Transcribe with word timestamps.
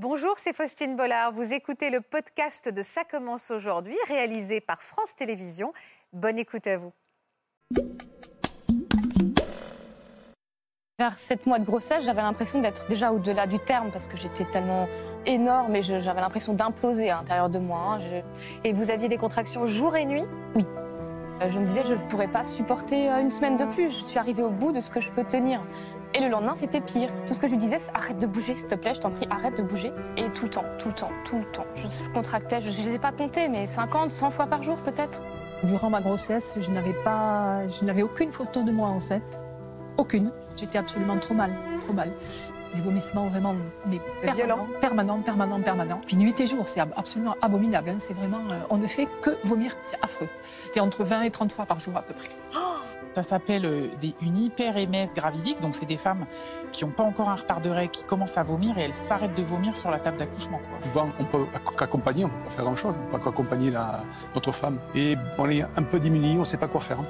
Bonjour, 0.00 0.34
c'est 0.38 0.52
Faustine 0.52 0.94
Bollard. 0.94 1.32
Vous 1.32 1.52
écoutez 1.52 1.90
le 1.90 2.00
podcast 2.00 2.68
de 2.68 2.82
Ça 2.84 3.02
commence 3.02 3.50
aujourd'hui, 3.50 3.96
réalisé 4.06 4.60
par 4.60 4.80
France 4.80 5.16
Télévisions. 5.16 5.72
Bonne 6.12 6.38
écoute 6.38 6.68
à 6.68 6.76
vous. 6.78 6.92
Vers 11.00 11.18
7 11.18 11.46
mois 11.46 11.58
de 11.58 11.64
grossesse, 11.64 12.04
j'avais 12.04 12.22
l'impression 12.22 12.60
d'être 12.60 12.86
déjà 12.86 13.10
au-delà 13.10 13.48
du 13.48 13.58
terme 13.58 13.90
parce 13.90 14.06
que 14.06 14.16
j'étais 14.16 14.44
tellement 14.44 14.86
énorme 15.26 15.74
et 15.74 15.82
j'avais 15.82 16.20
l'impression 16.20 16.54
d'imploser 16.54 17.10
à 17.10 17.16
l'intérieur 17.16 17.50
de 17.50 17.58
moi. 17.58 17.98
hein. 18.00 18.22
Et 18.62 18.72
vous 18.72 18.92
aviez 18.92 19.08
des 19.08 19.18
contractions 19.18 19.66
jour 19.66 19.96
et 19.96 20.04
nuit? 20.04 20.22
Oui. 20.54 20.64
Euh, 21.40 21.48
Je 21.50 21.58
me 21.58 21.66
disais, 21.66 21.82
je 21.86 21.94
ne 21.94 22.08
pourrais 22.08 22.28
pas 22.28 22.44
supporter 22.44 23.10
euh, 23.10 23.20
une 23.20 23.30
semaine 23.30 23.56
de 23.56 23.64
plus. 23.64 23.90
Je 23.90 24.04
suis 24.06 24.18
arrivée 24.18 24.42
au 24.42 24.50
bout 24.50 24.72
de 24.72 24.80
ce 24.80 24.90
que 24.90 25.00
je 25.00 25.10
peux 25.10 25.24
tenir. 25.24 25.60
Et 26.14 26.20
le 26.20 26.28
lendemain, 26.28 26.54
c'était 26.54 26.80
pire. 26.80 27.10
Tout 27.26 27.34
ce 27.34 27.40
que 27.40 27.46
je 27.46 27.52
lui 27.52 27.58
disais, 27.58 27.78
c'est 27.78 27.94
arrête 27.94 28.18
de 28.18 28.26
bouger, 28.26 28.54
s'il 28.54 28.66
te 28.66 28.74
plaît, 28.74 28.94
je 28.94 29.00
t'en 29.00 29.10
prie, 29.10 29.26
arrête 29.30 29.56
de 29.56 29.62
bouger. 29.62 29.92
Et 30.16 30.30
tout 30.30 30.44
le 30.44 30.50
temps, 30.50 30.64
tout 30.78 30.88
le 30.88 30.94
temps, 30.94 31.10
tout 31.24 31.38
le 31.38 31.44
temps. 31.44 31.66
Je, 31.74 31.86
contractais, 32.12 32.60
je 32.60 32.68
ne 32.80 32.86
les 32.86 32.94
ai 32.94 32.98
pas 32.98 33.12
comptés, 33.12 33.48
mais 33.48 33.66
50, 33.66 34.10
100 34.10 34.30
fois 34.30 34.46
par 34.46 34.62
jour 34.62 34.78
peut-être. 34.78 35.20
Durant 35.64 35.90
ma 35.90 36.00
grossesse, 36.00 36.56
je 36.60 36.70
n'avais 36.70 36.94
pas, 37.04 37.66
je 37.68 37.84
n'avais 37.84 38.02
aucune 38.02 38.30
photo 38.30 38.62
de 38.62 38.70
moi 38.72 38.88
enceinte, 38.88 39.40
aucune. 39.96 40.32
J'étais 40.56 40.78
absolument 40.78 41.16
trop 41.16 41.34
mal, 41.34 41.52
trop 41.80 41.92
mal. 41.92 42.12
Des 42.74 42.82
vomissements 42.82 43.26
vraiment, 43.28 43.54
mais 43.86 43.98
permanents, 44.20 44.34
Violents. 44.36 44.66
permanents, 44.80 45.18
permanents, 45.20 45.60
permanents. 45.60 46.00
Puis 46.06 46.16
nuit 46.16 46.38
et 46.38 46.46
jour, 46.46 46.68
c'est 46.68 46.80
ab- 46.80 46.92
absolument 46.96 47.34
abominable. 47.42 47.90
hein. 47.90 47.96
C'est 47.98 48.14
vraiment, 48.14 48.38
euh, 48.50 48.58
on 48.70 48.76
ne 48.76 48.86
fait 48.86 49.08
que 49.22 49.30
vomir, 49.44 49.72
c'est 49.82 49.98
affreux. 50.02 50.28
C'est 50.72 50.80
entre 50.80 51.02
20 51.02 51.22
et 51.22 51.30
30 51.30 51.50
fois 51.50 51.64
par 51.66 51.80
jour 51.80 51.96
à 51.96 52.02
peu 52.02 52.14
près. 52.14 52.28
Ça 53.14 53.22
s'appelle 53.22 53.64
euh, 53.64 53.86
une 54.20 54.36
hyperémèse 54.36 55.12
gravidique, 55.14 55.58
donc 55.60 55.74
c'est 55.74 55.86
des 55.86 55.96
femmes 55.96 56.26
qui 56.70 56.84
n'ont 56.84 56.90
pas 56.92 57.02
encore 57.02 57.28
un 57.30 57.34
retard 57.34 57.60
de 57.60 57.68
règles, 57.70 57.90
qui 57.90 58.04
commencent 58.04 58.36
à 58.38 58.44
vomir 58.44 58.78
et 58.78 58.82
elles 58.82 58.94
s'arrêtent 58.94 59.34
de 59.34 59.42
vomir 59.42 59.76
sur 59.76 59.90
la 59.90 59.98
table 59.98 60.18
d'accouchement. 60.18 60.60
Souvent, 60.84 61.08
on 61.18 61.24
peut 61.24 61.44
qu'accompagner, 61.76 62.26
on 62.26 62.28
peut 62.28 62.44
pas 62.44 62.50
faire 62.50 62.64
grand-chose, 62.64 62.94
on 63.08 63.10
peut 63.16 63.18
qu'accompagner 63.24 63.72
notre 64.34 64.52
femme. 64.52 64.78
Et 64.94 65.16
on 65.38 65.48
est 65.50 65.62
un 65.62 65.82
peu 65.82 65.98
démunis, 65.98 66.36
on 66.36 66.40
ne 66.40 66.44
sait 66.44 66.58
pas 66.58 66.68
quoi 66.68 66.80
faire. 66.82 67.00
hein. 67.00 67.06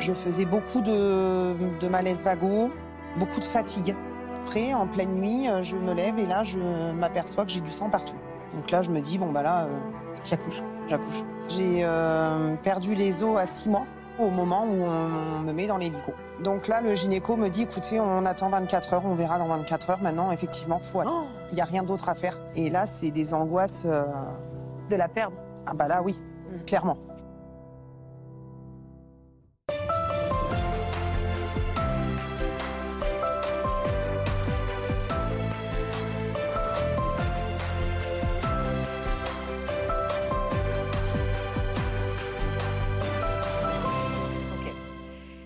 Je 0.00 0.12
faisais 0.12 0.44
beaucoup 0.44 0.82
de, 0.82 1.54
de 1.78 1.88
malaise 1.88 2.22
vago, 2.24 2.70
beaucoup 3.16 3.40
de 3.40 3.44
fatigue. 3.44 3.94
Après, 4.44 4.74
en 4.74 4.86
pleine 4.86 5.14
nuit, 5.14 5.48
euh, 5.48 5.62
je 5.62 5.76
me 5.76 5.92
lève 5.94 6.18
et 6.18 6.26
là, 6.26 6.44
je 6.44 6.58
m'aperçois 6.92 7.44
que 7.44 7.50
j'ai 7.50 7.60
du 7.60 7.70
sang 7.70 7.88
partout. 7.88 8.16
Donc 8.54 8.70
là, 8.70 8.82
je 8.82 8.90
me 8.90 9.00
dis, 9.00 9.18
bon, 9.18 9.30
bah 9.32 9.42
là, 9.42 9.64
euh, 9.64 9.78
J'accouche. 10.24 10.62
j'accouche. 10.88 11.22
J'ai 11.48 11.80
euh, 11.82 12.56
perdu 12.56 12.94
les 12.94 13.22
os 13.22 13.38
à 13.38 13.46
six 13.46 13.68
mois 13.68 13.86
au 14.18 14.28
moment 14.28 14.64
où 14.64 14.82
on 14.82 15.40
me 15.42 15.52
met 15.52 15.66
dans 15.66 15.78
l'hélico. 15.78 16.12
Donc 16.44 16.68
là, 16.68 16.80
le 16.82 16.94
gynéco 16.94 17.36
me 17.36 17.48
dit, 17.48 17.62
écoutez, 17.62 18.00
on 18.00 18.26
attend 18.26 18.50
24 18.50 18.94
heures, 18.94 19.02
on 19.06 19.14
verra 19.14 19.38
dans 19.38 19.46
24 19.48 19.90
heures. 19.90 20.02
Maintenant, 20.02 20.30
effectivement, 20.32 20.78
faut 20.80 21.00
attendre. 21.00 21.28
Il 21.52 21.54
n'y 21.54 21.62
a 21.62 21.64
rien 21.64 21.82
d'autre 21.82 22.08
à 22.08 22.14
faire. 22.14 22.38
Et 22.54 22.68
là, 22.70 22.86
c'est 22.86 23.10
des 23.10 23.32
angoisses. 23.32 23.84
euh, 23.86 24.04
de 24.90 24.96
la 24.96 25.08
perdre. 25.08 25.36
Ah 25.66 25.72
bah 25.72 25.86
là, 25.88 26.02
oui, 26.02 26.20
clairement. 26.66 26.96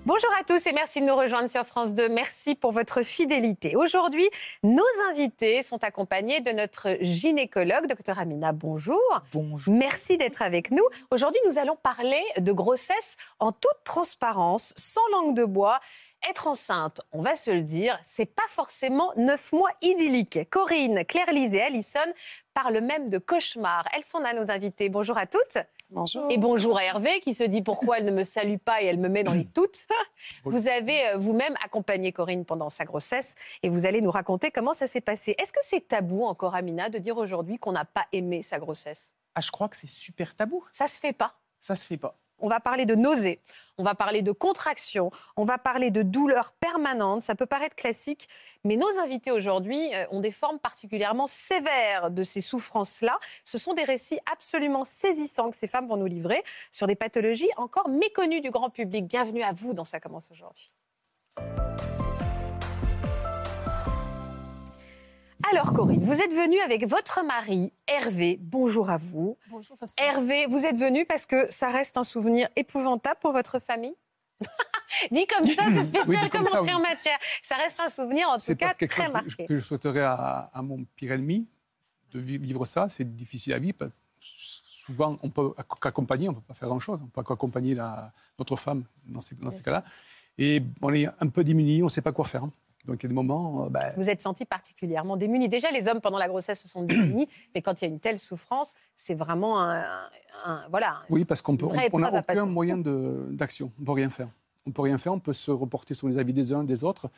Bonjour 0.06 0.30
à 0.38 0.44
tous 0.44 0.66
et 0.66 0.74
merci 0.74 1.00
de 1.00 1.06
nous 1.06 1.16
rejoindre 1.16 1.48
sur 1.48 1.64
France 1.64 1.94
2. 1.94 2.10
Merci 2.10 2.54
pour 2.54 2.72
votre 2.72 3.00
fidélité. 3.00 3.74
Aujourd'hui, 3.74 4.28
nos 4.62 4.84
invités 5.10 5.62
sont 5.62 5.82
accompagnés 5.82 6.42
de 6.42 6.50
notre 6.50 6.98
gynécologue, 7.00 7.86
docteur 7.86 8.18
Amina. 8.18 8.52
Bonjour. 8.52 9.00
Bonjour. 9.32 9.72
Merci 9.72 10.18
d'être 10.18 10.42
avec 10.42 10.70
nous. 10.70 10.84
Aujourd'hui, 11.10 11.40
nous 11.46 11.58
allons 11.58 11.76
parler 11.76 12.20
de 12.36 12.52
grossesse 12.52 13.16
en 13.38 13.50
toute 13.50 13.82
transparence, 13.82 14.74
sans 14.76 15.00
langue 15.10 15.34
de 15.34 15.46
bois. 15.46 15.80
Être 16.28 16.48
enceinte, 16.48 17.00
on 17.12 17.22
va 17.22 17.34
se 17.34 17.50
le 17.50 17.62
dire, 17.62 17.98
c'est 18.04 18.26
pas 18.26 18.42
forcément 18.50 19.10
neuf 19.16 19.52
mois 19.52 19.70
idylliques. 19.80 20.50
Corinne, 20.50 21.06
Claire-Lise 21.06 21.54
et 21.54 21.62
Alison 21.62 22.12
parlent 22.52 22.80
même 22.80 23.08
de 23.08 23.16
cauchemar. 23.16 23.86
Elles 23.94 24.04
sont 24.04 24.18
là, 24.18 24.34
nos 24.34 24.50
invités. 24.50 24.90
Bonjour 24.90 25.16
à 25.16 25.26
toutes. 25.26 25.56
Bonjour. 25.94 26.26
Et 26.28 26.38
bonjour 26.38 26.76
à 26.76 26.82
Hervé 26.82 27.20
qui 27.20 27.34
se 27.34 27.44
dit 27.44 27.62
pourquoi 27.62 27.98
elle 27.98 28.04
ne 28.04 28.10
me 28.10 28.24
salue 28.24 28.56
pas 28.56 28.82
et 28.82 28.86
elle 28.86 28.98
me 28.98 29.08
met 29.08 29.22
dans 29.22 29.32
les 29.32 29.44
toutes. 29.44 29.86
Vous 30.44 30.66
avez 30.66 31.06
euh, 31.06 31.18
vous-même 31.18 31.54
accompagné 31.64 32.10
Corinne 32.10 32.44
pendant 32.44 32.68
sa 32.68 32.84
grossesse 32.84 33.36
et 33.62 33.68
vous 33.68 33.86
allez 33.86 34.00
nous 34.00 34.10
raconter 34.10 34.50
comment 34.50 34.72
ça 34.72 34.88
s'est 34.88 35.00
passé. 35.00 35.36
Est-ce 35.38 35.52
que 35.52 35.60
c'est 35.62 35.86
tabou 35.86 36.24
encore, 36.24 36.56
Amina, 36.56 36.88
de 36.88 36.98
dire 36.98 37.16
aujourd'hui 37.16 37.58
qu'on 37.58 37.70
n'a 37.70 37.84
pas 37.84 38.06
aimé 38.10 38.42
sa 38.42 38.58
grossesse? 38.58 39.14
Ah, 39.36 39.40
je 39.40 39.52
crois 39.52 39.68
que 39.68 39.76
c'est 39.76 39.86
super 39.86 40.34
tabou. 40.34 40.64
Ça 40.72 40.88
se 40.88 40.98
fait 40.98 41.12
pas. 41.12 41.38
Ça 41.60 41.76
se 41.76 41.86
fait 41.86 41.96
pas. 41.96 42.18
On 42.44 42.48
va 42.48 42.60
parler 42.60 42.84
de 42.84 42.94
nausées, 42.94 43.40
on 43.78 43.84
va 43.84 43.94
parler 43.94 44.20
de 44.20 44.30
contractions, 44.30 45.10
on 45.38 45.44
va 45.44 45.56
parler 45.56 45.90
de 45.90 46.02
douleurs 46.02 46.52
permanentes. 46.52 47.22
Ça 47.22 47.34
peut 47.34 47.46
paraître 47.46 47.74
classique, 47.74 48.28
mais 48.64 48.76
nos 48.76 48.98
invités 49.02 49.30
aujourd'hui 49.30 49.94
euh, 49.94 50.04
ont 50.10 50.20
des 50.20 50.30
formes 50.30 50.58
particulièrement 50.58 51.26
sévères 51.26 52.10
de 52.10 52.22
ces 52.22 52.42
souffrances-là. 52.42 53.18
Ce 53.46 53.56
sont 53.56 53.72
des 53.72 53.84
récits 53.84 54.18
absolument 54.30 54.84
saisissants 54.84 55.48
que 55.48 55.56
ces 55.56 55.66
femmes 55.66 55.86
vont 55.86 55.96
nous 55.96 56.04
livrer 56.04 56.44
sur 56.70 56.86
des 56.86 56.96
pathologies 56.96 57.48
encore 57.56 57.88
méconnues 57.88 58.42
du 58.42 58.50
grand 58.50 58.68
public. 58.68 59.06
Bienvenue 59.06 59.42
à 59.42 59.54
vous 59.54 59.72
dans 59.72 59.84
Ça 59.84 59.98
commence 59.98 60.28
aujourd'hui. 60.30 60.70
Alors 65.54 65.72
Corinne, 65.72 66.02
vous 66.02 66.20
êtes 66.20 66.32
venue 66.32 66.58
avec 66.60 66.84
votre 66.88 67.22
mari 67.24 67.72
Hervé. 67.86 68.38
Bonjour 68.40 68.90
à 68.90 68.96
vous. 68.96 69.38
Bonjour, 69.50 69.76
Faustine. 69.78 70.04
Hervé, 70.04 70.46
vous 70.48 70.64
êtes 70.66 70.76
venu 70.76 71.04
parce 71.06 71.26
que 71.26 71.46
ça 71.50 71.70
reste 71.70 71.96
un 71.96 72.02
souvenir 72.02 72.48
épouvantable 72.56 73.20
pour 73.20 73.32
votre 73.32 73.60
famille 73.60 73.94
Dit 75.12 75.26
comme 75.26 75.46
ça, 75.48 75.62
c'est 75.72 75.86
spécial 75.86 76.06
Oui, 76.08 76.30
comme 76.30 76.44
comme 76.44 76.58
entrée 76.60 76.74
en 76.74 76.80
matière. 76.80 77.18
Ça 77.42 77.54
reste 77.56 77.80
un 77.80 77.88
souvenir, 77.88 78.28
en 78.28 78.34
tout 78.34 78.40
C'est 78.40 78.56
cas, 78.56 78.68
pas 78.68 78.74
quelque 78.74 78.90
très 78.90 79.04
chose 79.06 79.12
que 79.12 79.18
je- 79.18 79.26
marqué. 79.36 79.46
que 79.46 79.54
je 79.56 79.60
souhaiterais 79.60 80.02
à, 80.02 80.50
à 80.52 80.62
mon 80.62 80.84
pire 80.96 81.12
ennemi, 81.12 81.46
de 82.12 82.18
vi- 82.20 82.38
vivre 82.38 82.64
ça. 82.66 82.88
C'est 82.88 83.14
difficile 83.14 83.52
à 83.52 83.58
vivre. 83.60 83.90
Souvent, 84.20 85.18
on 85.22 85.30
peut 85.30 85.52
acc- 85.56 85.78
qu'accompagner, 85.80 86.28
on 86.28 86.32
ne 86.32 86.36
peut 86.36 86.42
pas 86.48 86.54
faire 86.54 86.68
grand-chose. 86.68 86.98
On 87.02 87.06
peut 87.06 87.22
qu'accompagner 87.22 87.74
la- 87.76 88.12
notre 88.40 88.56
femme 88.56 88.84
dans 89.06 89.20
ces, 89.20 89.36
dans 89.36 89.50
ces 89.52 89.62
cas-là. 89.62 89.84
Et 90.36 90.62
on 90.82 90.92
est 90.92 91.06
un 91.20 91.28
peu 91.28 91.44
démunis, 91.44 91.82
on 91.82 91.86
ne 91.86 91.90
sait 91.90 92.02
pas 92.02 92.12
quoi 92.12 92.24
faire. 92.24 92.42
hein. 92.44 92.52
Donc 92.84 93.02
il 93.02 93.04
y 93.04 93.06
a 93.06 93.08
des 93.08 93.14
moments, 93.14 93.64
euh, 93.64 93.68
ben, 93.70 93.92
Vous 93.96 94.10
êtes 94.10 94.20
senti 94.22 94.44
particulièrement 94.44 95.16
démuni. 95.16 95.48
Déjà, 95.48 95.70
les 95.70 95.88
hommes, 95.88 96.00
pendant 96.00 96.18
la 96.18 96.28
grossesse, 96.28 96.60
se 96.60 96.68
sont 96.68 96.82
démunis, 96.82 97.28
mais 97.54 97.62
quand 97.62 97.80
il 97.80 97.84
y 97.84 97.88
a 97.88 97.90
une 97.90 98.00
telle 98.00 98.18
souffrance, 98.18 98.74
c'est 98.96 99.14
vraiment 99.14 99.60
un, 99.62 99.82
voilà, 100.70 101.00
oui, 101.10 101.24
parce 101.24 101.40
qu'on 101.42 101.56
peut- 101.56 101.66
vraie 101.66 101.88
on 101.92 101.98
n'a 101.98 102.12
aucun 102.12 102.46
moyen 102.46 102.76
d'action. 102.78 103.70
On 103.78 103.80
ne 103.82 103.86
peut 103.86 103.92
rien 103.92 104.10
faire. 104.10 104.28
On 104.66 104.70
ne 104.70 104.74
peut 104.74 104.82
rien 104.82 104.98
faire, 104.98 105.12
on 105.12 105.18
peut 105.20 105.32
se 105.32 105.50
reporter 105.50 105.94
sur 105.94 106.08
les 106.08 106.18
avis 106.18 106.32
des 106.32 106.52
uns 106.52 106.64
des 106.64 106.84
autres. 106.84 107.10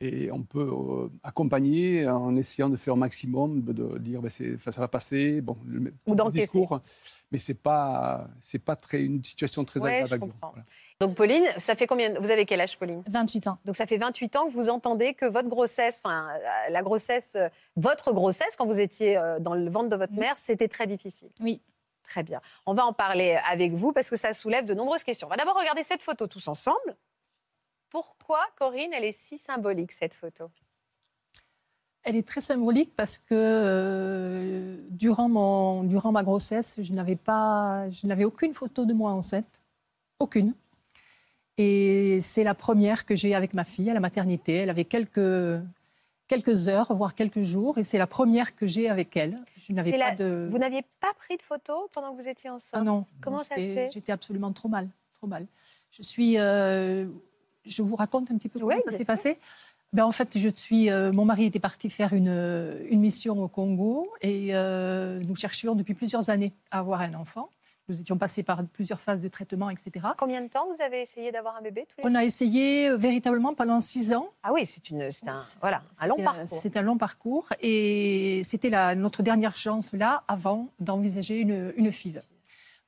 Et 0.00 0.30
on 0.32 0.42
peut 0.42 0.68
euh, 0.70 1.08
accompagner 1.22 2.06
en 2.08 2.34
essayant 2.36 2.68
de 2.68 2.76
faire 2.76 2.94
au 2.94 2.96
maximum, 2.96 3.62
de, 3.62 3.72
de 3.72 3.98
dire 3.98 4.20
ben, 4.20 4.28
ça 4.30 4.80
va 4.80 4.88
passer, 4.88 5.40
bon, 5.40 5.56
le, 5.66 5.94
Ou 6.06 6.14
le 6.14 6.30
discours, 6.30 6.80
mais 7.30 7.38
c'est 7.38 7.54
pas 7.54 8.26
c'est 8.40 8.58
pas 8.58 8.74
très 8.76 9.04
une 9.04 9.22
situation 9.22 9.64
très 9.64 9.80
Ouais, 9.80 10.02
agréable. 10.02 10.26
je. 10.32 10.36
Voilà. 10.42 10.64
Donc, 11.00 11.14
Pauline, 11.16 11.44
ça 11.58 11.74
fait 11.76 11.86
combien 11.86 12.12
Vous 12.20 12.30
avez 12.30 12.44
quel 12.44 12.60
âge, 12.60 12.76
Pauline? 12.78 13.02
28 13.08 13.46
ans. 13.48 13.58
Donc, 13.64 13.76
ça 13.76 13.86
fait 13.86 13.96
28 13.96 14.36
ans 14.36 14.46
que 14.46 14.52
vous 14.52 14.68
entendez 14.68 15.14
que 15.14 15.26
votre 15.26 15.48
grossesse, 15.48 16.00
enfin, 16.04 16.28
euh, 16.28 16.70
la 16.70 16.82
grossesse, 16.82 17.34
euh, 17.36 17.48
votre 17.76 18.12
grossesse, 18.12 18.56
quand 18.58 18.66
vous 18.66 18.80
étiez 18.80 19.20
dans 19.40 19.54
le 19.54 19.70
ventre 19.70 19.88
de 19.90 19.96
votre 19.96 20.12
Mhm. 20.12 20.18
mère, 20.20 20.38
c'était 20.38 20.68
très 20.68 20.86
difficile. 20.86 21.28
Oui. 21.40 21.62
Très 22.02 22.22
bien. 22.22 22.42
On 22.66 22.74
va 22.74 22.84
en 22.84 22.92
parler 22.92 23.38
avec 23.50 23.72
vous 23.72 23.92
parce 23.92 24.10
que 24.10 24.16
ça 24.16 24.34
soulève 24.34 24.66
de 24.66 24.74
nombreuses 24.74 25.04
questions. 25.04 25.26
On 25.26 25.30
va 25.30 25.36
d'abord 25.36 25.56
regarder 25.58 25.82
cette 25.82 26.02
photo 26.02 26.26
tous 26.26 26.48
ensemble. 26.48 26.96
Pourquoi, 27.94 28.40
Corinne, 28.58 28.92
elle 28.92 29.04
est 29.04 29.16
si 29.16 29.38
symbolique, 29.38 29.92
cette 29.92 30.14
photo? 30.14 30.50
Elle 32.02 32.16
est 32.16 32.26
très 32.26 32.40
symbolique 32.40 32.92
parce 32.96 33.20
que 33.20 33.26
euh, 33.36 34.76
durant, 34.90 35.28
mon, 35.28 35.84
durant 35.84 36.10
ma 36.10 36.24
grossesse, 36.24 36.80
je 36.82 36.92
n'avais 36.92 37.14
pas, 37.14 37.88
je 37.90 38.08
n'avais 38.08 38.24
aucune 38.24 38.52
photo 38.52 38.84
de 38.84 38.92
moi 38.94 39.12
enceinte, 39.12 39.62
aucune. 40.18 40.54
Et 41.56 42.18
c'est 42.20 42.42
la 42.42 42.54
première 42.56 43.06
que 43.06 43.14
j'ai 43.14 43.32
avec 43.32 43.54
ma 43.54 43.62
fille 43.62 43.88
à 43.88 43.94
la 43.94 44.00
maternité. 44.00 44.54
Elle 44.54 44.70
avait 44.70 44.86
quelques, 44.86 45.62
quelques 46.26 46.66
heures, 46.66 46.92
voire 46.96 47.14
quelques 47.14 47.42
jours, 47.42 47.78
et 47.78 47.84
c'est 47.84 47.98
la 47.98 48.08
première 48.08 48.56
que 48.56 48.66
j'ai 48.66 48.88
avec 48.90 49.16
elle. 49.16 49.38
Je 49.56 49.72
n'avais 49.72 49.92
pas 49.92 49.98
la- 49.98 50.16
de. 50.16 50.48
Vous 50.50 50.58
n'aviez 50.58 50.82
pas 50.98 51.14
pris 51.14 51.36
de 51.36 51.42
photo 51.42 51.88
pendant 51.92 52.12
que 52.16 52.20
vous 52.20 52.28
étiez 52.28 52.50
enceinte? 52.50 52.80
Ah 52.80 52.82
non. 52.84 53.06
Comment 53.20 53.44
ça 53.44 53.54
se 53.54 53.60
fait? 53.60 53.90
J'étais 53.94 54.10
absolument 54.10 54.52
trop 54.52 54.68
mal, 54.68 54.88
trop 55.14 55.28
mal. 55.28 55.46
Je 55.92 56.02
suis. 56.02 56.40
euh, 56.40 57.06
je 57.64 57.82
vous 57.82 57.96
raconte 57.96 58.30
un 58.30 58.36
petit 58.36 58.48
peu 58.48 58.58
comment 58.60 58.74
Oui, 58.74 58.80
ça 58.84 58.92
s'est 58.92 59.04
passé. 59.04 59.38
Ben, 59.92 60.04
en 60.04 60.12
fait, 60.12 60.36
je 60.38 60.48
suis. 60.54 60.90
euh, 60.90 61.12
mon 61.12 61.24
mari 61.24 61.44
était 61.44 61.60
parti 61.60 61.88
faire 61.88 62.12
une, 62.14 62.26
une 62.90 63.00
mission 63.00 63.38
au 63.42 63.48
Congo 63.48 64.12
et 64.22 64.48
euh, 64.54 65.20
nous 65.20 65.36
cherchions 65.36 65.74
depuis 65.76 65.94
plusieurs 65.94 66.30
années 66.30 66.52
à 66.72 66.80
avoir 66.80 67.00
un 67.00 67.14
enfant. 67.14 67.48
Nous 67.88 68.00
étions 68.00 68.16
passés 68.16 68.42
par 68.42 68.64
plusieurs 68.64 68.98
phases 68.98 69.20
de 69.20 69.28
traitement, 69.28 69.68
etc. 69.68 70.06
Combien 70.18 70.40
de 70.40 70.48
temps 70.48 70.66
vous 70.74 70.82
avez 70.82 71.02
essayé 71.02 71.30
d'avoir 71.32 71.54
un 71.56 71.60
bébé 71.60 71.86
tous 71.86 72.02
les 72.02 72.10
On 72.10 72.14
a 72.14 72.24
essayé 72.24 72.88
euh, 72.88 72.96
véritablement 72.96 73.52
pendant 73.54 73.78
six 73.80 74.14
ans. 74.14 74.28
Ah 74.42 74.52
oui, 74.54 74.64
c'est 74.64 74.82
un, 74.90 75.36
voilà, 75.60 75.82
un 76.00 76.06
long 76.06 76.16
parcours. 76.16 76.48
C'est 76.48 76.76
un 76.78 76.82
long 76.82 76.96
parcours 76.96 77.46
et 77.60 78.40
c'était 78.42 78.94
notre 78.96 79.22
dernière 79.22 79.54
chance 79.54 79.92
là 79.92 80.24
avant 80.28 80.68
d'envisager 80.80 81.38
une, 81.38 81.74
une 81.76 81.92
FIV. 81.92 82.22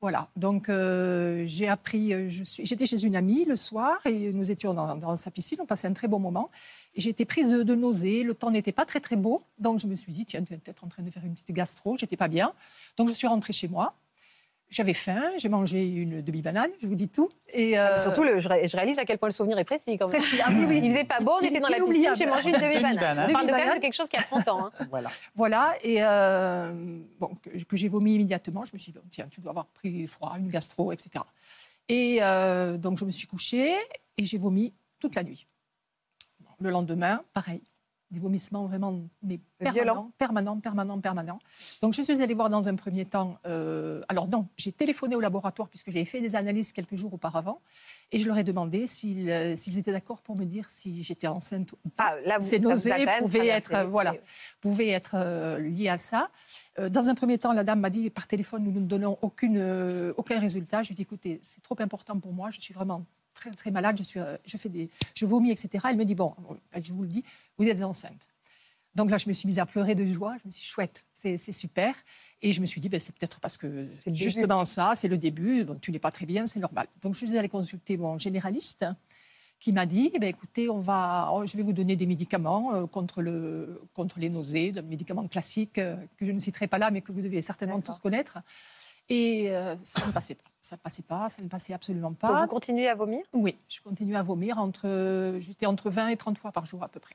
Voilà, 0.07 0.29
donc 0.37 0.69
euh, 0.69 1.43
j'ai 1.49 1.67
appris, 1.67 2.15
euh, 2.15 2.29
j'étais 2.29 2.87
chez 2.87 3.03
une 3.03 3.17
amie 3.17 3.45
le 3.45 3.57
soir 3.57 3.99
et 4.05 4.33
nous 4.33 4.53
étions 4.53 4.73
dans, 4.73 5.17
sa 5.17 5.33
piscine, 5.33 5.59
on 5.61 5.67
passait 5.67 5.89
un 5.89 5.95
très 5.95 6.07
bon 6.07 6.21
moment. 6.21 6.49
J'ai 6.97 7.11
été 7.11 7.25
prise 7.25 7.51
de, 7.51 7.65
de 7.65 7.75
nausées, 7.75 8.23
le 8.23 8.33
temps 8.33 8.53
n'était 8.53 8.71
pas 8.71 8.85
très 8.85 9.01
très 9.01 9.17
beau, 9.17 9.43
donc 9.59 9.81
je 9.81 9.89
me 9.89 9.97
suis 9.97 10.13
dit, 10.13 10.25
tiens, 10.25 10.45
tu 10.45 10.55
es 10.55 10.59
peut-être 10.59 10.85
en 10.85 10.87
train 10.87 11.03
de 11.03 11.11
faire 11.11 11.25
une 11.25 11.35
petite 11.35 11.51
gastro, 11.51 11.97
j'étais 11.99 12.17
pas 12.17 12.29
bien. 12.29 12.53
Donc 12.97 13.09
je 13.09 13.15
suis 13.15 13.27
rentrée 13.27 13.53
chez 13.53 13.67
moi, 13.67 13.95
j'avais 14.69 14.93
faim, 14.95 15.23
j'ai 15.39 15.49
mangé 15.49 15.87
une 15.87 16.21
demi-banane, 16.23 16.71
je 16.81 16.87
vous 16.87 16.95
dis 16.97 17.09
tout. 17.09 17.29
Et, 17.53 17.79
euh, 17.79 18.03
Surtout, 18.03 18.25
le, 18.25 18.39
je, 18.41 18.49
ré- 18.49 18.67
je 18.67 18.77
réalise 18.77 18.99
à 18.99 19.05
quel 19.05 19.17
point 19.19 19.29
le 19.29 19.33
souvenir 19.35 19.59
est 19.59 19.65
précis. 19.65 19.97
Quand 19.97 20.09
même. 20.09 20.19
précis. 20.21 20.39
Ah 20.43 20.49
oui, 20.51 20.65
oui. 20.69 20.81
Il 20.83 20.91
faisait 20.91 21.05
pas 21.05 21.21
beau, 21.21 21.33
on 21.41 21.41
était 21.41 21.61
dans 21.61 21.69
la 21.69 21.77
piscine, 21.77 22.13
j'ai 22.17 22.27
mangé 22.27 22.51
une 22.51 22.57
demi-banane. 22.61 22.95
Demi-banane. 22.97 23.31
On 23.31 23.33
parle 23.33 23.47
de 23.47 23.51
quand 23.53 23.57
même 23.59 23.75
de 23.77 23.81
quelque 23.81 23.95
chose 23.95 24.09
qui 24.09 24.17
a 24.17 24.23
30 24.23 24.49
ans. 24.49 24.67
hein. 24.67 24.87
Voilà. 24.91 25.09
Voilà, 25.35 25.75
et 25.83 25.99
euh, 26.01 26.99
bon, 27.21 27.31
que, 27.43 27.51
que 27.65 27.77
j'ai 27.77 27.89
vomi 27.89 28.15
immédiatement. 28.17 28.65
Je 28.65 28.73
me 28.75 28.79
suis 28.79 28.93
dit, 28.93 28.99
bon, 28.99 29.05
tiens, 29.11 29.29
tu 29.31 29.41
dois 29.41 29.51
avoir 29.51 29.67
pris 29.67 30.07
froid, 30.07 30.35
une 30.39 30.49
gastro, 30.49 30.91
etc. 30.93 31.25
Et 31.89 32.19
euh, 32.23 32.77
donc, 32.77 32.99
je 32.99 33.05
me 33.05 33.11
suis 33.11 33.27
couchée 33.29 33.73
et 34.19 34.25
j'ai 34.25 34.39
vomi 34.39 34.75
toute 34.99 35.15
la 35.15 35.23
nuit. 35.23 35.47
Bon, 36.41 36.51
le 36.59 36.71
lendemain, 36.71 37.23
pareil. 37.33 37.63
Des 38.11 38.21
vomissements 38.21 38.67
vraiment 38.67 39.01
mais 39.23 39.41
permanents, 39.59 40.13
permanents, 40.17 40.61
permanents, 40.61 41.01
permanents. 41.01 41.39
Donc, 41.83 41.93
je 41.93 42.03
suis 42.03 42.23
allée 42.23 42.35
voir 42.35 42.49
dans 42.49 42.69
un 42.69 42.77
premier 42.77 43.05
temps. 43.05 43.39
euh, 43.47 44.01
alors, 44.09 44.29
non, 44.29 44.47
j'ai 44.57 44.71
téléphoné 44.71 45.17
au 45.17 45.21
laboratoire 45.21 45.69
puisque 45.69 45.91
j'avais 45.91 46.05
fait 46.05 46.21
des 46.21 46.37
analyses 46.37 46.73
quelques 46.73 46.95
jours 46.95 47.15
auparavant. 47.15 47.61
Et 48.13 48.19
je 48.19 48.29
leur 48.29 48.39
ai 48.39 48.45
demandé 48.45 48.87
s'ils 48.87 49.29
euh, 49.29 49.55
étaient 49.55 49.91
d'accord 49.91 50.23
pour 50.23 50.39
me 50.39 50.45
dire 50.45 50.69
si 50.69 51.03
j'étais 51.03 51.27
enceinte 51.27 51.73
ou 51.85 51.89
pas 51.89 52.13
Ah, 52.13 52.21
là, 52.25 52.39
vous, 52.39 52.49
ces 52.49 52.61
nausées 52.61 52.95
pouvaient 53.19 53.49
être, 53.49 53.85
voilà. 53.87 54.15
pouvait 54.61 54.89
être 54.89 55.17
euh, 55.17 55.59
lié 55.59 55.89
à 55.89 55.99
ça. 55.99 56.31
Euh, 56.79 56.89
dans 56.89 57.09
un 57.09 57.15
premier 57.17 57.39
temps, 57.39 57.53
la 57.53 57.65
dame 57.65 57.81
m'a 57.81 57.91
dit 57.91 58.09
par 58.11 58.29
téléphone, 58.29 58.63
nous 58.63 58.71
ne 58.71 58.87
donnons 58.87 59.19
aucune, 59.23 59.61
aucun 60.17 60.39
résultat. 60.39 60.83
Je 60.85 60.89
lui 60.91 60.93
ai 60.93 60.97
dit, 60.97 61.03
écoutez, 61.03 61.41
c'est 61.43 61.63
trop 61.63 61.77
important 61.81 62.19
pour 62.21 62.33
moi, 62.33 62.51
je 62.51 62.61
suis 62.61 62.73
vraiment 62.73 63.05
très, 63.37 63.51
très 63.51 63.71
malade, 63.71 63.97
je, 63.99 64.03
suis, 64.03 64.19
euh, 64.19 64.37
je, 64.45 64.57
fais 64.57 64.69
des, 64.69 64.91
je 65.15 65.27
vomis, 65.27 65.51
etc. 65.51 65.87
Elle 65.89 65.97
me 65.97 66.05
dit, 66.05 66.17
bon, 66.17 66.35
je 66.75 66.93
vous 66.93 67.03
le 67.03 67.09
dis, 67.09 67.23
vous 67.59 67.69
êtes 67.69 67.83
enceinte. 67.83 68.27
Donc 68.97 69.11
là, 69.11 69.19
je 69.19 69.29
me 69.29 69.35
suis 69.35 69.47
mise 69.47 69.59
à 69.59 69.67
pleurer 69.67 69.95
de 69.95 70.07
joie. 70.07 70.37
Je 70.41 70.47
me 70.47 70.51
suis 70.51 70.63
dit, 70.63 70.67
chouette, 70.67 71.07
c'est 71.13 71.37
c'est 71.37 71.53
super. 71.53 71.95
Et 72.41 72.53
je 72.53 72.61
me 72.61 72.67
suis 72.67 72.81
dit, 72.81 72.89
ben, 72.89 72.99
c'est 72.99 73.15
peut-être 73.15 73.41
parce 73.41 73.59
que 73.59 73.89
C'est 74.01 74.07
le 74.07 74.13
début. 74.13 74.25
justement 74.25 74.65
ça, 74.65 74.95
c'est 74.97 75.09
le 75.09 75.19
début. 75.19 75.65
Donc, 75.65 75.81
tu 75.83 75.93
n'es 75.93 75.99
pas 75.99 76.11
très 76.11 76.25
bien, 76.25 76.47
c'est 76.47 76.61
normal. 76.61 76.89
Donc, 77.03 77.15
je 77.15 77.27
suis 77.27 77.37
allée 77.37 77.51
consulter 77.51 77.99
mon 77.99 78.19
généraliste 78.19 78.87
qui 79.59 79.73
m'a 79.73 79.87
dit, 79.87 80.11
eh 80.15 80.19
ben, 80.19 80.29
écoutez, 80.29 80.69
on 80.69 80.81
va, 80.81 81.31
oh, 81.33 81.45
je 81.47 81.57
vais 81.57 81.63
vous 81.63 81.73
donner 81.73 81.97
des 81.97 82.07
médicaments 82.07 82.75
euh, 82.75 82.87
contre, 82.87 83.23
le, 83.23 83.81
contre 83.95 84.19
les 84.19 84.29
nausées, 84.29 84.73
des 84.73 84.83
médicaments 84.83 85.27
classiques 85.29 85.79
euh, 85.79 85.97
que 86.17 86.27
je 86.27 86.33
ne 86.33 86.39
citerai 86.39 86.67
pas 86.67 86.79
là, 86.79 86.91
mais 86.91 87.01
que 87.01 87.13
vous 87.13 87.23
devez 87.23 87.41
certainement 87.43 87.81
tous 87.81 87.99
connaître. 87.99 88.39
Et 89.09 89.51
euh, 89.51 89.77
ça 89.83 90.07
ne 90.07 90.13
passait 90.13 90.35
pas. 90.35 90.45
Ça 90.61 90.75
ne 90.77 90.81
passait 90.81 91.03
pas, 91.03 91.29
ça 91.29 91.43
ne 91.43 91.49
passait 91.49 91.73
absolument 91.75 92.09
Donc, 92.11 92.19
pas. 92.19 92.41
vous 92.43 92.49
continuez 92.49 92.89
à 92.89 92.95
vomir? 92.97 93.21
Oui, 93.33 93.55
je 93.69 93.81
continue 93.81 94.17
à 94.17 94.23
vomir. 94.23 94.59
Entre, 94.59 95.37
j'étais 95.39 95.67
entre 95.67 95.91
20 95.91 96.09
et 96.09 96.17
30 96.17 96.39
fois 96.39 96.51
par 96.51 96.67
jour 96.67 96.83
à 96.83 96.89
peu 96.89 96.99
près. 96.99 97.15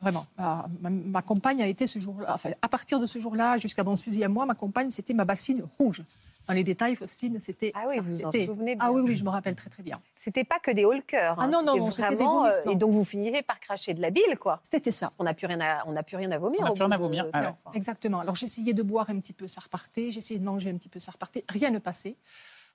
Vraiment. 0.00 0.26
Ma, 0.36 0.66
ma- 0.80 0.90
ma 0.90 1.22
compagne 1.22 1.62
a 1.62 1.66
été 1.68 1.86
ce 1.86 1.98
jour-là, 2.00 2.34
enfin, 2.34 2.50
à 2.60 2.68
partir 2.68 2.98
de 3.00 3.06
ce 3.06 3.18
jour-là, 3.20 3.56
jusqu'à 3.56 3.84
mon 3.84 3.94
sixième 3.96 4.32
mois, 4.32 4.44
ma 4.46 4.54
compagne, 4.54 4.90
c'était 4.90 5.14
ma 5.14 5.24
bassine 5.24 5.62
rouge. 5.78 6.02
Dans 6.46 6.54
les 6.54 6.64
détails, 6.64 6.94
Faustine, 6.94 7.40
c'était. 7.40 7.72
Ah 7.74 7.84
oui, 7.88 7.96
ça, 7.96 8.00
vous 8.02 8.16
vous 8.16 8.24
en 8.24 8.30
souvenez 8.32 8.74
bien. 8.76 8.84
Ah 8.86 8.92
oui, 8.92 9.00
oui, 9.02 9.14
je 9.16 9.24
me 9.24 9.30
rappelle 9.30 9.56
très 9.56 9.68
très 9.70 9.82
bien. 9.82 10.00
C'était 10.14 10.44
pas 10.44 10.58
que 10.60 10.70
des 10.70 10.84
haut 10.84 10.92
le 10.92 11.02
cœur. 11.02 11.36
Ah 11.38 11.46
non, 11.48 11.62
non, 11.62 11.76
non, 11.76 11.90
c'était 11.90 12.10
des 12.10 12.14
vraiment, 12.16 12.44
euh, 12.44 12.48
vomissements. 12.48 12.72
Et 12.72 12.76
donc, 12.76 12.92
vous 12.92 13.04
finissez 13.04 13.42
par 13.42 13.58
cracher 13.60 13.94
de 13.94 14.00
la 14.00 14.10
bile, 14.10 14.36
quoi. 14.38 14.60
C'était 14.70 14.90
ça. 14.92 15.10
On 15.18 15.24
n'a 15.24 15.34
plus, 15.34 15.46
rien 15.46 15.60
à- 15.60 15.82
on 15.86 15.92
n'a 15.92 16.02
plus 16.02 16.16
rien 16.16 16.30
à 16.30 16.38
vomir. 16.38 16.60
On 16.62 16.64
n'a 16.64 16.70
plus 16.72 16.82
rien 16.82 16.92
à 16.92 16.96
de- 16.96 17.02
vomir. 17.02 17.26
Ah 17.32 17.40
ouais. 17.42 17.48
Exactement. 17.74 18.20
Alors 18.20 18.34
j'essayais 18.36 18.72
de 18.74 18.82
boire 18.82 19.10
un 19.10 19.18
petit 19.18 19.32
peu, 19.32 19.48
ça 19.48 19.60
repartait. 19.60 20.10
J'essayais 20.10 20.38
de 20.40 20.44
manger 20.44 20.70
un 20.70 20.76
petit 20.76 20.88
peu, 20.88 20.98
ça 20.98 21.12
repartait. 21.12 21.44
Rien 21.48 21.70
ne 21.70 21.78
passait. 21.78 22.16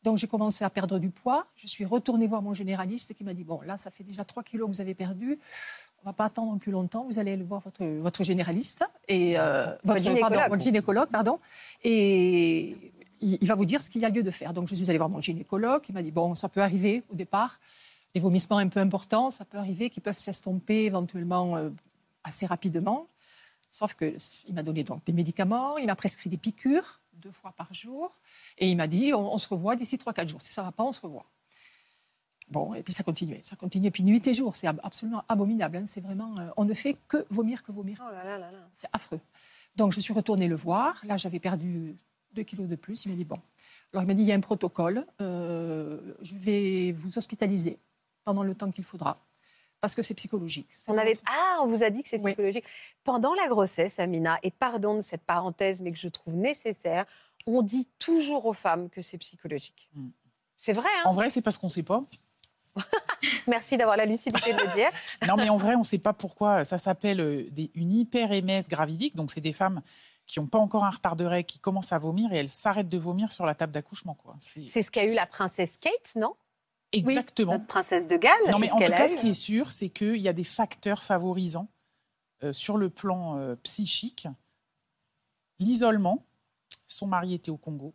Donc 0.03 0.17
j'ai 0.17 0.25
commencé 0.27 0.63
à 0.65 0.69
perdre 0.71 0.97
du 0.97 1.12
poids. 1.12 1.45
Je 1.57 1.67
suis 1.67 1.85
retournée 1.85 2.25
voir 2.25 2.41
mon 2.41 2.56
généraliste 2.56 3.13
qui 3.13 3.24
m'a 3.24 3.35
dit 3.35 3.44
bon 3.44 3.62
là 3.62 3.77
ça 3.77 3.91
fait 3.91 4.03
déjà 4.03 4.24
3 4.25 4.41
kilos 4.41 4.67
que 4.67 4.74
vous 4.74 4.81
avez 4.81 4.95
perdu. 4.95 5.38
On 6.03 6.09
va 6.09 6.13
pas 6.13 6.25
attendre 6.25 6.57
plus 6.57 6.71
longtemps. 6.71 7.03
Vous 7.03 7.19
allez 7.19 7.33
aller 7.33 7.44
voir 7.44 7.62
votre, 7.62 7.85
votre 7.85 8.24
généraliste 8.24 8.83
et 9.07 9.38
euh, 9.38 9.67
votre, 9.83 10.01
gynécologue. 10.01 10.33
pardon, 10.38 10.50
votre 10.50 10.63
gynécologue 10.63 11.09
pardon 11.09 11.39
et 11.83 12.75
il, 13.21 13.38
il 13.41 13.47
va 13.47 13.56
vous 13.56 13.65
dire 13.65 13.81
ce 13.81 13.89
qu'il 13.89 14.01
y 14.01 14.06
a 14.06 14.09
lieu 14.09 14.23
de 14.23 14.31
faire. 14.31 14.53
Donc 14.53 14.68
je 14.68 14.75
suis 14.75 14.89
allée 14.89 14.97
voir 14.97 15.09
mon 15.09 15.21
gynécologue. 15.21 15.83
Il 15.89 15.94
m'a 15.94 16.01
dit 16.03 16.12
bon 16.12 16.35
ça 16.35 16.50
peut 16.50 16.62
arriver 16.62 17.03
au 17.09 17.15
départ 17.15 17.59
des 18.13 18.19
vomissements 18.19 18.57
un 18.57 18.68
peu 18.68 18.79
importants, 18.81 19.29
ça 19.31 19.45
peut 19.45 19.57
arriver 19.57 19.89
qui 19.89 20.01
peuvent 20.01 20.18
s'estomper 20.18 20.83
éventuellement 20.85 21.56
euh, 21.56 21.69
assez 22.25 22.45
rapidement. 22.45 23.07
Sauf 23.69 23.94
que 23.94 24.15
il 24.47 24.53
m'a 24.53 24.63
donné 24.63 24.83
donc 24.83 25.03
des 25.06 25.13
médicaments, 25.13 25.77
il 25.77 25.85
m'a 25.88 25.95
prescrit 25.95 26.29
des 26.29 26.38
piqûres 26.38 27.00
deux 27.13 27.31
fois 27.31 27.51
par 27.56 27.71
jour, 27.73 28.12
et 28.57 28.69
il 28.69 28.75
m'a 28.75 28.88
dit 28.88 29.13
on, 29.13 29.33
on 29.33 29.38
se 29.38 29.47
revoit 29.47 29.75
d'ici 29.77 29.95
3-4 29.95 30.27
jours. 30.27 30.41
Si 30.41 30.51
ça 30.51 30.63
va 30.63 30.71
pas, 30.71 30.83
on 30.83 30.91
se 30.91 31.00
revoit. 31.01 31.25
Bon, 32.50 32.74
et 32.74 32.83
puis 32.83 32.91
ça 32.94 33.03
continuait, 33.03 33.39
ça 33.44 33.56
continuait, 33.56 33.91
puis 33.91 34.03
nuit 34.03 34.21
et 34.27 34.33
jour, 34.33 34.56
c'est 34.57 34.67
ab- 34.67 34.81
absolument 34.83 35.24
abominable. 35.29 35.77
hein. 35.77 35.83
C'est 35.88 36.01
vraiment, 36.01 36.35
euh, 36.38 36.50
on 36.57 36.65
ne 36.65 36.74
fait 36.74 36.97
que 37.07 37.25
vomir, 37.29 37.63
que 37.63 37.71
vomir. 37.71 38.03
Oh 38.06 38.12
là 38.12 38.25
là 38.25 38.38
là. 38.39 38.51
C'est 38.74 38.89
affreux. 38.91 39.21
Donc 39.77 39.94
je 39.94 40.01
suis 40.01 40.13
retournée 40.13 40.50
le 40.50 40.56
voir. 40.56 41.00
Là, 41.06 41.15
j'avais 41.15 41.39
perdu 41.39 41.95
2 42.33 42.44
kilos 42.44 42.68
de 42.68 42.75
plus. 42.75 43.06
Il 43.06 43.10
m'a 43.10 43.16
dit 43.16 43.25
bon. 43.25 43.38
Alors 43.94 44.04
il 44.04 44.07
m'a 44.07 44.13
dit 44.13 44.22
il 44.22 44.28
y 44.28 44.31
a 44.31 44.36
un 44.36 44.39
protocole. 44.39 45.06
euh, 45.22 46.00
je 46.22 46.36
vais 46.36 46.92
vous 46.92 47.18
hospitaliser 47.18 47.78
pendant 48.24 48.44
le 48.44 48.56
temps 48.56 48.72
qu'il 48.72 48.83
faudra 48.83 49.18
parce 49.81 49.95
que 49.95 50.04
c'est 50.04 50.13
psychologique. 50.13 50.69
On 50.88 50.98
avait... 50.98 51.18
Ah, 51.25 51.57
on 51.63 51.66
vous 51.66 51.83
a 51.83 51.89
dit 51.89 52.04
que 52.04 52.10
c'est 52.10 52.19
Oui. 52.22 52.31
psychologique. 52.31 52.66
Pendant 53.04 53.33
la 53.33 53.48
grossesse, 53.48 54.00
Amina, 54.00 54.38
et 54.44 54.51
pardon 54.51 54.95
de 54.95 55.01
cette 55.01 55.24
parenthèse, 55.24 55.81
mais 55.81 55.92
que 55.92 55.98
je 55.98 56.07
trouve 56.07 56.36
nécessaire, 56.36 57.06
on 57.48 57.63
dit 57.63 57.88
toujours 57.98 58.45
aux 58.45 58.54
femmes 58.54 58.89
que 58.92 59.01
c'est 59.01 59.18
psychologique. 59.18 59.89
Mm. 59.95 60.10
C'est 60.56 60.74
vrai, 60.74 60.88
hein? 61.00 61.10
En 61.10 61.13
vrai, 61.13 61.31
c'est 61.31 61.42
parce 61.42 61.57
qu'on 61.57 61.66
ne 61.66 61.72
sait 61.72 61.81
pas. 61.81 62.04
Merci 63.48 63.75
d'avoir 63.75 63.98
la 63.98 64.06
lucidité 64.06 64.54
de 64.54 64.60
le 64.60 64.74
dire. 64.75 64.89
Non, 65.27 65.36
mais 65.36 65.50
en 65.50 65.57
vrai, 65.57 65.74
on 65.74 65.80
ne 65.80 65.84
sait 65.84 65.98
pas 65.98 66.13
pourquoi. 66.13 66.63
Ça 66.63 66.77
s'appelle 66.77 67.19
euh, 67.19 67.50
une 67.74 67.92
hyperémèse 67.92 68.68
gravidique. 68.68 69.16
Donc, 69.16 69.31
c'est 69.31 69.42
des 69.42 69.51
femmes 69.51 69.81
qui 70.31 70.39
n'ont 70.39 70.48
pas 70.48 70.60
encore 70.60 70.86
un 70.86 70.89
retard 70.89 71.16
de 71.18 71.25
règles, 71.25 71.45
qui 71.48 71.60
commencent 71.60 71.92
à 71.92 72.00
vomir 72.00 72.31
et 72.31 72.38
elles 72.38 72.50
s'arrêtent 72.50 72.88
de 72.88 72.98
vomir 72.98 73.31
sur 73.33 73.45
la 73.45 73.54
table 73.54 73.74
d'accouchement. 73.74 74.13
quoi. 74.16 74.36
C'est 74.39 74.66
C'est 74.68 74.81
ce 74.81 74.89
qu'a 74.89 75.06
eu 75.06 75.13
la 75.13 75.25
princesse 75.25 75.78
Kate, 75.78 76.16
non? 76.16 76.36
Exactement. 76.94 77.54
Notre 77.54 77.68
princesse 77.68 78.07
de 78.07 78.16
Galles. 78.18 78.33
Non, 78.50 78.57
mais 78.60 78.68
ce 78.68 78.74
en 78.74 78.80
tout 78.80 78.92
cas, 78.92 79.07
ce 79.07 79.18
qui 79.18 79.30
est 79.30 79.33
sûr, 79.33 79.72
c'est 79.72 79.89
qu'il 79.89 80.18
y 80.22 80.28
a 80.30 80.33
des 80.33 80.44
facteurs 80.44 81.04
favorisants 81.04 81.68
euh, 82.44 82.54
sur 82.54 82.78
le 82.78 82.89
plan 82.89 83.38
euh, 83.38 83.56
psychique. 83.57 84.28
L'isolement, 85.60 86.25
son 86.88 87.08
mari 87.08 87.34
était 87.34 87.51
au 87.51 87.58
Congo. 87.58 87.94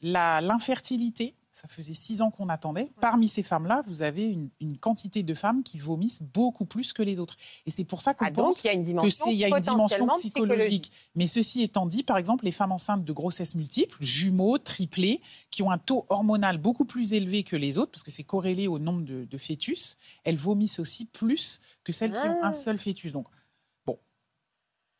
La- 0.00 0.40
L'infertilité, 0.40 1.34
ça 1.54 1.68
faisait 1.68 1.94
six 1.94 2.20
ans 2.20 2.32
qu'on 2.32 2.48
attendait. 2.48 2.88
Parmi 3.00 3.28
ces 3.28 3.44
femmes-là, 3.44 3.84
vous 3.86 4.02
avez 4.02 4.26
une, 4.28 4.48
une 4.60 4.76
quantité 4.76 5.22
de 5.22 5.34
femmes 5.34 5.62
qui 5.62 5.78
vomissent 5.78 6.20
beaucoup 6.20 6.64
plus 6.64 6.92
que 6.92 7.00
les 7.00 7.20
autres. 7.20 7.36
Et 7.64 7.70
c'est 7.70 7.84
pour 7.84 8.00
ça 8.02 8.12
qu'on 8.12 8.24
Ah, 8.24 8.32
pense 8.32 8.64
il 8.64 8.66
y 8.66 8.70
a 8.70 8.72
une 8.72 8.80
que 8.82 8.86
dimension 8.86 9.24
c'est 9.26 9.32
il 9.32 9.38
y 9.38 9.44
a 9.44 9.48
une 9.48 9.60
dimension 9.60 10.08
psychologique. 10.16 10.90
Mais 11.14 11.28
ceci 11.28 11.62
étant 11.62 11.86
dit, 11.86 12.02
par 12.02 12.18
exemple, 12.18 12.44
les 12.44 12.50
femmes 12.50 12.72
enceintes 12.72 13.04
de 13.04 13.12
grossesse 13.12 13.54
multiples, 13.54 13.96
jumeaux, 14.00 14.58
triplés, 14.58 15.20
qui 15.52 15.62
ont 15.62 15.70
un 15.70 15.78
taux 15.78 16.06
hormonal 16.08 16.58
beaucoup 16.58 16.84
plus 16.84 17.12
élevé 17.12 17.44
que 17.44 17.54
les 17.54 17.78
autres, 17.78 17.92
parce 17.92 18.02
que 18.02 18.10
c'est 18.10 18.24
corrélé 18.24 18.66
au 18.66 18.80
nombre 18.80 19.02
de, 19.04 19.24
de 19.24 19.38
fœtus, 19.38 19.96
elles 20.24 20.36
vomissent 20.36 20.80
aussi 20.80 21.04
plus 21.04 21.60
que 21.84 21.92
celles 21.92 22.10
qui 22.12 22.18
ont 22.18 22.38
Ah. 22.42 22.48
un 22.48 22.52
seul 22.52 22.78
fœtus. 22.78 23.12
Donc. 23.12 23.26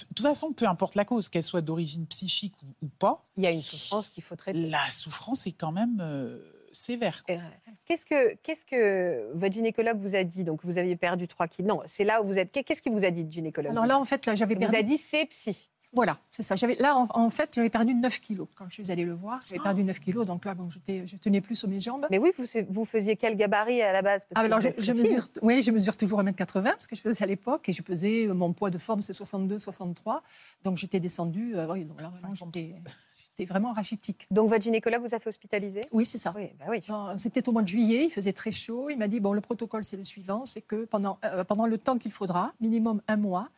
De 0.00 0.14
toute 0.14 0.26
façon, 0.26 0.52
peu 0.52 0.66
importe 0.66 0.94
la 0.96 1.04
cause, 1.04 1.28
qu'elle 1.28 1.42
soit 1.42 1.60
d'origine 1.60 2.06
psychique 2.06 2.54
ou, 2.62 2.86
ou 2.86 2.88
pas, 2.88 3.24
Il 3.36 3.44
y 3.44 3.46
a 3.46 3.50
une 3.52 3.60
souffrance 3.60 4.08
qu'il 4.08 4.22
faut 4.22 4.34
traiter. 4.36 4.68
la 4.68 4.90
souffrance 4.90 5.46
est 5.46 5.52
quand 5.52 5.70
même 5.72 5.98
euh, 6.00 6.38
sévère. 6.72 7.22
euh, 7.30 7.36
Qu'est-ce 7.84 8.04
que, 8.06 8.34
qu'est-ce 8.42 8.64
que 8.66 9.30
votre 9.34 9.54
gynécologue 9.54 9.98
vous 9.98 10.14
a 10.16 10.24
dit? 10.24 10.42
Donc, 10.42 10.64
vous 10.64 10.78
aviez 10.78 10.96
perdu 10.96 11.28
3 11.28 11.46
kilos. 11.48 11.68
Non, 11.68 11.82
c'est 11.86 12.04
là 12.04 12.22
où 12.22 12.26
vous 12.26 12.38
êtes. 12.38 12.50
Qu'est-ce 12.50 12.82
qu'il 12.82 12.92
vous 12.92 13.04
a 13.04 13.10
dit, 13.10 13.22
le 13.24 13.30
gynécologue? 13.30 13.70
Alors 13.72 13.86
là, 13.86 13.98
en 13.98 14.04
fait, 14.04 14.26
là, 14.26 14.34
j'avais 14.34 14.54
Il 14.54 14.58
perdu. 14.58 14.74
vous 14.74 14.80
a 14.80 14.82
dit 14.82 14.98
c'est 14.98 15.26
psy. 15.26 15.70
Voilà, 15.94 16.18
c'est 16.30 16.42
ça. 16.42 16.56
J'avais, 16.56 16.74
là, 16.76 16.96
en, 16.96 17.06
en 17.10 17.30
fait, 17.30 17.50
j'avais 17.54 17.70
perdu 17.70 17.94
9 17.94 18.20
kilos. 18.20 18.48
Quand 18.56 18.66
je 18.68 18.74
suis 18.82 18.90
allée 18.90 19.04
le 19.04 19.14
voir, 19.14 19.40
j'avais 19.48 19.62
perdu 19.62 19.84
9 19.84 20.00
kilos. 20.00 20.26
Donc 20.26 20.44
là, 20.44 20.54
bon, 20.54 20.68
je 20.70 21.16
tenais 21.16 21.40
plus 21.40 21.56
sur 21.56 21.68
mes 21.68 21.80
jambes. 21.80 22.06
Mais 22.10 22.18
oui, 22.18 22.32
vous, 22.36 22.44
vous 22.68 22.84
faisiez 22.84 23.16
quel 23.16 23.36
gabarit 23.36 23.80
à 23.82 23.92
la 23.92 24.02
base? 24.02 24.24
Parce 24.28 24.44
Ah, 24.44 24.48
que 24.48 24.52
alors, 24.52 24.60
je, 24.60 24.92
mesure, 24.92 25.24
oui, 25.42 25.62
je 25.62 25.70
mesure 25.70 25.96
toujours 25.96 26.22
1m80, 26.22 26.74
ce 26.78 26.88
que 26.88 26.96
je 26.96 27.00
faisais 27.00 27.22
à 27.22 27.26
l'époque, 27.26 27.68
et 27.68 27.72
je 27.72 27.82
pesais, 27.82 28.26
euh, 28.26 28.34
mon 28.34 28.52
poids 28.52 28.70
de 28.70 28.78
forme, 28.78 29.00
c'est 29.00 29.12
62, 29.12 29.58
63. 29.58 30.22
Donc 30.64 30.76
j'étais 30.76 31.00
descendue, 31.00 31.54
euh, 31.54 31.66
oui, 31.70 31.84
donc 31.84 32.00
là, 32.00 32.08
vraiment, 32.08 32.34
j'étais, 32.34 33.44
vraiment 33.46 33.72
rachitique. 33.72 34.26
Donc, 34.30 34.48
votre 34.48 34.62
gynécologue 34.62 35.02
vous 35.02 35.14
a 35.14 35.18
fait 35.18 35.28
hospitaliser? 35.28 35.80
Oui, 35.92 36.06
c'est 36.06 36.18
ça. 36.18 36.32
Oui, 36.36 36.50
bah 36.58 36.66
oui. 36.68 36.80
C'était 37.16 37.48
au 37.48 37.52
mois 37.52 37.62
de 37.62 37.68
juillet, 37.68 38.04
il 38.04 38.10
faisait 38.10 38.32
très 38.32 38.52
chaud. 38.52 38.90
Il 38.90 38.98
m'a 38.98 39.08
dit 39.08 39.20
bon, 39.20 39.32
le 39.32 39.40
protocole, 39.40 39.82
c'est 39.84 39.96
le 39.96 40.04
suivant 40.04 40.44
c'est 40.44 40.60
que 40.60 40.84
pendant, 40.84 41.18
euh, 41.24 41.44
pendant 41.44 41.66
le 41.66 41.78
temps 41.78 41.98
qu'il 41.98 42.12
faudra, 42.12 42.52
minimum 42.60 43.00
un 43.08 43.16
mois, 43.16 43.48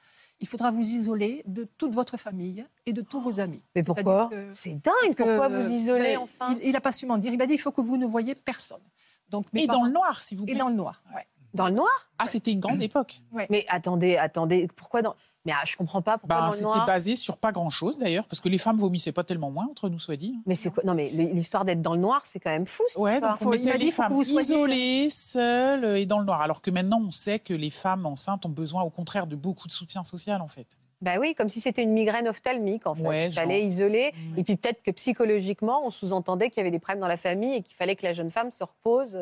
il 0.41 0.47
faudra 0.49 0.71
vous 0.71 0.81
isoler 0.87 1.43
de 1.47 1.65
toute 1.79 1.95
votre 1.95 2.17
famille 2.17 2.65
et 2.85 2.93
de 2.93 3.01
tous 3.01 3.21
vos 3.21 3.41
amis. 3.41 3.63
Mais 3.75 3.83
pourquoi 3.83 4.31
C'est 4.53 4.75
dingue. 4.75 4.93
parce 5.03 5.15
que, 5.15 5.23
Pourquoi 5.23 5.51
euh, 5.51 5.61
vous 5.61 5.71
isolez 5.73 6.01
mais 6.03 6.17
enfin 6.17 6.57
Il 6.63 6.73
n'a 6.73 6.81
pas 6.81 6.93
su 6.93 7.07
m'en 7.07 7.19
dire. 7.19 7.33
Il 7.33 7.39
m'a 7.39 7.47
dit 7.47 7.55
il 7.55 7.59
faut 7.61 7.73
que 7.73 7.81
vous 7.81 7.97
ne 7.97 8.07
voyez 8.07 8.35
personne. 8.35 8.83
Donc, 9.31 9.47
mes 9.53 9.63
Et 9.63 9.67
dans 9.67 9.83
le 9.85 9.91
noir, 9.91 10.23
s'il 10.23 10.39
vous 10.39 10.45
Et 10.45 10.49
plaît. 10.53 10.57
dans 10.59 10.69
le 10.69 10.75
noir. 10.75 11.03
ouais. 11.15 11.25
Dans 11.55 11.69
le 11.69 11.75
noir 11.75 12.11
Ah, 12.19 12.27
c'était 12.27 12.53
une 12.53 12.61
grande 12.61 12.83
époque. 12.83 13.23
Mais 13.51 13.65
attendez, 13.69 14.17
attendez. 14.19 14.69
Pourquoi 14.77 15.01
dans 15.03 15.15
Mais 15.47 15.53
ah, 15.55 15.63
je 15.65 15.77
comprends 15.77 16.03
pas 16.03 16.19
pourquoi 16.19 16.41
Bah, 16.41 16.51
c'était 16.51 16.65
noir. 16.65 16.85
basé 16.87 17.15
sur 17.17 17.39
pas 17.39 17.53
grand-chose 17.53 17.97
d'ailleurs, 17.99 18.27
parce 18.27 18.41
que 18.41 18.49
les 18.49 18.59
femmes 18.59 18.77
vomissaient 18.79 19.13
pas 19.13 19.25
tellement 19.25 19.51
moins, 19.51 19.67
entre 19.71 19.89
nous 19.89 19.99
soit 20.01 20.17
dit. 20.17 20.35
hein. 20.37 20.43
Mais 20.45 20.57
c'est 20.57 20.71
quoi 20.71 20.83
Non, 20.85 20.93
mais 20.95 21.09
l'histoire 21.09 21.65
d'être 21.65 21.81
dans 21.81 21.95
le 21.95 22.01
noir, 22.01 22.21
c'est 22.25 22.41
quand 22.41 22.51
même 22.51 22.67
fou. 22.67 22.83
Cette 22.89 23.01
Ouais, 23.01 23.15
histoire. 23.15 23.33
donc 23.35 23.43
on 23.43 23.45
Faut- 23.45 23.55
il 23.55 23.65
mettait 23.65 23.79
les 23.79 23.91
femmes 23.93 24.13
isolées, 24.21 25.09
seules 25.09 25.97
et 25.97 26.07
dans 26.07 26.19
le 26.19 26.25
noir. 26.25 26.41
Alors 26.43 26.61
que 26.61 26.71
maintenant, 26.71 27.01
on 27.07 27.11
sait 27.11 27.39
que 27.39 27.55
les 27.55 27.71
femmes 27.71 28.07
enceintes 28.07 28.45
ont 28.45 28.51
besoin, 28.51 28.83
au 28.83 28.91
contraire, 28.91 29.27
de 29.27 29.37
beaucoup 29.37 29.69
de 29.69 29.73
soutien 29.73 30.05
social, 30.05 30.41
en 30.41 30.49
fait. 30.49 30.67
Bah 31.03 31.17
oui, 31.21 31.35
comme 31.35 31.51
si 31.51 31.61
c'était 31.61 31.83
une 31.83 31.93
migraine 31.93 32.27
ophtalmique 32.27 32.87
en 32.87 32.95
fait. 32.95 33.03
Ouais, 33.07 33.27
il 33.29 33.33
fallait 33.33 33.61
genre. 33.61 33.71
isoler. 33.71 34.13
Et 34.39 34.43
puis 34.45 34.57
peut-être 34.57 34.83
que 34.83 34.91
psychologiquement, 34.93 35.83
on 35.87 35.91
sous-entendait 35.91 36.49
qu'il 36.49 36.59
y 36.59 36.61
avait 36.63 36.71
des 36.71 36.79
problèmes 36.79 37.01
dans 37.01 37.07
la 37.07 37.19
famille 37.19 37.53
et 37.55 37.63
qu'il 37.63 37.77
fallait 37.77 37.97
que 37.97 38.05
la 38.07 38.15
jeune 38.15 38.31
femme 38.31 38.51
se 38.51 38.65
repose. 38.65 39.17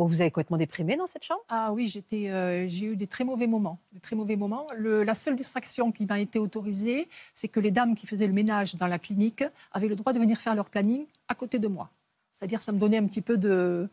Bon, 0.00 0.06
vous 0.06 0.22
avez 0.22 0.30
complètement 0.30 0.56
déprimé 0.56 0.96
dans 0.96 1.04
cette 1.06 1.24
chambre? 1.24 1.42
Ah 1.50 1.74
oui, 1.74 1.86
j'étais, 1.86 2.30
euh, 2.30 2.64
j'ai 2.66 2.86
eu 2.86 2.96
des 2.96 3.06
très 3.06 3.22
mauvais 3.22 3.46
moments. 3.46 3.78
Des 3.92 4.00
très 4.00 4.16
mauvais 4.16 4.34
moments. 4.34 4.66
Le- 4.74 5.02
la 5.02 5.12
seule 5.12 5.36
distraction 5.36 5.92
qui 5.92 6.06
m'a 6.06 6.18
été 6.18 6.38
autorisée, 6.38 7.06
c'est 7.34 7.48
que 7.48 7.60
les 7.60 7.70
dames 7.70 7.94
qui 7.94 8.06
faisaient 8.06 8.26
le 8.26 8.32
ménage 8.32 8.76
dans 8.76 8.86
la 8.86 8.98
clinique 8.98 9.44
avaient 9.72 9.88
le 9.88 9.96
droit 9.96 10.14
de 10.14 10.18
venir 10.18 10.38
faire 10.38 10.54
leur 10.54 10.70
planning 10.70 11.04
à 11.28 11.34
côté 11.34 11.58
de 11.58 11.68
moi. 11.68 11.90
C'est-à-dire, 12.32 12.62
ça 12.62 12.72
me 12.72 12.78
donnait 12.78 12.96
un 12.96 13.04
petit 13.04 13.20
peu 13.20 13.36
de 13.36 13.90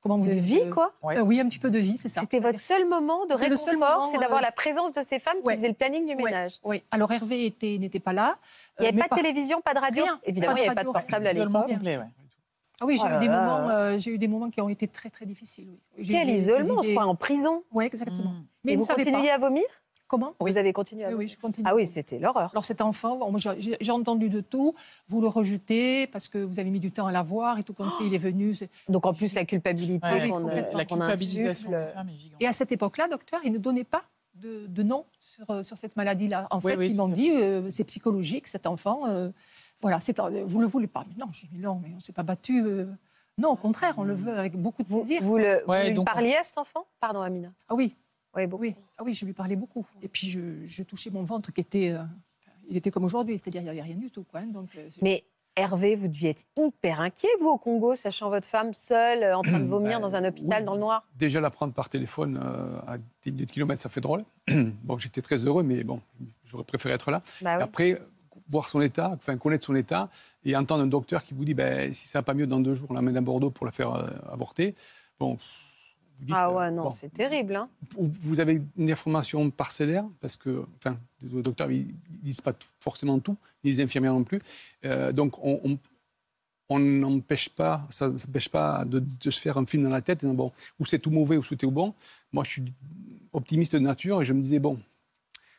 comment 0.00 0.16
vous 0.16 0.24
De 0.26 0.32
vie, 0.32 0.70
quoi? 0.72 0.90
Ouais. 1.02 1.18
Euh, 1.18 1.22
oui, 1.22 1.38
un 1.38 1.46
petit 1.46 1.58
peu 1.58 1.68
de 1.68 1.78
vie, 1.78 1.98
c'est 1.98 2.08
ça. 2.08 2.22
C'était 2.22 2.40
votre 2.40 2.58
seul 2.58 2.88
moment 2.88 3.26
de 3.26 3.34
C'était 3.34 3.50
le 3.50 3.56
seul 3.56 3.74
réconfort, 3.74 3.98
moment, 3.98 4.10
c'est 4.10 4.18
d'avoir 4.20 4.38
euh, 4.38 4.46
la 4.46 4.52
présence 4.52 4.94
de 4.94 5.02
ces 5.02 5.18
femmes 5.18 5.36
qui 5.46 5.52
faisaient 5.52 5.68
le 5.68 5.74
planning 5.74 6.06
du 6.06 6.16
ménage. 6.16 6.60
Oui. 6.64 6.82
Alors 6.90 7.12
Hervé 7.12 7.44
était, 7.44 7.76
n'était 7.76 8.00
pas 8.00 8.14
là. 8.14 8.38
Il 8.78 8.84
n'y 8.84 8.88
avait 8.88 8.96
pas 8.96 9.04
de 9.04 9.08
par- 9.10 9.18
télévision, 9.18 9.60
pas 9.60 9.74
de 9.74 9.80
radio? 9.80 10.02
Rien. 10.04 10.18
Évidemment, 10.24 10.54
Pas 10.54 10.60
il 10.60 10.62
de 10.62 10.62
n'y 10.62 10.68
avait 10.68 10.74
pas 10.76 10.82
de 10.82 10.88
radio, 10.88 10.92
portable 10.94 11.26
à 11.26 11.32
l'époque. 11.34 12.21
Ah 12.82 12.86
oui, 12.86 12.96
j'ai 12.96 13.04
Oh 13.06 13.08
là 13.08 13.16
eu 13.18 13.20
des 13.20 13.28
là. 13.28 13.40
moments, 13.44 13.68
euh, 13.70 13.96
j'ai 13.98 14.10
eu 14.12 14.18
des 14.18 14.26
moments 14.28 14.50
qui 14.50 14.60
ont 14.60 14.68
été 14.68 14.88
très 14.88 15.08
très 15.08 15.24
difficiles. 15.24 15.68
Oui. 15.96 16.04
Eu 16.04 16.10
Quel 16.10 16.28
isolement, 16.30 16.74
on 16.78 16.82
se 16.82 16.90
croit 16.90 17.06
en 17.06 17.14
prison. 17.14 17.62
Oui, 17.72 17.84
exactement. 17.84 18.30
Mm. 18.32 18.44
Mais 18.64 18.72
Et 18.72 18.76
vous 18.76 18.84
continuiez 18.86 19.28
pas 19.28 19.34
à 19.34 19.38
vomir? 19.38 19.62
Comment? 20.08 20.34
Vous 20.40 20.56
avez 20.58 20.72
continué 20.72 21.04
à 21.04 21.06
Oui, 21.06 21.12
vomir 21.14 21.24
oui, 21.26 21.28
je 21.28 21.38
continue. 21.40 21.66
Ah 21.68 21.74
oui, 21.74 21.86
c'était 21.86 22.18
l'horreur. 22.18 22.50
Alors 22.52 22.64
cet 22.64 22.80
enfant, 22.82 23.18
j'ai 23.80 23.92
entendu 23.92 24.28
de 24.28 24.40
tout. 24.40 24.74
Vous 25.08 25.20
le 25.22 25.28
rejetez 25.28 26.06
parce 26.08 26.28
que 26.28 26.38
vous 26.38 26.58
avez 26.58 26.70
mis 26.70 26.80
du 26.80 26.90
temps 26.90 27.06
à 27.06 27.12
l'avoir 27.12 27.58
et 27.58 27.62
tout 27.62 27.72
compte 27.72 27.92
fait, 27.98 28.06
il 28.06 28.14
est 28.14 28.18
venu. 28.18 28.52
Donc 28.88 29.06
en 29.06 29.14
plus, 29.14 29.32
la 29.34 29.44
culpabilité 29.44 30.06
Ouais, 30.06 30.28
qu'on 30.28 30.48
euh. 30.48 30.62
La 30.74 30.84
qu'on 30.84 30.96
culpabilisation 30.96 31.72
insuffle. 31.72 32.04
Et 32.40 32.46
à 32.46 32.52
cette 32.52 32.72
époque-là, 32.72 33.06
docteur, 33.08 33.40
il 33.44 33.52
ne 33.52 33.58
donnait 33.58 33.84
pas 33.84 34.02
de, 34.34 34.66
de 34.66 34.82
nom 34.82 35.04
sur, 35.20 35.48
euh, 35.50 35.62
sur 35.62 35.78
cette 35.78 35.94
maladie-là. 35.96 36.46
En 36.50 36.56
Oui, 36.58 36.72
fait, 36.72 36.76
oui, 36.78 36.88
ils 36.90 36.96
m'ont 36.96 37.08
dit 37.08 37.30
euh, 37.30 37.70
c'est 37.70 37.84
psychologique, 37.84 38.48
cet 38.48 38.66
enfant. 38.66 39.06
euh, 39.06 39.30
voilà, 39.82 40.00
c'est, 40.00 40.18
vous 40.20 40.58
ne 40.58 40.62
le 40.62 40.68
voulez 40.68 40.86
pas. 40.86 41.04
Mais 41.08 41.14
non, 41.20 41.30
j'ai 41.32 41.46
dit 41.48 41.58
non, 41.58 41.78
mais 41.82 41.90
on 41.92 41.96
ne 41.96 42.00
s'est 42.00 42.12
pas 42.12 42.22
battu. 42.22 42.62
euh. 42.64 42.86
Non, 43.38 43.50
au 43.50 43.56
contraire, 43.56 43.94
on 43.98 44.04
le 44.04 44.14
veut 44.14 44.38
avec 44.38 44.56
beaucoup 44.56 44.82
de 44.82 44.88
Vous, 44.88 44.98
plaisir. 45.00 45.22
vous 45.22 45.38
le, 45.38 45.62
Ouais, 45.68 45.82
vous 45.82 45.88
lui 45.88 45.94
donc- 45.94 46.06
parliez 46.06 46.34
à 46.36 46.42
cet 46.42 46.58
enfant? 46.58 46.84
Pardon, 47.00 47.20
Amina. 47.22 47.48
Ah 47.68 47.74
oui, 47.74 47.96
Oui, 48.36 48.46
beaucoup. 48.46 48.62
oui, 48.62 48.74
ah 48.98 49.02
oui, 49.04 49.12
je 49.14 49.24
lui 49.26 49.32
parlais 49.32 49.56
beaucoup. 49.56 49.86
Et 50.02 50.08
puis 50.08 50.28
je, 50.28 50.40
je 50.64 50.82
touchais 50.82 51.10
mon 51.10 51.22
ventre 51.24 51.52
qui 51.52 51.60
était, 51.60 51.90
euh, 51.92 52.02
il 52.68 52.76
était 52.76 52.90
comme 52.90 53.04
aujourd'hui, 53.04 53.38
c'est-à-dire 53.38 53.60
il 53.62 53.64
n'y 53.64 53.70
avait 53.70 53.82
rien 53.82 53.96
du 53.96 54.10
tout. 54.10 54.24
Quoi, 54.24 54.40
hein, 54.40 54.46
donc, 54.46 54.68
euh, 54.76 54.88
Mais 55.02 55.24
Hervé, 55.56 55.96
vous 55.96 56.08
deviez 56.08 56.30
être 56.30 56.44
hyper 56.56 57.00
inquiet, 57.02 57.28
vous, 57.40 57.48
au 57.48 57.58
Congo, 57.58 57.94
sachant 57.94 58.30
votre 58.30 58.46
femme 58.48 58.72
seule, 58.72 59.34
en 59.34 59.42
train 59.42 59.60
de 59.60 59.64
vomir 59.66 59.98
Bah, 60.00 60.06
dans 60.08 60.16
un 60.16 60.24
hôpital 60.26 60.60
oui. 60.60 60.64
dans 60.66 60.74
le 60.74 60.80
noir. 60.80 61.06
Déjà, 61.16 61.40
la 61.42 61.50
prendre 61.50 61.74
par 61.74 61.88
téléphone 61.90 62.40
euh, 62.42 62.78
à 62.86 62.96
des 63.22 63.30
milliers 63.32 63.44
de 63.46 63.50
kilomètres, 63.50 63.82
ça 63.82 63.88
fait 63.90 64.00
drôle. 64.00 64.24
bon, 64.48 64.96
j'étais 64.98 65.20
très 65.20 65.36
heureux, 65.36 65.62
mais 65.62 65.84
bon, 65.84 66.00
j'aurais 66.46 66.64
préféré 66.64 66.94
être 66.94 67.10
là. 67.10 67.22
Bah 67.42 67.56
oui. 67.58 67.62
Après, 67.62 68.02
voir 68.48 68.68
son 68.68 68.80
état, 68.80 69.10
enfin 69.14 69.36
connaître 69.38 69.64
son 69.66 69.74
état, 69.74 70.08
et 70.44 70.56
entendre 70.56 70.82
un 70.84 70.86
docteur 70.86 71.22
qui 71.24 71.34
vous 71.34 71.44
dit, 71.44 71.54
ben, 71.54 71.92
si 71.94 72.08
ça 72.08 72.18
va 72.18 72.22
pas 72.22 72.34
mieux 72.34 72.46
dans 72.46 72.60
deux 72.60 72.74
jours, 72.74 72.88
on 72.90 72.94
l'amène 72.94 73.16
à 73.16 73.20
Bordeaux 73.20 73.50
pour 73.50 73.66
la 73.66 73.72
faire 73.72 73.92
euh, 73.94 74.06
avorter. 74.30 74.74
Bon, 75.18 75.34
vous 76.18 76.24
dites, 76.26 76.34
Ah 76.36 76.48
euh, 76.48 76.54
ouais, 76.54 76.70
non, 76.70 76.84
bon, 76.84 76.90
c'est 76.90 77.12
terrible. 77.12 77.56
Hein. 77.56 77.68
vous- 77.96 78.40
avez 78.40 78.60
une 78.76 78.90
information 78.90 79.50
parcellaire, 79.50 80.04
parce 80.20 80.36
que, 80.36 80.64
enfin, 80.78 80.96
les 81.22 81.42
docteurs, 81.42 81.70
ils 81.70 81.86
ne 81.86 81.92
disent 82.22 82.40
pas 82.40 82.52
tout- 82.52 82.68
forcément 82.80 83.18
tout, 83.18 83.36
ni 83.64 83.70
les 83.72 83.80
infirmières 83.82 84.12
non 84.14 84.24
plus. 84.24 84.40
Euh, 84.84 85.12
donc, 85.12 85.38
on, 85.44 85.60
on- 85.64 85.78
on 86.68 86.78
n'empêche 86.78 87.48
pas, 87.50 87.86
ça 87.90 88.08
ne 88.08 88.16
s'empêche 88.16 88.48
pas 88.48 88.84
de, 88.86 88.98
de 89.00 89.30
se 89.30 89.40
faire 89.40 89.58
un 89.58 89.66
film 89.66 89.82
dans 89.84 89.90
la 89.90 90.00
tête, 90.00 90.24
bon, 90.24 90.52
ou 90.80 90.86
c'est 90.86 90.98
tout 90.98 91.10
mauvais 91.10 91.36
ou 91.36 91.42
tout 91.42 91.62
est 91.64 91.70
bon. 91.70 91.92
Moi, 92.32 92.44
je 92.44 92.50
suis 92.50 92.62
optimiste 93.32 93.74
de 93.74 93.80
nature 93.80 94.22
et 94.22 94.24
je 94.24 94.32
me 94.32 94.40
disais, 94.42 94.58
bon, 94.58 94.78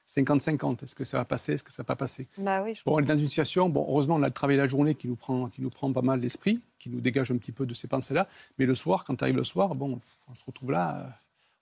50-50, 0.07 0.83
est-ce 0.83 0.95
que 0.95 1.03
ça 1.03 1.17
va 1.17 1.25
passer, 1.25 1.53
est-ce 1.53 1.63
que 1.63 1.71
ça 1.71 1.83
va 1.83 1.87
pas 1.87 1.95
passer? 1.95 2.27
Bah 2.37 2.61
oui, 2.63 2.75
je 2.75 2.83
Bon, 2.83 2.95
on 2.95 2.99
est 2.99 3.03
dans 3.03 3.17
une 3.17 3.27
situation, 3.27 3.69
bon, 3.69 3.85
heureusement, 3.87 4.15
on 4.15 4.23
a 4.23 4.27
le 4.27 4.33
travail 4.33 4.57
la 4.57 4.67
journée 4.67 4.95
qui 4.95 5.07
nous 5.07 5.15
prend, 5.15 5.47
qui 5.49 5.61
nous 5.61 5.69
prend 5.69 5.91
pas 5.93 6.01
mal 6.01 6.19
l'esprit, 6.19 6.61
qui 6.79 6.89
nous 6.89 6.99
dégage 7.01 7.31
un 7.31 7.37
petit 7.37 7.51
peu 7.51 7.65
de 7.65 7.73
ces 7.73 7.87
pensées-là. 7.87 8.27
Mais 8.59 8.65
le 8.65 8.75
soir, 8.75 9.05
quand 9.05 9.15
tu 9.15 9.23
arrives 9.23 9.37
le 9.37 9.43
soir, 9.43 9.75
bon, 9.75 9.99
on 10.29 10.33
se 10.35 10.43
retrouve 10.45 10.71
là, 10.71 10.97
euh, 10.99 11.09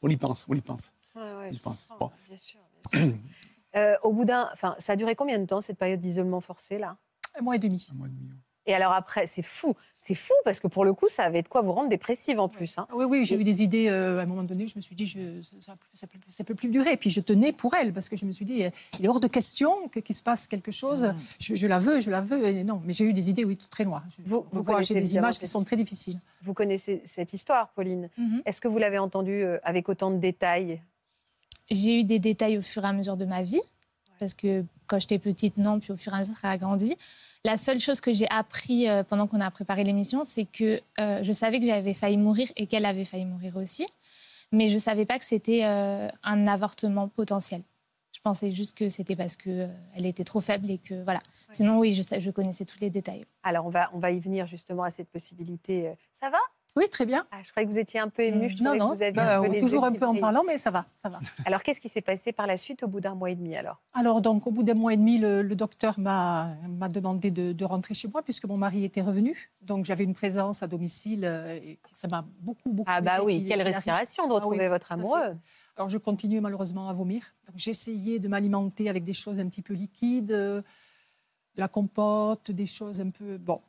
on 0.03 0.09
y 0.09 0.17
pense, 0.17 0.45
on 0.49 0.55
y 0.55 0.61
pense. 0.61 0.91
Ouais, 1.15 1.21
ouais, 1.21 1.49
Je 1.51 1.57
je 1.57 1.61
pense. 1.61 1.85
comprends, 1.89 2.07
Bon. 2.07 2.11
bien 2.27 2.37
sûr. 2.37 2.59
bien 2.93 3.05
sûr. 3.07 3.13
Euh, 3.73 3.95
au 4.03 4.11
bout 4.11 4.25
d'un, 4.25 4.49
enfin, 4.51 4.75
ça 4.79 4.91
a 4.91 4.95
duré 4.97 5.15
combien 5.15 5.39
de 5.39 5.45
temps 5.45 5.61
cette 5.61 5.77
période 5.77 6.01
d'isolement 6.01 6.41
forcé 6.41 6.77
là? 6.77 6.97
Un 7.39 7.41
mois 7.41 7.55
et 7.55 7.59
demi. 7.59 7.87
Un 7.89 7.95
mois 7.95 8.07
et 8.07 8.09
demi. 8.09 8.29
Et 8.67 8.75
alors 8.75 8.91
après, 8.93 9.25
c'est 9.25 9.41
fou, 9.41 9.75
c'est 9.99 10.13
fou 10.13 10.33
parce 10.45 10.59
que 10.59 10.67
pour 10.67 10.85
le 10.85 10.93
coup, 10.93 11.09
ça 11.09 11.23
avait 11.23 11.41
de 11.41 11.47
quoi 11.47 11.61
vous 11.61 11.71
rendre 11.71 11.89
dépressive 11.89 12.39
en 12.39 12.47
plus. 12.47 12.77
hein. 12.77 12.85
Oui, 12.93 13.05
oui, 13.05 13.25
j'ai 13.25 13.35
eu 13.35 13.43
des 13.43 13.63
idées. 13.63 13.87
euh, 13.89 14.19
à 14.19 14.21
un 14.21 14.25
moment 14.27 14.43
donné, 14.43 14.67
je 14.67 14.75
me 14.75 14.81
suis 14.81 14.95
dit, 14.95 15.07
je, 15.07 15.19
ça 15.59 15.71
ne 15.71 16.07
peut, 16.07 16.19
ça 16.29 16.43
peut 16.43 16.53
plus 16.53 16.69
durer. 16.69 16.91
Et 16.93 16.97
puis 16.97 17.09
je 17.09 17.21
tenais 17.21 17.53
pour 17.53 17.73
elle, 17.73 17.91
parce 17.91 18.07
que 18.07 18.15
je 18.15 18.25
me 18.25 18.31
suis 18.31 18.45
dit, 18.45 18.63
il 18.99 19.05
est 19.05 19.07
hors 19.07 19.19
de 19.19 19.27
question 19.27 19.87
que- 19.89 19.99
qu'il 19.99 20.15
se 20.15 20.21
passe 20.21 20.47
quelque 20.47 20.71
chose. 20.71 21.05
Mm. 21.05 21.15
Je, 21.39 21.55
je 21.55 21.65
la 21.67 21.79
veux, 21.79 21.99
je 22.01 22.11
la 22.11 22.21
veux. 22.21 22.45
Et 22.47 22.63
non, 22.63 22.79
mais 22.85 22.93
j'ai 22.93 23.05
eu 23.05 23.13
des 23.13 23.31
idées, 23.31 23.45
oui, 23.45 23.57
très 23.57 23.83
noires. 23.83 24.03
Je- 24.15 24.21
Vous- 24.29 24.45
vous 24.51 24.63
j'ai 24.83 24.93
des 24.93 25.15
images 25.15 25.39
qui 25.39 25.47
sont 25.47 25.63
très 25.63 25.75
difficiles. 25.75 26.19
Vous 26.43 26.53
connaissez 26.53 27.01
cette 27.05 27.33
histoire, 27.33 27.69
Pauline. 27.69 28.09
Est-ce 28.45 28.61
que 28.61 28.67
vous 28.67 28.77
l'avez 28.77 28.99
entendue 28.99 29.43
euh, 29.43 29.57
avec 29.63 29.89
autant 29.89 30.11
de 30.11 30.17
détails? 30.17 30.81
J'ai 31.71 31.99
eu 31.99 32.03
des 32.03 32.19
détails 32.19 32.57
au 32.57 32.61
fur 32.61 32.83
et 32.83 32.87
à 32.87 32.93
mesure 32.93 33.17
de 33.17 33.25
ma 33.25 33.41
vie, 33.43 33.61
parce 34.19 34.33
que 34.33 34.63
quand 34.87 34.99
j'étais 34.99 35.19
petite, 35.19 35.57
non, 35.57 35.79
puis 35.79 35.91
au 35.93 35.97
fur 35.97 36.13
et 36.13 36.17
à 36.17 36.19
mesure, 36.19 36.37
ça 36.37 36.49
a 36.51 36.57
grandi. 36.57 36.95
La 37.43 37.57
seule 37.57 37.79
chose 37.79 38.01
que 38.01 38.13
j'ai 38.13 38.29
appris 38.29 38.87
euh, 38.87 39.03
pendant 39.03 39.25
qu'on 39.25 39.41
a 39.41 39.49
préparé 39.49 39.83
l'émission, 39.83 40.23
c'est 40.23 40.45
que 40.45 40.79
euh, 40.99 41.23
je 41.23 41.31
savais 41.31 41.59
que 41.59 41.65
j'avais 41.65 41.95
failli 41.95 42.17
mourir 42.17 42.51
et 42.55 42.67
qu'elle 42.67 42.85
avait 42.85 43.05
failli 43.05 43.25
mourir 43.25 43.55
aussi, 43.57 43.87
mais 44.51 44.67
je 44.67 44.75
ne 44.75 44.79
savais 44.79 45.05
pas 45.05 45.17
que 45.17 45.25
c'était 45.25 45.61
euh, 45.63 46.07
un 46.23 46.45
avortement 46.45 47.07
potentiel. 47.07 47.63
Je 48.13 48.19
pensais 48.19 48.51
juste 48.51 48.77
que 48.77 48.89
c'était 48.89 49.15
parce 49.15 49.37
qu'elle 49.37 50.05
était 50.05 50.23
trop 50.23 50.41
faible 50.41 50.69
et 50.69 50.77
que 50.77 51.03
voilà. 51.03 51.21
Sinon, 51.51 51.79
oui, 51.79 51.95
je, 51.95 52.19
je 52.19 52.29
connaissais 52.29 52.65
tous 52.65 52.79
les 52.79 52.89
détails. 52.89 53.25
Alors 53.41 53.65
on 53.65 53.69
va, 53.69 53.89
on 53.93 53.99
va 53.99 54.11
y 54.11 54.19
venir 54.19 54.45
justement 54.45 54.83
à 54.83 54.91
cette 54.91 55.09
possibilité. 55.09 55.95
Ça 56.13 56.29
va? 56.29 56.37
Oui, 56.77 56.87
très 56.89 57.05
bien. 57.05 57.27
ah, 57.31 57.39
Je 57.43 57.51
croyais 57.51 57.67
que 57.67 57.71
vous 57.73 57.79
étiez 57.79 57.99
un 57.99 58.07
peu 58.07 58.23
ému. 58.23 58.49
Je 58.49 58.63
non, 58.63 58.71
trouvais 58.71 58.79
non, 58.79 58.89
que 58.91 58.95
vous 58.95 59.01
aviez 59.01 59.11
bah, 59.11 59.39
un 59.41 59.49
peu 59.49 59.59
toujours 59.59 59.83
un 59.83 59.91
peu 59.91 60.05
en 60.05 60.15
parlant, 60.15 60.43
mais 60.47 60.57
ça 60.57 60.71
va, 60.71 60.85
ça 60.95 61.09
va. 61.09 61.19
Alors 61.43 61.63
qu'est-ce 61.63 61.81
qui 61.81 61.89
s'est 61.89 62.01
passé 62.01 62.31
par 62.31 62.47
la 62.47 62.55
suite 62.55 62.81
au 62.83 62.87
bout 62.87 63.01
d'un 63.01 63.13
mois 63.13 63.29
et 63.29 63.35
demi 63.35 63.57
alors? 63.57 63.81
Alors, 63.93 64.21
donc, 64.21 64.47
au 64.47 64.51
bout 64.51 64.63
d'un 64.63 64.73
mois 64.75 64.93
et 64.93 64.97
demi, 64.97 65.19
le, 65.19 65.41
le 65.41 65.55
docteur 65.55 65.99
m'a 65.99 66.55
m'a 66.69 66.87
demandé 66.87 67.29
de, 67.29 67.51
de 67.51 67.65
rentrer 67.65 67.93
chez 67.93 68.07
moi, 68.07 68.21
puisque 68.21 68.45
mon 68.45 68.55
mari 68.55 68.85
était 68.85 69.01
revenu. 69.01 69.49
Donc, 69.61 69.83
j'avais 69.83 70.05
une 70.05 70.13
présence 70.13 70.63
à 70.63 70.67
domicile, 70.67 71.21
euh, 71.25 71.59
et 71.61 71.77
ça 71.91 72.07
m'a 72.07 72.25
beaucoup, 72.39 72.71
beaucoup. 72.71 72.89
Ah 72.93 73.01
bah 73.01 73.15
aidé 73.17 73.25
oui, 73.25 73.45
quelle 73.45 73.61
respiration 73.63 74.23
de 74.27 74.29
Ah 74.29 74.35
oui, 74.35 74.39
retrouver 74.39 74.69
votre 74.69 74.93
amoureux. 74.93 75.35
Alors, 75.75 75.89
je 75.89 75.97
continuais 75.97 76.39
malheureusement 76.39 76.87
à 76.87 76.93
vomir. 76.93 77.23
J'essayais 77.57 78.19
de 78.19 78.29
m'alimenter 78.29 78.87
avec 78.89 79.03
des 79.03 79.13
choses 79.13 79.41
un 79.41 79.47
petit 79.47 79.61
peu 79.61 79.73
liquides, 79.73 80.31
euh, 80.31 80.61
de 81.55 81.59
la 81.61 81.67
compote, 81.67 82.49
des 82.49 82.65
choses 82.65 83.01
un 83.01 83.09
peu. 83.09 83.37
Bon, 83.37 83.59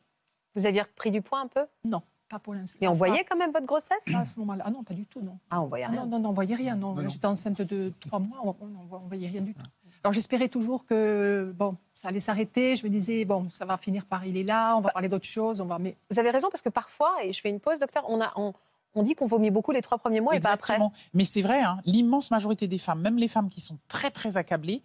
Vous 0.55 0.67
aviez 0.67 0.83
repris 0.83 1.11
du 1.11 1.21
poids 1.21 1.41
un 1.41 1.49
peu? 1.49 1.67
Non, 1.85 2.03
pas 2.33 2.39
pour 2.39 2.55
l'instant. 2.55 2.79
Mais 2.81 2.89
on 2.89 2.93
Pas- 2.93 2.97
voyait 2.99 3.25
quand 3.29 3.37
même 3.37 3.53
votre 3.53 3.67
grossesse 3.67 4.05
à 4.15 4.25
ce 4.25 4.41
moment-là. 4.41 4.65
Ah 4.67 4.71
non, 4.71 4.83
pas 4.83 4.95
du 4.95 5.05
tout, 5.07 5.21
non. 5.21 5.39
Ah, 5.51 5.61
on 5.61 5.67
voyait 5.67 5.85
Ah 5.87 5.91
rien. 5.93 6.01
non, 6.05 6.07
non, 6.07 6.19
non, 6.19 6.29
on 6.31 6.33
voyait 6.33 6.55
rien. 6.55 6.75
Non, 6.77 6.95
Non, 6.95 7.03
non. 7.03 7.09
j'étais 7.09 7.27
enceinte 7.27 7.61
de 7.61 7.93
trois 8.01 8.19
mois, 8.19 8.39
on 8.43 8.67
ne 8.67 9.09
voyait 9.09 9.29
rien 9.29 9.43
du 9.43 9.53
tout. 9.55 9.63
Alors 10.05 10.13
j'espérais 10.15 10.49
toujours 10.49 10.85
que 10.85 11.53
bon, 11.57 11.77
ça 11.93 12.09
allait 12.09 12.19
s'arrêter. 12.21 12.75
Je 12.75 12.85
me 12.85 12.91
disais 12.91 13.25
bon, 13.25 13.49
ça 13.53 13.65
va 13.67 13.77
finir 13.77 14.05
par 14.07 14.25
il 14.27 14.37
est 14.37 14.43
là, 14.43 14.77
on 14.77 14.81
va 14.81 14.91
parler 14.91 15.09
d'autre 15.09 15.27
chose, 15.29 15.61
on 15.61 15.67
va. 15.67 15.79
Mais 15.79 15.97
Vous 16.11 16.19
avez 16.19 16.31
raison 16.31 16.49
parce 16.51 16.63
que 16.63 16.71
parfois, 16.71 17.13
et 17.23 17.33
je 17.33 17.41
fais 17.41 17.51
une 17.51 17.61
pause, 17.61 17.79
docteur, 17.79 18.05
on, 18.09 18.21
a, 18.21 18.33
on, 18.37 18.53
on 18.95 19.03
dit 19.05 19.15
qu'on 19.15 19.27
vomit 19.27 19.51
beaucoup 19.53 19.71
les 19.73 19.83
trois 19.83 19.99
premiers 19.99 20.21
mois 20.21 20.35
et 20.35 20.41
pas 20.41 20.51
après. 20.51 20.77
Mais 21.15 21.25
c'est 21.25 21.43
vrai, 21.43 21.61
hein, 21.61 21.79
l'immense 21.85 22.31
majorité 22.33 22.67
des 22.67 22.79
femmes, 22.79 23.01
même 23.01 23.17
les 23.19 23.29
femmes 23.29 23.49
qui 23.49 23.61
sont 23.61 23.77
très 23.87 24.11
très 24.11 24.37
accablées, 24.37 24.83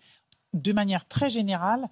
de 0.54 0.72
manière 0.74 1.08
très 1.08 1.30
générale, 1.32 1.88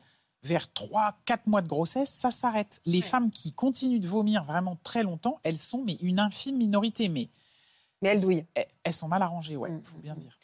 vers 0.46 0.68
3-4 0.75 1.40
mois 1.48 1.62
de 1.62 1.68
grossesse, 1.68 2.10
ça 2.10 2.32
s'arrête. 2.32 2.80
Les 2.86 3.02
femmes 3.02 3.32
qui 3.32 3.52
continuent 3.52 4.00
de 4.00 4.08
vomir 4.08 4.44
vraiment 4.44 4.78
très 4.84 5.04
longtemps, 5.04 5.40
elles 5.44 5.58
sont 5.58 5.84
mais 5.84 5.98
une 6.02 6.20
infime 6.20 6.58
minorité, 6.58 7.10
mais 7.10 7.30
Mais 8.02 8.10
elle 8.10 8.22
douille. 8.22 8.46
elles, 8.54 8.68
elles 8.84 8.94
sont 8.94 9.08
mal 9.08 9.22
arrangées, 9.22 9.58
ouais, 9.58 9.70
Mm, 9.72 9.84
faut 9.84 9.98
bien 9.98 10.16
dire. 10.16 10.38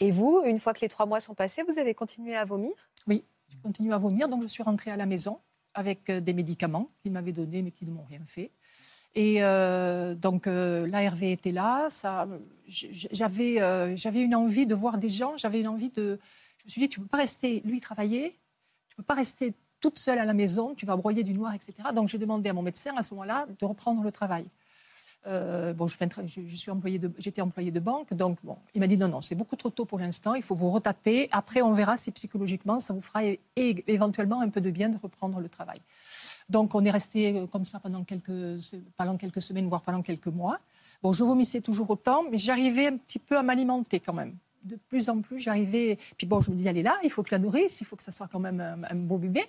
Et 0.00 0.10
vous, 0.10 0.42
une 0.44 0.58
fois 0.58 0.74
que 0.74 0.80
les 0.80 0.88
trois 0.88 1.06
mois 1.06 1.20
sont 1.20 1.34
passés, 1.34 1.62
vous 1.62 1.78
avez 1.78 1.94
continué 1.94 2.36
à 2.36 2.44
vomir? 2.44 2.72
Oui, 3.06 3.24
je 3.48 3.56
continue 3.62 3.92
à 3.92 3.98
vomir, 3.98 4.28
donc 4.28 4.42
je 4.42 4.48
suis 4.48 4.62
rentrée 4.62 4.90
à 4.90 4.96
la 4.96 5.06
maison 5.06 5.38
avec 5.74 6.10
euh, 6.10 6.20
des 6.20 6.32
médicaments 6.34 6.88
qu'ils 7.02 7.12
m'avaient 7.12 7.32
donnés 7.32 7.62
mais 7.62 7.70
qui 7.70 7.84
ne 7.86 7.92
m'ont 7.92 8.04
rien 8.08 8.20
fait. 8.24 8.50
Et 9.14 9.38
euh, 9.42 10.14
donc 10.14 10.46
euh, 10.46 10.86
l'ARV 10.86 11.22
était 11.24 11.50
là. 11.52 11.88
J'avais, 12.66 13.60
euh, 13.60 13.96
j'avais 13.96 14.22
une 14.22 14.34
envie 14.34 14.66
de 14.66 14.74
voir 14.74 14.98
des 14.98 15.08
gens. 15.08 15.36
J'avais 15.36 15.60
une 15.60 15.68
envie 15.68 15.88
de. 15.88 16.18
Je 16.58 16.64
me 16.66 16.70
suis 16.70 16.80
dit, 16.82 16.88
tu 16.88 17.00
ne 17.00 17.04
peux 17.04 17.08
pas 17.08 17.18
rester, 17.18 17.60
lui, 17.64 17.80
travailler, 17.80 18.36
peux 18.98 19.04
pas 19.04 19.14
rester 19.14 19.54
toute 19.80 19.98
seule 19.98 20.18
à 20.18 20.24
la 20.24 20.34
maison, 20.34 20.74
tu 20.74 20.86
vas 20.86 20.96
broyer 20.96 21.22
du 21.22 21.32
noir, 21.32 21.54
etc. 21.54 21.74
Donc 21.94 22.08
j'ai 22.08 22.18
demandé 22.18 22.50
à 22.50 22.52
mon 22.52 22.62
médecin 22.62 22.92
à 22.96 23.02
ce 23.02 23.14
moment-là 23.14 23.46
de 23.58 23.64
reprendre 23.64 24.02
le 24.02 24.12
travail. 24.12 24.44
Euh, 25.26 25.72
bon, 25.72 25.86
je, 25.88 25.96
suis 26.56 26.70
employée 26.70 26.98
de, 26.98 27.12
j'étais 27.18 27.42
employée 27.42 27.70
de 27.70 27.80
banque, 27.80 28.14
donc 28.14 28.38
bon, 28.42 28.56
il 28.74 28.80
m'a 28.80 28.86
dit 28.86 28.96
non, 28.96 29.08
non, 29.08 29.20
c'est 29.20 29.34
beaucoup 29.34 29.56
trop 29.56 29.68
tôt 29.68 29.84
pour 29.84 29.98
l'instant, 29.98 30.34
il 30.34 30.42
faut 30.42 30.54
vous 30.54 30.70
retaper. 30.70 31.28
Après, 31.32 31.60
on 31.60 31.72
verra 31.72 31.96
si 31.96 32.10
psychologiquement 32.12 32.80
ça 32.80 32.94
vous 32.94 33.00
fera 33.00 33.20
éventuellement 33.56 34.40
un 34.40 34.48
peu 34.48 34.60
de 34.60 34.70
bien 34.70 34.88
de 34.88 34.96
reprendre 34.96 35.40
le 35.40 35.48
travail. 35.48 35.80
Donc, 36.48 36.74
on 36.74 36.84
est 36.84 36.90
resté 36.90 37.36
euh, 37.36 37.46
comme 37.46 37.66
ça 37.66 37.78
pendant 37.78 38.04
quelques, 38.04 38.58
pendant 38.96 39.16
quelques 39.16 39.42
semaines, 39.42 39.68
voire 39.68 39.82
pendant 39.82 40.02
quelques 40.02 40.28
mois. 40.28 40.58
Bon, 41.02 41.12
je 41.12 41.24
vomissais 41.24 41.60
toujours 41.60 41.90
autant, 41.90 42.24
mais 42.30 42.38
j'arrivais 42.38 42.86
un 42.86 42.96
petit 42.96 43.18
peu 43.18 43.36
à 43.36 43.42
m'alimenter 43.42 44.00
quand 44.00 44.14
même. 44.14 44.34
De 44.64 44.76
plus 44.88 45.08
en 45.08 45.20
plus, 45.20 45.38
j'arrivais. 45.38 45.98
Puis 46.16 46.26
bon, 46.26 46.40
je 46.40 46.50
me 46.50 46.56
disais, 46.56 46.70
elle 46.70 46.78
est 46.78 46.82
là, 46.82 46.98
il 47.02 47.10
faut 47.10 47.22
que 47.22 47.32
la 47.32 47.38
nourrisse, 47.38 47.80
il 47.80 47.84
faut 47.84 47.96
que 47.96 48.02
ça 48.02 48.12
soit 48.12 48.28
quand 48.28 48.40
même 48.40 48.60
un, 48.60 48.82
un 48.84 48.94
beau 48.96 49.18
bébé. 49.18 49.44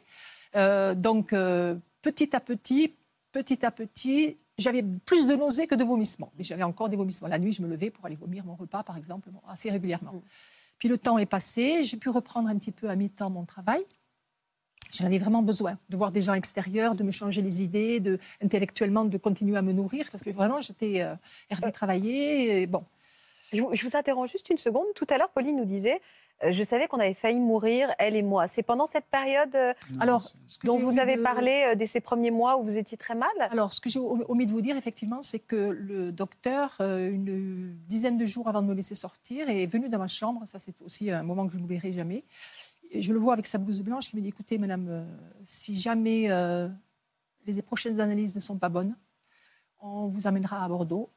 Euh, 0.56 0.96
donc, 0.96 1.34
euh, 1.34 1.76
petit 2.02 2.36
à 2.36 2.40
petit, 2.40 2.94
petit 3.32 3.66
à 3.66 3.72
petit, 3.72 4.38
j'avais 4.58 4.84
plus 5.06 5.28
de 5.28 5.36
nausées 5.36 5.68
que 5.68 5.76
de 5.76 5.84
vomissements. 5.84 6.32
Mais 6.38 6.44
j'avais 6.44 6.64
encore 6.64 6.90
des 6.90 6.98
vomissements. 6.98 7.28
La 7.28 7.40
nuit, 7.40 7.52
je 7.52 7.62
me 7.62 7.68
levais 7.68 7.90
pour 7.90 8.06
aller 8.06 8.16
vomir 8.16 8.46
mon 8.46 8.56
repas, 8.56 8.84
par 8.84 8.98
exemple, 8.98 9.30
bon, 9.30 9.42
assez 9.48 9.70
régulièrement. 9.70 10.14
Mm. 10.14 10.22
Puis 10.78 10.90
le 10.90 10.98
temps 10.98 11.18
est 11.18 11.26
passé, 11.26 11.84
j'ai 11.84 11.98
pu 11.98 12.10
reprendre 12.10 12.50
un 12.50 12.58
petit 12.58 12.72
peu 12.72 12.90
à 12.90 12.96
mi-temps 12.96 13.30
mon 13.30 13.46
travail. 13.46 13.84
J'en 14.92 15.06
avais 15.06 15.20
vraiment 15.20 15.44
besoin 15.44 15.78
de 15.90 15.98
voir 15.98 16.12
des 16.12 16.22
gens 16.22 16.34
extérieurs, 16.34 16.96
de 16.96 17.04
me 17.04 17.12
changer 17.12 17.42
les 17.42 17.62
idées, 17.62 18.00
de 18.00 18.18
intellectuellement 18.42 19.06
de 19.06 19.18
continuer 19.18 19.56
à 19.56 19.62
me 19.62 19.72
nourrir, 19.72 20.08
parce 20.12 20.24
que 20.24 20.32
vraiment 20.32 20.62
j'étais 20.62 21.02
euh, 21.02 21.14
Hervé 21.50 21.72
travaillait. 21.72 22.62
Et 22.62 22.68
bon, 22.68 22.84
Je 23.54 23.62
vous, 23.62 23.74
je 23.76 23.88
vous 23.88 23.96
interromps 23.96 24.32
juste 24.32 24.50
une 24.50 24.58
seconde. 24.58 24.86
Tout 24.96 25.08
à 25.10 25.18
l'heure, 25.18 25.30
Pauline 25.30 25.58
nous 25.58 25.66
disait 25.66 26.00
euh, 26.44 26.52
Je 26.52 26.62
savais 26.64 26.88
qu'on 26.88 27.00
avait 27.00 27.14
failli 27.14 27.40
mourir, 27.40 27.90
elle 27.98 28.16
et 28.16 28.22
moi. 28.22 28.48
C'est 28.48 28.64
pendant 28.64 28.86
cette 28.86 29.06
période 29.06 29.56
euh, 29.56 29.74
alors 30.00 30.28
dont 30.64 30.78
vous 30.78 31.00
avez 31.00 31.16
de- 31.16 31.22
parlé 31.24 31.64
euh, 31.72 31.76
de 31.76 31.86
ces 31.86 32.00
premiers 32.00 32.32
mois 32.32 32.58
où 32.58 32.64
vous 32.64 32.78
étiez 32.78 32.98
très 32.98 33.16
mal? 33.16 33.30
Alors, 33.52 33.74
ce 33.74 33.82
que 33.82 33.90
j'ai 33.90 34.00
om- 34.00 34.24
omis 34.28 34.46
de 34.46 34.52
vous 34.52 34.62
dire, 34.62 34.78
effectivement, 34.78 35.22
c'est 35.24 35.40
que 35.40 35.56
le 35.56 36.12
docteur, 36.12 36.78
euh, 36.82 37.10
une 37.10 37.74
dizaine 37.88 38.18
de 38.18 38.26
jours 38.26 38.48
avant 38.48 38.62
de 38.62 38.68
me 38.68 38.74
laisser 38.76 38.96
sortir, 38.96 39.50
est 39.50 39.66
venu 39.66 39.90
dans 39.90 40.00
ma 40.00 40.08
chambre. 40.08 40.42
Ça, 40.46 40.60
c'est 40.60 40.80
aussi 40.82 41.10
un 41.10 41.24
moment 41.24 41.48
que 41.48 41.54
je 41.54 41.58
n'oublierai 41.58 41.92
jamais. 41.92 42.24
Et 42.92 43.02
je 43.02 43.14
le 43.14 43.20
vois 43.20 43.34
avec 43.34 43.46
sa 43.46 43.58
blouse 43.58 43.82
blanche. 43.82 44.14
Il 44.14 44.18
me 44.18 44.22
dit 44.22 44.30
Écoutez, 44.30 44.58
madame, 44.58 45.06
si 45.44 45.76
jamais 45.78 46.28
les 47.46 47.62
prochaines 47.62 48.00
analyses 48.00 48.36
ne 48.36 48.40
sont 48.40 48.58
pas 48.58 48.70
bonnes, 48.70 48.96
on 49.82 50.08
vous 50.08 50.28
amènera 50.28 50.64
à 50.64 50.68
Bordeaux 50.68 51.10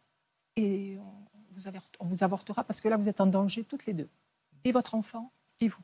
et 0.57 0.97
on 0.99 1.22
vous, 1.55 1.63
on 2.01 2.07
vous 2.07 2.25
avortera 2.25 2.65
parce 2.65 2.81
que 2.81 2.89
là, 2.89 2.97
vous 2.97 3.09
êtes 3.09 3.21
en 3.21 3.27
danger 3.27 3.65
toutes 3.65 3.87
les 3.87 3.93
deux. 3.93 4.09
Et 4.65 4.73
votre 4.73 4.95
enfant 4.95 5.31
et 5.61 5.69
vous. 5.69 5.81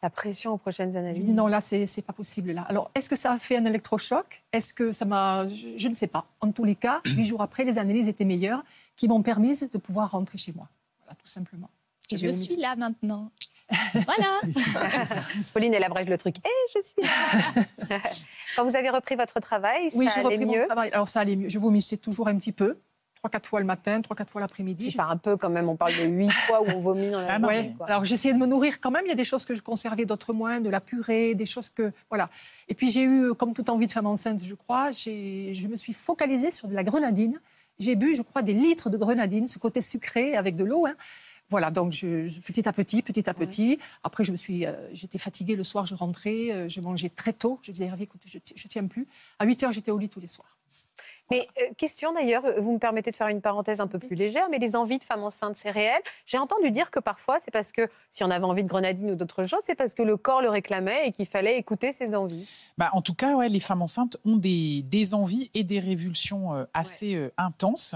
La 0.00 0.10
pression 0.10 0.52
aux 0.52 0.58
prochaines 0.58 0.96
analyses. 0.96 1.24
non, 1.24 1.48
là, 1.48 1.60
c'est 1.60 1.84
c'est 1.84 2.02
pas 2.02 2.12
possible. 2.12 2.52
Là. 2.52 2.62
Alors, 2.68 2.88
est-ce 2.94 3.10
que 3.10 3.16
ça 3.16 3.32
a 3.32 3.38
fait 3.38 3.56
un 3.56 3.64
électrochoc? 3.64 4.44
Est-ce 4.52 4.72
que 4.72 4.92
ça 4.92 5.04
m'a. 5.04 5.48
Je, 5.48 5.76
je 5.76 5.88
ne 5.88 5.96
sais 5.96 6.06
pas. 6.06 6.24
En 6.40 6.52
tous 6.52 6.62
les 6.62 6.76
cas, 6.76 7.00
huit 7.06 7.24
jours 7.24 7.42
après, 7.42 7.64
les 7.64 7.78
analyses 7.78 8.06
étaient 8.08 8.24
meilleures, 8.24 8.62
qui 8.94 9.08
m'ont 9.08 9.22
permis 9.22 9.58
de 9.58 9.78
pouvoir 9.78 10.12
rentrer 10.12 10.38
chez 10.38 10.52
moi. 10.52 10.68
Voilà, 11.00 11.16
tout 11.16 11.26
simplement. 11.26 11.68
Et 12.12 12.16
je 12.16 12.28
suis 12.28 12.56
là 12.56 12.76
maintenant. 12.76 13.32
voilà. 13.92 14.40
Pauline, 15.52 15.74
elle 15.74 15.84
abrège 15.84 16.08
le 16.08 16.16
truc. 16.16 16.36
Eh, 16.44 16.72
je 16.74 16.80
suis 16.80 17.02
là 17.02 17.98
Quand 18.56 18.64
vous 18.64 18.76
avez 18.76 18.90
repris 18.90 19.16
votre 19.16 19.40
travail, 19.40 19.88
Oui, 19.94 20.06
ça 20.06 20.14
j'ai 20.14 20.20
allait 20.20 20.36
repris 20.36 20.46
mon 20.46 20.52
mieux? 20.54 20.66
travail. 20.66 20.90
Alors, 20.92 21.08
ça 21.08 21.20
allait 21.20 21.36
mieux. 21.36 21.48
Je 21.48 21.58
vomissais 21.58 21.96
toujours 21.96 22.28
un 22.28 22.36
petit 22.38 22.52
peu, 22.52 22.78
trois, 23.18 23.30
quatre 23.30 23.46
fois 23.46 23.60
le 23.60 23.66
matin, 23.66 24.00
trois, 24.00 24.16
quatre 24.16 24.30
fois 24.30 24.40
l'après-midi. 24.40 24.84
C'est 24.84 24.90
Je- 24.92 24.96
pas 24.96 25.08
un 25.10 25.16
peu 25.16 25.36
quand 25.36 25.50
même, 25.50 25.68
on 25.68 25.76
parle 25.76 25.92
de 25.96 26.04
huit 26.04 26.30
fois 26.46 26.62
où 26.62 26.66
on 26.74 26.80
vomit 26.80 27.10
dans 27.10 27.20
la 27.20 27.34
Ah 27.34 27.38
journée, 27.40 27.74
Ouais. 27.80 27.86
Alors 27.86 28.04
j'essayais 28.04 28.32
de 28.32 28.38
me 28.38 28.46
nourrir 28.46 28.80
quand 28.80 28.90
même. 28.90 29.02
Il 29.04 29.08
y 29.08 29.12
a 29.12 29.16
des 29.16 29.24
choses 29.24 29.44
que 29.44 29.54
je 29.54 29.62
conservais, 29.62 30.04
d'autres 30.06 30.32
moins, 30.32 30.60
de 30.60 30.70
la 30.70 30.80
purée, 30.80 31.34
des 31.34 31.46
choses 31.46 31.68
que 31.70 31.92
voilà. 32.08 32.30
Et 32.68 32.74
puis 32.74 32.90
j'ai 32.90 33.02
eu, 33.02 33.34
comme 33.34 33.52
toute 33.54 33.68
envie 33.70 33.86
de 33.86 33.92
femme 33.92 34.06
enceinte, 34.06 34.42
je 34.44 34.54
crois, 34.54 34.90
je 34.92 35.66
me 35.68 35.76
suis 35.76 35.92
focalisée 35.92 36.50
sur 36.50 36.68
de 36.68 36.74
la 36.74 36.84
grenadine. 36.84 37.40
J'ai 37.78 37.94
bu, 37.96 38.14
je 38.14 38.22
crois, 38.22 38.42
des 38.42 38.54
litres 38.54 38.90
de 38.90 38.96
grenadine, 38.96 39.46
ce 39.46 39.58
côté 39.58 39.80
sucré 39.80 40.36
avec 40.36 40.56
de 40.56 40.64
l'eau. 40.64 40.86
hein. 40.86 40.94
Voilà, 41.50 41.70
donc 41.70 41.92
je, 41.92 42.26
je- 42.26 42.40
petit 42.40 42.68
à 42.68 42.72
petit, 42.72 43.02
petit 43.02 43.28
à 43.30 43.34
petit. 43.34 43.78
Après, 44.04 44.22
je 44.22 44.32
me 44.32 44.36
suis, 44.36 44.66
euh, 44.66 44.72
j'étais 44.92 45.16
fatiguée 45.18 45.56
le 45.56 45.64
soir, 45.64 45.86
je 45.86 45.94
rentrais, 45.94 46.50
euh, 46.52 46.68
je 46.68 46.80
mangeais 46.80 47.08
très 47.08 47.32
tôt. 47.32 47.58
Je 47.62 47.72
disais 47.72 47.86
Hervé, 47.86 48.04
écoute, 48.04 48.20
je, 48.26 48.38
je 48.54 48.68
tiens 48.68 48.86
plus. 48.86 49.06
À 49.38 49.44
8 49.46 49.62
heures, 49.62 49.72
j'étais 49.72 49.90
au 49.90 49.96
lit 49.98 50.08
tous 50.10 50.20
les 50.20 50.26
soirs. 50.26 50.56
Mais 51.30 51.46
euh, 51.58 51.74
question 51.76 52.12
d'ailleurs, 52.12 52.44
euh, 52.44 52.60
vous 52.60 52.72
me 52.72 52.78
permettez 52.78 53.10
de 53.10 53.16
faire 53.16 53.28
une 53.28 53.40
parenthèse 53.40 53.80
un 53.80 53.86
peu 53.86 53.98
plus 53.98 54.16
légère, 54.16 54.48
mais 54.50 54.58
les 54.58 54.76
envies 54.76 54.98
de 54.98 55.04
femmes 55.04 55.22
enceintes, 55.22 55.56
c'est 55.56 55.70
réel. 55.70 56.00
J'ai 56.26 56.38
entendu 56.38 56.70
dire 56.70 56.90
que 56.90 57.00
parfois, 57.00 57.38
c'est 57.40 57.50
parce 57.50 57.72
que 57.72 57.88
si 58.10 58.24
on 58.24 58.30
avait 58.30 58.44
envie 58.44 58.62
de 58.62 58.68
grenadine 58.68 59.10
ou 59.10 59.14
d'autres 59.14 59.44
choses, 59.44 59.60
c'est 59.62 59.74
parce 59.74 59.94
que 59.94 60.02
le 60.02 60.16
corps 60.16 60.42
le 60.42 60.50
réclamait 60.50 61.06
et 61.06 61.12
qu'il 61.12 61.26
fallait 61.26 61.58
écouter 61.58 61.92
ses 61.92 62.14
envies. 62.14 62.48
Bah, 62.78 62.90
en 62.92 63.02
tout 63.02 63.14
cas, 63.14 63.34
ouais, 63.34 63.48
les 63.48 63.60
femmes 63.60 63.82
enceintes 63.82 64.16
ont 64.24 64.36
des, 64.36 64.82
des 64.82 65.14
envies 65.14 65.50
et 65.54 65.64
des 65.64 65.80
révulsions 65.80 66.54
euh, 66.54 66.64
assez 66.74 67.14
euh, 67.14 67.32
intenses. 67.36 67.94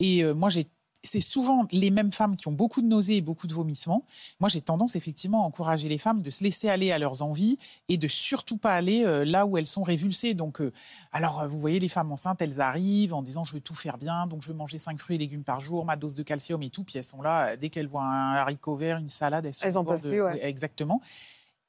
Et 0.00 0.24
moi, 0.34 0.48
j'ai 0.48 0.66
c'est 1.04 1.20
souvent 1.20 1.66
les 1.70 1.90
mêmes 1.90 2.12
femmes 2.12 2.36
qui 2.36 2.48
ont 2.48 2.52
beaucoup 2.52 2.82
de 2.82 2.86
nausées 2.86 3.16
et 3.18 3.20
beaucoup 3.20 3.46
de 3.46 3.54
vomissements. 3.54 4.04
Moi, 4.40 4.48
j'ai 4.48 4.60
tendance 4.62 4.96
effectivement 4.96 5.42
à 5.44 5.46
encourager 5.46 5.88
les 5.88 5.98
femmes 5.98 6.22
de 6.22 6.30
se 6.30 6.42
laisser 6.42 6.68
aller 6.68 6.90
à 6.92 6.98
leurs 6.98 7.22
envies 7.22 7.58
et 7.88 7.96
de 7.96 8.08
surtout 8.08 8.56
pas 8.56 8.74
aller 8.74 9.04
euh, 9.04 9.24
là 9.24 9.46
où 9.46 9.56
elles 9.58 9.66
sont 9.66 9.82
révulsées. 9.82 10.34
Donc, 10.34 10.60
euh, 10.60 10.72
alors, 11.12 11.42
euh, 11.42 11.46
vous 11.46 11.60
voyez, 11.60 11.78
les 11.78 11.88
femmes 11.88 12.10
enceintes, 12.10 12.40
elles 12.42 12.60
arrivent 12.60 13.14
en 13.14 13.22
disant 13.22 13.44
je 13.44 13.52
veux 13.52 13.60
tout 13.60 13.74
faire 13.74 13.98
bien, 13.98 14.26
donc 14.26 14.42
je 14.42 14.48
veux 14.48 14.54
manger 14.54 14.78
cinq 14.78 14.98
fruits 14.98 15.16
et 15.16 15.18
légumes 15.18 15.44
par 15.44 15.60
jour, 15.60 15.84
ma 15.84 15.96
dose 15.96 16.14
de 16.14 16.22
calcium 16.22 16.62
et 16.62 16.70
tout. 16.70 16.84
Puis 16.84 16.98
elles 16.98 17.04
sont 17.04 17.22
là, 17.22 17.56
dès 17.56 17.70
qu'elles 17.70 17.88
voient 17.88 18.02
un 18.04 18.34
haricot 18.34 18.74
vert, 18.76 18.98
une 18.98 19.08
salade, 19.08 19.46
elles 19.46 19.54
sont 19.54 19.66
Elles 19.66 19.78
en 19.78 19.84
peuvent 19.84 20.02
de- 20.02 20.08
plus, 20.08 20.22
ouais. 20.22 20.44
Exactement. 20.44 21.00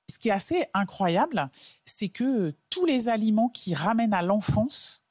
Ce 0.09 0.19
qui 0.19 0.29
est 0.29 0.31
assez 0.33 0.65
incroyable, 0.73 1.49
c'est 1.83 2.09
que 2.09 2.53
tous 2.69 2.85
les 2.85 3.09
aliments 3.09 3.49
qui 3.49 3.73
ramènent 3.73 4.13
à 4.13 4.21
l'enfance 4.21 5.01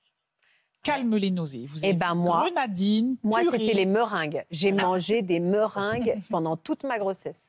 calment 0.84 1.16
les 1.16 1.30
nausées. 1.32 1.66
Vous 1.68 1.80
Eh 1.82 1.86
avez 1.88 1.92
ben, 1.94 2.12
vu 2.14 2.20
moi- 2.20 2.40
grenadine, 2.48 3.16
Moi, 3.24 3.40
c'était 3.50 3.72
les 3.74 3.86
meringues. 3.86 4.44
J'ai 4.52 4.70
mangé 4.70 5.22
des 5.22 5.40
meringues 5.40 6.14
pendant 6.30 6.56
toute 6.56 6.84
ma 6.84 6.98
grossesse. 6.98 7.48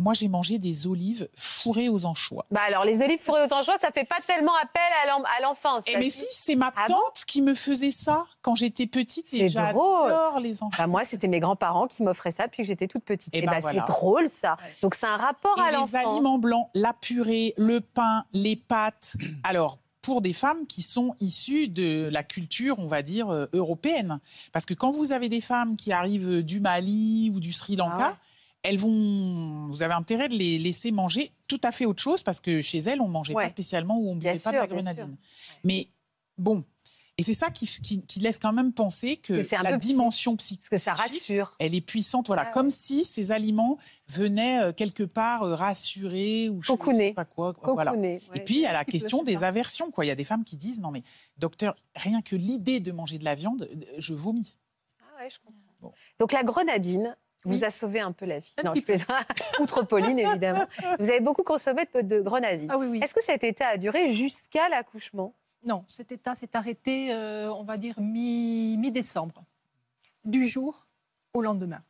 Moi, 0.00 0.12
j'ai 0.12 0.26
mangé 0.26 0.58
des 0.58 0.88
olives 0.88 1.28
fourrées 1.36 1.88
aux 1.88 2.04
anchois. 2.04 2.44
Bah 2.50 2.62
alors, 2.66 2.84
les 2.84 3.00
olives 3.00 3.20
fourrées 3.20 3.44
aux 3.44 3.52
anchois, 3.54 3.78
ça 3.78 3.92
fait 3.92 4.02
pas 4.02 4.16
tellement 4.26 4.54
appel 4.60 4.82
à 5.04 5.06
l'en- 5.08 5.22
à 5.22 5.40
l'enfance. 5.40 5.84
Eh 5.86 5.96
mais 5.98 6.10
si, 6.10 6.26
c'est 6.30 6.56
ma 6.56 6.72
Ah 6.74 6.86
tante 6.88 6.98
bon 6.98 7.10
qui 7.28 7.40
me 7.42 7.54
faisait 7.54 7.92
ça 7.92 8.26
quand 8.42 8.56
j'étais 8.56 8.88
petite 8.88 9.26
C'est 9.28 9.36
et 9.38 9.48
drôle. 9.50 10.08
j'adore 10.08 10.40
les 10.40 10.64
anchois. 10.64 10.84
Bah, 10.84 10.88
moi, 10.88 11.04
c'était 11.04 11.28
mes 11.28 11.38
grands-parents 11.38 11.86
qui 11.86 12.02
m'offraient 12.02 12.32
ça 12.32 12.46
depuis 12.48 12.62
que 12.64 12.66
j'étais 12.66 12.88
toute 12.88 13.04
petite. 13.04 13.28
Eh 13.34 13.38
Et 13.38 13.42
ben 13.42 13.52
bah, 13.52 13.58
voilà. 13.60 13.84
c'est 13.86 13.92
drôle, 13.92 14.28
ça. 14.28 14.56
Donc, 14.82 14.96
c'est 14.96 15.06
un 15.06 15.16
rapport 15.16 15.60
à 15.60 15.70
Et 15.70 15.76
les 15.76 15.94
aliments 15.94 16.38
blancs, 16.38 16.68
la 16.74 16.92
purée, 16.92 17.54
le 17.56 17.80
pain, 17.80 18.24
les 18.32 18.56
pâtes. 18.56 19.14
Alors, 19.44 19.78
pour 20.04 20.20
des 20.20 20.32
femmes 20.34 20.66
qui 20.66 20.82
sont 20.82 21.16
issues 21.20 21.68
de 21.68 22.08
la 22.12 22.22
culture, 22.22 22.78
on 22.78 22.86
va 22.86 23.02
dire, 23.02 23.30
euh, 23.30 23.46
européenne. 23.54 24.20
Parce 24.52 24.66
que 24.66 24.74
quand 24.74 24.92
vous 24.92 25.12
avez 25.12 25.28
des 25.30 25.40
femmes 25.40 25.76
qui 25.76 25.92
arrivent 25.92 26.42
du 26.42 26.60
Mali 26.60 27.30
ou 27.34 27.40
du 27.40 27.52
Sri 27.52 27.74
Lanka, 27.76 27.96
Ah 27.98 28.10
ouais. 28.10 28.16
elles 28.64 28.78
vont. 28.78 29.66
Vous 29.68 29.82
avez 29.82 29.94
intérêt 29.94 30.28
de 30.28 30.34
les 30.34 30.58
laisser 30.58 30.92
manger 30.92 31.32
tout 31.48 31.60
à 31.64 31.72
fait 31.72 31.86
autre 31.86 32.02
chose 32.02 32.22
parce 32.22 32.40
que 32.40 32.60
chez 32.60 32.78
elles, 32.78 33.00
on 33.00 33.08
mangeait 33.08 33.34
Ouais. 33.34 33.44
pas 33.44 33.48
spécialement 33.48 33.98
ou 33.98 34.10
on 34.10 34.16
Bien 34.16 34.32
buvait 34.32 34.42
pas 34.42 34.52
de 34.52 34.56
la 34.58 34.66
grenadine. 34.66 35.16
Mais 35.64 35.88
bon. 36.38 36.62
Et 37.16 37.22
c'est 37.22 37.32
ça 37.34 37.50
qui, 37.50 37.66
qui- 37.66 38.04
qui 38.04 38.18
laisse 38.18 38.40
quand 38.40 38.52
même 38.52 38.72
penser 38.72 39.16
que 39.18 39.34
la 39.62 39.70
peu 39.72 39.78
psy- 39.78 39.86
dimension 39.88 40.36
psychique, 40.36 40.68
que 40.68 40.78
ça 40.78 40.94
rassure. 40.94 41.54
elle 41.60 41.72
est 41.74 41.80
puissante. 41.80 42.26
Voilà, 42.26 42.42
Ah 42.42 42.46
ouais. 42.46 42.52
comme 42.52 42.70
si 42.70 43.04
ces 43.04 43.30
aliments 43.30 43.78
venaient 44.08 44.60
euh, 44.62 44.72
quelque 44.72 45.04
part 45.04 45.44
euh, 45.44 45.54
rassurer 45.54 46.48
ou 46.48 46.60
je 46.60 46.66
sais 46.66 46.72
Cocooner. 46.76 47.12
pas 47.14 47.24
quoi. 47.24 47.52
voilà. 47.62 47.92
Cocooner, 47.92 48.20
Et 48.34 48.38
ouais. 48.38 48.40
puis, 48.44 48.56
il 48.56 48.60
y 48.62 48.66
a 48.66 48.72
la 48.72 48.84
question 48.84 49.22
des 49.22 49.36
ça. 49.36 49.46
aversions. 49.48 49.92
Quoi. 49.92 50.04
Il 50.04 50.08
y 50.08 50.10
a 50.10 50.16
des 50.16 50.24
femmes 50.24 50.42
qui 50.42 50.56
disent 50.56 50.80
Non, 50.80 50.90
mais 50.90 51.04
docteur, 51.38 51.76
rien 51.94 52.20
que 52.20 52.34
l'idée 52.34 52.80
de 52.80 52.90
manger 52.90 53.18
de 53.18 53.24
la 53.24 53.36
viande, 53.36 53.68
euh, 53.72 53.94
je 53.98 54.12
vomis. 54.12 54.56
Ah 55.00 55.22
ouais, 55.22 55.30
je 55.30 55.36
comprends. 55.38 55.60
Bon. 55.82 55.92
Donc 56.18 56.32
la 56.32 56.42
grenadine 56.42 57.16
vous 57.44 57.58
Oui. 57.58 57.64
a 57.64 57.70
sauvé 57.70 58.00
un 58.00 58.10
peu 58.12 58.24
la 58.26 58.40
vie. 58.40 58.52
Un 58.58 58.62
Non, 58.64 58.70
petit 58.72 58.80
je 58.80 58.84
plaisante. 58.86 59.08
Outre 59.60 59.82
Pauline, 59.84 60.18
évidemment. 60.18 60.64
Vous 60.98 61.08
avez 61.10 61.20
beaucoup 61.20 61.42
consommé 61.44 61.82
de, 61.94 62.00
de 62.00 62.20
grenadine. 62.22 62.68
Ah 62.72 62.78
oui, 62.78 62.86
oui. 62.88 63.00
Est-ce 63.04 63.12
que 63.14 63.22
cet 63.22 63.44
état 63.44 63.68
a 63.68 63.76
duré 63.76 64.08
jusqu'à 64.08 64.68
l'accouchement? 64.70 65.34
Non, 65.64 65.84
cet 65.86 66.12
état 66.12 66.34
s'est 66.34 66.54
arrêté, 66.56 67.12
euh, 67.12 67.52
on 67.54 67.62
va 67.64 67.76
dire, 67.76 67.98
mi- 68.00 68.76
mi-décembre. 68.76 69.42
du 70.24 70.46
jour 70.46 70.86
au 71.34 71.42
lendemain. 71.42 71.82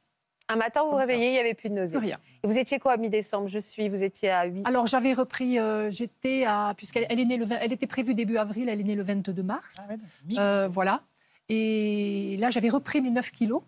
Un 0.48 0.56
matin, 0.56 0.82
vous 0.84 0.90
vous 0.90 0.96
réveillez, 0.96 1.28
il 1.28 1.32
n'y 1.32 1.38
avait 1.38 1.54
plus 1.54 1.68
de 1.70 1.74
nausées. 1.74 1.96
Plus 1.96 2.06
rien. 2.06 2.18
Et 2.42 2.46
vous 2.46 2.58
étiez 2.58 2.78
quoi 2.78 2.92
à 2.92 2.96
mi-décembre? 2.96 3.46
Je 3.48 3.58
suis, 3.60 3.88
vous 3.88 4.02
étiez 4.02 4.30
à 4.30 4.44
8. 4.44 4.66
Alors 4.66 4.86
j'avais 4.86 5.12
repris, 5.12 5.58
euh, 5.58 5.90
j'étais 5.90 6.44
à, 6.44 6.74
puisqu'elle 6.76 7.06
elle 7.08 7.18
est 7.20 7.24
née 7.24 7.36
le, 7.36 7.44
20 7.46 7.58
elle 7.60 7.72
était 7.72 7.86
prévue 7.86 8.12
début 8.14 8.36
avril, 8.36 8.68
elle 8.68 8.80
est 8.80 8.84
née 8.84 8.94
le 8.96 9.02
22 9.04 9.42
mars. 9.42 9.76
Ah 9.88 9.92
ouais, 9.92 10.38
Euh, 10.38 10.68
voilà. 10.68 11.00
Et 11.48 12.36
là, 12.40 12.50
j'avais 12.50 12.68
repris 12.70 13.00
mes 13.00 13.10
9 13.10 13.30
kilos, 13.30 13.62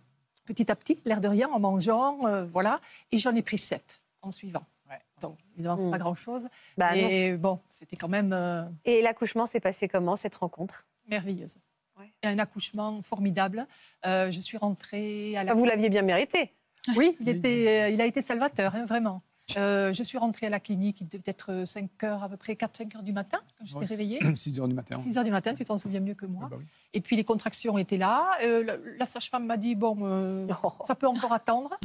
petit 0.44 0.70
à 0.70 0.74
petit, 0.76 0.98
l'air 1.04 1.20
de 1.20 1.28
rien, 1.28 1.48
en 1.50 1.60
mangeant, 1.60 2.18
euh, 2.24 2.44
voilà. 2.44 2.78
Et 3.12 3.18
j'en 3.18 3.34
ai 3.34 3.42
pris 3.42 3.58
7 3.58 4.00
en 4.22 4.30
suivant. 4.30 4.64
Ouais. 4.88 4.99
Donc, 5.20 5.38
évidemment, 5.55 5.77
c'est 5.79 5.88
Mm. 5.88 5.90
pas 5.90 5.99
grand-chose. 5.99 6.49
Bah, 6.79 6.94
non. 6.94 7.09
mais 7.09 7.37
bon, 7.37 7.61
c'était 7.68 7.96
quand 7.96 8.09
même 8.09 8.33
euh, 8.33 8.64
Et 8.85 9.03
l'accouchement 9.03 9.46
s'est 9.46 9.61
passé 9.61 9.88
comment, 9.88 10.16
cette 10.16 10.35
rencontre? 10.35 10.87
merveilleuse. 11.09 11.57
Ouais. 11.99 12.12
Et 12.22 12.27
un 12.27 12.38
accouchement 12.38 13.01
formidable. 13.03 13.66
Euh, 14.05 14.31
je 14.31 14.40
suis 14.40 14.59
rentrée 14.59 15.37
à 15.37 15.44
la... 15.44 15.53
Ah, 15.53 15.55
Vous 15.55 15.64
l'aviez 15.64 15.88
bien 15.88 16.03
mérité. 16.03 16.53
Oui, 16.96 17.16
il, 17.20 17.29
était, 17.29 17.85
euh, 17.85 17.88
il 17.88 18.01
a 18.01 18.07
été 18.07 18.22
salvateur, 18.22 18.75
hein, 18.77 18.85
vraiment. 18.85 19.22
Euh, 19.56 19.92
je 19.92 20.02
suis 20.02 20.18
rentrée 20.18 20.46
à 20.46 20.50
la 20.50 20.59
clinique, 20.59 21.00
il 21.00 21.09
devait 21.09 21.22
être 21.26 21.64
5 21.66 21.88
heures, 22.02 22.22
à 22.24 22.28
peu 22.28 22.37
près 22.37 22.54
4-5 22.54 22.96
heures 22.96 23.02
du 23.04 23.12
matin, 23.12 23.38
quand 23.59 23.64
j'étais 23.64 23.78
Ouais, 23.78 23.87
réveillée. 23.87 24.18
6 24.35 24.59
heures 24.61 24.66
du 24.68 24.74
matin. 24.74 24.98
6 24.98 25.18
heures 25.18 25.24
du 25.24 25.30
matin, 25.30 25.54
tu 25.54 25.64
t'en 25.64 25.78
souviens 25.78 26.00
mieux 26.00 26.14
que 26.14 26.26
moi. 26.26 26.44
Ah 26.46 26.48
bah 26.50 26.56
oui. 26.59 26.64
Et 26.94 27.00
puis 27.00 27.14
les 27.14 27.22
contractions 27.22 27.78
étaient 27.78 27.96
là. 27.96 28.26
Euh, 28.42 28.64
la 28.64 28.76
la 28.98 29.06
sage-femme 29.06 29.46
m'a 29.46 29.56
dit 29.56 29.76
bon, 29.76 29.96
euh, 30.02 30.46
Oh. 30.64 30.72
ça 30.85 30.94
peut 30.96 31.06
encore 31.06 31.32
attendre. 31.32 31.78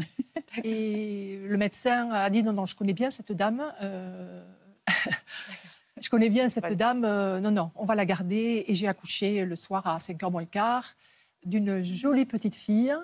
Et 0.64 1.40
le 1.46 1.58
médecin 1.58 2.10
a 2.12 2.30
dit 2.32 2.42
non, 2.42 2.54
non, 2.54 2.66
je 2.66 2.76
connais 2.76 2.94
bien 2.94 3.12
cette 3.12 3.32
dame. 3.32 3.64
euh, 3.84 4.44
je 6.02 6.10
connais 6.10 6.30
bien 6.30 6.50
cette 6.50 6.64
Ouais. 6.66 6.76
dame. 6.76 7.04
euh, 7.06 7.40
non, 7.40 7.52
non, 7.52 7.72
on 7.76 7.86
va 7.86 7.94
la 7.96 8.06
garder. 8.06 8.66
Et 8.68 8.74
j'ai 8.74 8.88
accouché 8.88 9.46
le 9.46 9.56
soir 9.56 9.86
à 9.86 9.98
5h 10.00 10.32
moins 10.32 10.42
le 10.42 10.48
quart 10.48 10.96
d'une 11.46 11.82
jolie 11.84 12.26
petite 12.26 12.56
fille. 12.56 12.96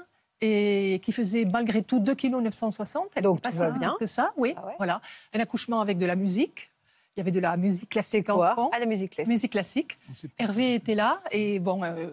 Et 0.41 1.00
qui 1.04 1.12
faisait 1.12 1.45
malgré 1.45 1.82
tout 1.82 2.00
2 2.00 2.13
kg 2.13 2.36
960. 2.41 3.08
Elle 3.15 3.23
Donc, 3.23 3.41
pas 3.41 3.50
tout 3.52 3.58
va 3.58 3.73
si 3.73 3.80
bien. 3.80 3.95
que 4.00 4.06
ça, 4.06 4.32
oui. 4.38 4.54
Ah 4.56 4.65
ouais. 4.67 4.73
Voilà. 4.78 5.02
Un 5.34 5.39
accouchement 5.39 5.82
avec 5.82 5.97
de 5.97 6.06
la 6.06 6.15
musique. 6.15 6.69
Il 7.15 7.19
y 7.19 7.21
avait 7.21 7.32
de 7.32 7.39
la 7.39 7.58
musique 7.58 7.89
classique 7.89 8.28
quoi 8.28 8.52
en 8.52 8.56
fond. 8.56 8.69
Ah, 8.71 8.78
la 8.80 8.86
musique 8.86 9.12
classique. 9.13 9.28
Musique 9.30 9.52
classique. 9.52 9.97
Hervé 10.38 10.76
était 10.76 10.93
là 10.93 11.19
et 11.32 11.58
bon, 11.58 11.84
euh, 11.84 12.10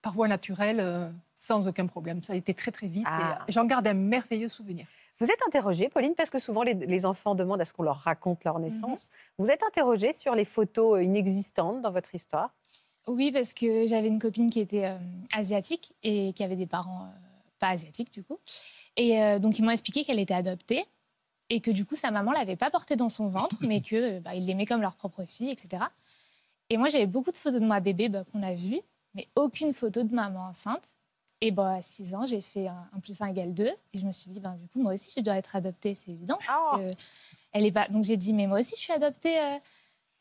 par 0.00 0.14
voie 0.14 0.28
naturelle, 0.28 0.78
euh, 0.80 1.10
sans 1.34 1.68
aucun 1.68 1.86
problème. 1.86 2.22
Ça 2.22 2.32
a 2.32 2.36
été 2.36 2.54
très 2.54 2.70
très 2.70 2.86
vite. 2.86 3.04
Ah. 3.06 3.32
euh, 3.40 3.44
J'en 3.48 3.66
garde 3.66 3.86
un 3.86 3.92
merveilleux 3.92 4.48
souvenir. 4.48 4.86
Vous 5.18 5.26
êtes 5.30 5.40
interrogée, 5.46 5.88
Pauline, 5.90 6.14
parce 6.14 6.30
que 6.30 6.38
souvent 6.38 6.62
les, 6.62 6.72
les 6.72 7.04
enfants 7.06 7.34
demandent 7.34 7.60
à 7.60 7.66
ce 7.66 7.74
qu'on 7.74 7.82
leur 7.82 7.96
raconte 7.96 8.44
leur 8.44 8.58
naissance. 8.58 9.10
Vous 9.38 9.50
êtes 9.50 9.62
interrogée 9.62 10.14
sur 10.14 10.34
les 10.34 10.44
photos 10.46 11.02
inexistantes 11.04 11.82
dans 11.82 11.90
votre 11.90 12.14
histoire? 12.14 12.50
Oui, 13.06 13.30
parce 13.32 13.52
que 13.52 13.86
j'avais 13.86 14.08
une 14.08 14.18
copine 14.18 14.48
qui 14.50 14.60
était 14.60 14.86
euh, 14.86 14.96
asiatique 15.34 15.92
et 16.02 16.32
qui 16.32 16.42
avait 16.42 16.56
des 16.56 16.66
parents 16.66 17.04
euh, 17.04 17.25
pas 17.66 17.72
asiatiques 17.72 18.12
du 18.12 18.22
coup. 18.22 18.38
Et 18.96 19.20
euh, 19.22 19.38
donc 19.38 19.58
ils 19.58 19.62
m'ont 19.64 19.70
expliqué 19.70 20.04
qu'elle 20.04 20.18
était 20.20 20.34
adoptée 20.34 20.84
et 21.50 21.60
que 21.60 21.70
du 21.70 21.84
coup 21.84 21.94
sa 21.94 22.10
maman 22.10 22.32
l'avait 22.32 22.56
pas 22.56 22.70
portée 22.70 22.96
dans 22.96 23.08
son 23.08 23.26
ventre, 23.28 23.56
mais 23.60 23.80
que 23.80 24.18
bah, 24.20 24.34
ils 24.34 24.44
l'aimaient 24.46 24.66
comme 24.66 24.80
leur 24.82 24.94
propre 24.94 25.24
fille, 25.24 25.50
etc. 25.50 25.84
Et 26.70 26.76
moi 26.76 26.88
j'avais 26.88 27.06
beaucoup 27.06 27.30
de 27.32 27.36
photos 27.36 27.60
de 27.60 27.66
ma 27.66 27.80
bébé 27.80 28.08
bah, 28.08 28.24
qu'on 28.30 28.42
a 28.42 28.54
vues, 28.54 28.80
mais 29.14 29.28
aucune 29.36 29.72
photo 29.72 30.02
de 30.02 30.14
maman 30.14 30.46
enceinte. 30.48 30.96
Et 31.42 31.50
bah, 31.50 31.74
à 31.74 31.82
6 31.82 32.14
ans, 32.14 32.24
j'ai 32.26 32.40
fait 32.40 32.66
un, 32.66 32.88
un 32.94 32.98
plus 33.00 33.20
1 33.20 33.26
égale 33.26 33.52
2. 33.52 33.66
Et 33.66 33.98
je 33.98 34.06
me 34.06 34.12
suis 34.12 34.30
dit, 34.30 34.40
ben, 34.40 34.54
du 34.54 34.66
coup, 34.68 34.80
moi 34.80 34.94
aussi, 34.94 35.12
je 35.14 35.20
dois 35.22 35.36
être 35.36 35.54
adoptée, 35.54 35.94
c'est 35.94 36.10
évident. 36.10 36.38
parce 36.46 36.58
Oh. 36.72 36.78
que 36.78 36.90
elle 37.52 37.66
est 37.66 37.72
pas... 37.72 37.88
Donc 37.88 38.04
j'ai 38.04 38.16
dit, 38.16 38.32
mais 38.32 38.46
moi 38.46 38.60
aussi, 38.60 38.74
je 38.74 38.80
suis 38.80 38.92
adoptée. 38.94 39.38
euh. 39.38 39.58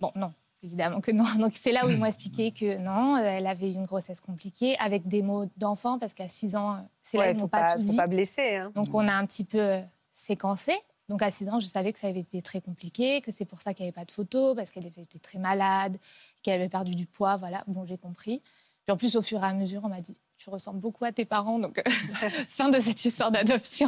Bon, 0.01 0.11
non, 0.15 0.33
évidemment 0.63 1.01
que 1.01 1.11
non. 1.11 1.25
Donc 1.39 1.53
c'est 1.55 1.71
là 1.71 1.85
où 1.85 1.89
ils 1.89 1.97
m'ont 1.97 2.05
expliqué 2.13 2.51
que 2.51 2.77
non, 2.77 3.17
elle 3.17 3.47
avait 3.47 3.71
une 3.71 3.85
grossesse 3.85 4.21
compliquée 4.21 4.77
avec 4.79 5.07
des 5.07 5.21
mots 5.21 5.45
d'enfant, 5.57 5.99
parce 5.99 6.13
qu'à 6.13 6.27
6 6.27 6.55
ans, 6.55 6.87
c'est 7.03 7.17
là 7.17 7.23
Ouais, 7.25 7.31
ils 7.31 7.35
faut 7.35 7.41
m'ont 7.41 7.47
pas, 7.47 7.73
tout 7.75 7.81
faut 7.83 7.91
dit. 7.91 7.95
pas 7.97 8.07
blesser. 8.07 8.55
hein. 8.55 8.71
Donc 8.75 8.87
on 8.93 9.07
a 9.07 9.13
un 9.13 9.25
petit 9.25 9.43
peu 9.43 9.59
euh, 9.59 9.79
séquencé. 10.13 10.73
Donc 11.07 11.21
à 11.21 11.29
6 11.29 11.49
ans, 11.49 11.59
je 11.59 11.67
savais 11.67 11.93
que 11.93 11.99
ça 11.99 12.07
avait 12.07 12.21
été 12.21 12.41
très 12.41 12.61
compliqué, 12.61 13.21
que 13.21 13.31
c'est 13.31 13.45
pour 13.45 13.61
ça 13.61 13.73
qu'il 13.75 13.83
n'y 13.83 13.89
avait 13.89 13.95
pas 13.95 14.05
de 14.05 14.11
photos, 14.11 14.55
parce 14.55 14.71
qu'elle 14.71 14.87
été 14.87 15.19
très 15.19 15.37
malade, 15.37 15.97
qu'elle 16.41 16.55
avait 16.59 16.69
perdu 16.69 16.95
du 16.95 17.05
poids, 17.05 17.37
voilà. 17.37 17.63
Bon, 17.67 17.85
j'ai 17.85 17.97
compris. 17.97 18.41
Puis 18.85 18.91
en 18.91 18.97
plus, 18.97 19.15
au 19.15 19.21
fur 19.21 19.43
et 19.43 19.47
à 19.47 19.53
mesure, 19.53 19.81
on 19.83 19.89
m'a 19.89 20.01
dit, 20.01 20.17
tu 20.37 20.49
ressembles 20.49 20.79
beaucoup 20.79 21.05
à 21.05 21.11
tes 21.11 21.25
parents, 21.25 21.59
donc 21.59 21.77
euh, 21.77 21.83
fin 22.49 22.69
de 22.69 22.79
cette 22.79 23.03
histoire 23.05 23.29
d'adoption. 23.29 23.87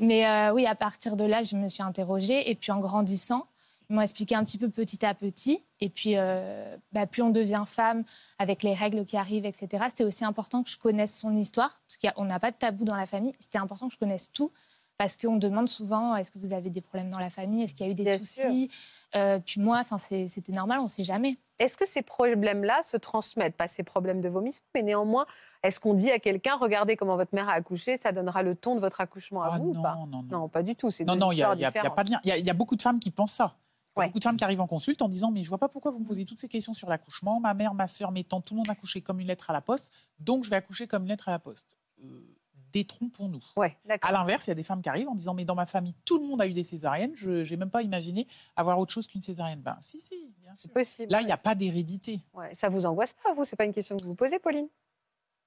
Mais 0.00 0.26
euh, 0.26 0.52
oui, 0.52 0.66
à 0.66 0.74
partir 0.74 1.16
de 1.16 1.24
là, 1.24 1.42
je 1.42 1.56
me 1.56 1.68
suis 1.68 1.82
interrogée. 1.82 2.50
Et 2.50 2.54
puis 2.54 2.70
en 2.72 2.78
grandissant, 2.78 3.46
ils 3.88 3.94
m'ont 3.96 4.02
expliqué 4.02 4.34
un 4.34 4.44
petit 4.44 4.58
peu 4.58 4.68
petit 4.68 5.04
à 5.06 5.14
petit. 5.14 5.64
Et 5.80 5.88
puis, 5.88 6.12
euh, 6.16 6.76
bah, 6.92 7.06
plus 7.06 7.22
on 7.22 7.30
devient 7.30 7.62
femme, 7.66 8.02
avec 8.38 8.62
les 8.62 8.74
règles 8.74 9.04
qui 9.04 9.16
arrivent, 9.16 9.46
etc., 9.46 9.84
c'était 9.88 10.04
aussi 10.04 10.24
important 10.24 10.62
que 10.62 10.70
je 10.70 10.78
connaisse 10.78 11.16
son 11.18 11.34
histoire, 11.34 11.80
parce 11.86 12.14
qu'on 12.14 12.24
n'a 12.24 12.40
pas 12.40 12.50
de 12.50 12.56
tabou 12.56 12.84
dans 12.84 12.96
la 12.96 13.06
famille. 13.06 13.34
C'était 13.38 13.58
important 13.58 13.86
que 13.88 13.94
je 13.94 13.98
connaisse 13.98 14.32
tout, 14.32 14.50
parce 14.98 15.16
qu'on 15.16 15.36
demande 15.36 15.68
souvent 15.68 16.16
est-ce 16.16 16.30
que 16.30 16.38
vous 16.38 16.52
avez 16.54 16.70
des 16.70 16.80
problèmes 16.80 17.10
dans 17.10 17.18
la 17.18 17.30
famille? 17.30 17.62
Est-ce 17.62 17.74
qu'il 17.74 17.84
y 17.86 17.88
a 17.88 17.92
eu 17.92 17.94
des 17.94 18.02
Bien 18.04 18.18
soucis? 18.18 18.70
Euh, 19.14 19.38
Puis 19.44 19.60
moi, 19.60 19.82
c'était 19.98 20.52
normal, 20.52 20.80
on 20.80 20.84
ne 20.84 20.88
sait 20.88 21.04
jamais. 21.04 21.36
Est-ce 21.58 21.76
que 21.76 21.86
ces 21.86 22.02
problèmes-là 22.02 22.80
se 22.82 22.96
transmettent? 22.96 23.56
Pas 23.56 23.68
ces 23.68 23.82
problèmes 23.82 24.20
de 24.20 24.28
vomissement, 24.28 24.66
mais 24.74 24.82
néanmoins, 24.82 25.26
est-ce 25.62 25.80
qu'on 25.80 25.94
dit 25.94 26.10
à 26.10 26.18
quelqu'un, 26.18 26.56
regardez 26.56 26.96
comment 26.96 27.16
votre 27.16 27.34
mère 27.34 27.48
a 27.48 27.52
accouché, 27.52 27.96
ça 27.98 28.12
donnera 28.12 28.42
le 28.42 28.54
ton 28.54 28.74
de 28.74 28.80
votre 28.80 29.00
accouchement 29.00 29.42
à 29.42 29.50
Ah 29.52 29.58
vous 29.58 29.72
non, 29.72 29.78
ou 29.78 29.82
pas? 29.82 29.94
non, 29.94 30.06
non. 30.06 30.22
Non, 30.30 30.48
pas 30.48 30.62
du 30.62 30.74
tout. 30.74 30.90
Non, 31.06 31.14
non, 31.14 31.30
il 31.32 31.36
n'y 31.36 31.42
a, 31.42 31.48
pas 31.72 32.04
de 32.04 32.10
lien. 32.10 32.20
Il 32.24 32.28
y 32.28 32.32
a- 32.32 32.36
il 32.38 32.46
y, 32.46 32.50
a 32.50 32.54
beaucoup 32.54 32.76
de 32.76 32.82
femmes 32.82 32.98
qui 33.00 33.10
pensent 33.10 33.32
ça. 33.32 33.54
Il 33.96 34.00
y 34.00 34.02
a 34.02 34.02
Ouais. 34.02 34.08
beaucoup 34.08 34.18
de 34.18 34.24
femmes 34.24 34.36
qui 34.36 34.44
arrivent 34.44 34.60
en 34.60 34.66
consulte 34.66 35.00
en 35.02 35.08
disant 35.08 35.30
Mais 35.30 35.42
je 35.42 35.48
vois 35.48 35.58
pas 35.58 35.68
pourquoi 35.68 35.90
vous 35.90 36.00
me 36.00 36.04
posez 36.06 36.24
toutes 36.26 36.38
ces 36.40 36.48
questions 36.48 36.74
sur 36.74 36.88
l'accouchement. 36.88 37.40
Ma 37.40 37.54
mère, 37.54 37.72
ma 37.74 37.86
soeur, 37.86 38.12
mes 38.12 38.24
tantes, 38.24 38.44
tout 38.44 38.54
le 38.54 38.58
monde 38.58 38.68
a 38.68 38.72
accouché 38.72 39.00
comme 39.00 39.20
une 39.20 39.26
lettre 39.26 39.48
à 39.50 39.52
la 39.52 39.60
poste, 39.62 39.88
donc 40.18 40.44
je 40.44 40.50
vais 40.50 40.56
accoucher 40.56 40.86
comme 40.86 41.02
une 41.04 41.08
lettre 41.08 41.28
à 41.28 41.32
la 41.32 41.38
poste. 41.38 41.78
Euh, 42.04 42.32
Détrompons-nous. 42.72 43.40
Ouais. 43.56 43.74
À 44.02 44.12
l'inverse, 44.12 44.46
il 44.48 44.50
y 44.50 44.52
a 44.52 44.54
des 44.54 44.62
femmes 44.62 44.82
qui 44.82 44.88
arrivent 44.90 45.08
en 45.08 45.14
disant 45.14 45.32
Mais 45.32 45.46
dans 45.46 45.54
ma 45.54 45.64
famille, 45.64 45.94
tout 46.04 46.18
le 46.18 46.26
monde 46.26 46.42
a 46.42 46.46
eu 46.46 46.52
des 46.52 46.64
césariennes, 46.64 47.12
je 47.14 47.48
n'ai 47.48 47.56
même 47.56 47.70
pas 47.70 47.80
imaginé 47.82 48.26
avoir 48.54 48.78
autre 48.78 48.92
chose 48.92 49.06
qu'une 49.06 49.22
césarienne. 49.22 49.60
Ben, 49.62 49.78
si, 49.80 49.98
si, 50.00 50.34
bien 50.42 50.50
sûr. 50.56 50.68
C'est 50.68 50.72
possible. 50.74 51.10
Là, 51.12 51.22
il 51.22 51.26
n'y 51.26 51.32
a 51.32 51.38
pas 51.38 51.54
d'hérédité. 51.54 52.20
Ouais, 52.34 52.54
Ça 52.54 52.68
vous 52.68 52.84
angoisse 52.84 53.14
pas, 53.14 53.32
vous? 53.32 53.46
C'est 53.46 53.56
pas 53.56 53.64
une 53.64 53.72
question 53.72 53.96
que 53.96 54.02
vous 54.02 54.10
vous 54.10 54.14
posez, 54.14 54.38
Pauline? 54.38 54.68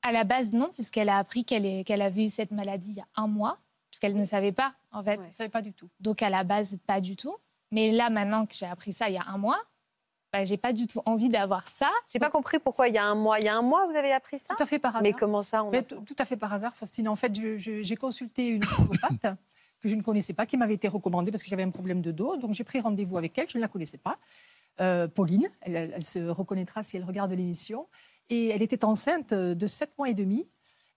À 0.02 0.12
la 0.12 0.24
base, 0.24 0.54
non, 0.54 0.72
puisqu'elle 0.74 1.10
a 1.10 1.18
appris 1.18 1.44
qu'elle 1.46 1.84
qu'elle 1.84 2.02
avait 2.02 2.26
eu 2.26 2.30
cette 2.30 2.52
maladie 2.52 2.92
il 2.92 2.98
y 2.98 3.02
a 3.02 3.08
un 3.16 3.28
mois, 3.28 3.60
puisqu'elle 3.92 4.16
ne 4.16 4.26
savait 4.26 4.54
pas, 4.54 4.74
en 4.92 5.04
fait. 5.04 5.20
Je 5.22 5.26
ne 5.26 5.30
savais 5.30 5.50
pas 5.50 5.62
du 5.62 5.74
tout. 5.74 5.90
Donc, 6.00 6.24
à 6.24 6.30
la 6.30 6.44
base, 6.44 6.78
pas 6.88 7.00
du 7.02 7.16
tout. 7.16 7.36
Mais 7.72 7.92
là, 7.92 8.10
maintenant 8.10 8.46
que 8.46 8.54
j'ai 8.56 8.66
appris 8.66 8.94
ça 8.94 9.10
il 9.10 9.16
y 9.16 9.18
a 9.18 9.26
un 9.28 9.38
mois, 9.38 9.60
bah, 10.32 10.44
j'ai 10.44 10.58
pas 10.58 10.74
du 10.74 10.86
tout 10.88 11.02
envie 11.06 11.30
d'avoir 11.30 11.68
ça. 11.68 11.90
J'ai 12.12 12.20
pas 12.20 12.30
compris 12.30 12.60
pourquoi 12.60 12.88
il 12.88 12.94
y 12.96 12.98
a 12.98 13.04
un 13.04 13.16
mois. 13.16 13.40
Il 13.40 13.46
y 13.46 13.48
a 13.48 13.56
un 13.56 13.62
mois, 13.64 13.86
vous 13.88 13.96
avez 13.96 14.12
appris 14.12 14.38
ça 14.40 14.54
Tout 14.56 14.64
à 14.64 14.66
fait 14.66 14.78
par 14.80 14.92
hasard. 14.92 15.02
Mais 15.04 15.14
comment 15.14 15.42
ça 15.42 15.64
on 15.64 15.72
Mais 15.72 15.82
tout 15.84 16.02
tout 16.06 16.16
à 16.20 16.26
fait 16.26 16.38
par 16.38 16.54
hasard, 16.54 16.76
Faustine. 16.76 17.08
En 17.08 17.16
fait, 17.16 17.34
je- 17.40 17.58
je- 17.58 17.82
j'ai 17.82 17.96
consulté 17.96 18.48
une 18.50 18.64
ostéopathe 18.64 19.38
que 19.82 19.88
je 19.90 19.96
ne 19.96 20.02
connaissais 20.04 20.34
pas, 20.34 20.46
qui 20.46 20.58
m'avait 20.58 20.74
été 20.76 20.88
recommandée 20.88 21.32
parce 21.32 21.42
que 21.42 21.50
j'avais 21.50 21.64
un 21.64 21.72
problème 21.72 22.02
de 22.02 22.12
dos. 22.12 22.38
Donc 22.38 22.54
j'ai 22.54 22.64
pris 22.64 22.80
rendez-vous 22.80 23.18
avec 23.18 23.38
elle, 23.38 23.50
je 23.50 23.58
ne 23.58 23.62
la 23.62 23.68
connaissais 23.68 23.98
pas. 23.98 24.18
Euh, 24.82 25.08
Pauline, 25.08 25.50
elle, 25.62 25.76
elle- 25.76 25.94
elle 25.96 26.06
se 26.06 26.20
reconnaîtra 26.30 26.84
si 26.84 26.96
elle 26.98 27.04
regarde 27.06 27.32
l'émission. 27.32 27.88
Et 28.30 28.50
elle 28.50 28.62
était 28.62 28.86
enceinte 28.86 29.34
de 29.34 29.68
7 29.68 29.98
mois 29.98 30.10
et 30.10 30.14
demi. 30.14 30.48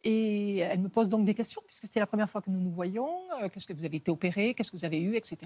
Et 0.04 0.58
elle 0.58 0.80
me 0.80 0.88
pose 0.88 1.08
donc 1.08 1.24
des 1.24 1.32
questions, 1.34 1.62
puisque 1.64 1.86
c'est 1.88 2.00
la 2.00 2.06
première 2.06 2.28
fois 2.28 2.42
que 2.42 2.50
nous 2.50 2.60
nous 2.60 2.72
voyons. 2.72 3.08
Euh, 3.40 3.48
Qu'est-ce 3.48 3.66
que 3.66 3.72
vous 3.72 3.84
avez 3.84 3.96
été 3.98 4.10
opéré 4.10 4.52
Qu'est-ce 4.52 4.70
que 4.72 4.76
vous 4.76 4.84
avez 4.84 5.00
eu? 5.00 5.14
Etc. 5.16 5.38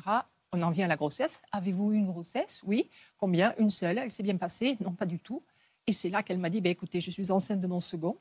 On 0.52 0.62
en 0.62 0.70
vient 0.70 0.84
à 0.86 0.88
la 0.88 0.96
grossesse. 0.96 1.42
Avez-vous 1.52 1.92
eu 1.92 1.96
une 1.96 2.06
grossesse? 2.06 2.62
Oui. 2.66 2.88
Combien? 3.18 3.54
Une 3.58 3.70
seule. 3.70 3.98
Elle 3.98 4.10
s'est 4.10 4.22
bien 4.22 4.36
passée? 4.36 4.76
Non, 4.80 4.92
pas 4.92 5.06
du 5.06 5.18
tout. 5.18 5.42
Et 5.86 5.92
c'est 5.92 6.08
là 6.08 6.22
qu'elle 6.22 6.38
m'a 6.38 6.50
dit, 6.50 6.60
ben, 6.60 6.70
écoutez, 6.70 7.00
je 7.00 7.10
suis 7.10 7.30
enceinte 7.30 7.60
de 7.60 7.66
mon 7.66 7.80
second 7.80 8.16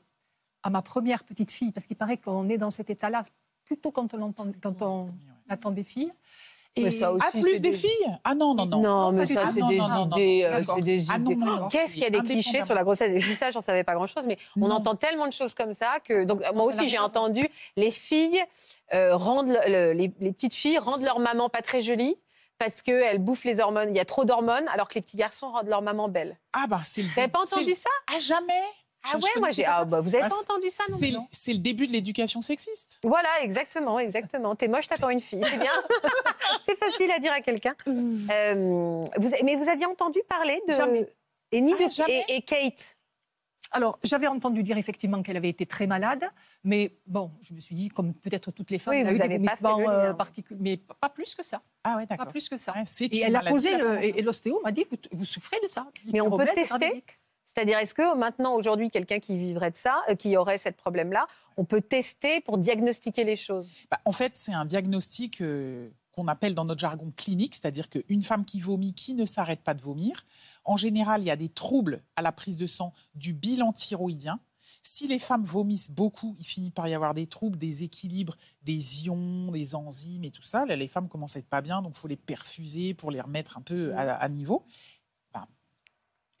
à 0.62 0.70
ma 0.70 0.82
première 0.82 1.22
petite 1.22 1.52
fille, 1.52 1.70
parce 1.70 1.86
qu'il 1.86 1.96
paraît 1.96 2.16
qu'on 2.16 2.48
est 2.48 2.58
dans 2.58 2.70
cet 2.70 2.90
état-là 2.90 3.22
plutôt 3.64 3.92
quand 3.92 4.14
on, 4.14 4.22
entend, 4.22 4.50
quand 4.60 4.82
on 4.82 5.14
attend 5.48 5.70
des 5.70 5.84
filles. 5.84 6.12
Mais 6.78 6.90
ça 6.90 7.10
aussi, 7.12 7.24
Ah, 7.26 7.30
plus 7.30 7.60
des 7.62 7.70
des- 7.70 7.72
filles? 7.76 8.18
Ah 8.24 8.34
non, 8.34 8.54
non, 8.54 8.66
non. 8.66 8.80
Non, 8.80 9.12
mais 9.12 9.20
pas 9.20 9.26
du 9.26 9.32
ça, 9.34 9.46
c'est 9.52 9.60
Ah, 9.62 9.68
des 9.68 9.76
idées. 9.76 10.44
Ah 11.08 11.18
non, 11.18 11.30
idées. 11.30 11.36
non, 11.36 11.46
non, 11.60 11.68
Qu'est-ce 11.68 11.92
qu'il 11.94 12.02
y 12.02 12.06
a 12.06 12.10
des 12.10 12.20
clichés 12.22 12.64
sur 12.64 12.74
la 12.74 12.84
grossesse 12.84 13.12
Et 13.12 13.18
je 13.20 13.28
dis 13.28 13.34
ça, 13.34 13.50
j'en 13.50 13.60
savais 13.62 13.82
pas 13.84 13.94
grand-chose, 13.94 14.26
mais 14.26 14.36
on 14.60 14.70
entend 14.70 14.94
tellement 14.94 15.26
de 15.26 15.32
choses 15.32 15.54
comme 15.54 15.72
ça 15.72 16.00
que. 16.04 16.24
Donc, 16.24 16.42
moi 16.54 16.66
aussi, 16.66 16.88
j'ai 16.88 16.98
à 16.98 17.04
entendu 17.04 17.42
les 17.76 17.90
filles 17.90 18.42
euh, 18.94 19.16
rendent 19.16 19.48
le- 19.48 19.68
le- 19.72 19.92
les, 19.92 20.12
les 20.20 20.32
petites 20.32 20.54
filles 20.54 20.78
rendent 20.78 21.02
leur 21.02 21.18
maman 21.18 21.48
pas 21.48 21.62
très 21.62 21.80
jolie 21.80 22.16
parce 22.58 22.82
qu'elles 22.82 23.18
bouffent 23.18 23.44
les 23.44 23.58
hormones. 23.60 23.88
Il 23.90 23.96
y 23.96 24.00
a 24.00 24.04
trop 24.04 24.24
d'hormones, 24.24 24.68
alors 24.68 24.88
que 24.88 24.94
les 24.94 25.00
petits 25.02 25.16
garçons 25.16 25.50
rendent 25.50 25.68
leur 25.68 25.82
maman 25.82 26.08
belle. 26.08 26.38
Ah 26.52 26.66
bah 26.68 26.80
c'est 26.84 27.02
n'avez 27.16 27.28
pas 27.28 27.40
entendu 27.40 27.74
ça? 27.74 27.90
Ah 28.14 28.18
jamais 28.18 28.52
Ah 29.12 29.16
ouais, 29.18 29.30
moi 29.40 29.50
j'ai. 29.50 29.64
pas 29.64 29.76
Ah 29.78 29.84
bah, 29.84 30.00
vous 30.00 30.10
n'avez 30.10 30.24
Ah, 30.24 30.28
pas 30.28 30.36
entendu 30.40 30.70
ça 30.70 30.84
non 30.90 30.96
C'est 30.98 31.06
plus 31.08 31.16
le- 31.16 31.20
c'est 31.30 31.52
le 31.52 31.58
début 31.58 31.86
de 31.86 31.92
l'éducation 31.92 32.40
sexiste. 32.40 32.98
Voilà, 33.02 33.28
exactement, 33.42 33.98
exactement. 33.98 34.54
T'es 34.56 34.68
moche, 34.68 34.88
t'attends 34.88 35.10
une 35.10 35.20
fille, 35.20 35.42
c'est 35.48 35.58
bien. 35.58 35.72
c'est 36.66 36.76
facile 36.76 37.10
à 37.10 37.18
dire 37.18 37.32
à 37.32 37.40
quelqu'un. 37.40 37.74
Euh, 37.88 39.04
vous, 39.16 39.30
mais 39.44 39.56
vous 39.56 39.68
aviez 39.68 39.86
entendu 39.86 40.20
parler 40.28 40.60
de. 40.68 40.72
Jamais. 40.72 41.06
Et, 41.52 41.60
ni 41.60 41.74
Ah, 41.78 41.84
de- 41.84 41.90
jamais 41.90 42.24
et, 42.28 42.36
et 42.36 42.42
Kate? 42.42 42.96
Alors, 43.72 43.98
j'avais 44.04 44.28
entendu 44.28 44.62
dire 44.62 44.78
effectivement 44.78 45.22
qu'elle 45.22 45.36
avait 45.36 45.48
été 45.48 45.66
très 45.66 45.88
malade, 45.88 46.24
mais 46.62 46.92
bon, 47.06 47.32
je 47.42 47.52
me 47.52 47.58
suis 47.58 47.74
dit, 47.74 47.88
comme 47.88 48.14
peut-être 48.14 48.52
toutes 48.52 48.70
les 48.70 48.78
femmes, 48.78 48.94
Oui, 48.94 49.00
elle 49.00 49.08
a 49.08 49.12
eu 49.12 49.14
des 49.18 49.44
pas 49.44 49.54
vomissements 49.56 49.90
euh, 49.90 50.12
particuliers, 50.14 50.60
mais 50.60 50.76
pas 51.00 51.08
plus 51.08 51.34
que 51.34 51.42
ça. 51.42 51.60
Ah 51.82 51.96
ouais, 51.96 52.06
Pas 52.06 52.14
d'accord. 52.16 52.30
plus 52.32 52.48
que 52.48 52.56
ça. 52.56 52.74
C'est 52.86 53.06
Et 53.06 53.20
elle 53.22 53.34
a 53.34 53.40
posé, 53.42 53.76
le- 53.76 53.84
formation. 53.84 54.14
et, 54.16 54.22
l'ostéo 54.22 54.60
m'a 54.62 54.70
dit, 54.70 54.86
vous, 54.88 54.96
vous 55.18 55.24
souffrez 55.24 55.58
de 55.60 55.66
ça. 55.66 55.84
Mais 56.12 56.20
on 56.20 56.30
peut 56.36 56.44
tester 56.46 56.62
gravidique. 56.78 57.18
C'est-à-dire, 57.56 57.78
est-ce 57.78 57.94
que 57.94 58.14
maintenant, 58.14 58.54
aujourd'hui, 58.54 58.90
quelqu'un 58.90 59.18
qui 59.18 59.38
vivrait 59.38 59.70
de 59.70 59.78
ça, 59.78 60.02
euh, 60.10 60.14
qui 60.14 60.36
aurait 60.36 60.58
ce 60.58 60.68
problème-là, 60.68 61.26
on 61.56 61.64
peut 61.64 61.80
tester 61.80 62.42
pour 62.42 62.58
diagnostiquer 62.58 63.24
les 63.24 63.36
choses? 63.36 63.66
Bah, 63.90 63.98
en 64.04 64.12
fait, 64.12 64.32
c'est 64.34 64.52
un 64.52 64.66
diagnostic 64.66 65.40
euh, 65.40 65.88
qu'on 66.12 66.28
appelle 66.28 66.54
dans 66.54 66.66
notre 66.66 66.80
jargon 66.80 67.10
clinique, 67.16 67.54
c'est-à-dire 67.54 67.88
qu'une 67.88 68.22
femme 68.22 68.44
qui 68.44 68.60
vomit, 68.60 68.92
qui 68.92 69.14
ne 69.14 69.24
s'arrête 69.24 69.62
pas 69.62 69.72
de 69.72 69.80
vomir, 69.80 70.26
en 70.66 70.76
général, 70.76 71.22
il 71.22 71.28
y 71.28 71.30
a 71.30 71.36
des 71.36 71.48
troubles 71.48 72.02
à 72.14 72.20
la 72.20 72.30
prise 72.30 72.58
de 72.58 72.66
sang 72.66 72.92
du 73.14 73.32
bilan 73.32 73.72
thyroïdien. 73.72 74.38
Si 74.82 75.08
les 75.08 75.18
femmes 75.18 75.44
vomissent 75.44 75.90
beaucoup, 75.90 76.36
il 76.38 76.44
finit 76.44 76.70
par 76.70 76.86
y 76.88 76.94
avoir 76.94 77.14
des 77.14 77.26
troubles, 77.26 77.58
des 77.58 77.84
équilibres, 77.84 78.36
des 78.62 79.06
ions, 79.06 79.50
des 79.50 79.74
enzymes 79.74 80.24
et 80.24 80.30
tout 80.30 80.42
ça. 80.42 80.64
Les 80.66 80.88
femmes 80.88 81.08
commencent 81.08 81.36
à 81.36 81.38
être 81.38 81.48
pas 81.48 81.62
bien, 81.62 81.80
donc 81.80 81.94
il 81.96 82.00
faut 82.00 82.08
les 82.08 82.16
perfuser 82.16 82.92
pour 82.92 83.10
les 83.10 83.20
remettre 83.20 83.56
un 83.56 83.62
peu 83.62 83.94
à 83.96 84.28
niveau. 84.28 84.64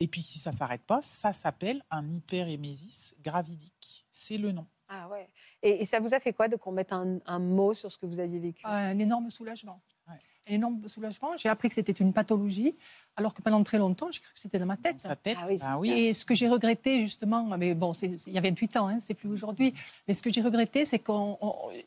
Et 0.00 0.08
puis, 0.08 0.22
si 0.22 0.38
ça 0.38 0.52
s'arrête 0.52 0.82
pas, 0.82 1.00
ça 1.02 1.32
s'appelle 1.32 1.82
un 1.90 2.06
hyperémésis 2.06 3.16
gravidique. 3.22 4.06
C'est 4.12 4.36
le 4.36 4.52
nom. 4.52 4.66
Ah 4.88 5.08
ouais. 5.08 5.28
Et, 5.62 5.82
et 5.82 5.84
ça 5.84 6.00
vous 6.00 6.14
a 6.14 6.20
fait 6.20 6.32
quoi 6.32 6.48
de 6.48 6.56
qu'on 6.56 6.72
mette 6.72 6.92
un, 6.92 7.18
un 7.26 7.38
mot 7.38 7.74
sur 7.74 7.90
ce 7.90 7.98
que 7.98 8.06
vous 8.06 8.20
aviez 8.20 8.38
vécu? 8.38 8.62
Un 8.66 8.98
énorme 8.98 9.30
soulagement. 9.30 9.80
Ouais. 10.08 10.14
un 10.48 10.52
énorme 10.54 10.86
soulagement. 10.86 11.36
J'ai 11.36 11.48
appris 11.48 11.68
que 11.68 11.74
c'était 11.74 11.90
une 11.92 12.12
pathologie, 12.12 12.76
alors 13.16 13.34
que 13.34 13.42
pendant 13.42 13.60
très 13.64 13.78
longtemps, 13.78 14.08
j'ai 14.12 14.20
cru 14.20 14.32
que 14.32 14.38
c'était 14.38 14.60
dans 14.60 14.66
ma 14.66 14.76
tête. 14.76 15.02
Dans 15.02 15.08
sa 15.08 15.16
tête, 15.16 15.36
Ah 15.40 15.46
oui, 15.48 15.58
bah 15.58 15.78
oui. 15.78 15.90
Et 15.90 16.14
ce 16.14 16.24
que 16.24 16.34
j'ai 16.34 16.48
regretté, 16.48 17.00
justement, 17.00 17.42
mais 17.56 17.74
bon, 17.74 17.90
il 17.92 18.32
y 18.32 18.38
a 18.38 18.40
28 18.40 18.76
ans, 18.76 18.88
hein, 18.88 19.00
c'est 19.04 19.14
plus 19.14 19.28
aujourd'hui, 19.30 19.74
mais 20.06 20.14
ce 20.14 20.22
que 20.22 20.32
j'ai 20.32 20.42
regretté, 20.42 20.84
c'est 20.84 21.00
que 21.00 21.12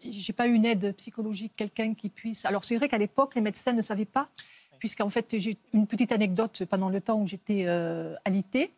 j'ai 0.01 0.33
pas 0.33 0.47
eu 0.47 0.53
une 0.53 0.65
aide 0.65 0.93
psychologique, 0.97 1.53
quelqu'un 1.55 1.93
qui 1.93 2.09
puisse. 2.09 2.43
Alors, 2.43 2.65
c'est 2.65 2.75
vrai 2.75 2.89
qu'à 2.89 2.97
l'époque, 2.97 3.35
les 3.35 3.41
médecins 3.41 3.71
ne 3.71 3.81
savaient 3.81 4.03
pas, 4.03 4.27
puisqu'en 4.79 5.09
fait, 5.09 5.37
j'ai 5.37 5.57
une 5.73 5.87
petite 5.87 6.11
anecdote 6.11 6.63
pendant 6.65 6.89
le 6.89 7.01
temps 7.01 7.21
où 7.21 7.27
j'étais 7.27 7.65
euh, 7.67 8.15
alitée. 8.25 8.73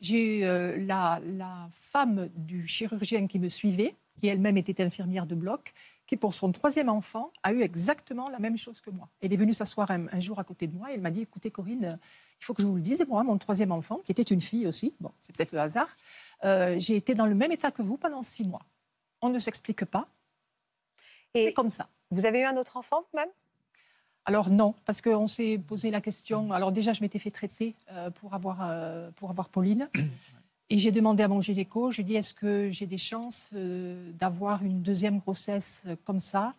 J'ai 0.00 0.44
euh, 0.44 0.76
la, 0.78 1.20
la 1.24 1.68
femme 1.72 2.28
du 2.36 2.66
chirurgien 2.66 3.26
qui 3.26 3.38
me 3.38 3.48
suivait, 3.48 3.94
qui 4.20 4.28
elle-même 4.28 4.56
était 4.58 4.82
infirmière 4.82 5.26
de 5.26 5.34
bloc, 5.34 5.72
qui, 6.06 6.16
pour 6.16 6.34
son 6.34 6.52
troisième 6.52 6.88
enfant, 6.88 7.32
a 7.42 7.52
eu 7.52 7.62
exactement 7.62 8.28
la 8.28 8.38
même 8.38 8.56
chose 8.56 8.80
que 8.80 8.90
moi. 8.90 9.08
Elle 9.20 9.32
est 9.32 9.36
venue 9.36 9.52
s'asseoir 9.54 9.90
un, 9.90 10.06
un 10.12 10.20
jour 10.20 10.38
à 10.38 10.44
côté 10.44 10.66
de 10.66 10.76
moi 10.76 10.90
et 10.90 10.94
elle 10.94 11.00
m'a 11.00 11.10
dit 11.10 11.22
Écoutez, 11.22 11.50
Corinne, 11.50 11.98
il 12.40 12.44
faut 12.44 12.52
que 12.54 12.62
je 12.62 12.66
vous 12.66 12.76
le 12.76 12.82
dise, 12.82 13.04
moi, 13.08 13.24
mon 13.24 13.38
troisième 13.38 13.72
enfant, 13.72 14.00
qui 14.04 14.12
était 14.12 14.22
une 14.22 14.42
fille 14.42 14.66
aussi, 14.66 14.94
bon, 15.00 15.10
c'est 15.20 15.34
peut-être 15.34 15.52
le 15.52 15.58
hasard, 15.60 15.88
euh, 16.44 16.76
j'ai 16.78 16.96
été 16.96 17.14
dans 17.14 17.26
le 17.26 17.34
même 17.34 17.50
état 17.50 17.70
que 17.70 17.82
vous 17.82 17.96
pendant 17.96 18.22
six 18.22 18.44
mois. 18.46 18.62
On 19.22 19.30
ne 19.30 19.38
s'explique 19.38 19.86
pas, 19.86 20.06
Et 21.34 21.46
c'est 21.46 21.52
comme 21.54 21.70
ça. 21.70 21.88
vous 22.10 22.26
avez 22.26 22.40
eu 22.40 22.44
un 22.44 22.56
autre 22.58 22.76
enfant 22.76 23.00
vous-même? 23.10 23.30
Alors 24.28 24.50
non, 24.50 24.74
parce 24.84 25.00
qu'on 25.00 25.26
s'est 25.28 25.56
posé 25.56 25.90
la 25.90 26.00
question. 26.00 26.52
Alors 26.52 26.72
déjà, 26.72 26.92
je 26.92 27.00
m'étais 27.00 27.18
fait 27.20 27.30
traiter 27.30 27.74
euh, 27.92 28.10
pour, 28.10 28.34
avoir, 28.34 28.58
euh, 28.62 29.10
pour 29.16 29.30
avoir 29.30 29.48
Pauline. 29.48 29.88
Et 30.68 30.78
j'ai 30.78 30.90
demandé 30.90 31.22
à 31.22 31.28
mon 31.28 31.40
gynéco, 31.40 31.92
je 31.92 31.98
lui 31.98 32.02
ai 32.02 32.04
dit, 32.04 32.16
est-ce 32.16 32.34
que 32.34 32.68
j'ai 32.70 32.86
des 32.86 32.98
chances 32.98 33.50
euh, 33.54 34.10
d'avoir 34.14 34.64
une 34.64 34.82
deuxième 34.82 35.20
grossesse 35.20 35.86
comme 36.02 36.18
ça? 36.18 36.54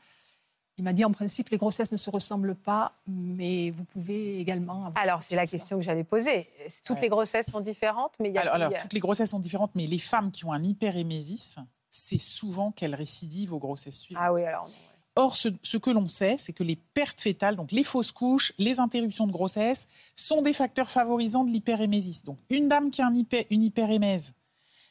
Il 0.78 0.86
m'a 0.86 0.94
dit, 0.94 1.04
en 1.04 1.12
principe, 1.12 1.50
les 1.50 1.58
grossesses 1.58 1.92
ne 1.92 1.98
se 1.98 2.10
ressemblent 2.10 2.56
pas, 2.56 2.94
mais 3.06 3.70
vous 3.72 3.84
pouvez 3.84 4.40
également 4.40 4.86
avoir... 4.86 5.04
Alors, 5.04 5.24
c'est 5.24 5.36
la 5.36 5.46
ça. 5.46 5.58
question 5.58 5.76
que 5.78 5.84
j'allais 5.84 6.06
poser. 6.06 6.48
Toutes 6.86 6.96
Ouais. 6.98 7.02
les 7.02 7.10
grossesses 7.10 7.48
sont 7.48 7.60
différentes, 7.60 8.14
mais 8.22 8.30
il 8.30 8.36
y 8.36 8.38
a. 8.38 8.54
Alors, 8.54 8.72
toutes 8.80 8.94
les 8.94 9.00
grossesses 9.02 9.32
sont 9.32 9.40
différentes, 9.40 9.72
mais 9.76 9.88
les 9.88 9.98
femmes 10.00 10.32
qui 10.32 10.46
ont 10.46 10.54
un 10.54 10.64
hyperémésis, 10.64 11.58
c'est 11.92 12.20
souvent 12.20 12.72
qu'elles 12.72 12.96
récidivent 12.96 13.54
aux 13.54 13.60
grossesses 13.60 14.00
suivantes. 14.00 14.24
Ah 14.26 14.32
oui, 14.32 14.46
alors. 14.46 14.66
ouais. 14.68 14.72
Or, 15.20 15.36
ce, 15.36 15.78
que 15.78 15.90
l'on 15.90 16.06
sait, 16.06 16.36
c'est 16.38 16.54
que 16.54 16.64
les 16.64 16.76
pertes 16.76 17.20
fétales, 17.20 17.56
donc 17.56 17.72
les 17.72 17.84
fausses 17.84 18.12
couches, 18.12 18.54
les 18.60 18.80
interruptions 18.80 19.26
de 19.26 19.32
grossesse, 19.32 19.88
sont 20.16 20.44
des 20.44 20.54
facteurs 20.54 20.92
favorisants 20.92 21.44
de 21.44 21.50
l'hyperémésis. 21.50 22.24
Donc, 22.24 22.38
une 22.52 22.68
dame 22.68 22.92
qui 22.92 23.02
a 23.02 23.10
une 23.50 23.64
hyperémèse, 23.64 24.36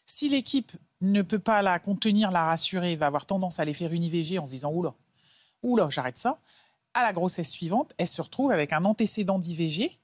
si 0.05 0.29
l'équipe 0.29 0.73
ne 1.01 1.23
peut 1.23 1.39
pas 1.39 1.63
la 1.63 1.79
contenir, 1.79 2.33
la 2.33 2.47
rassurer, 2.47 2.97
va 2.97 3.07
avoir 3.07 3.25
tendance 3.25 3.61
à 3.61 3.63
aller 3.63 3.73
faire 3.73 3.93
une 3.93 4.03
IVG 4.03 4.41
en 4.41 4.47
se 4.47 4.51
disant 4.51 4.73
Oula, 4.73 4.95
oula, 5.63 5.89
j'arrête 5.91 6.19
ça. 6.19 6.41
À 6.93 7.05
la 7.05 7.13
grossesse 7.13 7.51
suivante, 7.51 7.95
elle 7.97 8.09
se 8.09 8.21
retrouve 8.21 8.51
avec 8.51 8.73
un 8.73 8.85
antécédent 8.85 9.39
d'IVG 9.39 9.97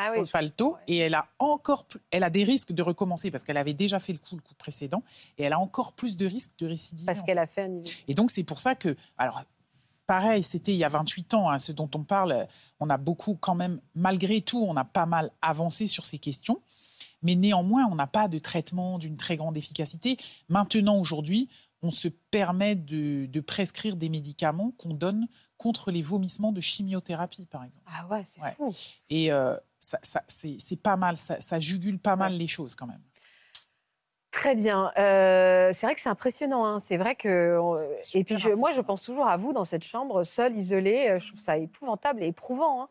Ah 0.00 0.12
sur 0.14 0.22
oui. 0.22 0.50
le 0.58 0.64
ouais. 0.64 0.78
et 0.86 0.96
elle 0.98 1.14
a 1.14 1.26
encore 1.40 1.84
plus, 1.84 1.98
elle 2.12 2.22
a 2.22 2.30
des 2.30 2.44
risques 2.44 2.72
de 2.72 2.82
recommencer 2.82 3.30
parce 3.32 3.42
qu'elle 3.42 3.56
avait 3.56 3.74
déjà 3.74 3.98
fait 3.98 4.12
le 4.12 4.18
coup 4.20 4.36
le 4.36 4.40
coup 4.42 4.54
précédent 4.54 5.02
et 5.36 5.42
elle 5.42 5.52
a 5.52 5.58
encore 5.58 5.92
plus 5.92 6.16
de 6.16 6.24
risques 6.24 6.56
de 6.58 6.66
récidive. 6.66 7.04
Parce 7.06 7.22
qu'elle 7.22 7.38
a 7.38 7.46
fait 7.48 7.62
un 7.62 7.72
IVG. 7.78 7.90
Et 8.06 8.14
donc 8.14 8.30
c'est 8.30 8.44
pour 8.44 8.60
ça 8.60 8.74
que 8.76 8.96
alors 9.18 9.42
pareil, 10.06 10.42
c'était 10.44 10.72
il 10.72 10.78
y 10.78 10.84
a 10.84 10.88
28 10.88 11.34
ans 11.34 11.50
hein, 11.50 11.58
ce 11.58 11.72
dont 11.72 11.90
on 11.94 12.04
parle, 12.04 12.46
on 12.80 12.88
a 12.88 12.96
beaucoup 12.96 13.34
quand 13.34 13.56
même 13.56 13.80
malgré 13.94 14.40
tout, 14.40 14.64
on 14.66 14.76
a 14.76 14.84
pas 14.84 15.06
mal 15.06 15.32
avancé 15.42 15.86
sur 15.88 16.04
ces 16.04 16.18
questions. 16.18 16.62
Mais 17.22 17.34
néanmoins, 17.34 17.84
on 17.90 17.96
n'a 17.96 18.06
pas 18.06 18.28
de 18.28 18.38
traitement 18.38 18.96
d'une 18.96 19.16
très 19.16 19.36
grande 19.36 19.56
efficacité. 19.56 20.16
Maintenant, 20.48 20.96
aujourd'hui, 21.00 21.48
on 21.82 21.90
se 21.90 22.06
permet 22.06 22.76
de, 22.76 23.26
de 23.26 23.40
prescrire 23.40 23.96
des 23.96 24.08
médicaments 24.08 24.70
qu'on 24.78 24.94
donne 24.94 25.26
contre 25.56 25.90
les 25.90 26.00
vomissements 26.00 26.52
de 26.52 26.60
chimiothérapie, 26.60 27.46
par 27.46 27.64
exemple. 27.64 27.84
Ah 27.92 28.06
ouais, 28.06 28.22
c'est 28.24 28.40
Ouais. 28.40 28.52
fou. 28.52 28.72
Et 29.10 29.32
euh, 29.32 29.56
ça, 29.78 29.98
ça- 30.02 30.22
c'est 30.28 30.82
pas 30.82 30.96
mal, 30.96 31.16
ça, 31.16 31.40
ça 31.40 31.60
jugule 31.60 31.98
pas 31.98 32.16
mal 32.16 32.32
les 32.34 32.46
choses 32.48 32.74
quand 32.74 32.86
même. 32.86 33.02
Très 34.30 34.54
bien. 34.54 34.92
Euh, 34.98 35.70
c'est 35.72 35.86
vrai 35.86 35.94
que 35.94 36.00
c'est 36.00 36.08
impressionnant. 36.10 36.64
hein. 36.66 36.78
C'est 36.78 36.96
vrai 36.98 37.16
que. 37.16 37.58
on- 37.60 37.76
C'est 37.96 38.18
Et 38.20 38.24
puis, 38.24 38.38
je- 38.38 38.50
moi, 38.50 38.72
je 38.72 38.80
pense 38.80 39.02
toujours 39.02 39.26
à 39.26 39.36
vous 39.36 39.52
dans 39.52 39.64
cette 39.64 39.82
chambre, 39.84 40.22
seule, 40.22 40.54
isolée. 40.56 41.08
Euh, 41.08 41.18
Je 41.18 41.28
trouve 41.28 41.40
ça 41.40 41.56
épouvantable 41.56 42.22
et 42.22 42.26
éprouvant. 42.26 42.82
hein. 42.82 42.88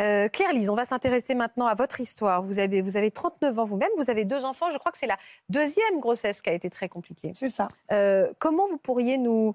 Euh, 0.00 0.28
Claire 0.28 0.52
Lise, 0.52 0.68
on 0.68 0.74
va 0.74 0.84
s'intéresser 0.84 1.34
maintenant 1.36 1.66
à 1.66 1.74
votre 1.74 2.00
histoire. 2.00 2.42
Vous 2.42 2.58
avez, 2.58 2.82
vous 2.82 2.96
avez 2.96 3.10
39 3.12 3.58
ans 3.58 3.64
vous-même, 3.64 3.88
vous 3.96 4.10
avez 4.10 4.24
deux 4.24 4.44
enfants. 4.44 4.70
Je 4.72 4.78
crois 4.78 4.90
que 4.92 4.98
c'est 4.98 5.06
la 5.06 5.18
deuxième 5.48 6.00
grossesse 6.00 6.42
qui 6.42 6.50
a 6.50 6.52
été 6.52 6.68
très 6.70 6.88
compliquée. 6.88 7.30
C'est 7.34 7.50
ça. 7.50 7.68
Euh, 7.92 8.32
comment 8.40 8.66
vous 8.66 8.78
pourriez 8.78 9.16
nous, 9.16 9.54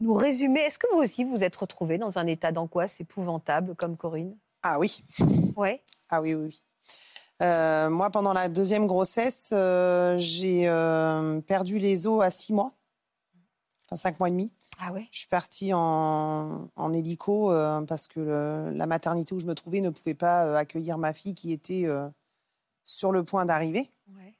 nous 0.00 0.12
résumer? 0.12 0.60
Est-ce 0.60 0.78
que 0.78 0.86
vous 0.92 0.98
aussi 0.98 1.24
vous 1.24 1.42
êtes 1.42 1.56
retrouvée 1.56 1.96
dans 1.98 2.18
un 2.18 2.26
état 2.26 2.52
d'angoisse 2.52 3.00
épouvantable 3.00 3.74
comme 3.74 3.96
Corinne? 3.96 4.36
Ah 4.62 4.78
oui. 4.78 5.02
Ouais. 5.56 5.82
Ah 6.08 6.20
oui, 6.20 6.34
oui, 6.34 6.44
oui. 6.46 6.62
Euh, 7.42 7.88
moi, 7.90 8.10
pendant 8.10 8.32
la 8.32 8.48
deuxième 8.48 8.86
grossesse, 8.86 9.50
euh, 9.52 10.16
j'ai 10.18 10.68
euh, 10.68 11.40
perdu 11.42 11.78
les 11.78 12.06
os 12.06 12.22
à 12.22 12.30
six 12.30 12.52
mois, 12.52 12.72
enfin 13.86 13.96
cinq 13.96 14.18
mois 14.18 14.28
et 14.28 14.32
demi. 14.32 14.52
Ah 14.80 14.92
ouais. 14.92 15.06
Je 15.12 15.20
suis 15.20 15.28
partie 15.28 15.72
en, 15.72 16.68
en 16.74 16.92
hélico 16.92 17.50
parce 17.86 18.06
que 18.08 18.20
le- 18.20 18.70
la 18.76 18.86
maternité 18.86 19.34
où 19.34 19.40
je 19.40 19.46
me 19.46 19.54
trouvais 19.54 19.80
ne 19.80 19.90
pouvait 19.90 20.14
pas 20.14 20.56
accueillir 20.58 20.98
ma 20.98 21.12
fille 21.12 21.34
qui 21.34 21.52
était 21.52 21.86
sur 22.84 23.12
le 23.12 23.24
point 23.24 23.44
d'arriver. 23.44 23.90
ouais. 24.16 24.34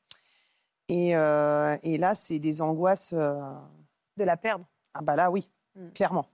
Et, 0.89 1.09
et 1.11 1.99
là, 1.99 2.15
c'est 2.15 2.39
des 2.39 2.63
angoisses. 2.63 3.13
De 3.13 4.25
la 4.25 4.37
perdre. 4.37 4.65
ah 4.95 5.03
bah 5.03 5.15
là, 5.17 5.31
oui, 5.31 5.49
Mm. 5.77 5.91
clairement. 5.91 6.27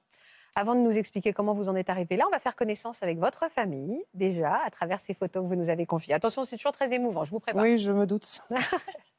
Avant 0.56 0.76
de 0.76 0.80
nous 0.80 0.96
expliquer 0.96 1.32
comment 1.32 1.52
vous 1.52 1.68
en 1.68 1.74
êtes 1.74 1.90
arrivé 1.90 2.16
là, 2.16 2.24
on 2.28 2.30
va 2.30 2.38
faire 2.38 2.54
connaissance 2.54 3.02
avec 3.02 3.18
votre 3.18 3.50
famille, 3.50 4.00
déjà, 4.14 4.60
à 4.64 4.70
travers 4.70 5.00
ces 5.00 5.12
photos 5.12 5.42
que 5.42 5.48
vous 5.48 5.56
nous 5.56 5.68
avez 5.68 5.84
confiées. 5.84 6.14
Attention, 6.14 6.44
c'est 6.44 6.56
toujours 6.56 6.72
très 6.72 6.92
émouvant, 6.92 7.24
je 7.24 7.30
vous 7.32 7.40
prépare. 7.40 7.62
Oui, 7.62 7.80
je 7.80 7.90
me 7.90 8.06
doute. 8.06 8.42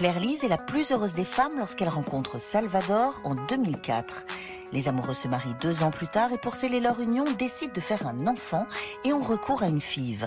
Claire 0.00 0.18
Lise 0.18 0.44
est 0.44 0.48
la 0.48 0.56
plus 0.56 0.92
heureuse 0.92 1.12
des 1.12 1.26
femmes 1.26 1.58
lorsqu'elle 1.58 1.90
rencontre 1.90 2.40
Salvador 2.40 3.20
en 3.24 3.34
2004. 3.34 4.24
Les 4.72 4.88
amoureux 4.88 5.12
se 5.12 5.28
marient 5.28 5.56
deux 5.60 5.82
ans 5.82 5.90
plus 5.90 6.08
tard 6.08 6.32
et 6.32 6.38
pour 6.38 6.54
sceller 6.54 6.80
leur 6.80 7.00
union, 7.00 7.30
décident 7.32 7.74
de 7.74 7.80
faire 7.80 8.06
un 8.06 8.26
enfant 8.26 8.66
et 9.04 9.12
ont 9.12 9.22
recours 9.22 9.62
à 9.62 9.66
une 9.66 9.82
FIV. 9.82 10.26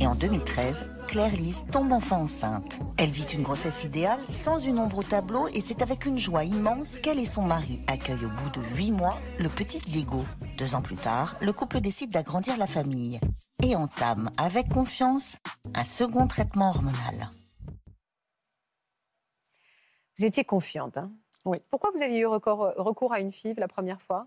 Et 0.00 0.06
en 0.06 0.14
2013, 0.14 0.88
Claire 1.06 1.36
Lise 1.36 1.64
tombe 1.70 1.92
enfin 1.92 2.16
enceinte. 2.16 2.78
Elle 2.96 3.10
vit 3.10 3.26
une 3.34 3.42
grossesse 3.42 3.84
idéale, 3.84 4.24
sans 4.24 4.56
une 4.56 4.78
ombre 4.78 5.00
au 5.00 5.02
tableau, 5.02 5.48
et 5.48 5.60
c'est 5.60 5.82
avec 5.82 6.06
une 6.06 6.18
joie 6.18 6.44
immense 6.44 6.98
qu'elle 6.98 7.18
et 7.18 7.26
son 7.26 7.42
mari 7.42 7.80
accueillent 7.86 8.24
au 8.24 8.30
bout 8.30 8.58
de 8.58 8.64
huit 8.74 8.90
mois 8.90 9.18
le 9.38 9.50
petit 9.50 9.80
Diego. 9.80 10.24
Deux 10.56 10.74
ans 10.74 10.82
plus 10.82 10.96
tard, 10.96 11.36
le 11.42 11.52
couple 11.52 11.82
décide 11.82 12.10
d'agrandir 12.10 12.56
la 12.56 12.66
famille 12.66 13.20
et 13.62 13.76
entame 13.76 14.30
avec 14.38 14.70
confiance 14.70 15.36
un 15.74 15.84
second 15.84 16.26
traitement 16.26 16.70
hormonal. 16.70 17.28
Vous 20.18 20.24
étiez 20.24 20.44
confiante. 20.44 20.96
hein? 20.96 21.10
Oui. 21.44 21.58
Pourquoi 21.70 21.90
vous 21.94 22.02
aviez 22.02 22.20
eu 22.20 22.26
recours, 22.26 22.72
recours 22.76 23.12
à 23.12 23.20
une 23.20 23.32
FIV 23.32 23.58
la 23.58 23.68
première 23.68 24.00
fois? 24.00 24.26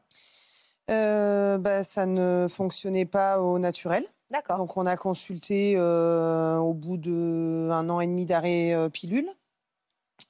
Euh, 0.90 1.58
bah, 1.58 1.84
ça 1.84 2.06
ne 2.06 2.48
fonctionnait 2.50 3.06
pas 3.06 3.42
au 3.42 3.60
naturel. 3.60 4.06
D'accord. 4.30 4.58
Donc 4.58 4.78
on 4.78 4.86
a 4.86 4.98
consulté 4.98 5.74
euh, 5.78 6.58
au 6.58 6.74
bout 6.74 6.98
d'un 6.98 7.90
an 7.90 8.00
et 8.02 8.08
demi 8.08 8.26
d'arrêt 8.26 8.74
euh, 8.74 8.90
pilule. 8.90 9.28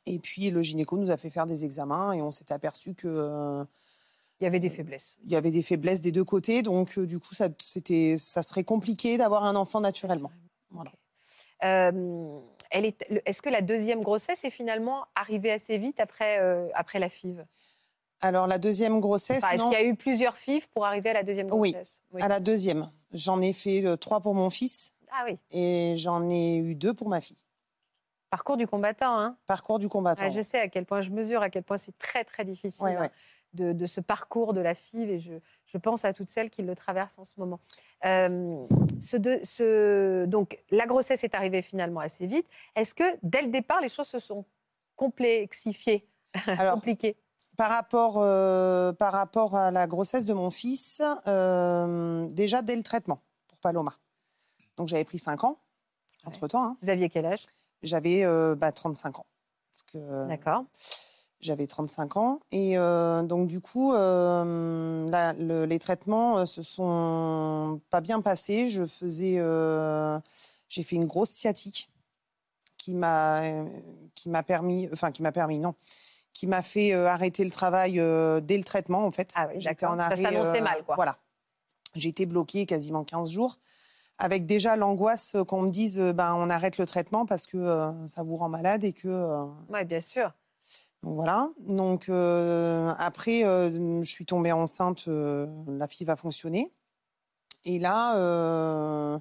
Et 0.06 0.20
puis 0.20 0.50
le 0.52 0.62
gynéco 0.62 0.98
nous 0.98 1.12
a 1.12 1.17
fait 1.17 1.30
faire 1.30 1.46
des 1.46 1.65
examens 1.65 2.13
et 2.13 2.22
on 2.22 2.32
s'est 2.32 2.52
aperçu 2.54 2.93
que 2.96 3.08
euh, 3.08 3.65
Il 4.39 4.46
y 4.46 4.48
avait 4.48 4.60
des 4.60 4.70
faiblesses. 4.70 5.17
il 5.24 5.30
y 5.32 5.36
avait 5.36 5.52
des 5.52 5.63
faiblesses 5.63 6.02
des 6.02 6.12
deux 6.12 6.24
côtés. 6.24 6.62
Donc 6.62 6.98
euh, 6.98 7.06
du 7.06 7.20
coup, 7.20 7.34
ça, 7.36 7.50
ça 7.60 8.41
serait 8.41 8.63
compliqué 8.63 9.17
d'avoir 9.17 9.43
un 9.43 9.56
enfant 9.56 9.82
naturellement. 9.82 10.32
Voilà. 10.72 10.91
Euh, 11.63 12.39
est, 12.72 13.06
est-ce 13.26 13.42
que 13.42 13.50
la 13.50 13.62
deuxième 13.62 14.02
grossesse 14.02 14.44
est 14.44 14.50
finalement 14.50 15.06
arrivée 15.16 15.52
assez 15.52 15.78
vite 15.78 16.00
après, 16.00 16.40
euh, 16.40 16.68
après 16.74 17.00
la 17.00 17.10
FIV? 17.10 17.46
Alors 18.22 18.48
la 18.48 18.58
deuxième 18.58 19.00
grossesse, 19.00 19.44
Enfin, 19.44 19.54
Est-ce 19.56 19.64
non, 19.64 19.70
qu'il 19.70 19.80
y 19.80 19.82
a 19.82 19.86
eu 19.86 19.96
plusieurs 19.96 20.38
FIV 20.38 20.68
pour 20.74 20.86
arriver 20.86 21.12
à 21.12 21.14
la 21.14 21.24
deuxième 21.24 21.52
Oui. 21.52 21.72
grossesse? 21.72 22.02
À 22.20 22.28
la 22.28 22.40
deuxième, 22.40 22.90
j'en 23.12 23.42
ai 23.42 23.54
fait 23.54 23.86
euh, 23.86 23.96
trois 23.96 24.22
pour 24.22 24.34
mon 24.34 24.50
fils 24.50 24.94
Ah 25.12 25.24
oui, 25.28 25.38
et 25.52 25.94
j'en 25.96 26.28
ai 26.30 26.58
eu 26.58 26.74
deux 26.76 26.94
pour 26.94 27.10
ma 27.10 27.22
fille. 27.22 27.38
Parcours 28.30 28.58
du 28.58 28.68
combattant. 28.68 29.18
Hein 29.20 29.38
Parcours 29.46 29.80
du 29.80 29.90
combattant. 29.90 30.24
Ah, 30.26 30.30
je 30.30 30.42
sais 30.42 30.60
à 30.60 30.68
quel 30.68 30.86
point 30.86 31.02
je 31.02 31.10
mesure, 31.10 31.42
à 31.42 31.50
quel 31.50 31.63
point 31.63 31.78
c'est 31.78 31.98
très 31.98 32.24
très 32.24 32.44
difficile 32.46 32.84
Ouais, 32.84 32.96
hein, 32.96 33.02
ouais. 33.02 33.12
De, 33.54 33.72
de 33.72 33.86
ce 33.86 34.02
parcours 34.02 34.54
de 34.54 34.60
la 34.62 34.76
FIV 34.76 35.10
et 35.10 35.20
je, 35.20 35.34
je 35.66 35.78
pense 35.78 36.04
à 36.06 36.12
toutes 36.13 36.30
celles 36.30 36.50
qui 36.50 36.62
le 36.63 36.76
traversent 36.76 37.18
en 37.18 37.24
ce 37.26 37.32
moment. 37.38 37.60
Euh, 38.06 38.66
ce 39.00 39.16
de- 39.18 39.40
ce- 39.44 40.26
donc 40.26 40.62
la 40.70 40.86
grossesse 40.86 41.24
est 41.24 41.34
arrivée 41.34 41.62
finalement 41.62 42.02
assez 42.02 42.28
vite. 42.28 42.46
Est-ce 42.76 42.94
que 42.94 43.04
dès 43.24 43.42
le 43.42 43.48
départ 43.48 43.80
les 43.82 43.88
choses 43.90 44.08
se 44.08 44.20
sont 44.20 44.44
complexifiées, 44.96 46.08
Alors, 46.46 46.76
compliquées? 46.76 47.16
Par 47.56 47.72
rapport, 47.72 48.18
euh, 48.18 48.94
par 48.94 49.13
rapport 49.13 49.56
à 49.56 49.72
la 49.72 49.88
grossesse 49.88 50.26
de 50.26 50.34
mon 50.34 50.52
fils, 50.52 51.02
euh, 51.28 52.28
déjà 52.28 52.62
dès 52.62 52.76
le 52.76 52.84
traitement 52.84 53.20
pour 53.48 53.60
Paloma. 53.60 53.96
Donc 54.76 54.88
j'avais 54.90 55.06
pris 55.06 55.18
5 55.18 55.44
ans 55.44 55.58
entre-temps. 56.26 56.63
hein. 56.63 56.78
Vous 56.84 56.90
aviez 56.90 57.10
quel 57.10 57.26
âge? 57.26 57.46
J'avais 57.84 58.24
euh, 58.24 58.56
bah, 58.56 58.72
35 58.72 59.20
ans. 59.20 59.26
D'accord. 60.28 60.63
J'avais 61.40 61.68
35 61.68 62.18
ans. 62.18 62.40
Et 62.52 62.78
euh, 62.78 63.22
donc, 63.24 63.48
du 63.48 63.62
coup, 63.62 63.94
euh, 63.94 65.06
le- 65.38 65.66
les 65.66 65.80
traitements 65.80 66.46
se 66.48 66.63
sont 66.63 67.80
pas 67.92 68.02
bien 68.02 68.22
passés. 68.22 68.70
Je 68.70 68.86
faisais. 68.86 69.36
j'ai 70.70 70.84
fait 70.84 70.96
une 70.96 71.06
grosse 71.06 71.30
sciatique 71.30 71.90
qui 72.78 72.94
m'a 72.96 73.42
qui 74.16 74.30
m'a 74.30 74.42
permis. 74.44 74.90
Enfin, 74.92 75.12
qui 75.12 75.22
m'a 75.22 75.32
permis, 75.32 75.60
non. 75.60 75.76
Qui 76.34 76.48
m'a 76.48 76.63
fait 76.63 76.94
arrêter 76.94 77.44
le 77.44 77.52
travail 77.52 77.94
dès 78.44 78.58
le 78.58 78.63
traitement, 78.63 79.06
en 79.06 79.12
fait. 79.12 79.32
Ah 79.36 79.48
oui, 79.50 79.60
J'étais 79.62 79.86
en 79.86 79.98
Ça 79.98 80.06
arrêt. 80.06 80.16
s'annonçait 80.22 80.62
euh, 80.62 80.63
mal, 80.63 80.84
quoi. 80.86 80.96
Voilà. 80.96 81.18
J'ai 81.96 82.10
été 82.10 82.26
bloquée 82.26 82.66
quasiment 82.66 83.04
15 83.04 83.30
jours. 83.30 83.58
Avec 84.20 84.46
déjà 84.46 84.76
l'angoisse 84.76 85.36
euh, 85.36 85.44
qu'on 85.44 85.62
me 85.64 85.70
dise 85.70 86.00
euh, 86.00 86.12
ben, 86.14 86.34
on 86.36 86.50
arrête 86.50 86.78
le 86.78 86.86
traitement 86.86 87.26
parce 87.26 87.46
que 87.46 87.58
euh, 87.58 88.08
ça 88.08 88.24
vous 88.24 88.36
rend 88.38 88.50
malade 88.50 88.84
et 88.84 88.94
que. 88.94 89.08
euh, 89.08 89.46
Oui, 89.70 89.86
bien 89.86 90.02
sûr. 90.02 90.34
donc 91.04 91.16
voilà. 91.16 91.50
Donc 91.60 92.10
euh, 92.10 92.94
après, 92.98 93.42
je 93.42 94.02
suis 94.10 94.26
tombée 94.26 94.52
enceinte, 94.52 95.04
la 95.08 95.88
fille 95.88 96.06
va 96.08 96.16
fonctionner. 96.16 96.74
Et 97.66 97.80
là, 97.80 99.20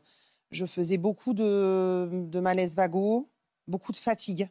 je 0.52 0.66
faisais 0.66 0.96
beaucoup 0.98 1.34
de, 1.34 2.08
de 2.30 2.40
malaise 2.40 2.74
vago, 2.76 3.28
beaucoup 3.66 3.90
de 3.92 3.96
fatigue, 3.96 4.48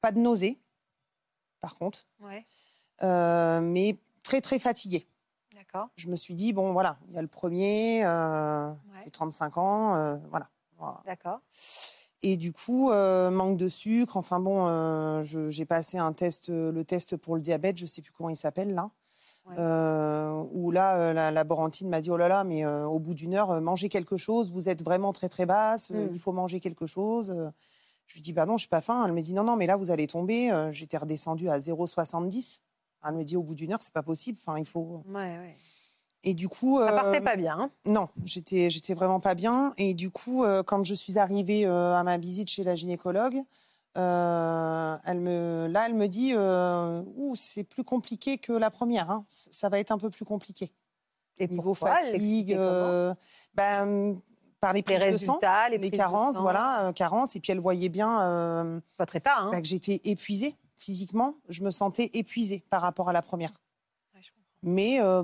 pas 0.00 0.10
de 0.10 0.18
nausée, 0.18 0.58
par 1.60 1.76
contre, 1.76 2.00
Ouais, 2.20 2.44
mais 3.00 3.96
très 4.24 4.40
très 4.40 4.58
fatiguée. 4.58 5.06
D'accord. 5.74 5.88
Je 5.96 6.08
me 6.08 6.16
suis 6.16 6.34
dit 6.34 6.52
bon 6.52 6.72
voilà, 6.72 6.96
il 7.08 7.14
y 7.14 7.18
a 7.18 7.22
le 7.22 7.28
premier, 7.28 8.04
euh, 8.04 8.68
Ouais. 8.70 8.76
j'ai 9.04 9.10
35 9.10 9.58
ans, 9.58 9.94
euh, 9.96 10.16
voilà. 10.30 10.48
Voilà. 10.78 11.00
D'accord. 11.06 11.40
Et 12.22 12.36
du 12.36 12.52
coup, 12.52 12.90
euh, 12.90 13.30
manque 13.30 13.56
de 13.58 13.68
sucre. 13.68 14.16
Enfin 14.16 14.40
bon, 14.40 14.66
euh, 14.66 15.22
j'ai 15.50 15.64
passé 15.66 15.98
un 15.98 16.12
test, 16.12 16.48
le 16.48 16.82
test 16.84 17.16
pour 17.16 17.34
le 17.36 17.40
diabète, 17.42 17.76
je 17.76 17.86
sais 17.86 18.02
plus 18.02 18.12
comment 18.12 18.30
il 18.30 18.36
s'appelle 18.36 18.74
là. 18.74 18.90
Ouais. 19.46 19.56
Euh, 19.58 20.42
où 20.52 20.70
là, 20.70 20.96
euh, 20.96 21.12
la 21.12 21.30
laborantine 21.30 21.88
m'a 21.90 22.00
dit 22.00 22.10
oh 22.10 22.16
là 22.16 22.28
là, 22.28 22.44
mais 22.44 22.64
au 22.66 22.98
bout 22.98 23.12
d'une 23.14 23.34
heure, 23.34 23.60
mangez 23.60 23.88
quelque 23.90 24.16
chose. 24.16 24.50
Vous 24.52 24.68
êtes 24.70 24.82
vraiment 24.82 25.12
très 25.12 25.28
très 25.28 25.44
basse. 25.46 25.90
euh, 25.90 26.06
Mm. 26.08 26.10
Il 26.14 26.20
faut 26.20 26.32
manger 26.32 26.60
quelque 26.60 26.86
chose. 26.86 27.34
Je 28.06 28.14
lui 28.14 28.20
dis 28.22 28.32
bah 28.32 28.46
non, 28.46 28.56
je 28.56 28.62
suis 28.62 28.68
pas 28.68 28.80
faim. 28.80 29.04
Elle 29.06 29.12
me 29.12 29.20
dit 29.22 29.34
non 29.34 29.44
non, 29.44 29.56
mais 29.56 29.66
là 29.66 29.76
vous 29.76 29.90
allez 29.90 30.06
tomber. 30.06 30.50
J'étais 30.72 30.96
redescendue 30.98 31.48
à 31.50 31.58
0,70. 31.58 32.60
Elle 33.06 33.14
me 33.14 33.24
dit 33.24 33.36
au 33.36 33.42
bout 33.42 33.54
d'une 33.54 33.72
heure, 33.72 33.82
c'est 33.82 33.92
pas 33.94 34.02
possible. 34.02 34.38
Enfin, 34.44 34.58
il 34.58 34.66
faut. 34.66 35.02
Ouais, 35.08 35.38
ouais. 35.38 35.54
Et 36.26 36.32
du 36.34 36.48
coup, 36.48 36.80
Ça 36.80 36.90
euh, 36.90 36.96
partait 36.96 37.20
pas 37.20 37.36
bien. 37.36 37.58
hein. 37.58 37.70
non, 37.84 38.08
j'étais 38.24 38.70
j'étais 38.70 38.94
vraiment 38.94 39.20
pas 39.20 39.34
bien. 39.34 39.74
Et 39.76 39.92
du 39.94 40.10
coup, 40.10 40.42
euh, 40.44 40.62
quand 40.62 40.82
je 40.82 40.94
suis 40.94 41.18
arrivée 41.18 41.66
euh, 41.66 41.94
à 41.96 42.02
ma 42.02 42.16
visite 42.16 42.48
chez 42.48 42.64
la 42.64 42.74
gynécologue, 42.74 43.36
euh, 43.98 44.96
elle 45.04 45.20
me, 45.20 45.66
là, 45.68 45.84
elle 45.86 45.94
me 45.94 46.08
dit, 46.08 46.32
euh, 46.34 47.02
c'est 47.34 47.64
plus 47.64 47.84
compliqué 47.84 48.38
que 48.38 48.52
la 48.52 48.70
première. 48.70 49.10
hein. 49.10 49.24
Ça 49.28 49.68
va 49.68 49.78
être 49.78 49.90
un 49.92 49.98
peu 49.98 50.10
plus 50.10 50.24
compliqué. 50.24 50.72
Et 51.38 51.46
Niveau 51.48 51.74
pourquoi? 51.74 52.00
fatigue, 52.00 52.54
euh, 52.54 53.12
ben, 53.54 54.16
par 54.60 54.72
les 54.72 54.78
Les 54.78 54.82
prises 54.82 55.12
de 55.12 55.16
sang, 55.18 55.38
les, 55.70 55.78
les 55.78 55.90
de 55.90 55.96
carences, 55.96 56.36
sang, 56.36 56.42
voilà, 56.42 56.92
carences. 56.94 57.36
Et 57.36 57.40
puis 57.40 57.52
elle 57.52 57.60
voyait 57.60 57.88
bien 57.88 58.80
Votre 58.98 59.16
état, 59.16 59.34
hein 59.38 59.50
bah, 59.52 59.60
que 59.60 59.66
j'étais 59.66 60.00
épuisée 60.04 60.54
physiquement. 60.76 61.36
Je 61.48 61.62
me 61.62 61.70
sentais 61.70 62.10
épuisée 62.14 62.64
par 62.70 62.82
rapport 62.82 63.08
à 63.08 63.12
la 63.12 63.22
première. 63.22 63.50
Ouais, 64.14 64.20
je 64.22 64.30
comprends. 64.30 64.44
Mais 64.62 65.00
euh, 65.00 65.22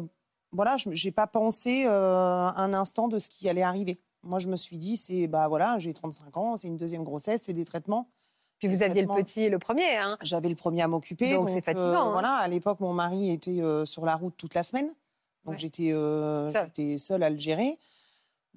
voilà, 0.52 0.76
je 0.76 0.88
n'ai 0.88 1.12
pas 1.12 1.26
pensé 1.26 1.84
euh, 1.86 2.48
un 2.54 2.74
instant 2.74 3.08
de 3.08 3.18
ce 3.18 3.28
qui 3.28 3.48
allait 3.48 3.62
arriver. 3.62 4.00
Moi, 4.22 4.38
je 4.38 4.48
me 4.48 4.56
suis 4.56 4.78
dit, 4.78 4.96
c'est 4.96 5.26
bah 5.26 5.48
voilà, 5.48 5.78
j'ai 5.78 5.94
35 5.94 6.36
ans, 6.36 6.56
c'est 6.56 6.68
une 6.68 6.76
deuxième 6.76 7.04
grossesse, 7.04 7.42
c'est 7.44 7.54
des 7.54 7.64
traitements. 7.64 8.10
Puis 8.58 8.68
vous 8.68 8.82
aviez 8.82 9.00
le 9.00 9.08
petit 9.08 9.42
et 9.42 9.48
le 9.48 9.58
premier, 9.58 9.96
hein 9.96 10.08
J'avais 10.20 10.50
le 10.50 10.54
premier 10.54 10.82
à 10.82 10.88
m'occuper. 10.88 11.32
Donc, 11.32 11.48
c'est 11.48 11.62
fatigant, 11.62 12.08
hein. 12.08 12.12
Voilà, 12.12 12.34
à 12.34 12.46
l'époque, 12.46 12.80
mon 12.80 12.92
mari 12.92 13.30
était 13.30 13.62
euh, 13.62 13.86
sur 13.86 14.04
la 14.04 14.16
route 14.16 14.34
toute 14.36 14.54
la 14.54 14.62
semaine. 14.62 14.90
Donc 15.44 15.56
euh, 15.80 16.50
j'étais 16.50 16.98
seule 16.98 17.22
à 17.22 17.30
le 17.30 17.38
gérer. 17.38 17.78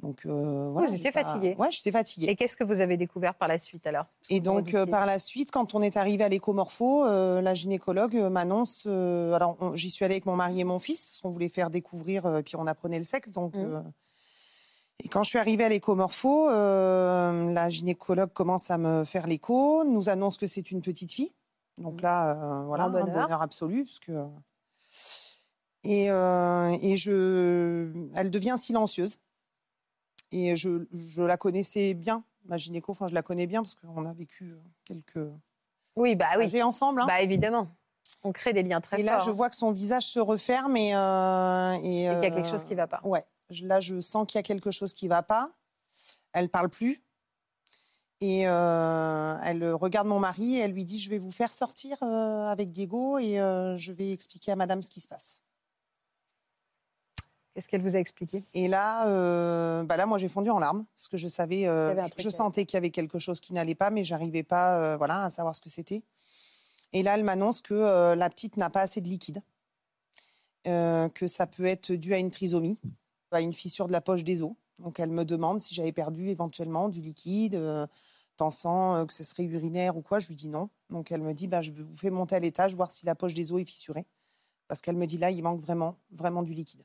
Donc 0.02 0.26
euh, 0.26 0.70
voilà, 0.72 0.88
Vous 0.90 0.96
étiez 0.96 1.12
pas- 1.12 1.24
fatiguée. 1.24 1.56
Ouais, 1.58 1.70
j'étais 1.72 1.92
fatiguée. 1.92 2.28
Et 2.30 2.36
qu'est-ce 2.36 2.58
que 2.58 2.64
vous 2.64 2.82
avez 2.82 2.98
découvert 2.98 3.36
par 3.36 3.48
la 3.48 3.58
suite 3.58 3.86
alors? 3.88 4.06
Et 4.30 4.42
donc, 4.42 4.74
euh, 4.74 4.86
par 4.86 5.06
la 5.06 5.18
suite, 5.20 5.50
quand 5.52 5.76
on 5.76 5.82
est 5.82 5.96
arrivé 5.98 6.24
à 6.24 6.30
l'écomorpho, 6.30 7.06
euh, 7.06 7.42
la 7.42 7.54
gynécologue 7.54 8.16
m'annonce. 8.16 8.86
alors, 8.86 9.56
on- 9.62 9.76
j'y 9.76 9.90
suis 9.90 10.04
allée 10.04 10.16
avec 10.16 10.26
mon 10.26 10.36
mari 10.36 10.60
et 10.60 10.64
mon 10.64 10.80
fils, 10.80 11.06
parce 11.06 11.20
qu'on 11.20 11.30
voulait 11.30 11.48
faire 11.50 11.70
découvrir, 11.70 12.26
euh, 12.26 12.42
puis 12.42 12.56
on 12.58 12.68
apprenait 12.68 12.98
le 12.98 13.04
sexe. 13.04 13.32
Donc, 13.32 13.56
euh, 13.56 13.82
et 15.04 15.08
quand 15.08 15.24
je 15.24 15.30
suis 15.30 15.40
arrivée 15.40 15.64
à 15.64 15.70
l'écomorpho, 15.70 16.50
la 16.50 17.70
gynécologue 17.70 18.34
commence 18.34 18.72
à 18.72 18.78
me 18.78 19.06
faire 19.06 19.28
l'écho, 19.28 19.84
nous 19.86 20.10
annonce 20.10 20.38
que 20.38 20.48
c'est 20.48 20.72
une 20.72 20.82
petite 20.82 21.14
fille. 21.14 21.32
Donc 21.78 22.02
là, 22.02 22.64
voilà, 22.68 22.86
un 22.86 22.90
bonheur. 22.90 23.08
bonheur 23.24 23.42
absolu, 23.42 23.86
parce 23.86 24.00
que. 24.00 24.26
Et, 25.86 26.06
et 26.08 26.98
je, 26.98 27.92
elle 28.16 28.32
devient 28.32 28.56
silencieuse. 28.58 29.20
Et 30.36 30.56
je, 30.56 30.86
je 30.92 31.22
la 31.22 31.38
connaissais 31.38 31.94
bien, 31.94 32.24
ma 32.46 32.58
gynéco, 32.58 32.92
enfin 32.92 33.08
je 33.08 33.14
la 33.14 33.22
connais 33.22 33.46
bien 33.48 33.62
parce 33.62 33.76
qu'on 33.76 34.06
a 34.06 34.14
vécu 34.14 34.52
euh, 34.52 34.58
quelques 34.84 35.30
Oui, 35.96 36.16
bah 36.16 36.26
oui. 36.38 36.62
ensemble. 36.64 37.02
hein. 37.02 37.06
Bah 37.08 37.22
évidemment. 37.22 37.70
On 38.24 38.32
crée 38.34 38.52
des 38.52 38.64
liens 38.64 38.82
très 38.82 39.00
et 39.00 39.04
là, 39.04 39.14
forts. 39.20 39.28
je 39.28 39.32
vois 39.32 39.50
que 39.50 39.56
son 39.56 39.72
visage 39.72 40.04
se 40.06 40.20
referme 40.20 40.76
et, 40.76 40.94
euh, 40.96 41.74
et, 41.76 41.78
Et 41.78 41.82
qu'il 41.84 42.04
y 42.04 42.08
a 42.08 42.20
quelque 42.32 42.48
euh, 42.48 42.52
chose 42.52 42.64
qui 42.66 42.76
va 42.76 42.88
pas. 42.88 43.00
Ouais, 43.06 43.24
là, 43.62 43.80
je 43.80 44.02
sens 44.02 44.26
qu'il 44.28 44.38
y 44.38 44.40
a 44.40 44.44
quelque 44.44 44.72
chose 44.72 44.94
qui 44.94 45.08
va 45.08 45.22
pas. 45.24 45.52
Elle 46.34 46.50
parle 46.50 46.70
plus. 46.70 47.02
Et 48.22 48.48
euh, 48.48 49.36
elle 49.44 49.72
regarde 49.74 50.08
mon 50.08 50.20
mari 50.20 50.56
et 50.56 50.60
elle 50.62 50.72
lui 50.72 50.84
dit 50.86 50.98
Je 50.98 51.10
vais 51.10 51.18
vous 51.20 51.32
faire 51.32 51.54
sortir 51.54 51.96
euh, 52.02 52.48
avec 52.48 52.72
Diego 52.72 53.20
et 53.20 53.36
je 53.78 53.92
vais 53.92 54.12
expliquer 54.12 54.52
à 54.52 54.56
madame 54.56 54.82
ce 54.82 54.90
qui 54.90 55.00
se 55.00 55.08
passe. 55.08 55.43
Qu'est-ce 57.54 57.70
qu'elle 57.70 57.82
vous 57.84 57.96
a 57.96 58.00
expliqué? 58.00 58.44
Et 58.56 58.68
là, 58.68 59.08
euh, 59.08 59.84
bah 59.84 59.96
là, 59.96 60.06
moi, 60.08 60.18
j'ai 60.18 60.28
fondu 60.30 60.50
en 60.50 60.58
larmes 60.60 60.86
parce 60.96 61.08
que 61.08 61.18
je 61.18 61.28
savais, 61.28 61.68
euh, 61.68 61.90
je- 62.18 62.30
sentais 62.32 62.66
qu'il 62.66 62.78
y 62.78 62.80
avait 62.80 62.90
quelque 62.90 63.20
chose 63.20 63.40
qui 63.40 63.54
n'allait 63.54 63.76
pas, 63.76 63.92
mais 63.92 64.04
j'arrivais 64.04 64.42
pas, 64.44 64.78
euh, 64.80 64.98
voilà, 64.98 65.26
à 65.26 65.30
savoir 65.30 65.54
ce 65.54 65.62
que 65.62 65.70
c'était. 65.70 66.02
Et 66.94 67.04
là, 67.04 67.14
elle 67.16 67.24
m'annonce 67.24 67.62
que 67.62 68.14
la 68.16 68.30
petite 68.30 68.58
n'a 68.58 68.70
pas 68.70 68.82
assez 68.82 69.02
de 69.02 69.08
liquide, 69.08 69.42
que 70.64 71.28
ça 71.28 71.48
peut 71.48 71.66
être 71.66 71.92
dû 71.92 72.14
à 72.14 72.20
une 72.20 72.32
trisomie, 72.32 72.80
à 73.32 73.42
une 73.42 73.54
fissure 73.54 73.88
de 73.88 73.92
la 73.92 74.02
poche 74.02 74.24
des 74.24 74.42
os. 74.44 74.54
Donc, 74.80 75.00
elle 75.00 75.10
me 75.10 75.26
demande 75.26 75.60
si 75.60 75.74
j'avais 75.74 75.92
perdu 75.92 76.30
éventuellement 76.30 76.90
du 76.90 77.02
liquide, 77.02 77.60
pensant 78.38 79.06
que 79.08 79.14
ce 79.14 79.24
serait 79.24 79.44
urinaire 79.44 79.98
ou 79.98 80.02
quoi. 80.02 80.20
Je 80.20 80.28
lui 80.28 80.36
dis 80.36 80.50
non. 80.50 80.70
Donc, 80.92 81.12
elle 81.12 81.22
me 81.22 81.34
dit, 81.34 81.48
bah, 81.48 81.62
je 81.62 81.72
vous 81.72 81.96
fais 81.96 82.12
monter 82.12 82.36
à 82.36 82.40
l'étage, 82.40 82.76
voir 82.76 82.92
si 82.92 83.06
la 83.08 83.16
poche 83.16 83.34
des 83.34 83.52
os 83.52 83.60
est 83.62 83.66
fissurée, 83.66 84.06
parce 84.68 84.82
qu'elle 84.82 84.96
me 84.96 85.06
dit 85.08 85.18
là, 85.18 85.32
il 85.32 85.42
manque 85.42 85.62
vraiment, 85.62 85.96
vraiment 86.12 86.44
du 86.44 86.54
liquide. 86.54 86.84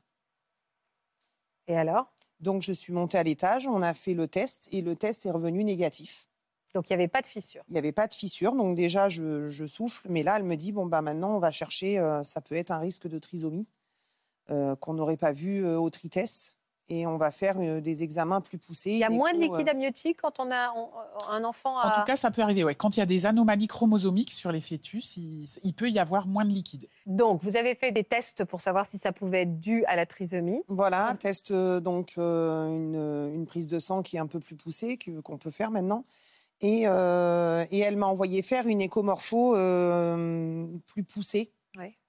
Et 1.69 1.77
alors? 1.77 2.11
Donc, 2.41 2.63
je 2.63 2.73
suis 2.73 2.91
montée 2.91 3.17
à 3.17 3.23
l'étage, 3.23 3.67
on 3.67 3.81
a 3.81 3.93
fait 3.93 4.13
le 4.13 4.27
test 4.27 4.67
et 4.71 4.81
le 4.81 4.95
test 4.95 5.25
est 5.25 5.31
revenu 5.31 5.63
négatif. 5.63 6.25
Donc 6.73 6.89
il 6.89 6.93
n'y 6.93 7.01
avait 7.01 7.07
pas 7.07 7.21
de 7.21 7.27
fissure? 7.27 7.63
Il 7.67 7.73
n'y 7.73 7.79
avait 7.79 7.91
pas 7.91 8.07
de 8.07 8.13
fissure, 8.13 8.53
donc 8.53 8.75
déjà, 8.75 9.09
je, 9.09 9.49
je 9.49 9.65
souffle. 9.65 10.07
Mais 10.09 10.23
là, 10.23 10.37
elle 10.37 10.43
me 10.43 10.55
dit, 10.55 10.71
bon, 10.71 10.85
bah, 10.85 11.01
maintenant, 11.01 11.35
on 11.35 11.39
va 11.39 11.51
chercher, 11.51 11.97
euh, 11.97 12.23
ça 12.23 12.41
peut 12.41 12.55
être 12.55 12.71
un 12.71 12.77
risque 12.77 13.07
de 13.07 13.17
trisomie 13.17 13.67
euh, 14.51 14.75
qu'on 14.75 14.93
n'aurait 14.93 15.17
pas 15.17 15.31
vu 15.31 15.65
euh, 15.65 15.79
au 15.79 15.89
tritest. 15.89 16.57
Et 16.91 17.05
on 17.05 17.17
va 17.17 17.31
faire 17.31 17.55
euh, 17.59 17.81
des 17.81 18.01
examens 18.01 18.41
plus 18.41 18.57
poussés. 18.57 18.89
Il 18.91 18.97
y 18.97 19.03
a 19.03 19.09
moins 19.09 19.31
de 19.33 19.37
liquide 19.39 19.67
euh, 19.67 19.71
amniotique 19.71 20.17
quand 20.21 20.39
on 20.39 20.49
a 20.51 20.71
on- 20.75 20.89
un 21.31 21.43
enfant 21.43 21.75
En 21.77 21.81
à... 21.81 21.91
tout 21.91 22.03
cas, 22.03 22.15
ça 22.15 22.31
peut 22.31 22.41
arriver. 22.41 22.63
Ouais. 22.63 22.73
Quand 22.73 22.97
il 22.97 22.99
y 22.99 23.03
a 23.03 23.05
des 23.05 23.27
anomalies 23.27 23.67
chromosomiques 23.67 24.31
sur 24.31 24.51
les 24.51 24.59
fœtus, 24.61 25.15
il, 25.17 25.45
il 25.63 25.73
peut 25.73 25.89
y 25.89 25.99
avoir 25.99 26.25
moins 26.27 26.45
de 26.45 26.49
liquide. 26.49 26.87
Donc, 27.05 27.43
vous 27.43 27.55
avez 27.57 27.75
fait 27.75 27.91
des 27.91 28.03
tests 28.03 28.43
pour 28.43 28.59
savoir 28.61 28.85
si 28.87 28.97
ça 28.97 29.11
pouvait 29.11 29.43
être 29.43 29.59
dû 29.59 29.85
à 29.85 29.95
la 29.95 30.05
trisomie. 30.07 30.63
Voilà, 30.67 31.15
test 31.19 31.51
euh, 31.51 31.79
donc 31.79 32.13
euh, 32.17 32.65
une, 32.67 33.35
une 33.35 33.45
prise 33.45 33.67
de 33.67 33.77
sang 33.77 34.01
qui 34.01 34.15
est 34.17 34.19
un 34.19 34.27
peu 34.27 34.39
plus 34.39 34.55
poussée 34.55 34.97
qu'on 35.23 35.37
peut 35.37 35.51
faire 35.51 35.69
maintenant. 35.69 36.05
Et, 36.61 36.83
euh, 36.87 37.63
et 37.71 37.79
elle 37.79 37.95
m'a 37.95 38.07
envoyé 38.07 38.41
faire 38.41 38.67
une 38.67 38.81
écomorpho 38.81 39.55
euh, 39.55 40.65
plus 40.87 41.03
poussée. 41.03 41.53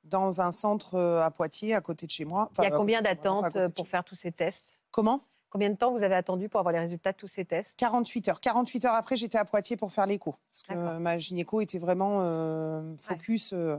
Dans 0.05 0.41
un 0.41 0.53
centre 0.53 0.95
euh, 0.95 1.23
à 1.23 1.31
Poitiers, 1.31 1.75
à 1.75 1.81
côté 1.81 2.07
de 2.07 2.11
chez 2.11 2.25
moi. 2.25 2.51
Il 2.59 2.65
y 2.65 2.67
a 2.67 2.71
combien 2.71 3.03
d'attentes 3.03 3.69
pour 3.75 3.89
faire 3.89 4.05
tous 4.05 4.15
ces 4.17 4.33
tests? 4.33 4.79
Comment? 4.91 5.25
Combien 5.51 5.71
de 5.71 5.75
temps 5.75 5.91
vous 5.91 6.05
avez 6.05 6.15
attendu 6.15 6.49
pour 6.49 6.61
avoir 6.61 6.73
les 6.73 6.79
résultats 6.79 7.11
de 7.11 7.17
tous 7.17 7.27
ces 7.27 7.45
tests? 7.45 7.77
48 7.77 8.29
heures. 8.29 8.41
48 8.41 8.85
heures 8.85 8.95
après, 8.95 9.17
j'étais 9.17 9.37
à 9.37 9.45
Poitiers 9.45 9.77
pour 9.77 9.93
faire 9.93 10.07
l'écho. 10.07 10.37
Parce 10.49 10.63
que 10.63 10.99
ma 10.99 11.19
gynéco 11.19 11.61
était 11.61 11.81
vraiment 11.81 12.21
euh, 12.21 12.95
focus. 13.03 13.53
euh. 13.53 13.77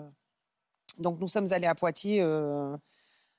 donc 1.00 1.20
nous 1.22 1.30
sommes 1.30 1.52
allés 1.54 1.68
à 1.68 1.76
Poitiers 1.76 2.22
euh, 2.22 2.76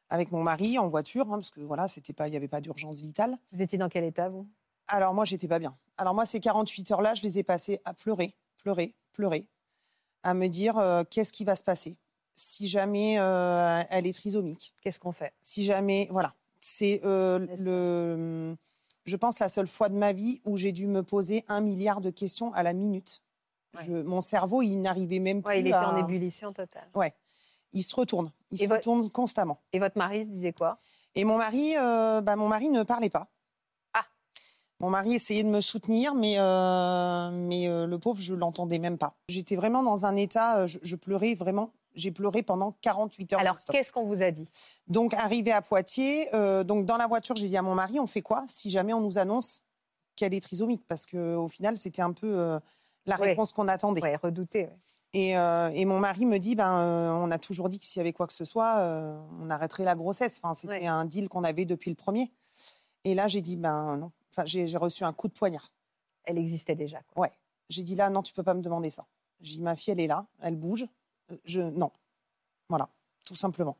avec 0.09 0.33
mon 0.33 0.43
mari 0.43 0.79
en 0.79 0.89
voiture, 0.89 1.27
hein, 1.31 1.37
parce 1.37 1.51
que 1.51 1.61
voilà, 1.61 1.89
c'était 1.89 2.15
pas, 2.15 2.27
il 2.27 2.31
n'y 2.31 2.37
avait 2.39 2.49
pas 2.49 2.63
d'urgence 2.63 3.03
vitale. 3.03 3.37
Vous 3.53 3.61
étiez 3.61 3.77
dans 3.77 3.91
quel 3.91 4.05
état, 4.05 4.31
vous? 4.31 4.49
Alors 4.89 5.13
moi, 5.13 5.27
j'étais 5.27 5.49
pas 5.49 5.59
bien. 5.59 5.77
Alors 5.99 6.15
moi, 6.15 6.25
ces 6.25 6.41
48 6.41 6.91
heures-là, 6.91 7.13
je 7.15 7.23
les 7.23 7.39
ai 7.39 7.43
passées 7.43 7.81
à 7.85 7.93
pleurer, 7.93 8.35
pleurer, 8.57 8.95
pleurer, 9.13 9.47
à 10.23 10.33
me 10.33 10.49
dire 10.49 10.81
qu'est-ce 11.11 11.33
qui 11.35 11.45
va 11.45 11.55
se 11.55 11.63
passer? 11.63 11.99
Si 12.35 12.67
jamais 12.69 13.17
euh, 13.19 13.83
elle 13.91 14.07
est 14.07 14.13
trisomique, 14.13 14.75
Qu'est-ce 14.83 14.99
qu'on 14.99 15.13
fait? 15.13 15.33
Si 15.43 15.65
jamais, 15.65 16.09
voilà, 16.11 16.35
c'est 16.61 17.01
euh, 17.05 17.47
le, 17.59 18.57
je 19.05 19.17
pense 19.17 19.39
la 19.39 19.49
seule 19.49 19.67
fois 19.69 19.89
de 19.89 19.97
ma 19.97 20.13
vie 20.13 20.41
où 20.45 20.57
j'ai 20.57 20.73
dû 20.73 20.87
me 20.87 21.03
poser 21.03 21.45
un 21.49 21.61
milliard 21.61 22.01
de 22.01 22.11
questions 22.11 22.53
à 22.55 22.63
la 22.63 22.73
minute. 22.73 23.23
Je- 23.87 23.93
mon 24.03 24.21
cerveau, 24.21 24.63
il 24.63 24.79
n'arrivait 24.83 25.19
même 25.19 25.43
plus 25.43 25.49
Ouais, 25.55 25.61
il 25.61 25.67
était 25.67 25.75
à... 25.77 25.91
en 25.91 25.97
ébullition 25.97 26.53
totale. 26.53 26.89
Ouais. 26.95 27.15
Il 27.73 27.83
se 27.83 27.95
retourne. 27.97 28.31
Il 28.51 28.61
Et 28.61 28.65
se 28.65 28.69
vo- 28.69 28.75
retourne 28.75 29.09
constamment. 29.11 29.59
Et 29.73 29.79
votre 29.79 29.97
mari 29.97 30.25
se 30.25 30.29
disait 30.31 30.53
quoi? 30.53 30.79
Et 31.15 31.25
mon 31.25 31.39
mari, 31.39 31.75
euh, 31.79 32.21
bah, 32.21 32.37
mon 32.37 32.49
mari 32.49 32.69
ne 32.69 32.83
parlait 32.83 33.09
pas. 33.11 33.29
Ah. 33.95 34.05
Mon 34.81 34.91
mari 34.91 35.15
essayait 35.15 35.43
de 35.43 35.49
me 35.49 35.61
soutenir, 35.63 36.15
mais, 36.15 36.37
mais 37.33 37.67
le 37.87 37.97
pauvre, 37.99 38.21
je 38.21 38.35
l'entendais 38.35 38.79
même 38.79 38.99
pas. 38.99 39.17
J'étais 39.29 39.57
vraiment 39.57 39.83
dans 39.83 40.05
un 40.07 40.17
état, 40.17 40.67
je, 40.67 40.79
je 40.83 40.97
pleurais 40.97 41.35
vraiment. 41.35 41.73
J'ai 41.95 42.11
pleuré 42.11 42.43
pendant 42.43 42.73
48 42.81 43.33
heures. 43.35 43.41
Alors, 43.41 43.57
qu'est-ce 43.71 43.93
qu'on 43.93 44.05
vous 44.05 44.23
a 44.23 44.31
dit? 44.31 44.49
Donc, 44.89 45.13
arrivé 45.15 45.53
à 45.53 45.61
Poitiers, 45.63 46.35
euh, 46.35 46.65
donc 46.65 46.87
dans 46.87 46.97
la 46.97 47.07
voiture, 47.07 47.37
j'ai 47.37 47.49
dit 47.49 47.57
à 47.57 47.63
mon 47.63 47.75
mari, 47.75 48.01
on 48.01 48.07
fait 48.07 48.23
quoi 48.23 48.45
si 48.49 48.71
jamais 48.71 48.93
on 48.95 49.01
nous 49.01 49.19
annonce 49.19 49.63
qu'elle 50.17 50.33
est 50.35 50.41
trisomique? 50.43 50.85
Parce 50.89 51.07
qu'au 51.07 51.49
final, 51.49 51.77
c'était 51.77 52.03
un 52.03 52.13
peu 52.13 52.27
euh, 52.39 52.59
la 53.07 53.19
Ouais. 53.21 53.29
réponse 53.29 53.53
qu'on 53.53 53.69
attendait. 53.69 54.01
Ouais, 54.03 54.17
redouté. 54.17 54.63
ouais. 54.65 54.77
Et, 55.15 55.37
euh, 55.37 55.71
et 55.75 55.85
mon 55.85 55.99
mari 55.99 56.25
me 56.25 56.39
dit, 56.39 56.55
ben, 56.55 56.79
euh, 56.79 57.13
on 57.13 57.31
a 57.31 57.39
toujours 57.39 57.69
dit 57.69 57.79
que 57.79 57.85
s'il 57.85 57.99
y 57.99 58.01
avait 58.01 58.15
quoi 58.15 58.27
que 58.27 58.33
ce 58.33 58.47
soit, 58.47 58.77
on 59.43 59.51
arrêterait 59.51 59.85
la 59.85 59.95
grossesse. 59.95 60.41
Enfin, 60.43 60.55
c'était 60.55 60.81
Ouais. 60.81 60.87
un 60.87 61.05
deal 61.05 61.29
qu'on 61.29 61.45
avait 61.45 61.67
depuis 61.67 61.91
le 61.91 61.97
premier. 61.97 62.33
Et 63.05 63.15
là, 63.15 63.29
j'ai 63.29 63.43
dit, 63.43 63.57
ben 63.57 63.97
non. 63.99 64.13
Enfin, 64.31 64.45
j'ai 64.47 64.67
j'ai 64.67 64.79
reçu 64.79 65.05
un 65.05 65.13
coup 65.13 65.29
de 65.29 65.35
poignard. 65.35 65.71
Elle 66.25 66.39
existait 66.39 66.75
déjà. 66.75 67.01
quoi. 67.13 67.25
Ouais. 67.25 67.33
J'ai 67.69 67.83
dit 67.83 67.95
là, 67.97 68.09
non, 68.09 68.23
tu 68.23 68.33
peux 68.33 68.43
pas 68.43 68.55
me 68.55 68.63
demander 68.63 68.89
ça. 68.89 69.05
J'ai 69.43 69.57
dit, 69.57 69.61
ma 69.61 69.77
fille, 69.77 69.93
elle 69.93 70.01
est 70.01 70.07
là, 70.07 70.25
elle 70.41 70.57
bouge. 70.57 70.87
Je, 71.45 71.61
non. 71.61 71.91
Voilà, 72.69 72.89
tout 73.25 73.35
simplement. 73.35 73.77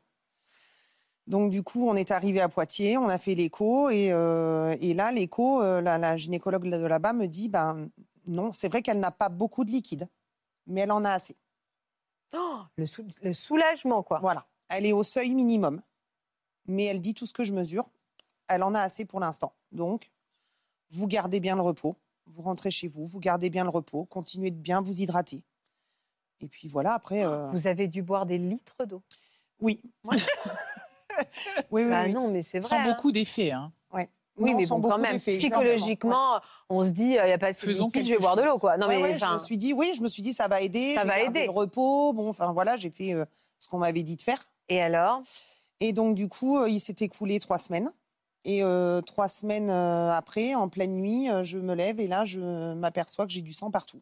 Donc, 1.25 1.51
du 1.51 1.63
coup, 1.63 1.87
on 1.87 1.95
est 1.95 2.11
arrivé 2.11 2.41
à 2.41 2.49
Poitiers, 2.49 2.97
on 2.97 3.07
a 3.07 3.17
fait 3.17 3.33
l'écho. 3.35 3.89
Et, 3.89 4.11
euh, 4.11 4.75
et 4.81 4.93
là, 4.93 5.11
l'écho, 5.11 5.61
euh, 5.61 5.81
la, 5.81 5.97
la 5.97 6.17
gynécologue 6.17 6.69
de 6.69 6.85
là-bas 6.85 7.13
me 7.13 7.27
dit, 7.27 7.49
ben 7.49 7.89
non, 8.27 8.51
c'est 8.53 8.67
vrai 8.69 8.81
qu'elle 8.81 8.99
n'a 8.99 9.11
pas 9.11 9.29
beaucoup 9.29 9.63
de 9.63 9.71
liquide, 9.71 10.09
mais 10.67 10.81
elle 10.81 10.91
en 10.91 11.05
a 11.05 11.11
assez. 11.11 11.37
Oh, 12.33 12.61
le, 12.77 12.85
sou- 12.85 13.07
le 13.21 13.33
soulagement, 13.33 14.03
quoi. 14.03 14.19
Voilà. 14.19 14.45
Elle 14.69 14.85
est 14.85 14.91
au 14.93 15.03
seuil 15.03 15.33
minimum. 15.33 15.81
Mais 16.65 16.85
elle 16.85 17.01
dit 17.01 17.13
tout 17.13 17.25
ce 17.25 17.33
que 17.33 17.43
je 17.43 17.53
mesure. 17.53 17.89
Elle 18.47 18.63
en 18.63 18.73
a 18.73 18.81
assez 18.81 19.05
pour 19.05 19.19
l'instant. 19.19 19.53
Donc, 19.71 20.11
vous 20.89 21.07
gardez 21.07 21.39
bien 21.39 21.55
le 21.55 21.61
repos. 21.61 21.95
Vous 22.25 22.41
rentrez 22.41 22.71
chez 22.71 22.87
vous, 22.87 23.05
vous 23.05 23.19
gardez 23.19 23.49
bien 23.49 23.63
le 23.65 23.69
repos. 23.69 24.05
Continuez 24.05 24.49
de 24.51 24.55
bien 24.57 24.81
vous 24.81 25.01
hydrater. 25.01 25.43
Et 26.43 26.47
puis 26.47 26.67
voilà, 26.67 26.93
après. 26.93 27.25
euh, 27.25 27.45
Vous 27.47 27.67
avez 27.67 27.87
dû 27.87 28.01
boire 28.03 28.25
des 28.25 28.37
litres 28.37 28.85
d'eau. 28.85 29.01
Oui. 29.59 29.81
Ouais. 30.05 30.17
oui, 31.71 31.83
oui, 31.83 31.89
Bah 31.89 32.03
oui. 32.05 32.13
non, 32.13 32.27
mais 32.27 32.41
c'est 32.43 32.59
vrai. 32.59 32.69
Sans 32.69 32.77
hein. 32.77 32.85
beaucoup 32.91 33.11
d'effets. 33.11 33.51
Hein. 33.51 33.71
Oui, 34.35 34.49
Non, 34.51 34.57
mais 34.57 34.65
sans 34.65 34.79
bon, 34.79 34.89
quand 34.89 34.95
beaucoup 34.95 35.03
même, 35.03 35.13
d'effets, 35.13 35.37
psychologiquement, 35.37 36.41
on 36.67 36.83
se 36.83 36.89
dit, 36.89 37.03
il 37.03 37.23
n'y 37.23 37.31
a 37.31 37.37
pas 37.37 37.51
de 37.51 37.57
Faisons 37.57 37.85
liquide, 37.85 38.05
je 38.07 38.13
vais 38.13 38.17
boire 38.17 38.35
de 38.35 38.41
l'eau, 38.41 38.57
quoi. 38.57 38.77
Non, 38.77 38.87
Ouais, 38.87 38.97
mais 38.97 39.03
ouais, 39.13 39.19
je 39.19 39.25
me 39.27 39.37
suis 39.37 39.59
dit, 39.59 39.73
oui, 39.73 39.91
je 39.95 40.01
me 40.01 40.07
suis 40.07 40.23
dit, 40.23 40.33
ça 40.33 40.47
va 40.47 40.59
aider. 40.59 40.95
Ça 40.95 41.03
va 41.03 41.19
aider. 41.19 41.45
le 41.45 41.51
repos. 41.51 42.13
Bon, 42.13 42.29
enfin 42.29 42.51
voilà, 42.51 42.75
j'ai 42.75 42.89
fait 42.89 43.13
euh, 43.13 43.25
ce 43.59 43.67
qu'on 43.67 43.77
m'avait 43.77 44.01
dit 44.01 44.15
de 44.17 44.23
faire. 44.23 44.43
Et 44.69 44.81
alors? 44.81 45.21
Et 45.81 45.93
donc, 45.93 46.15
du 46.15 46.29
coup, 46.29 46.57
euh, 46.57 46.67
il 46.67 46.79
s'est 46.79 46.95
écoulé 47.01 47.39
trois 47.39 47.59
semaines. 47.59 47.93
Et 48.43 48.63
euh, 48.63 49.01
trois 49.01 49.27
semaines 49.27 49.69
euh, 49.69 50.11
après, 50.11 50.55
en 50.55 50.67
pleine 50.67 50.95
nuit, 50.95 51.29
euh, 51.29 51.43
je 51.43 51.59
me 51.59 51.75
lève 51.75 51.99
et 51.99 52.07
là, 52.07 52.25
je 52.25 52.73
m'aperçois 52.73 53.27
que 53.27 53.31
j'ai 53.31 53.41
du 53.41 53.53
sang 53.53 53.69
partout. 53.69 54.01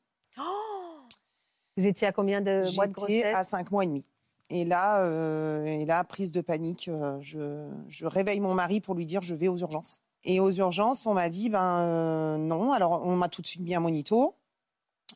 Vous 1.78 1.86
étiez 1.88 2.08
à 2.08 2.12
combien 2.12 2.42
de 2.42 2.64
mois 2.76 2.88
de 2.88 2.94
J'étais 2.98 3.22
grossesse? 3.22 3.36
à 3.36 3.44
cinq 3.44 3.72
mois 3.72 3.84
et 3.84 3.88
demi. 3.88 4.06
Et 4.50 4.66
là, 4.66 5.04
euh, 5.06 5.64
et 5.66 5.86
là 5.86 6.04
prise 6.04 6.32
de 6.32 6.42
panique, 6.42 6.90
euh, 6.90 7.18
je, 7.22 7.70
je 7.88 8.06
réveille 8.06 8.42
mon 8.42 8.54
mari 8.54 8.82
pour 8.82 8.96
lui 8.96 9.06
dire 9.06 9.22
je 9.22 9.34
vais 9.36 9.48
aux 9.48 9.58
urgences. 9.58 10.00
Et 10.24 10.40
aux 10.40 10.52
urgences, 10.52 11.06
on 11.06 11.14
m'a 11.14 11.30
dit 11.30 11.50
ben 11.50 11.80
euh, 11.80 12.38
non. 12.38 12.74
Alors, 12.74 13.06
on 13.06 13.16
m'a 13.16 13.30
tout 13.30 13.42
de 13.42 13.48
suite 13.48 13.62
mis 13.62 13.74
un 13.74 13.80
monito. 13.80 14.36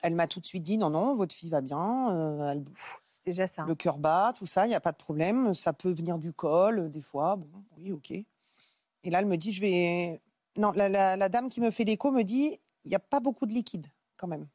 Elle 0.02 0.16
m'a 0.16 0.28
tout 0.28 0.40
de 0.40 0.46
suite 0.46 0.64
dit 0.64 0.78
non, 0.78 0.90
non, 0.90 1.16
votre 1.16 1.36
fille 1.36 1.50
va 1.50 1.62
bien. 1.62 2.12
euh, 2.14 2.52
elle, 2.52 2.64
C'est 3.10 3.26
déjà 3.26 3.46
ça. 3.46 3.64
hein. 3.64 3.66
le 3.68 3.76
cœur 3.76 3.98
bat, 3.98 4.34
tout 4.36 4.46
ça, 4.46 4.66
il 4.66 4.70
n'y 4.70 4.76
a 4.76 4.80
pas 4.80 4.92
de 4.94 4.98
problème. 4.98 5.54
Ça 5.54 5.74
peut 5.74 5.94
venir 5.94 6.18
du 6.18 6.32
col, 6.34 6.90
des 6.90 7.02
fois. 7.02 7.36
Bon, 7.36 7.48
oui, 7.78 7.92
ok. 7.92 8.12
Et 8.12 9.10
là, 9.12 9.20
elle 9.20 9.26
me 9.28 9.36
dit, 9.38 9.52
je 9.52 9.62
vais. 9.62 10.22
Non, 10.58 10.72
la, 10.72 10.88
la- 10.90 11.18
la 11.18 11.30
dame 11.30 11.50
qui 11.50 11.60
me 11.60 11.70
fait 11.72 11.84
l'écho 11.84 12.12
me 12.12 12.24
dit, 12.24 12.58
il 12.86 12.90
n'y 12.90 12.96
a 12.96 13.00
pas 13.00 13.20
beaucoup 13.20 13.46
de 13.46 13.54
liquide, 13.54 13.86
quand 14.16 14.28
même. 14.28 14.48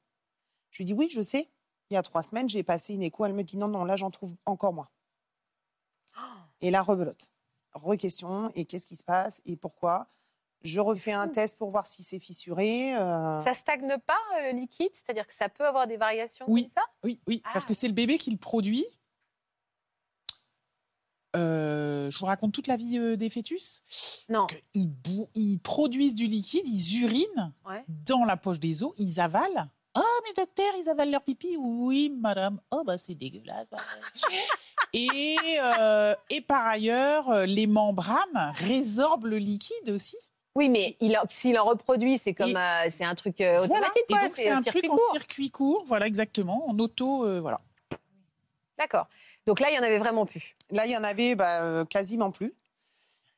Je 0.71 0.79
lui 0.79 0.85
dis, 0.87 0.95
oui, 0.95 1.09
je 1.13 1.21
sais. 1.21 1.49
Il 1.91 1.95
y 1.95 1.97
a 1.97 2.03
trois 2.03 2.23
semaines, 2.23 2.49
j'ai 2.49 2.63
passé 2.63 2.95
une 2.95 3.03
écho. 3.03 3.25
Elle 3.25 3.33
me 3.33 3.43
dit, 3.43 3.57
non, 3.57 3.67
non, 3.69 3.85
là, 3.85 3.97
j'en 3.97 4.11
trouve 4.11 4.35
encore 4.47 4.73
moins. 4.73 4.89
Et 6.61 6.71
là, 6.71 6.83
rebelote. 6.83 7.33
Re-question. 7.73 8.51
Et 8.55 8.65
qu'est-ce 8.65 8.87
qui 8.87 8.97
se 8.97 9.03
passe 9.05 9.41
Et 9.45 9.57
pourquoi? 9.57 10.09
Je 10.63 10.79
refais 10.79 11.13
un 11.13 11.27
test 11.27 11.59
pour 11.59 11.71
voir 11.71 11.87
si 11.87 12.03
c'est 12.03 12.19
fissuré. 12.21 12.95
euh, 12.97 13.41
Ça 13.41 13.55
stagne 13.55 13.97
pas, 14.07 14.19
euh, 14.39 14.53
le 14.53 14.59
liquide? 14.59 14.91
C'est-à-dire 14.93 15.27
que 15.27 15.35
ça 15.35 15.49
peut 15.49 15.67
avoir 15.67 15.87
des 15.87 15.97
variations 15.97 16.45
Oui. 16.49 16.65
comme 16.65 16.73
ça? 16.73 16.83
Oui, 17.03 17.19
oui, 17.27 17.41
parce 17.53 17.65
Ah. 17.65 17.69
que 17.69 17.75
c'est 17.75 17.89
le 17.89 17.95
bébé 17.95 18.19
qui 18.19 18.31
le 18.31 18.37
produit. 18.37 18.85
Euh, 21.37 22.11
je 22.11 22.19
vous 22.19 22.27
raconte 22.27 22.53
toute 22.53 22.67
la 22.67 22.77
vie 22.77 22.99
euh, 22.99 23.17
des 23.17 23.31
fœtus. 23.31 23.83
Non. 24.29 24.47
Parce 24.47 24.61
qu'ils 24.75 25.29
ils 25.35 25.59
produisent 25.61 26.15
du 26.17 26.27
liquide, 26.27 26.69
ils 26.69 27.03
urinent 27.05 27.53
Ouais. 27.65 27.85
dans 27.89 28.25
la 28.25 28.37
poche 28.37 28.59
des 28.61 28.83
os, 28.83 28.93
ils 28.99 29.19
avalent. 29.21 29.69
Oh, 30.03 30.21
mais 30.25 30.33
docteur, 30.33 30.73
ils 30.79 30.89
avalent 30.89 31.11
leur 31.11 31.23
pipi. 31.23 31.57
Oui, 31.59 32.09
madame. 32.21 32.59
Oh, 32.71 32.83
bah, 32.85 32.97
c'est 32.97 33.15
dégueulasse. 33.15 33.69
bah. 33.71 33.79
et, 34.95 35.37
euh, 35.63 36.15
et 36.31 36.41
par 36.41 36.67
ailleurs, 36.67 37.29
euh, 37.29 37.45
les 37.47 37.67
membranes 37.67 38.53
résorbent 38.55 39.27
le 39.27 39.37
liquide 39.37 39.91
aussi. 39.91 40.17
Oui, 40.55 40.69
mais 40.71 40.97
il 41.01 41.17
en- 41.19 41.25
s'il 41.29 41.59
en 41.59 41.65
reproduit, 41.65 42.17
c'est 42.19 42.35
comme 42.35 42.57
euh, 42.57 42.89
c'est 42.91 43.05
un 43.05 43.15
truc 43.15 43.41
euh, 43.41 43.61
Voilà. 43.67 43.89
automatique, 43.89 44.05
Et 44.09 44.15
donc, 44.15 44.31
c'est 44.37 44.49
un 44.49 44.63
circuit 44.63 44.81
truc 44.81 44.93
en 44.93 44.97
court. 44.97 45.11
circuit 45.13 45.51
court, 45.51 45.85
voilà, 45.87 46.07
exactement, 46.07 46.69
en 46.69 46.79
auto, 46.79 47.25
euh, 47.25 47.41
voilà. 47.41 47.61
D'accord. 48.79 49.07
Donc 49.47 49.61
là, 49.61 49.71
il 49.71 49.77
y 49.77 49.79
en 49.79 49.83
avait 49.83 49.99
vraiment 49.99 50.27
plus. 50.27 50.57
Là, 50.71 50.87
il 50.87 50.93
y 50.93 50.97
en 50.97 51.05
avait 51.05 51.35
bah, 51.35 51.85
quasiment 51.89 52.31
plus. 52.31 52.55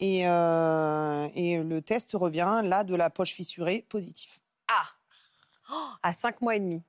Et, 0.01 0.27
euh, 0.27 1.29
et 1.35 1.59
le 1.59 1.81
test 1.83 2.13
revient 2.15 2.61
là 2.65 2.83
de 2.85 2.95
la 2.95 3.11
poche 3.11 3.33
fissurée 3.35 3.85
positif. 3.89 4.41
Ah 4.69 4.85
À 6.03 6.13
cinq 6.13 6.41
mois 6.41 6.57
et 6.57 6.61
demi. 6.61 6.83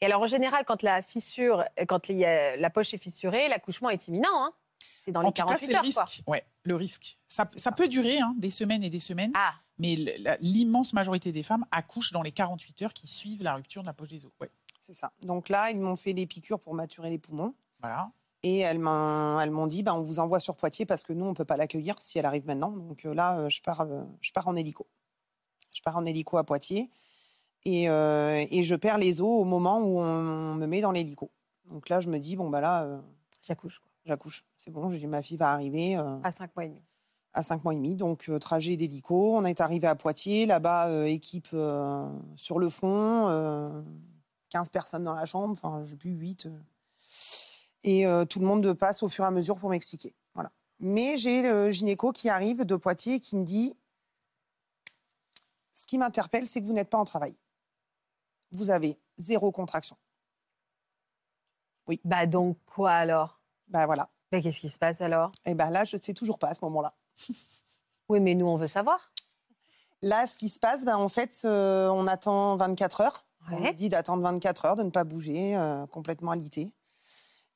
Et 0.00 0.06
alors, 0.06 0.22
en 0.22 0.26
général, 0.26 0.64
quand 0.66 0.82
la 0.82 1.02
fissure, 1.02 1.64
quand 1.88 2.08
la 2.08 2.70
poche 2.70 2.92
est 2.94 2.98
fissurée, 2.98 3.48
l'accouchement 3.48 3.90
est 3.90 4.08
imminent. 4.08 4.28
hein. 4.44 4.52
C'est 5.04 5.12
dans 5.12 5.20
les 5.20 5.28
en 5.28 5.32
tout 5.32 5.42
cas, 5.42 5.56
48 5.56 5.66
c'est 5.66 5.72
le 5.72 5.78
heures, 5.78 5.82
quoi. 5.94 6.04
risque. 6.04 6.22
Ouais, 6.26 6.44
le 6.64 6.74
risque. 6.74 7.18
Ça, 7.28 7.46
C'est 7.50 7.58
ça 7.58 7.70
ça. 7.70 7.72
peut 7.72 7.86
durer 7.88 8.18
hein, 8.18 8.34
des 8.38 8.50
semaines 8.50 8.82
et 8.82 8.90
des 8.90 8.98
semaines, 8.98 9.30
Ah, 9.36 9.54
mais 9.78 9.94
l'immense 10.40 10.92
majorité 10.94 11.30
des 11.32 11.42
femmes 11.44 11.64
accouchent 11.70 12.10
dans 12.12 12.22
les 12.22 12.32
48 12.32 12.82
heures 12.82 12.92
qui 12.92 13.06
suivent 13.06 13.42
la 13.42 13.54
rupture 13.54 13.82
de 13.82 13.86
la 13.86 13.92
poche 13.94 14.08
des 14.08 14.26
os. 14.26 14.32
Ouais, 14.40 14.50
C'est 14.80 14.92
ça. 14.94 15.12
Donc 15.22 15.48
là, 15.48 15.70
ils 15.70 15.78
m'ont 15.78 15.94
fait 15.96 16.12
des 16.12 16.26
piqûres 16.26 16.58
pour 16.58 16.74
maturer 16.74 17.08
les 17.10 17.18
poumons. 17.18 17.54
voilà. 17.80 18.10
Et 18.42 18.58
elles 18.58 18.78
m'ont 18.78 19.40
elles 19.40 19.50
m'ont 19.50 19.66
dit, 19.66 19.82
bah, 19.82 19.94
on 19.94 20.02
vous 20.02 20.18
envoie 20.18 20.38
sur 20.40 20.56
Poitiers 20.56 20.86
parce 20.86 21.02
que 21.04 21.12
nous, 21.12 21.24
on 21.24 21.30
ne 21.30 21.34
peut 21.34 21.44
pas 21.44 21.56
l'accueillir 21.56 21.94
si 21.98 22.18
elle 22.18 22.26
arrive 22.26 22.46
maintenant. 22.46 22.70
Donc 22.70 23.04
euh, 23.04 23.14
là, 23.14 23.38
euh, 23.38 23.48
je 23.48 23.60
pars, 23.62 23.80
euh, 23.82 24.02
je 24.20 24.30
pars 24.32 24.46
en 24.48 24.54
hélico. 24.56 24.86
Je 25.74 25.82
pars 25.82 25.96
en 25.96 26.04
hélico 26.04 26.36
à 26.36 26.44
Poitiers. 26.44 26.90
Et, 27.68 27.88
euh, 27.88 28.46
et 28.48 28.62
je 28.62 28.76
perds 28.76 28.98
les 28.98 29.20
os 29.20 29.26
au 29.26 29.44
moment 29.44 29.78
où 29.80 29.98
on 29.98 30.54
me 30.54 30.66
met 30.66 30.80
dans 30.80 30.92
l'hélico. 30.92 31.32
Donc 31.68 31.88
là, 31.88 31.98
je 31.98 32.08
me 32.08 32.18
dis, 32.20 32.36
bon, 32.36 32.48
bah 32.48 32.60
là, 32.60 32.84
euh, 32.84 33.00
j'accouche. 33.42 33.82
j'accouche. 34.04 34.44
C'est 34.56 34.70
bon, 34.70 34.88
j'ai 34.88 34.98
dit, 34.98 35.06
ma 35.08 35.20
fille 35.20 35.36
va 35.36 35.50
arriver. 35.50 35.96
euh, 35.96 36.16
À 36.22 36.30
cinq 36.30 36.54
mois 36.54 36.64
et 36.64 36.68
demi. 36.68 36.82
à 37.32 37.42
5 37.42 37.64
mois 37.64 37.72
et 37.74 37.76
demi. 37.76 37.96
Donc, 37.96 38.30
trajet 38.40 38.76
d'hélico. 38.76 39.36
On 39.36 39.44
est 39.44 39.60
arrivé 39.60 39.88
à 39.88 39.96
Poitiers. 39.96 40.46
Là-bas, 40.46 41.06
équipe 41.08 41.48
sur 42.36 42.58
le 42.60 42.70
front. 42.70 43.28
euh, 43.28 43.82
15 44.50 44.70
personnes 44.70 45.02
dans 45.02 45.14
la 45.14 45.26
chambre. 45.26 45.50
Enfin, 45.52 45.82
je 45.84 45.90
sais 45.90 45.96
plus, 45.96 46.12
8. 46.12 46.48
Et 47.82 48.04
tout 48.30 48.38
le 48.40 48.46
monde 48.46 48.72
passe 48.74 49.02
au 49.02 49.08
fur 49.08 49.24
et 49.24 49.26
à 49.26 49.30
mesure 49.32 49.56
pour 49.58 49.70
m'expliquer. 49.70 50.14
Voilà. 50.34 50.52
Mais 50.78 51.16
j'ai 51.16 51.42
le 51.42 51.70
gynéco 51.72 52.12
qui 52.12 52.28
arrive 52.28 52.64
de 52.64 52.76
Poitiers 52.76 53.14
et 53.16 53.20
qui 53.20 53.34
me 53.36 53.44
dit 53.44 53.74
Ce 55.72 55.86
qui 55.86 55.98
m'interpelle, 55.98 56.46
c'est 56.46 56.60
que 56.60 56.66
vous 56.66 56.72
n'êtes 56.72 56.90
pas 56.90 56.98
en 56.98 57.04
travail. 57.04 57.36
Vous 58.52 58.70
avez 58.70 58.98
zéro 59.16 59.52
contraction. 59.52 59.96
Bah 62.04 62.26
donc 62.26 62.58
quoi 62.66 62.92
alors? 62.92 63.40
Ben 63.68 63.86
voilà. 63.86 64.08
Mais 64.32 64.42
qu'est-ce 64.42 64.60
qui 64.60 64.68
se 64.68 64.78
passe 64.78 65.00
alors? 65.00 65.32
Et 65.44 65.54
ben 65.54 65.70
là, 65.70 65.84
je 65.84 65.96
ne 65.96 66.02
sais 66.02 66.14
toujours 66.14 66.38
pas 66.38 66.48
à 66.48 66.54
ce 66.54 66.64
moment-là. 66.64 66.92
Oui, 68.08 68.20
mais 68.20 68.34
nous, 68.34 68.46
on 68.46 68.56
veut 68.56 68.68
savoir. 68.68 69.12
Là, 70.02 70.28
ce 70.28 70.38
qui 70.38 70.48
se 70.48 70.60
passe, 70.60 70.84
ben, 70.84 70.96
en 70.96 71.08
fait, 71.08 71.40
euh, 71.44 71.88
on 71.88 72.06
attend 72.06 72.56
24 72.56 73.00
heures. 73.00 73.24
On 73.50 73.58
nous 73.58 73.72
dit 73.72 73.88
d'attendre 73.88 74.22
24 74.22 74.64
heures, 74.64 74.76
de 74.76 74.82
ne 74.82 74.90
pas 74.90 75.04
bouger, 75.04 75.56
euh, 75.56 75.86
complètement 75.86 76.32
alité. 76.32 76.72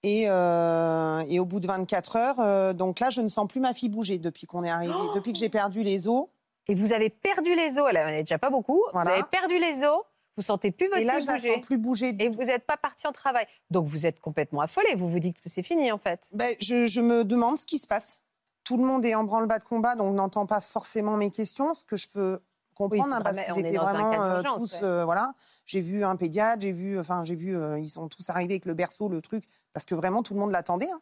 Et, 0.02 0.24
euh, 0.28 1.22
et 1.28 1.38
au 1.38 1.44
bout 1.44 1.60
de 1.60 1.66
24 1.66 2.16
heures, 2.16 2.74
donc 2.74 3.00
là, 3.00 3.10
je 3.10 3.20
ne 3.20 3.28
sens 3.28 3.46
plus 3.46 3.60
ma 3.60 3.74
fille 3.74 3.88
bouger 3.88 4.18
depuis 4.18 4.46
qu'on 4.46 4.64
est 4.64 4.70
arrivé, 4.70 4.94
Oh 4.96 5.10
depuis 5.14 5.32
que 5.32 5.38
j'ai 5.38 5.48
perdu 5.48 5.82
les 5.82 6.08
os. 6.08 6.26
Et 6.68 6.74
vous 6.74 6.92
avez 6.92 7.10
perdu 7.10 7.54
les 7.54 7.78
os. 7.78 7.86
Elle 7.88 7.98
en 7.98 8.02
avait 8.08 8.22
déjà 8.22 8.38
pas 8.38 8.50
beaucoup. 8.50 8.82
Voilà. 8.92 9.10
Vous 9.10 9.16
avez 9.20 9.28
perdu 9.28 9.58
les 9.58 9.84
os. 9.84 10.02
Vous 10.36 10.42
sentez 10.42 10.70
plus 10.70 10.86
votre 10.88 11.00
Et 11.00 11.04
là, 11.04 11.18
je 11.18 11.26
la 11.26 11.34
bouger. 11.34 11.54
sens 11.54 11.66
plus 11.66 11.78
bouger. 11.78 12.14
Et 12.18 12.28
vous 12.28 12.44
n'êtes 12.44 12.64
pas 12.64 12.76
parti 12.76 13.06
en 13.06 13.12
travail. 13.12 13.46
Donc 13.70 13.86
vous 13.86 14.06
êtes 14.06 14.20
complètement 14.20 14.60
affolé. 14.60 14.94
Vous 14.94 15.08
vous 15.08 15.18
dites 15.18 15.40
que 15.40 15.48
c'est 15.50 15.62
fini 15.62 15.90
en 15.92 15.98
fait. 15.98 16.26
Ben, 16.32 16.54
je, 16.60 16.86
je 16.86 17.00
me 17.00 17.24
demande 17.24 17.58
ce 17.58 17.66
qui 17.66 17.78
se 17.78 17.86
passe. 17.86 18.22
Tout 18.64 18.76
le 18.76 18.84
monde 18.84 19.04
est 19.04 19.14
en 19.14 19.24
branle-bas 19.24 19.58
de 19.58 19.64
combat, 19.64 19.96
donc 19.96 20.14
n'entend 20.14 20.46
pas 20.46 20.60
forcément 20.60 21.16
mes 21.16 21.30
questions. 21.30 21.74
Ce 21.74 21.84
que 21.84 21.96
je 21.96 22.08
peux 22.08 22.40
comprendre 22.74 23.08
c'est 23.10 23.16
hein, 23.16 23.22
parce 23.22 23.40
qu'ils 23.40 23.58
étaient 23.58 23.76
vraiment 23.76 24.22
euh, 24.22 24.42
tous 24.56 24.74
ouais. 24.74 24.84
euh, 24.84 25.04
voilà. 25.04 25.34
J'ai 25.66 25.80
vu 25.80 26.04
un 26.04 26.16
pédiatre, 26.16 26.62
j'ai 26.62 26.72
vu 26.72 26.98
enfin 26.98 27.24
j'ai 27.24 27.34
vu 27.34 27.56
euh, 27.56 27.78
ils 27.78 27.90
sont 27.90 28.08
tous 28.08 28.30
arrivés 28.30 28.54
avec 28.54 28.64
le 28.66 28.74
berceau, 28.74 29.08
le 29.08 29.20
truc 29.20 29.44
parce 29.72 29.84
que 29.84 29.94
vraiment 29.94 30.22
tout 30.22 30.34
le 30.34 30.40
monde 30.40 30.52
l'attendait. 30.52 30.88
hein. 30.90 31.00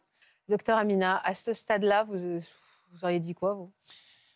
Docteur 0.49 0.77
Amina, 0.79 1.21
à 1.23 1.33
ce 1.35 1.53
stade-là, 1.53 2.03
vous, 2.03 2.39
vous 2.39 3.03
auriez 3.03 3.19
dit 3.19 3.35
quoi, 3.35 3.53
vous? 3.53 3.71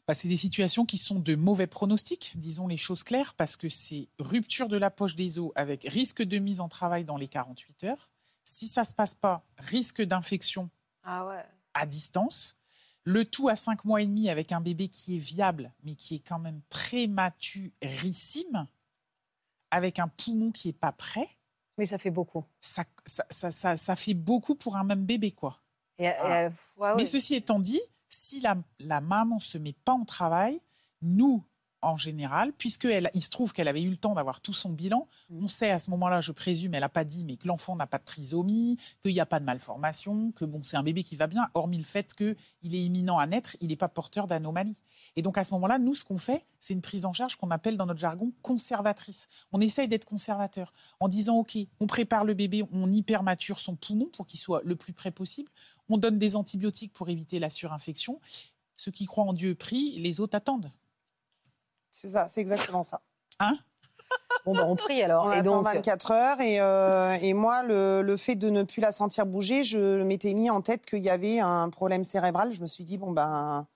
Bah, 0.08 0.14
c'est 0.14 0.28
des 0.28 0.36
situations 0.38 0.86
qui 0.86 0.98
sont 0.98 1.20
de 1.20 1.36
mauvais 1.36 1.68
pronostics, 1.68 2.34
disons 2.36 2.68
les 2.68 2.76
choses 2.78 3.04
claires, 3.04 3.34
parce 3.36 3.56
que 3.56 3.70
c'est 3.70 4.10
rupture 4.20 4.68
de 4.68 4.76
la 4.78 4.90
poche 4.92 5.16
des 5.16 5.40
os 5.40 5.52
avec 5.56 5.86
risque 5.90 6.22
de 6.22 6.40
mise 6.40 6.60
en 6.60 6.68
travail 6.68 7.06
dans 7.06 7.16
les 7.16 7.30
48 7.30 7.86
heures. 7.86 8.10
Si 8.44 8.68
ça 8.68 8.84
se 8.84 8.94
passe 8.94 9.14
pas, 9.16 9.46
risque 9.58 10.02
d'infection 10.02 10.70
Ah 11.04 11.26
ouais. 11.26 11.46
à 11.74 11.86
distance. 11.86 12.58
Le 13.06 13.24
tout 13.24 13.48
à 13.48 13.56
5 13.56 13.86
mois 13.86 14.02
et 14.02 14.06
demi 14.06 14.30
avec 14.30 14.52
un 14.52 14.60
bébé 14.62 14.90
qui 14.90 15.16
est 15.16 15.20
viable, 15.20 15.72
mais 15.84 15.96
qui 15.96 16.16
est 16.16 16.20
quand 16.20 16.40
même 16.40 16.62
prématurissime, 16.70 18.68
avec 19.72 20.00
un 20.00 20.08
poumon 20.10 20.52
qui 20.52 20.68
n'est 20.68 20.74
pas 20.74 20.92
prêt. 20.92 21.30
Oui, 21.78 21.88
ça 21.88 21.98
fait 21.98 22.12
beaucoup. 22.12 22.44
Ça, 22.62 22.84
ça, 23.06 23.26
ça, 23.30 23.52
ça- 23.52 23.78
ça 23.78 23.96
fait 23.96 24.14
beaucoup 24.14 24.56
pour 24.56 24.76
un 24.78 24.84
même 24.84 25.06
bébé, 25.06 25.32
quoi. 25.32 25.60
Et, 25.98 26.06
et, 26.06 26.14
Ah. 26.20 26.50
ouais, 26.78 26.96
Mais 26.96 27.06
ceci 27.06 27.36
étant 27.36 27.60
dit, 27.60 27.80
si 28.14 28.42
la, 28.42 29.02
maman 29.02 29.40
se 29.40 29.58
met 29.58 29.74
pas 29.74 29.94
en 29.94 30.06
travail, 30.06 30.62
nous, 31.02 31.44
en 31.84 31.98
général, 31.98 32.54
puisque 32.58 32.86
elle, 32.86 33.10
il 33.14 33.22
se 33.22 33.30
trouve 33.30 33.54
qu'elle 33.54 33.68
avait 33.68 33.82
eu 33.82 33.90
le 33.90 33.98
temps 33.98 34.14
d'avoir 34.14 34.42
tout 34.42 34.54
son 34.54 34.70
bilan, 34.70 35.08
Mm. 35.30 35.46
on 35.46 35.48
sait 35.48 35.72
à 35.72 35.80
ce 35.80 35.90
moment-là, 35.92 36.22
je 36.22 36.32
présume, 36.32 36.74
elle 36.74 36.82
n'a 36.82 36.90
pas 36.90 37.04
dit, 37.04 37.24
mais 37.24 37.38
que 37.38 37.48
l'enfant 37.48 37.76
n'a 37.76 37.88
pas 37.88 37.98
de 37.98 38.04
trisomie, 38.04 38.78
qu'il 39.02 39.14
n'y 39.14 39.20
a 39.20 39.26
pas 39.26 39.40
de 39.40 39.46
malformation, 39.46 40.32
que 40.32 40.46
bon, 40.46 40.62
c'est 40.64 40.78
un 40.78 40.84
bébé 40.84 41.04
qui 41.04 41.16
va 41.16 41.28
bien, 41.28 41.50
hormis 41.54 41.78
le 41.78 41.84
fait 41.84 42.14
qu'il 42.14 42.76
est 42.76 42.84
imminent 42.84 43.18
à 43.18 43.26
naître, 43.26 43.56
il 43.62 43.70
n'est 43.70 43.76
pas 43.76 43.88
porteur 43.88 44.28
d'anomalie. 44.28 44.80
Et 45.16 45.22
donc 45.22 45.38
à 45.38 45.44
ce 45.44 45.54
moment-là, 45.54 45.80
nous, 45.80 45.94
ce 45.94 46.04
qu'on 46.04 46.18
fait, 46.18 46.46
c'est 46.60 46.74
une 46.74 46.82
prise 46.82 47.06
en 47.06 47.14
charge 47.14 47.36
qu'on 47.36 47.52
appelle 47.52 47.78
dans 47.78 47.86
notre 47.86 48.00
jargon 48.00 48.32
conservatrice. 48.42 49.28
On 49.52 49.62
essaye 49.62 49.88
d'être 49.88 50.06
conservateur 50.06 50.74
en 51.00 51.08
disant, 51.08 51.38
OK, 51.38 51.58
on 51.80 51.88
prépare 51.88 52.24
le 52.26 52.34
bébé, 52.34 52.64
on 52.72 52.92
hypermature 52.92 53.60
son 53.60 53.76
poumon 53.76 54.08
pour 54.14 54.28
qu'il 54.28 54.40
soit 54.40 54.62
le 54.64 54.76
plus 54.76 54.94
près 54.94 55.12
possible, 55.12 55.50
on 55.90 55.98
donne 55.98 56.18
des 56.18 56.36
antibiotiques 56.36 56.94
pour 56.94 57.10
éviter 57.10 57.40
la 57.40 57.50
surinfection. 57.50 58.20
Ceux 58.76 58.92
qui 58.92 59.06
croient 59.06 59.26
en 59.26 59.34
Dieu 59.34 59.56
prient, 59.56 60.00
les 60.00 60.20
autres 60.20 60.36
attendent. 60.36 60.72
C'est 61.94 62.10
ça, 62.10 62.28
c'est 62.28 62.42
exactement 62.42 62.82
ça. 62.84 63.02
Hein? 63.40 63.56
Bon, 64.46 64.54
bah, 64.54 64.66
on 64.66 64.76
prie 64.76 65.02
alors. 65.02 65.28
On 65.28 65.32
et 65.32 65.38
attend 65.38 65.58
donc, 65.58 65.74
24 65.74 66.12
heures 66.12 66.42
et, 66.42 66.60
euh, 66.60 67.16
et 67.22 67.34
moi, 67.34 67.64
le, 67.64 68.02
le 68.02 68.18
fait 68.18 68.36
de 68.36 68.50
ne 68.50 68.64
plus 68.64 68.82
la 68.82 68.92
sentir 68.92 69.26
bouger, 69.26 69.64
je 69.64 70.02
m'étais 70.04 70.34
mis 70.34 70.50
en 70.50 70.62
tête 70.62 70.86
qu'il 70.86 71.04
y 71.04 71.10
avait 71.10 71.40
un 71.40 71.70
problème 71.70 72.04
cérébral. 72.04 72.52
Je 72.52 72.62
me 72.62 72.66
suis 72.66 72.84
dit, 72.84 72.98
bon, 72.98 73.12
ben, 73.12 73.68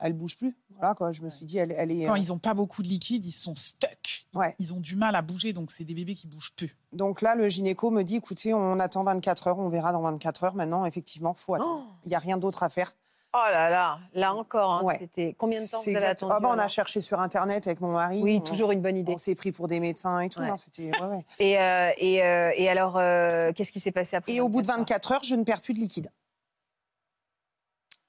elle 0.00 0.12
bouge 0.12 0.36
plus. 0.36 0.56
Voilà, 0.76 0.94
quoi. 0.94 1.12
Je 1.12 1.22
me 1.22 1.30
suis 1.30 1.46
dit, 1.46 1.58
elle, 1.58 1.72
elle 1.78 1.92
est. 1.92 2.06
Quand 2.06 2.14
euh, 2.14 2.18
ils 2.18 2.28
n'ont 2.28 2.38
pas 2.38 2.54
beaucoup 2.54 2.82
de 2.82 2.88
liquide, 2.88 3.24
ils 3.24 3.32
sont 3.32 3.54
stuck. 3.54 4.26
Ouais. 4.34 4.56
Ils 4.58 4.74
ont 4.74 4.80
du 4.80 4.96
mal 4.96 5.14
à 5.14 5.22
bouger, 5.22 5.52
donc 5.52 5.70
c'est 5.70 5.84
des 5.84 5.94
bébés 5.94 6.14
qui 6.14 6.26
bougent 6.26 6.52
peu. 6.56 6.68
Donc 6.92 7.22
là, 7.22 7.36
le 7.36 7.48
gynéco 7.48 7.90
me 7.90 8.02
dit, 8.02 8.16
écoutez, 8.16 8.52
on 8.52 8.80
attend 8.80 9.04
24 9.04 9.46
heures, 9.46 9.58
on 9.60 9.68
verra 9.68 9.92
dans 9.92 10.02
24 10.02 10.44
heures. 10.44 10.54
Maintenant, 10.54 10.84
effectivement, 10.84 11.34
faut 11.34 11.54
attendre. 11.54 11.86
Oh. 11.88 11.92
Il 12.04 12.08
n'y 12.08 12.16
a 12.16 12.18
rien 12.18 12.36
d'autre 12.36 12.64
à 12.64 12.68
faire. 12.68 12.92
Oh 13.34 13.38
là 13.50 13.70
là, 13.70 13.98
là 14.14 14.34
encore, 14.34 14.72
hein, 14.72 14.82
Ouais. 14.82 14.96
c'était 14.98 15.34
combien 15.38 15.60
de 15.62 15.66
temps 15.66 15.78
vous 15.78 15.84
avez 15.88 15.92
exact- 15.96 16.10
attendu 16.10 16.32
Ah 16.36 16.40
bah, 16.40 16.50
on 16.54 16.58
a 16.58 16.68
cherché 16.68 17.00
sur 17.00 17.20
Internet 17.20 17.66
avec 17.66 17.80
mon 17.80 17.92
mari. 17.92 18.20
Oui, 18.22 18.38
On- 18.42 18.44
toujours 18.44 18.72
une 18.72 18.80
bonne 18.82 18.96
idée. 18.96 19.12
On 19.14 19.18
s'est 19.18 19.34
pris 19.34 19.52
pour 19.52 19.68
des 19.68 19.80
médecins 19.80 20.20
et 20.20 20.28
tout. 20.28 20.40
Ouais. 20.40 20.48
non, 20.48 20.56
c'était, 20.56 20.90
ouais, 21.00 21.06
ouais. 21.06 21.24
Et, 21.38 21.58
euh, 21.58 21.90
et, 21.96 22.22
euh, 22.22 22.52
et 22.56 22.68
alors, 22.68 22.96
euh, 22.98 23.52
qu'est-ce 23.52 23.72
qui 23.72 23.80
s'est 23.80 23.92
passé 23.92 24.16
après 24.16 24.32
Et 24.32 24.40
au 24.40 24.48
bout 24.48 24.62
de 24.62 24.66
24 24.66 24.80
heures 24.80 24.82
24 24.82 25.12
heures, 25.12 25.24
je 25.24 25.34
ne 25.34 25.44
perds 25.44 25.60
plus 25.60 25.74
de 25.74 25.78
liquide. 25.80 26.10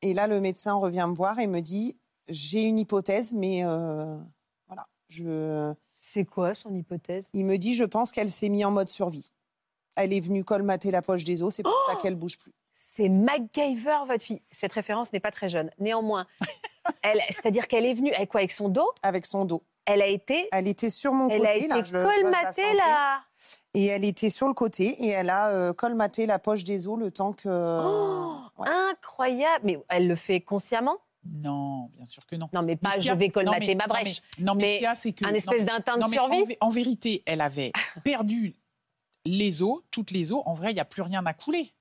Et 0.01 0.13
là, 0.13 0.28
le 0.28 0.39
médecin 0.41 0.74
revient 0.74 1.05
me 1.09 1.15
voir 1.15 1.39
et 1.39 1.47
me 1.47 1.61
dit 1.61 1.97
j'ai 2.28 2.63
une 2.63 2.80
hypothèse, 2.80 3.34
mais 3.34 3.63
voilà. 4.67 4.88
Je... 5.09 5.74
C'est 5.99 6.26
quoi 6.26 6.53
son 6.53 6.74
hypothèse? 6.76 7.28
Il 7.34 7.45
me 7.45 7.57
dit 7.57 7.74
je 7.74 7.86
pense 7.86 8.11
qu'elle 8.11 8.30
s'est 8.30 8.49
mise 8.49 8.65
en 8.65 8.71
mode 8.71 8.89
survie. 8.89 9.32
Elle 9.95 10.13
est 10.13 10.21
venue 10.21 10.43
colmater 10.43 10.91
la 10.91 11.01
poche 11.01 11.23
des 11.23 11.43
os, 11.43 11.53
c'est 11.53 11.63
pour 11.63 11.71
Oh 11.73 11.91
ça 11.91 11.95
qu'elle 11.97 12.15
bouge 12.15 12.37
plus. 12.37 12.51
C'est 12.73 13.09
MacGyver, 13.09 13.99
votre 14.07 14.23
fille. 14.23 14.41
Cette 14.51 14.73
référence 14.73 15.13
n'est 15.13 15.19
pas 15.19 15.31
très 15.31 15.49
jeune. 15.49 15.69
Néanmoins, 15.79 16.25
elle, 17.03 17.21
c'est-à-dire 17.29 17.67
qu'elle 17.67 17.85
est 17.85 17.93
venue 17.93 18.11
avec 18.13 18.29
quoi 18.29 18.39
Avec 18.41 18.51
son 18.51 18.69
dos? 18.69 18.89
Avec 19.03 19.25
son 19.25 19.45
dos. 19.45 19.63
Elle 19.85 20.01
a 20.01 20.07
été, 20.07 20.47
Elle 20.53 20.67
était 20.69 20.89
sur 20.89 21.13
mon 21.13 21.27
elle 21.29 21.39
côté. 21.39 21.49
a 21.51 21.55
été 21.57 21.67
là, 21.67 21.83
colmatée 21.83 22.73
là. 22.77 23.21
Et 23.73 23.87
elle 23.87 24.05
était 24.05 24.29
sur 24.29 24.47
le 24.47 24.53
côté 24.53 24.85
et 25.03 25.09
elle 25.09 25.29
a 25.29 25.49
euh, 25.49 25.73
colmaté 25.73 26.25
la 26.25 26.39
poche 26.39 26.63
des 26.63 26.87
os 26.87 26.97
le 26.97 27.11
temps 27.11 27.33
que. 27.33 27.49
Oh, 27.83 28.37
ouais. 28.59 28.69
Incroyable. 28.69 29.65
Mais 29.65 29.79
elle 29.89 30.07
le 30.07 30.15
fait 30.15 30.39
consciemment? 30.39 30.95
Non, 31.25 31.89
bien 31.95 32.05
sûr 32.05 32.25
que 32.25 32.35
non. 32.37 32.49
Non, 32.53 32.63
mais 32.63 32.75
pas 32.77 32.97
je 32.99 33.09
a- 33.09 33.15
vais 33.15 33.27
non, 33.27 33.31
colmater 33.33 33.67
mais- 33.67 33.75
ma 33.75 33.83
non, 33.87 33.93
brèche. 33.93 34.21
mais- 34.39 34.45
Non, 34.45 34.55
mais, 34.55 34.61
Mais 34.63 34.67
ce 34.71 34.75
qu'il 34.77 34.83
y 34.83 34.87
a, 34.87 34.95
c'est 34.95 35.11
que. 35.13 35.25
un 35.25 35.29
non, 35.31 35.35
espèce 35.35 35.65
d'instinct 35.65 35.95
de 35.97 36.01
non, 36.01 36.07
mais 36.09 36.19
en 36.19 36.27
survie 36.27 36.43
vé- 36.53 36.57
En, 36.61 36.69
vérité, 36.69 37.21
elle 37.25 37.41
avait 37.41 37.71
perdu 38.05 38.55
les 39.26 39.61
os, 39.61 39.82
toutes 39.91 40.11
les 40.11 40.32
os. 40.32 40.41
En 40.45 40.53
vrai, 40.53 40.71
il 40.71 40.76
n'y 40.76 40.80
a 40.80 40.86
plus 40.86 41.01
rien 41.01 41.26
à 41.26 41.34
couler. 41.34 41.74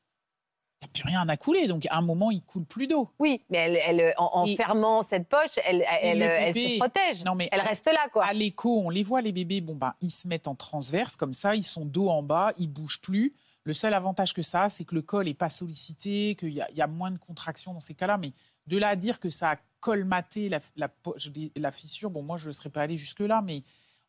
Il 0.80 0.86
n'y 0.86 0.88
a 0.88 0.92
plus 0.92 1.04
rien 1.06 1.28
à 1.28 1.36
couler. 1.36 1.68
Donc, 1.68 1.86
à 1.86 1.96
un 1.96 2.02
moment, 2.02 2.30
il 2.32 2.42
coule 2.42 2.64
plus 2.64 2.86
d'eau. 2.88 3.08
Oui, 3.20 3.40
mais 3.50 3.58
elle, 3.58 3.76
elle, 4.00 4.14
en, 4.18 4.44
fermant 4.56 5.02
cette 5.04 5.28
poche, 5.28 5.56
elle, 5.64 5.84
elle, 6.02 6.18
le 6.18 6.24
elle 6.24 6.54
se 6.54 6.78
protège. 6.78 7.22
Non, 7.24 7.34
mais 7.36 7.48
elle 7.52 7.60
à- 7.60 7.64
reste 7.64 7.86
là, 7.86 8.08
quoi. 8.12 8.24
À 8.24 8.32
l'écho, 8.32 8.80
on 8.80 8.90
les 8.90 9.04
voit, 9.04 9.22
les 9.22 9.30
bébés, 9.32 9.60
bon, 9.60 9.76
bah, 9.76 9.94
ils 10.00 10.10
se 10.10 10.26
mettent 10.26 10.48
en 10.48 10.56
transverse, 10.56 11.14
comme 11.14 11.32
ça, 11.34 11.54
ils 11.54 11.62
sont 11.62 11.84
dos 11.84 12.08
en 12.08 12.22
bas, 12.24 12.52
ils 12.58 12.66
bougent 12.66 13.00
plus. 13.00 13.32
Le 13.64 13.74
seul 13.74 13.94
avantage 13.94 14.34
que 14.34 14.42
ça 14.42 14.62
a, 14.64 14.68
c'est 14.68 14.84
que 14.84 14.96
le 14.96 15.02
col 15.02 15.26
n'est 15.26 15.34
pas 15.34 15.48
sollicité, 15.48 16.34
qu'il 16.34 16.48
y, 16.50 16.60
a- 16.60 16.68
il 16.72 16.76
y 16.76 16.82
a 16.82 16.88
moins 16.88 17.12
de 17.12 17.18
contractions 17.18 17.72
dans 17.72 17.80
ces 17.80 17.94
cas-là. 17.94 18.18
Mais 18.18 18.32
de 18.66 18.76
là 18.76 18.88
à 18.88 18.96
dire 18.96 19.20
que 19.20 19.30
ça 19.30 19.50
a 19.52 19.56
colmaté 19.78 20.48
la, 20.48 20.58
la 20.74 20.88
poche 20.88 21.28
des- 21.28 21.52
la 21.54 21.70
fissure, 21.70 22.10
bon, 22.10 22.22
moi, 22.24 22.38
je 22.38 22.48
ne 22.48 22.52
serais 22.52 22.70
pas 22.70 22.82
allée 22.82 22.96
jusque-là, 22.96 23.40
mais 23.40 23.62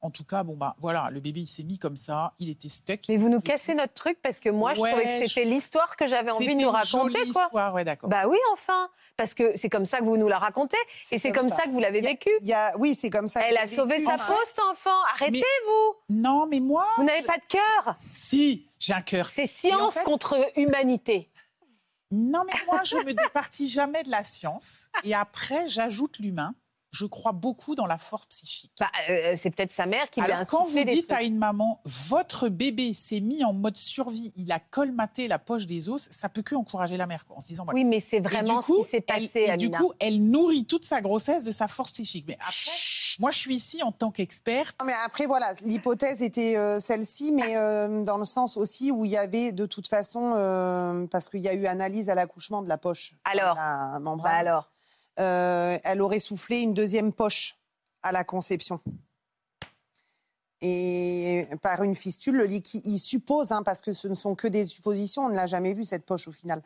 en 0.03 0.11
tout 0.11 0.23
cas, 0.25 0.43
bon, 0.43 0.55
bah, 0.55 0.75
voilà, 0.79 1.09
le 1.11 1.19
bébé, 1.19 1.39
il 1.41 1.47
s'est 1.47 1.63
mis 1.63 1.79
comme 1.79 1.95
ça, 1.95 2.33
il 2.37 2.49
était 2.49 2.69
stuck. 2.69 2.99
Mais 3.09 3.17
vous 3.17 3.29
nous 3.29 3.41
cassez 3.41 3.73
notre 3.73 3.93
truc 3.93 4.19
parce 4.21 4.39
que 4.39 4.49
moi, 4.49 4.73
je 4.73 4.81
trouvais 4.81 5.03
que 5.03 5.23
je- 5.23 5.27
c'était 5.29 5.45
l'histoire 5.45 5.95
que 5.95 6.07
j'avais 6.07 6.29
envie 6.31 6.47
de 6.47 6.51
nous 6.53 6.59
une 6.59 6.67
raconter, 6.67 7.19
quoi. 7.31 7.43
histoire, 7.45 7.73
ouais, 7.73 7.83
d'accord. 7.83 8.09
Bah 8.09 8.27
oui, 8.27 8.37
enfin. 8.51 8.89
Parce 9.17 9.33
que 9.33 9.55
c'est 9.57 9.69
comme 9.69 9.85
ça 9.85 9.99
que 9.99 10.03
vous 10.03 10.17
nous 10.17 10.27
la 10.27 10.39
racontez. 10.39 10.77
Et 11.11 11.17
c'est 11.19 11.31
comme, 11.31 11.49
ça. 11.49 11.63
que 11.63 11.69
vous 11.69 11.79
l'avez 11.79 11.99
Il 11.99 12.03
y 12.03 12.07
a- 12.07 12.09
vécu. 12.11 12.29
y 12.41 12.53
a- 12.53 12.77
Oui, 12.77 12.95
c'est 12.95 13.09
comme 13.09 13.27
ça. 13.27 13.41
Elle 13.47 13.57
a 13.57 13.65
sauvé 13.67 13.99
sa 13.99 14.17
peau, 14.17 14.33
cet 14.45 14.59
enfant. 14.69 14.89
Arrêtez-vous. 15.15 15.95
non, 16.09 16.45
mais 16.47 16.59
moi, 16.59 16.85
Vous 16.97 17.03
n'avez 17.03 17.23
pas 17.23 17.37
de 17.37 17.45
cœur. 17.47 17.95
si, 18.13 18.67
j'ai 18.79 18.93
un 18.93 19.01
cœur. 19.01 19.25
C'est 19.27 19.43
en 19.43 19.47
science 19.47 19.93
fait- 19.93 20.03
contre 20.03 20.35
humanité. 20.57 21.29
Non, 22.11 22.43
mais 22.45 22.53
moi, 22.67 22.81
je 22.83 22.97
me 22.97 23.13
départis 23.13 23.67
jamais 23.67 24.03
de 24.03 24.11
la 24.11 24.23
science. 24.23 24.89
Et 25.03 25.15
après, 25.15 25.67
j'ajoute 25.69 26.19
l'humain. 26.19 26.53
Je 26.93 27.05
crois 27.05 27.31
beaucoup 27.33 27.75
dans 27.75 27.85
la 27.87 27.97
force 27.97 28.27
psychique. 28.27 28.71
Bah, 28.79 28.87
euh, 29.09 29.33
c'est 29.35 29.49
peut-être 29.49 29.71
sa 29.73 29.85
mère 29.87 30.09
qui 30.11 30.21
lui 30.21 30.31
a 30.31 30.35
Alors, 30.35 30.47
quand 30.47 30.61
insufflé 30.61 30.81
vous 30.81 30.85
des 30.89 30.95
dites 30.95 31.07
trucs. 31.07 31.19
à 31.19 31.23
une 31.23 31.37
maman, 31.37 31.81
votre 31.85 32.47
bébé 32.49 32.93
s'est 32.93 33.19
mis 33.19 33.43
en 33.43 33.51
mode 33.51 33.77
survie, 33.77 34.31
il 34.35 34.51
a 34.51 34.59
colmaté 34.59 35.27
la 35.27 35.39
poche 35.39 35.65
des 35.65 35.89
os, 35.89 36.07
ça 36.11 36.29
peut 36.29 36.43
que 36.43 36.53
encourager 36.55 36.95
la 36.95 37.07
mère, 37.07 37.25
quoi, 37.25 37.37
en 37.37 37.41
se 37.41 37.47
disant, 37.47 37.65
voilà. 37.65 37.75
Oui, 37.79 37.83
mais 37.83 37.99
c'est 37.99 38.17
Et 38.17 38.21
vraiment 38.21 38.59
du 38.59 38.65
coup, 38.65 38.79
ce 38.81 38.85
qui 38.85 38.89
s'est 38.91 39.05
elle- 39.07 39.27
passé, 39.27 39.39
et 39.39 39.49
Amina. 39.49 39.77
du 39.79 39.83
coup, 39.83 39.91
elle 39.99 40.23
nourrit 40.23 40.65
toute 40.65 40.85
sa 40.85 41.01
grossesse 41.01 41.43
de 41.43 41.51
sa 41.51 41.67
force 41.67 41.91
psychique. 41.91 42.25
Mais 42.27 42.37
après, 42.39 42.71
moi, 43.19 43.31
je 43.31 43.39
suis 43.39 43.55
ici 43.55 43.81
en 43.81 43.91
tant 43.91 44.11
qu'experte. 44.11 44.75
Non, 44.79 44.85
mais 44.85 44.93
après, 45.05 45.25
voilà, 45.25 45.51
l'hypothèse 45.63 46.21
était 46.21 46.55
euh, 46.57 46.79
celle-ci, 46.79 47.31
mais 47.31 47.57
euh, 47.57 48.03
dans 48.03 48.17
le 48.17 48.25
sens 48.25 48.55
aussi 48.55 48.91
où 48.91 49.03
il 49.03 49.11
y 49.11 49.17
avait 49.17 49.51
de 49.51 49.65
toute 49.65 49.87
façon, 49.87 50.33
euh, 50.35 51.07
parce 51.07 51.29
qu'il 51.29 51.41
y 51.41 51.47
a 51.49 51.53
eu 51.55 51.65
analyse 51.65 52.09
à 52.09 52.15
l'accouchement 52.15 52.61
de 52.61 52.69
la 52.69 52.77
poche. 52.77 53.13
Alors 53.25 53.55
la 53.55 53.97
membrane, 53.99 54.31
Bah 54.31 54.37
alors, 54.37 54.69
euh, 55.19 55.77
elle 55.83 56.01
aurait 56.01 56.19
soufflé 56.19 56.61
une 56.61 56.73
deuxième 56.73 57.13
poche 57.13 57.55
à 58.01 58.11
la 58.11 58.23
conception. 58.23 58.79
Et 60.61 61.47
par 61.61 61.83
une 61.83 61.95
fistule, 61.95 62.37
le 62.37 62.45
liquide, 62.45 62.81
il 62.85 62.99
suppose, 62.99 63.51
hein, 63.51 63.63
parce 63.63 63.81
que 63.81 63.91
ce 63.91 64.07
ne 64.07 64.15
sont 64.15 64.33
que 64.35 64.47
des 64.47 64.65
suppositions, 64.65 65.23
on 65.25 65.29
ne 65.29 65.35
l'a 65.35 65.45
jamais 65.47 65.73
vu 65.73 65.83
cette 65.83 66.05
poche 66.05 66.27
au 66.27 66.31
final. 66.31 66.61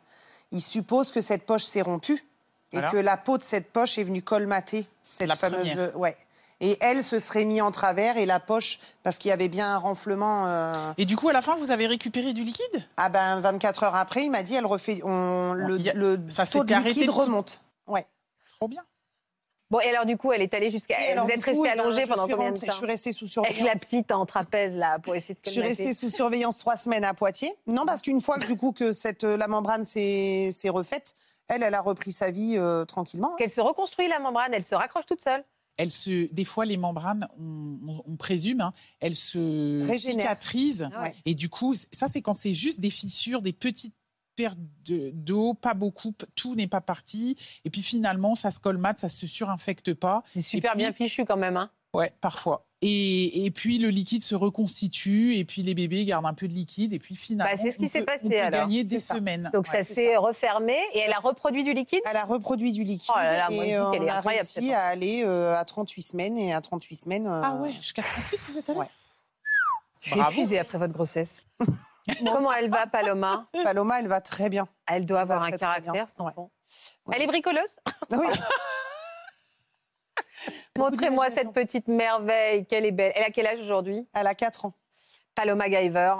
Il 0.52 0.62
suppose 0.62 1.10
que 1.10 1.20
cette 1.20 1.44
poche 1.44 1.64
s'est 1.64 1.82
rompue 1.82 2.24
et 2.72 2.76
Voilà. 2.76 2.90
que 2.90 2.96
la 2.98 3.16
peau 3.16 3.38
de 3.38 3.42
cette 3.42 3.72
poche 3.72 3.98
est 3.98 4.04
venue 4.04 4.22
colmater 4.22 4.86
cette 5.02 5.26
La 5.26 5.34
fameuse. 5.36 5.68
première. 5.70 5.98
Ouais. 5.98 6.16
Et 6.60 6.76
elle 6.80 7.02
se 7.04 7.18
serait 7.20 7.44
mis 7.44 7.60
en 7.60 7.70
travers 7.70 8.16
et 8.18 8.26
la 8.26 8.40
poche, 8.40 8.78
parce 9.04 9.18
qu'il 9.18 9.28
y 9.28 9.32
avait 9.32 9.48
bien 9.48 9.74
un 9.74 9.78
renflement. 9.78 10.46
euh, 10.46 10.92
Et 10.98 11.04
du 11.04 11.16
coup, 11.16 11.28
à 11.28 11.32
la 11.32 11.42
fin, 11.42 11.56
vous 11.56 11.70
avez 11.70 11.86
récupéré 11.86 12.32
du 12.32 12.42
liquide? 12.44 12.84
Ah 12.96 13.08
ben 13.10 13.40
24 13.40 13.84
heures 13.84 13.94
après, 13.96 14.24
il 14.24 14.30
m'a 14.30 14.42
dit, 14.42 14.54
elle 14.54 14.66
refait, 14.66 15.00
on, 15.04 15.52
le, 15.54 15.74
a- 15.88 15.92
le 15.94 16.18
ça 16.28 16.46
taux 16.46 16.64
de 16.64 16.74
liquide 16.74 17.10
remonte. 17.10 17.62
Trop 18.58 18.68
bien. 18.68 18.82
bon, 19.70 19.80
et 19.80 19.88
alors 19.88 20.04
du 20.06 20.16
coup, 20.16 20.32
elle 20.32 20.42
est 20.42 20.52
allée 20.54 20.70
jusqu'à. 20.70 20.96
Vous 21.16 21.30
êtes 21.30 21.42
restée 21.44 21.62
eh 21.72 21.76
ben, 21.76 21.80
allongée 21.80 22.02
pendant 22.08 22.22
combien 22.22 22.36
de 22.36 22.42
rentrée- 22.58 22.66
temps 22.66 22.72
Je 22.72 22.76
suis 22.78 22.86
restée 22.86 23.12
sous 23.12 23.24
Avec 23.24 23.32
surveillance. 23.32 23.64
la 23.74 23.78
petite 23.78 24.12
en 24.12 24.26
trapèze 24.26 24.74
là 24.74 24.98
pour 24.98 25.14
essayer 25.14 25.34
de 25.34 25.40
Je 25.44 25.50
suis 25.50 25.60
restée 25.60 25.94
sous 25.94 26.10
surveillance 26.10 26.58
trois 26.58 26.76
semaines 26.76 27.04
à 27.04 27.14
Poitiers. 27.14 27.52
Non, 27.66 27.84
parce 27.86 28.02
qu'une 28.02 28.20
fois 28.20 28.38
que 28.38 28.46
du 28.46 28.56
coup 28.56 28.72
que 28.72 28.92
cette 28.92 29.24
euh, 29.24 29.36
la 29.36 29.46
membrane 29.48 29.84
s'est 29.84 30.52
refaite, 30.68 31.14
elle, 31.48 31.62
elle 31.62 31.74
a 31.74 31.80
repris 31.80 32.12
sa 32.12 32.30
vie 32.30 32.54
euh, 32.56 32.84
tranquillement. 32.84 33.34
Qu'elle 33.36 33.50
se 33.50 33.60
reconstruit 33.60 34.08
la 34.08 34.18
membrane, 34.18 34.52
elle 34.54 34.64
se 34.64 34.74
raccroche 34.74 35.06
toute 35.06 35.22
seule. 35.22 35.44
Elle 35.80 35.92
se, 35.92 36.26
des 36.32 36.44
fois, 36.44 36.64
les 36.64 36.76
membranes, 36.76 37.28
on, 37.38 37.78
on- 37.88 38.02
on 38.04 38.16
présume, 38.16 38.60
hein, 38.60 38.72
elles 38.98 39.14
se 39.14 39.86
Régénèrent. 39.86 40.22
cicatrisent. 40.26 40.88
Ah 40.92 41.02
ouais. 41.04 41.14
Et 41.24 41.34
du 41.36 41.48
coup, 41.48 41.72
ça, 41.92 42.08
c'est 42.08 42.20
quand 42.20 42.32
c'est 42.32 42.52
juste 42.52 42.80
des 42.80 42.90
fissures, 42.90 43.42
des 43.42 43.52
petites 43.52 43.94
pertes 44.38 44.58
de- 44.86 45.10
d'eau, 45.12 45.52
pas 45.54 45.74
beaucoup, 45.74 46.14
tout 46.36 46.54
n'est 46.54 46.68
pas 46.68 46.80
parti. 46.80 47.36
Et 47.64 47.70
puis 47.70 47.82
finalement, 47.82 48.34
ça 48.36 48.50
se 48.52 48.60
colmate, 48.60 49.00
ça 49.00 49.08
se 49.08 49.26
surinfecte 49.26 49.92
pas. 49.94 50.22
C'est 50.32 50.40
super 50.40 50.70
puis- 50.72 50.78
bien 50.78 50.92
fichu 50.92 51.24
quand 51.24 51.36
même. 51.36 51.56
Hein. 51.56 51.70
Ouais, 51.94 52.12
parfois. 52.20 52.64
Et, 52.80 53.44
et 53.44 53.50
puis 53.50 53.78
le 53.78 53.88
liquide 53.88 54.22
se 54.22 54.36
reconstitue, 54.36 55.34
et 55.36 55.44
puis 55.44 55.62
les 55.62 55.74
bébés 55.74 56.04
gardent 56.04 56.26
un 56.26 56.34
peu 56.34 56.46
de 56.46 56.52
liquide, 56.52 56.92
et 56.92 57.00
puis 57.00 57.16
finalement, 57.16 57.50
Bah, 57.52 57.60
c'est 57.60 57.72
ce 57.72 57.78
qui 57.78 57.88
s'est 57.88 58.02
passé, 58.04 58.26
on 58.26 58.28
peut 58.28 58.38
alors. 58.40 58.60
gagner 58.60 58.84
des 58.84 59.00
C'est 59.00 59.06
ça. 59.06 59.14
semaines. 59.16 59.50
Donc 59.52 59.66
ça 59.66 59.82
s'est 59.82 60.16
refermé 60.16 60.76
et 60.94 61.00
elle 61.00 61.12
a 61.12 61.18
reproduit 61.18 61.64
du 61.64 61.72
liquide? 61.72 62.00
Elle 62.08 62.16
a 62.16 62.24
reproduit 62.24 62.72
du 62.72 62.84
liquide 62.84 63.10
Oh 63.16 63.18
là 63.18 63.36
là, 63.36 63.46
je 63.50 63.56
et 63.56 63.74
euh, 63.76 63.84
on 63.90 64.06
a 64.06 64.20
réussi 64.20 64.72
à 64.72 64.84
aller 64.84 65.24
euh, 65.24 65.56
à 65.56 65.64
38 65.64 66.02
semaines 66.02 66.38
et 66.38 66.52
à 66.54 66.60
38 66.60 66.94
semaines. 66.94 67.26
euh, 67.26 67.40
Ah 67.42 67.56
ouais, 67.56 67.72
jusqu'à 67.72 68.02
38, 68.02 68.38
vous 68.48 68.58
êtes 68.58 68.70
allé? 68.70 68.78
Ouais. 68.78 68.86
Je 70.00 70.10
suis 70.10 70.20
épuisée 70.20 70.58
après 70.60 70.78
votre 70.78 70.92
grossesse. 70.94 71.42
Comment 72.24 72.52
elle 72.52 72.70
va, 72.70 72.86
Paloma? 72.86 73.48
Paloma, 73.64 74.00
elle 74.00 74.08
va 74.08 74.20
très 74.20 74.48
bien. 74.48 74.68
Elle 74.86 75.06
doit 75.06 75.20
avoir 75.20 75.42
un 75.42 75.48
très, 75.48 75.58
très 75.58 75.80
caractère, 75.80 76.08
cet 76.08 76.20
Ouais. 76.20 77.16
Elle 77.16 77.22
est 77.22 77.26
bricoleuse? 77.26 77.76
Oui. 78.10 78.26
Montrez-moi 80.78 81.30
cette 81.30 81.52
petite 81.52 81.88
merveille, 81.88 82.66
qu'elle 82.66 82.84
est 82.84 82.92
belle. 82.92 83.12
Elle 83.14 83.24
a 83.24 83.30
quel 83.30 83.46
âge 83.46 83.60
aujourd'hui? 83.60 84.06
Elle 84.14 84.26
a 84.26 84.34
4 84.34 84.66
ans. 84.66 84.74
Paloma 85.34 85.68
Giver. 85.68 86.14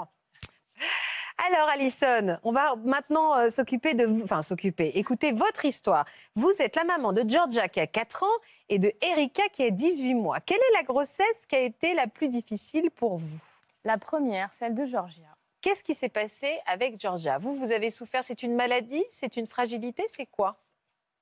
Alors, 1.47 1.69
Alison, 1.69 2.37
on 2.43 2.51
va 2.51 2.75
maintenant 2.83 3.37
euh, 3.37 3.49
s'occuper 3.49 3.93
de 3.93 4.03
vous, 4.03 4.23
enfin 4.23 4.41
s'occuper, 4.41 4.91
écoutez 4.95 5.31
votre 5.31 5.63
histoire. 5.63 6.03
Vous 6.35 6.51
êtes 6.59 6.75
la 6.75 6.83
maman 6.83 7.13
de 7.13 7.23
Georgia 7.29 7.69
qui 7.69 7.79
a 7.79 7.87
4 7.87 8.23
ans 8.23 8.27
et 8.67 8.77
de 8.77 8.91
Erika 9.01 9.43
qui 9.53 9.63
a 9.63 9.71
18 9.71 10.15
mois. 10.15 10.41
Quelle 10.41 10.57
est 10.57 10.77
la 10.77 10.83
grossesse 10.83 11.45
qui 11.47 11.55
a 11.55 11.61
été 11.61 11.93
la 11.93 12.07
plus 12.07 12.27
difficile 12.27 12.91
pour 12.91 13.17
vous? 13.17 13.39
La 13.85 13.97
première, 13.97 14.51
celle 14.51 14.73
de 14.73 14.83
Georgia. 14.83 15.29
Qu'est-ce 15.61 15.83
qui 15.83 15.93
s'est 15.93 16.09
passé 16.09 16.57
avec 16.65 16.99
Georgia? 16.99 17.37
Vous, 17.37 17.53
vous 17.55 17.71
avez 17.71 17.89
souffert, 17.89 18.23
c'est 18.23 18.43
une 18.43 18.55
maladie 18.55 19.03
C'est 19.09 19.35
une 19.37 19.45
fragilité 19.45 20.03
C'est 20.15 20.25
quoi? 20.25 20.57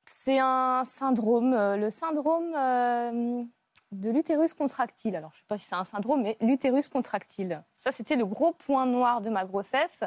C'est 0.05 0.39
un 0.39 0.83
syndrome, 0.85 1.53
euh, 1.53 1.75
le 1.75 1.89
syndrome 1.89 2.53
euh, 2.55 3.43
de 3.91 4.09
l'utérus 4.09 4.53
contractile. 4.53 5.15
Alors, 5.15 5.31
je 5.33 5.38
ne 5.38 5.41
sais 5.41 5.47
pas 5.47 5.57
si 5.57 5.65
c'est 5.65 5.75
un 5.75 5.83
syndrome, 5.83 6.21
mais 6.21 6.38
l'utérus 6.39 6.88
contractile. 6.88 7.63
Ça, 7.75 7.91
c'était 7.91 8.15
le 8.15 8.25
gros 8.25 8.53
point 8.53 8.85
noir 8.85 9.21
de 9.21 9.29
ma 9.29 9.43
grossesse 9.43 10.03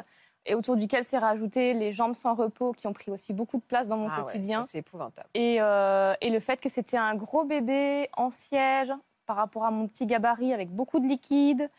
et 0.47 0.55
autour 0.55 0.75
duquel 0.75 1.03
s'est 1.03 1.19
rajouté 1.19 1.73
les 1.75 1.91
jambes 1.91 2.15
sans 2.15 2.33
repos 2.33 2.71
qui 2.71 2.87
ont 2.87 2.93
pris 2.93 3.11
aussi 3.11 3.31
beaucoup 3.33 3.57
de 3.57 3.63
place 3.63 3.87
dans 3.89 3.97
mon 3.97 4.09
Ah 4.09 4.19
ouais, 4.19 4.25
quotidien. 4.25 4.63
ça, 4.63 4.69
C'est 4.71 4.77
épouvantable. 4.79 5.29
Et, 5.35 5.57
euh, 5.61 6.15
et 6.21 6.29
le 6.31 6.39
fait 6.39 6.59
que 6.59 6.69
c'était 6.69 6.97
un 6.97 7.13
gros 7.15 7.43
bébé 7.43 8.09
en 8.17 8.31
siège 8.31 8.91
par 9.27 9.35
rapport 9.35 9.65
à 9.65 9.71
mon 9.71 9.87
petit 9.87 10.07
gabarit 10.07 10.51
avec 10.51 10.69
beaucoup 10.71 10.99
de 10.99 11.05
liquide. 11.07 11.69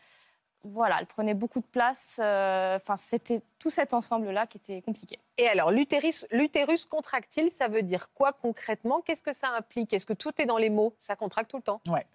Voilà, 0.65 0.97
elle 0.99 1.05
prenait 1.07 1.33
beaucoup 1.33 1.59
de 1.59 1.65
place. 1.65 2.15
euh, 2.19 2.77
Enfin, 2.77 2.95
c'était 2.95 3.41
tout 3.59 3.69
cet 3.69 3.93
ensemble-là 3.93 4.47
qui 4.47 4.57
était 4.57 4.81
compliqué. 4.81 5.19
Et 5.37 5.47
alors, 5.47 5.71
l'utérus, 5.71 6.25
l'utérus 6.31 6.85
contractile, 6.85 7.49
ça 7.51 7.67
veut 7.67 7.83
dire 7.83 8.11
quoi 8.13 8.31
concrètement? 8.33 9.01
Qu'est-ce 9.01 9.23
que 9.23 9.33
ça 9.33 9.49
implique? 9.49 9.91
Est-ce 9.93 10.05
que 10.05 10.13
tout 10.13 10.31
est 10.41 10.45
dans 10.45 10.57
les 10.57 10.69
mots? 10.69 10.95
Ça 11.01 11.15
contracte 11.15 11.51
tout 11.51 11.57
le 11.57 11.63
temps? 11.63 11.81
Ouais. 11.87 12.07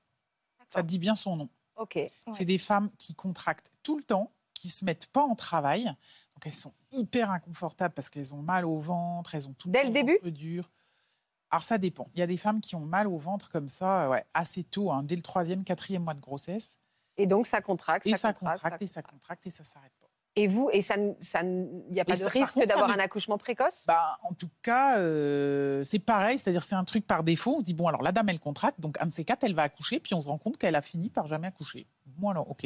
Ça 0.68 0.82
dit 0.82 0.98
bien 0.98 1.14
son 1.14 1.36
nom. 1.36 1.48
Ok. 1.76 1.98
C'est 2.32 2.44
des 2.44 2.58
femmes 2.58 2.90
qui 2.98 3.14
contractent 3.14 3.70
tout 3.82 3.96
le 3.96 4.02
temps, 4.02 4.30
qui 4.54 4.68
se 4.68 4.84
mettent 4.84 5.06
pas 5.06 5.22
en 5.22 5.34
travail. 5.34 5.84
Donc 5.84 6.46
elles 6.46 6.52
sont 6.52 6.72
hyper 6.92 7.30
inconfortables 7.30 7.94
parce 7.94 8.10
qu'elles 8.10 8.34
ont 8.34 8.42
mal 8.42 8.64
au 8.64 8.78
ventre, 8.78 9.34
elles 9.34 9.48
ont 9.48 9.52
tout 9.54 9.68
Dès 9.70 9.80
le 9.82 9.88
temps 9.88 9.92
début? 9.94 10.18
ventre 10.22 10.28
dur. 10.30 10.70
Alors 11.50 11.64
ça 11.64 11.78
dépend. 11.78 12.08
Il 12.14 12.20
y 12.20 12.22
a 12.22 12.26
des 12.26 12.36
femmes 12.36 12.60
qui 12.60 12.74
ont 12.76 12.80
mal 12.80 13.06
au 13.08 13.16
ventre 13.16 13.48
comme 13.50 13.68
ça, 13.68 14.08
ouais, 14.10 14.24
assez 14.34 14.64
tôt, 14.64 14.90
hein, 14.90 15.02
dès 15.02 15.16
le 15.16 15.22
troisième, 15.22 15.64
quatrième 15.64 16.02
mois 16.04 16.14
de 16.14 16.20
grossesse. 16.20 16.78
Et 17.18 17.26
donc, 17.26 17.46
ça 17.46 17.60
contracte. 17.60 18.06
Et 18.06 18.16
ça 18.16 18.32
contracte, 18.32 18.80
et 18.80 18.86
ça 18.86 19.02
contracte, 19.02 19.46
et 19.46 19.50
ça 19.50 19.64
s'arrête 19.64 19.92
pas. 20.00 20.06
Et 20.36 20.46
vous, 20.46 20.70
et 20.72 20.82
ça, 20.82 20.94
ça, 21.20 21.42
n'y 21.42 21.98
a 22.00 22.04
pas 22.04 22.12
Et 22.12 22.16
de 22.16 22.20
ça- 22.22 22.28
risque 22.28 22.54
ça 22.60 22.64
d'avoir 22.64 22.90
un 22.90 22.98
accouchement 23.00 23.38
précoce? 23.38 23.84
Bah, 23.88 24.18
en 24.22 24.32
tout 24.34 24.48
cas, 24.62 24.96
euh, 24.98 25.82
c'est 25.82 25.98
pareil, 25.98 26.38
c'est-à-dire 26.38 26.62
c'est 26.62 26.76
un 26.76 26.84
truc 26.84 27.04
par 27.06 27.24
défaut. 27.24 27.56
On 27.56 27.60
se 27.60 27.64
dit, 27.64 27.74
bon, 27.74 27.88
alors 27.88 28.02
la 28.02 28.12
dame, 28.12 28.28
elle 28.28 28.38
contracte, 28.38 28.80
donc 28.80 28.96
un 29.00 29.06
de 29.06 29.12
ces 29.12 29.24
quatre, 29.24 29.42
elle 29.42 29.54
va 29.54 29.64
accoucher, 29.64 29.98
puis 29.98 30.14
on 30.14 30.20
se 30.20 30.28
rend 30.28 30.38
compte 30.38 30.56
qu'elle 30.56 30.76
a 30.76 30.82
fini 30.82 31.10
par 31.10 31.26
jamais 31.26 31.48
accoucher. 31.48 31.88
Bon, 32.06 32.28
alors, 32.28 32.48
ok. 32.48 32.62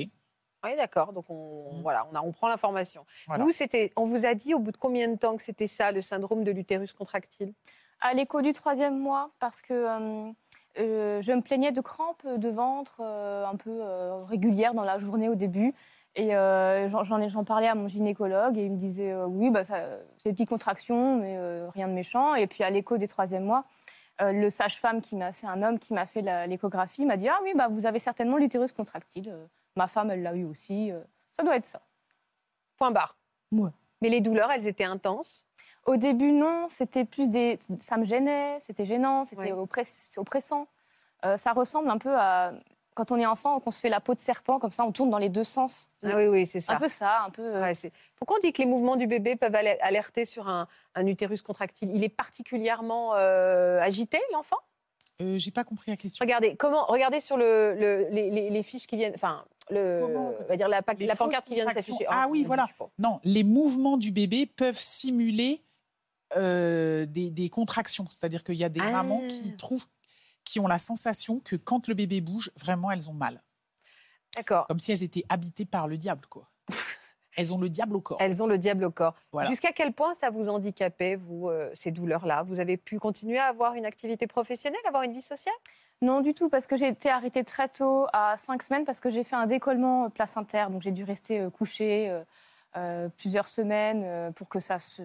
Oui, 0.65 0.77
d'accord. 0.77 1.15
Donc, 1.15 1.25
on, 1.31 1.81
voilà, 1.81 2.07
on, 2.13 2.15
a, 2.15 2.21
on 2.21 2.31
prend 2.31 2.49
l'information. 2.49 3.07
Voilà. 3.27 3.43
Vous, 3.43 3.53
c'était, 3.53 3.91
on 3.97 4.05
vous 4.05 4.27
a 4.27 4.35
dit 4.35 4.53
au 4.53 4.59
bout 4.59 4.73
de 4.73 4.77
combien 4.77 5.09
de 5.09 5.17
temps 5.17 5.35
que 5.37 5.43
c'était 5.43 5.67
ça, 5.67 5.93
le 5.93 6.03
syndrome 6.03 6.45
de 6.45 6.51
l'utérus 6.51 6.93
contractile? 6.93 7.55
À 8.01 8.13
l'écho 8.13 8.43
du 8.43 8.53
troisième 8.53 8.99
mois, 8.99 9.31
parce 9.39 9.63
que 9.63 9.73
euh, 9.73 10.31
euh, 10.79 11.21
je 11.23 11.33
me 11.33 11.41
plaignais 11.43 11.73
de 11.73 11.81
crampes 11.81 12.27
de 12.27 12.49
ventre 12.49 13.01
euh, 13.01 13.47
un 13.47 13.57
peu 13.57 13.71
euh, 13.71 14.23
régulières 14.23 14.75
dans 14.75 14.85
la 14.85 14.99
journée 14.99 15.29
au 15.29 15.35
début. 15.35 15.75
Et 16.15 16.33
j'en, 16.33 17.05
j'en 17.05 17.21
ai- 17.23 17.31
j'en 17.31 17.43
parlais 17.43 17.69
à 17.69 17.75
mon 17.75 17.89
gynécologue 17.89 18.59
et 18.59 18.67
il 18.67 18.73
me 18.73 18.77
disait 18.77 19.15
oui, 19.25 19.51
bah, 19.51 19.65
c'est 19.65 19.81
des 20.27 20.33
petites 20.33 20.51
contractions, 20.51 21.17
mais 21.17 21.39
rien 21.69 21.89
de 21.89 21.95
méchant. 21.95 22.35
Et 22.35 22.47
puis 22.47 22.63
à 22.65 22.69
l'écho 22.69 22.99
des 22.99 23.09
troisième 23.09 23.45
mois, 23.45 23.65
le 24.21 24.51
sage-femme, 24.51 25.01
qui 25.01 25.17
m'a, 25.17 25.33
c'est 25.33 25.47
un 25.47 25.63
homme 25.63 25.79
qui 25.79 25.95
m'a 25.95 26.05
fait 26.05 26.21
l'échographie, 26.47 27.07
m'a 27.07 27.17
dit 27.17 27.31
ah 27.31 27.39
oui, 27.45 27.53
bah, 27.57 27.69
vous 27.69 27.87
avez 27.87 27.99
certainement 27.99 28.37
l'utérus 28.37 28.73
contractile. 28.73 29.35
Ma 29.75 29.87
femme, 29.87 30.11
elle 30.11 30.23
l'a 30.23 30.35
eu 30.35 30.45
aussi. 30.45 30.93
Ça 31.33 31.45
doit 31.45 31.57
être 31.57 31.65
ça. 31.65 31.81
Point 32.77 32.91
barre. 32.91 33.17
Ouais. 33.51 33.71
Mais 34.03 34.11
les 34.11 34.21
douleurs, 34.21 34.51
elles 34.51 34.67
étaient 34.67 34.85
intenses. 34.85 35.47
Au 35.87 35.97
début, 35.97 36.33
non, 36.33 36.67
c'était 36.69 37.05
plus 37.05 37.29
des. 37.29 37.59
Ça 37.81 37.97
me 37.97 38.05
gênait, 38.05 38.59
c'était 38.61 38.85
gênant, 38.85 39.25
c'était 39.25 39.43
Oui. 39.43 39.51
oppress- 39.53 40.17
oppressant. 40.17 40.67
Euh, 41.25 41.37
ça 41.37 41.53
ressemble 41.53 41.91
un 41.91 41.99
peu 41.99 42.15
à 42.17 42.53
quand 42.95 43.11
on 43.11 43.17
est 43.17 43.25
enfant, 43.25 43.59
qu'on 43.59 43.71
se 43.71 43.81
fait 43.81 43.89
la 43.89 44.01
peau 44.01 44.13
de 44.15 44.19
serpent, 44.21 44.59
comme 44.59 44.71
ça, 44.71 44.85
on 44.85 44.93
tourne 44.93 45.09
dans 45.09 45.17
les 45.19 45.31
deux 45.31 45.45
sens. 45.45 45.89
Ah 46.05 46.11
oui, 46.15 46.27
oui, 46.27 46.47
c'est 46.47 46.61
ça. 46.61 46.75
Un 46.75 46.79
peu 46.79 46.89
ça, 46.91 47.23
un 47.27 47.31
peu. 47.31 47.43
euh, 47.43 47.63
Ouais, 47.63 47.73
Pourquoi 48.17 48.37
on 48.37 48.41
dit 48.41 48.53
que 48.53 48.61
les 48.61 48.69
mouvements 48.69 48.97
du 48.97 49.07
bébé 49.07 49.35
peuvent 49.35 49.55
ale- 49.55 49.79
alerter 49.81 50.27
sur 50.27 50.47
un, 50.47 50.69
un 50.95 51.07
utérus 51.07 51.41
contractile? 51.41 51.91
Il 51.95 52.05
est 52.05 52.11
particulièrement 52.11 53.13
euh, 53.15 53.81
agité, 53.81 54.21
l'enfant? 54.35 54.59
Euh, 55.23 55.39
J'ai 55.39 55.51
pas 55.53 55.65
compris 55.65 55.91
la 55.91 55.97
question. 55.97 56.23
Regardez, 56.23 56.55
comment, 56.57 56.85
regardez 56.85 57.21
sur 57.21 57.39
le, 57.39 57.75
le- 57.79 58.09
les, 58.11 58.29
les- 58.31 58.51
les 58.51 58.63
fiches 58.63 58.87
qui 58.87 58.97
viennent, 58.97 59.15
enfin, 59.15 59.43
le, 59.71 60.01
Comment 60.03 60.35
on 60.39 60.45
va 60.49 60.57
dire 60.59 60.69
la, 60.69 60.83
la 61.01 61.17
pancarte 61.17 61.47
qui 61.47 61.55
vient 61.55 61.65
de 61.67 61.73
s'afficher. 61.73 62.05
Ah 62.11 62.25
Oh, 62.27 62.31
oui, 62.33 62.43
voilà. 62.45 62.69
Non, 62.99 63.21
les 63.25 63.43
mouvements 63.45 63.97
du 63.97 64.11
bébé 64.13 64.45
peuvent 64.45 64.79
simuler 64.79 65.63
euh, 66.37 67.07
des, 67.07 67.31
des 67.31 67.49
contractions. 67.49 68.07
C'est-à-dire 68.11 68.45
qu'il 68.45 68.55
y 68.57 68.65
a 68.65 68.69
des 68.69 68.81
Ah. 68.81 68.91
mamans 68.91 69.23
qui 69.29 69.57
trouvent, 69.57 69.87
qui 70.45 70.61
ont 70.61 70.67
la 70.67 70.79
sensation 70.79 71.41
que 71.41 71.57
quand 71.57 71.89
le 71.89 71.95
bébé 71.95 72.21
bouge, 72.21 72.51
vraiment, 72.57 72.91
elles 72.91 73.09
ont 73.09 73.15
mal. 73.15 73.43
D'accord. 74.37 74.67
Comme 74.67 74.79
si 74.79 74.93
elles 74.93 75.03
étaient 75.03 75.25
habitées 75.29 75.65
par 75.67 75.89
le 75.89 75.97
diable, 75.99 76.27
quoi. 76.29 76.49
elles 77.37 77.53
ont 77.53 77.59
le 77.59 77.69
diable 77.69 77.97
au 77.97 78.01
corps. 78.01 78.19
Elles 78.21 78.43
ont 78.43 78.47
le 78.47 78.59
diable 78.59 78.85
au 78.85 78.91
corps. 78.91 79.15
Voilà. 79.33 79.49
Jusqu'à 79.49 79.73
quel 79.73 79.93
point 79.93 80.15
ça 80.15 80.31
vous 80.31 80.49
handicapait, 80.49 81.17
vous, 81.17 81.49
euh, 81.49 81.71
ces 81.75 81.91
douleurs-là? 81.91 82.43
Vous 82.43 82.61
avez 82.61 82.77
pu 82.77 82.99
continuer 82.99 83.39
à 83.39 83.47
avoir 83.47 83.75
une 83.75 83.85
activité 83.87 84.27
professionnelle, 84.27 84.81
avoir 84.87 85.03
une 85.03 85.13
vie 85.13 85.23
sociale? 85.23 85.55
Non, 86.01 86.21
du 86.21 86.35
tout, 86.35 86.49
parce 86.49 86.67
que 86.67 86.77
j'ai 86.77 86.89
été 86.89 87.09
arrêtée 87.11 87.45
très 87.45 87.69
tôt, 87.69 88.07
à 88.13 88.37
cinq 88.37 88.63
semaines, 88.63 88.85
parce 88.85 89.01
que 89.01 89.09
j'ai 89.11 89.23
fait 89.23 89.37
un 89.37 89.47
décollement 89.47 90.07
euh, 90.07 90.09
placentaire. 90.09 90.71
Donc 90.71 90.83
j'ai 90.83 90.91
dû 90.93 91.05
rester 91.05 91.47
couchée 91.57 92.23
euh, 92.77 93.09
plusieurs 93.19 93.49
semaines 93.49 94.33
pour 94.33 94.49
que 94.49 94.59
ça 94.61 94.79
se 94.79 95.03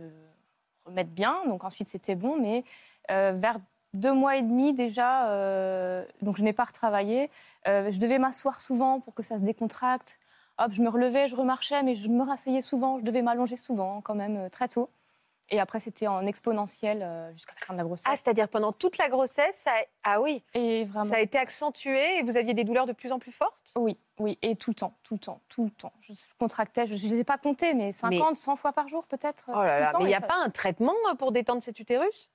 remette 0.88 1.14
bien. 1.14 1.46
Donc 1.48 1.64
ensuite, 1.64 1.88
c'était 1.88 2.16
bon, 2.16 2.38
mais 2.40 2.64
euh, 3.12 3.34
vers 3.36 3.58
deux 3.94 4.14
mois 4.14 4.36
et 4.38 4.42
demi 4.42 4.74
déjà, 4.74 5.30
euh, 5.30 6.06
donc 6.22 6.38
je 6.38 6.44
n'ai 6.44 6.54
pas 6.54 6.66
retravaillé. 6.66 7.30
Euh, 7.68 7.92
je 7.92 8.00
devais 8.00 8.20
m'asseoir 8.20 8.60
souvent 8.62 9.00
pour 9.00 9.14
que 9.14 9.24
ça 9.24 9.38
se 9.38 9.44
décontracte. 9.44 10.20
Hop, 10.58 10.72
je 10.72 10.82
me 10.82 10.90
relevais, 10.90 11.28
je 11.28 11.36
remarchais, 11.36 11.84
mais 11.84 11.96
je 11.96 12.08
me 12.08 12.24
rasseyais 12.24 12.62
souvent. 12.62 12.98
Je 13.00 13.04
devais 13.04 13.22
m'allonger 13.22 13.58
souvent, 13.58 14.02
quand 14.02 14.16
même, 14.16 14.50
très 14.50 14.68
tôt. 14.68 14.90
Et 15.50 15.60
après, 15.60 15.80
c'était 15.80 16.08
en 16.08 16.26
exponentiel 16.26 17.02
euh, 17.02 17.32
jusqu'à 17.32 17.54
la 17.60 17.66
fin 17.66 17.74
de 17.74 17.78
la 17.78 17.84
grossesse. 17.86 18.06
Ah, 18.08 18.16
c'est-à-dire 18.16 18.50
pendant 18.50 18.74
toute 18.74 18.98
la 18.98 19.08
grossesse, 19.08 19.56
ça... 19.64 19.72
ah 20.04 20.20
oui, 20.22 20.44
et 20.54 20.84
vraiment. 20.84 21.06
ça 21.06 21.16
a 21.16 21.20
été 21.22 21.38
accentué 21.38 22.18
et 22.18 22.24
vous 22.24 22.36
aviez 22.36 22.54
des 22.54 22.66
douleurs 22.66 22.86
de 22.86 22.92
plus 22.92 23.12
en 23.14 23.20
plus 23.20 23.32
fortes? 23.32 23.72
Oui, 23.78 23.98
oui, 24.20 24.38
et 24.42 24.56
tout 24.58 24.72
le 24.72 24.76
temps, 24.76 24.98
tout 25.04 25.14
le 25.14 25.20
temps, 25.20 25.42
tout 25.48 25.64
le 25.66 25.72
temps. 25.72 25.94
Je 26.02 26.12
contractais, 26.38 26.86
je 26.86 26.94
ne 26.96 27.12
les 27.12 27.20
ai 27.20 27.24
pas 27.24 27.38
comptés, 27.38 27.74
mais 27.74 27.92
50, 27.94 28.36
100 28.36 28.56
fois 28.58 28.74
par 28.74 28.88
jour 28.90 29.06
peut-être. 29.08 29.46
Oh 29.48 29.64
là 29.64 29.80
là, 29.80 29.92
temps, 29.94 30.00
mais 30.00 30.06
il 30.06 30.10
n'y 30.10 30.16
a 30.16 30.20
ça- 30.22 30.28
pas 30.28 30.36
un 30.44 30.50
traitement 30.50 30.96
euh, 31.12 31.16
pour 31.16 31.32
détendre 31.32 31.64
cet 31.64 31.80
utérus? 31.80 32.30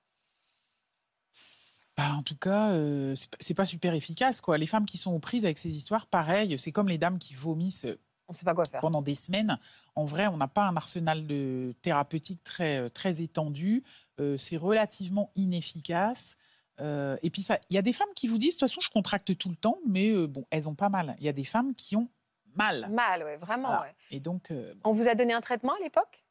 Bah, 1.96 2.14
en 2.16 2.22
tout 2.22 2.36
cas, 2.36 2.70
euh, 2.70 3.14
c'est 3.38 3.54
pas- 3.54 3.66
super 3.66 3.92
efficace, 3.92 4.40
quoi. 4.40 4.56
Les 4.56 4.66
femmes 4.66 4.86
qui 4.86 4.96
sont 4.96 5.12
aux 5.12 5.18
prises 5.18 5.44
avec 5.44 5.58
ces 5.58 5.76
histoires, 5.76 6.06
pareil, 6.06 6.58
c'est 6.58 6.72
comme 6.72 6.88
les 6.88 6.96
dames 6.98 7.18
qui 7.18 7.34
vomissent 7.34 7.84
euh, 7.84 7.98
On 8.32 8.34
ne 8.34 8.38
sait 8.38 8.44
pas 8.46 8.54
quoi 8.54 8.64
faire. 8.64 8.80
pendant 8.80 9.02
des 9.02 9.14
semaines. 9.14 9.58
En 9.94 10.06
vrai, 10.06 10.26
on 10.26 10.38
n'a 10.38 10.48
pas 10.48 10.62
un 10.62 10.74
arsenal 10.76 11.26
de 11.26 11.74
thérapeutique 11.82 12.42
très, 12.42 12.78
euh, 12.78 12.88
très 12.88 13.20
étendu. 13.20 13.82
Euh, 14.20 14.38
c'est 14.38 14.56
relativement 14.56 15.30
inefficace. 15.36 16.38
Euh, 16.80 17.18
et 17.22 17.28
puis, 17.28 17.42
ça- 17.42 17.58
il 17.68 17.74
y 17.74 17.78
a 17.78 17.82
des 17.82 17.92
femmes 17.92 18.08
qui 18.16 18.26
vous 18.28 18.38
disent, 18.38 18.56
de 18.56 18.60
toute 18.60 18.68
façon, 18.70 18.80
je 18.80 18.88
contracte 18.88 19.36
tout 19.36 19.50
le 19.50 19.56
temps, 19.56 19.76
mais 19.86 20.08
euh, 20.10 20.26
bon, 20.26 20.46
elles 20.50 20.66
ont 20.66 20.74
pas 20.74 20.88
mal. 20.88 21.14
Il 21.18 21.26
y 21.26 21.28
a 21.28 21.32
des 21.34 21.44
femmes 21.44 21.74
qui 21.74 21.94
ont 21.94 22.08
mal. 22.56 22.88
Mal, 22.90 23.22
ouais, 23.22 23.36
vraiment. 23.36 23.68
Voilà. 23.68 23.82
ouais. 23.82 23.94
Et 24.10 24.20
donc, 24.20 24.50
euh, 24.50 24.72
On 24.84 24.92
vous 24.92 25.06
a 25.08 25.14
donné 25.14 25.34
un 25.34 25.42
traitement 25.42 25.74
à 25.74 25.78
l'époque? 25.82 26.22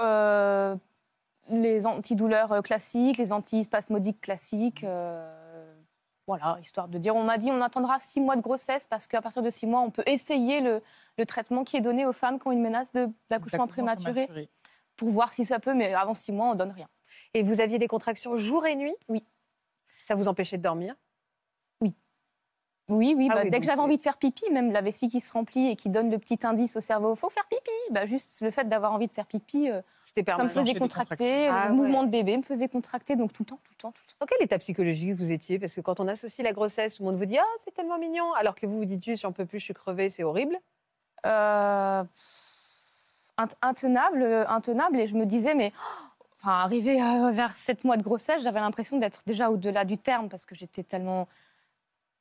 Euh, 0.00 0.74
les 1.50 1.86
antidouleurs 1.86 2.62
classiques, 2.62 3.18
les 3.18 3.32
antispasmodiques 3.32 4.20
classiques. 4.22 4.84
Voilà, 6.28 6.58
histoire 6.60 6.88
de 6.88 6.98
dire, 6.98 7.16
on 7.16 7.24
m'a 7.24 7.38
dit 7.38 7.50
on 7.50 7.62
attendra 7.62 7.98
six 8.00 8.20
mois 8.20 8.36
de 8.36 8.42
grossesse 8.42 8.86
parce 8.86 9.06
qu'à 9.06 9.22
partir 9.22 9.40
de 9.42 9.48
six 9.48 9.66
mois, 9.66 9.80
on 9.80 9.90
peut 9.90 10.02
essayer 10.04 10.60
le, 10.60 10.82
le 11.16 11.26
traitement 11.26 11.64
qui 11.64 11.78
est 11.78 11.80
donné 11.80 12.04
aux 12.04 12.12
femmes 12.12 12.38
qui 12.38 12.46
ont 12.46 12.52
une 12.52 12.60
menace 12.60 12.92
d'accouchement 13.30 13.66
prématuré 13.66 14.26
prématuré. 14.26 14.50
pour 14.94 15.08
voir 15.08 15.32
si 15.32 15.46
ça 15.46 15.58
peut, 15.58 15.72
mais 15.72 15.94
avant 15.94 16.14
six 16.14 16.32
mois, 16.32 16.50
on 16.50 16.54
donne 16.54 16.70
rien. 16.70 16.86
Et 17.32 17.42
vous 17.42 17.62
aviez 17.62 17.78
des 17.78 17.88
contractions 17.88 18.36
jour 18.36 18.66
et 18.66 18.76
nuit? 18.76 18.94
Oui. 19.08 19.24
Ça 20.04 20.14
vous 20.14 20.28
empêchait 20.28 20.58
de 20.58 20.62
dormir? 20.62 20.94
Oui, 22.88 23.14
oui. 23.16 23.28
Ah 23.30 23.34
bah, 23.34 23.40
oui, 23.44 23.50
dès 23.50 23.60
que 23.60 23.66
j'avais 23.66 23.80
envie 23.82 23.98
de 23.98 24.02
faire 24.02 24.16
pipi, 24.16 24.50
même 24.50 24.72
la 24.72 24.80
vessie 24.80 25.08
qui 25.08 25.20
se 25.20 25.30
remplit 25.30 25.68
et 25.68 25.76
qui 25.76 25.90
donne 25.90 26.10
le 26.10 26.18
petit 26.18 26.38
indice 26.44 26.76
au 26.76 26.80
cerveau, 26.80 27.14
faut 27.14 27.28
faire 27.28 27.46
pipi. 27.46 27.70
Bah, 27.90 28.06
juste 28.06 28.40
le 28.40 28.50
fait 28.50 28.66
d'avoir 28.66 28.92
envie 28.92 29.06
de 29.08 29.12
faire 29.12 29.26
pipi, 29.26 29.70
euh, 29.70 29.82
C'était 30.02 30.24
ça 30.30 30.42
me 30.42 30.48
faisait 30.48 30.74
contracter. 30.74 31.14
contractions. 31.48 31.52
Ah 31.52 31.68
le 31.68 31.74
mouvement 31.74 32.02
de 32.04 32.08
bébé 32.08 32.36
me 32.38 32.42
faisait 32.42 32.68
contracter, 32.68 33.14
donc 33.16 33.32
tout 33.34 33.42
le 33.42 33.46
temps, 33.46 33.60
tout 33.62 33.72
le 33.76 33.80
temps, 33.82 33.92
tout 33.92 34.02
le 34.06 34.10
temps. 34.12 34.16
Dans 34.20 34.26
quel 34.26 34.42
état 34.42 34.58
psychologique 34.58 35.12
vous 35.12 35.30
étiez? 35.32 35.58
Parce 35.58 35.74
que 35.74 35.82
quand 35.82 36.00
on 36.00 36.08
associe 36.08 36.42
la 36.44 36.52
grossesse, 36.54 36.96
tout 36.96 37.02
le 37.02 37.10
monde 37.10 37.18
vous 37.18 37.26
dit 37.26 37.36
Ah, 37.38 37.44
c'est 37.58 37.74
tellement 37.74 37.98
mignon. 37.98 38.32
Alors 38.34 38.54
que 38.54 38.64
vous 38.66 38.78
vous 38.78 38.84
dites 38.86 39.16
J'en 39.20 39.32
peux 39.32 39.44
plus, 39.44 39.58
je 39.58 39.64
suis 39.64 39.74
crevée, 39.74 40.08
c'est 40.08 40.24
horrible. 40.24 40.56
Euh, 41.26 42.02
int- 43.36 43.54
intenable, 43.60 44.22
euh, 44.22 44.46
intenable. 44.48 44.98
Et 45.00 45.06
je 45.06 45.14
me 45.16 45.26
disais, 45.26 45.54
mais 45.54 45.72
oh, 45.76 46.04
enfin, 46.40 46.52
arrivé 46.62 46.96
vers 47.32 47.54
7 47.56 47.84
mois 47.84 47.96
de 47.98 48.02
grossesse, 48.02 48.42
j'avais 48.42 48.60
l'impression 48.60 48.98
d'être 48.98 49.22
déjà 49.26 49.50
au-delà 49.50 49.84
du 49.84 49.98
terme 49.98 50.28
parce 50.30 50.46
que 50.46 50.54
j'étais 50.54 50.82
tellement 50.84 51.26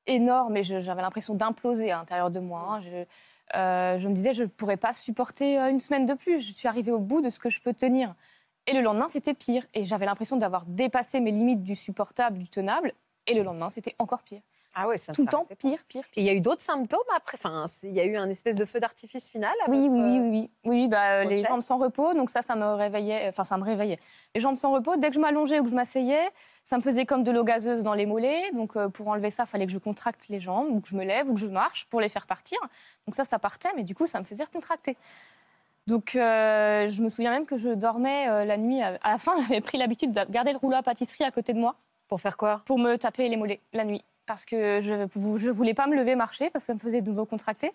énorme 0.07 0.57
et 0.57 0.63
j'avais 0.63 1.01
l'impression 1.01 1.35
d'imploser 1.35 1.91
à 1.91 1.97
l'intérieur 1.97 2.31
de 2.31 2.39
moi. 2.39 2.79
Je, 2.81 3.05
euh, 3.55 3.99
je 3.99 4.07
me 4.07 4.13
disais, 4.13 4.33
je 4.33 4.43
ne 4.43 4.47
pourrais 4.47 4.77
pas 4.77 4.93
supporter 4.93 5.59
euh, 5.59 5.69
une 5.69 5.79
semaine 5.79 6.05
de 6.05 6.13
plus. 6.13 6.39
Je 6.39 6.53
suis 6.53 6.67
arrivée 6.67 6.91
au 6.91 6.99
bout 6.99 7.21
de 7.21 7.29
ce 7.29 7.39
que 7.39 7.49
je 7.49 7.61
peux 7.61 7.73
tenir. 7.73 8.15
Et 8.65 8.73
le 8.73 8.81
lendemain, 8.81 9.07
c'était 9.07 9.33
pire. 9.33 9.65
Et 9.73 9.85
j'avais 9.85 10.05
l'impression 10.05 10.37
d'avoir 10.37 10.65
dépassé 10.65 11.19
mes 11.19 11.31
limites 11.31 11.63
du 11.63 11.75
supportable, 11.75 12.37
du 12.37 12.49
tenable. 12.49 12.93
Et 13.27 13.33
le 13.33 13.43
lendemain, 13.43 13.69
c'était 13.69 13.95
encore 13.99 14.23
pire. 14.23 14.41
Ah 14.79 14.87
ouais, 14.87 14.99
ça 14.99 15.11
Tout 15.11 15.23
le 15.23 15.27
temps, 15.27 15.47
pire, 15.57 15.79
pire, 15.87 16.03
Et 16.15 16.21
il 16.21 16.23
y 16.23 16.29
a 16.29 16.33
eu 16.33 16.39
d'autres 16.39 16.61
symptômes 16.61 16.99
après 17.15 17.37
Enfin, 17.39 17.65
il 17.81 17.93
y 17.93 17.99
a 17.99 18.05
eu 18.05 18.15
un 18.15 18.29
espèce 18.29 18.55
de 18.55 18.63
feu 18.63 18.79
d'artifice 18.79 19.29
final 19.31 19.53
à 19.65 19.69
Oui, 19.71 19.87
oui, 19.89 19.99
oui, 19.99 20.51
euh, 20.65 20.69
oui, 20.69 20.87
bah, 20.87 21.13
euh, 21.13 21.23
les 21.23 21.43
jambes 21.43 21.61
sans 21.61 21.79
repos, 21.79 22.13
donc 22.13 22.29
ça, 22.29 22.43
ça 22.43 22.55
me 22.55 22.65
réveillait. 22.75 23.27
Enfin, 23.27 23.43
ça 23.43 23.57
me 23.57 23.63
réveillait. 23.63 23.99
Les 24.35 24.41
jambes 24.41 24.55
sans 24.55 24.71
repos, 24.71 24.95
dès 24.97 25.09
que 25.09 25.15
je 25.15 25.19
m'allongeais 25.19 25.59
ou 25.59 25.63
que 25.63 25.69
je 25.71 25.75
m'asseyais, 25.75 26.29
ça 26.63 26.77
me 26.77 26.81
faisait 26.83 27.07
comme 27.07 27.23
de 27.23 27.31
l'eau 27.31 27.43
gazeuse 27.43 27.81
dans 27.81 27.95
les 27.95 28.05
mollets. 28.05 28.51
Donc, 28.51 28.75
euh, 28.75 28.87
pour 28.87 29.07
enlever 29.07 29.31
ça, 29.31 29.43
il 29.43 29.49
fallait 29.49 29.65
que 29.65 29.71
je 29.71 29.79
contracte 29.79 30.27
les 30.29 30.39
jambes, 30.39 30.67
ou 30.69 30.79
que 30.79 30.89
je 30.89 30.95
me 30.95 31.03
lève, 31.03 31.27
ou 31.27 31.33
que 31.33 31.39
je 31.39 31.47
marche 31.47 31.87
pour 31.89 31.99
les 31.99 32.09
faire 32.09 32.27
partir. 32.27 32.59
Donc 33.07 33.15
ça, 33.15 33.23
ça 33.23 33.39
partait, 33.39 33.69
mais 33.75 33.83
du 33.83 33.95
coup, 33.95 34.05
ça 34.05 34.19
me 34.19 34.25
faisait 34.25 34.45
contracter. 34.45 34.95
Donc, 35.87 36.15
euh, 36.15 36.89
je 36.89 37.01
me 37.01 37.09
souviens 37.09 37.31
même 37.31 37.45
que 37.45 37.57
je 37.57 37.69
dormais 37.69 38.27
euh, 38.29 38.45
la 38.45 38.57
nuit. 38.57 38.81
À 38.81 38.97
la 39.03 39.17
fin, 39.17 39.31
j'avais 39.41 39.61
pris 39.61 39.77
l'habitude 39.77 40.11
de 40.11 40.21
garder 40.29 40.51
le 40.51 40.57
rouleau 40.57 40.75
à 40.75 40.83
pâtisserie 40.83 41.23
à 41.23 41.31
côté 41.31 41.53
de 41.53 41.59
moi 41.59 41.75
Pour 42.07 42.21
faire 42.21 42.37
quoi? 42.37 42.61
Pour 42.65 42.77
me 42.77 42.97
taper 42.97 43.29
les 43.29 43.37
mollets 43.37 43.61
la 43.73 43.85
nuit. 43.85 44.03
Parce 44.27 44.45
que 44.45 44.81
je 44.81 45.47
ne 45.47 45.51
voulais 45.51 45.73
pas 45.73 45.87
me 45.87 45.95
lever 45.95 46.15
marcher, 46.15 46.51
parce 46.51 46.65
que 46.65 46.67
ça 46.67 46.73
me 46.73 46.79
faisait 46.79 47.01
de 47.01 47.07
nouveau 47.07 47.25
contracter. 47.25 47.71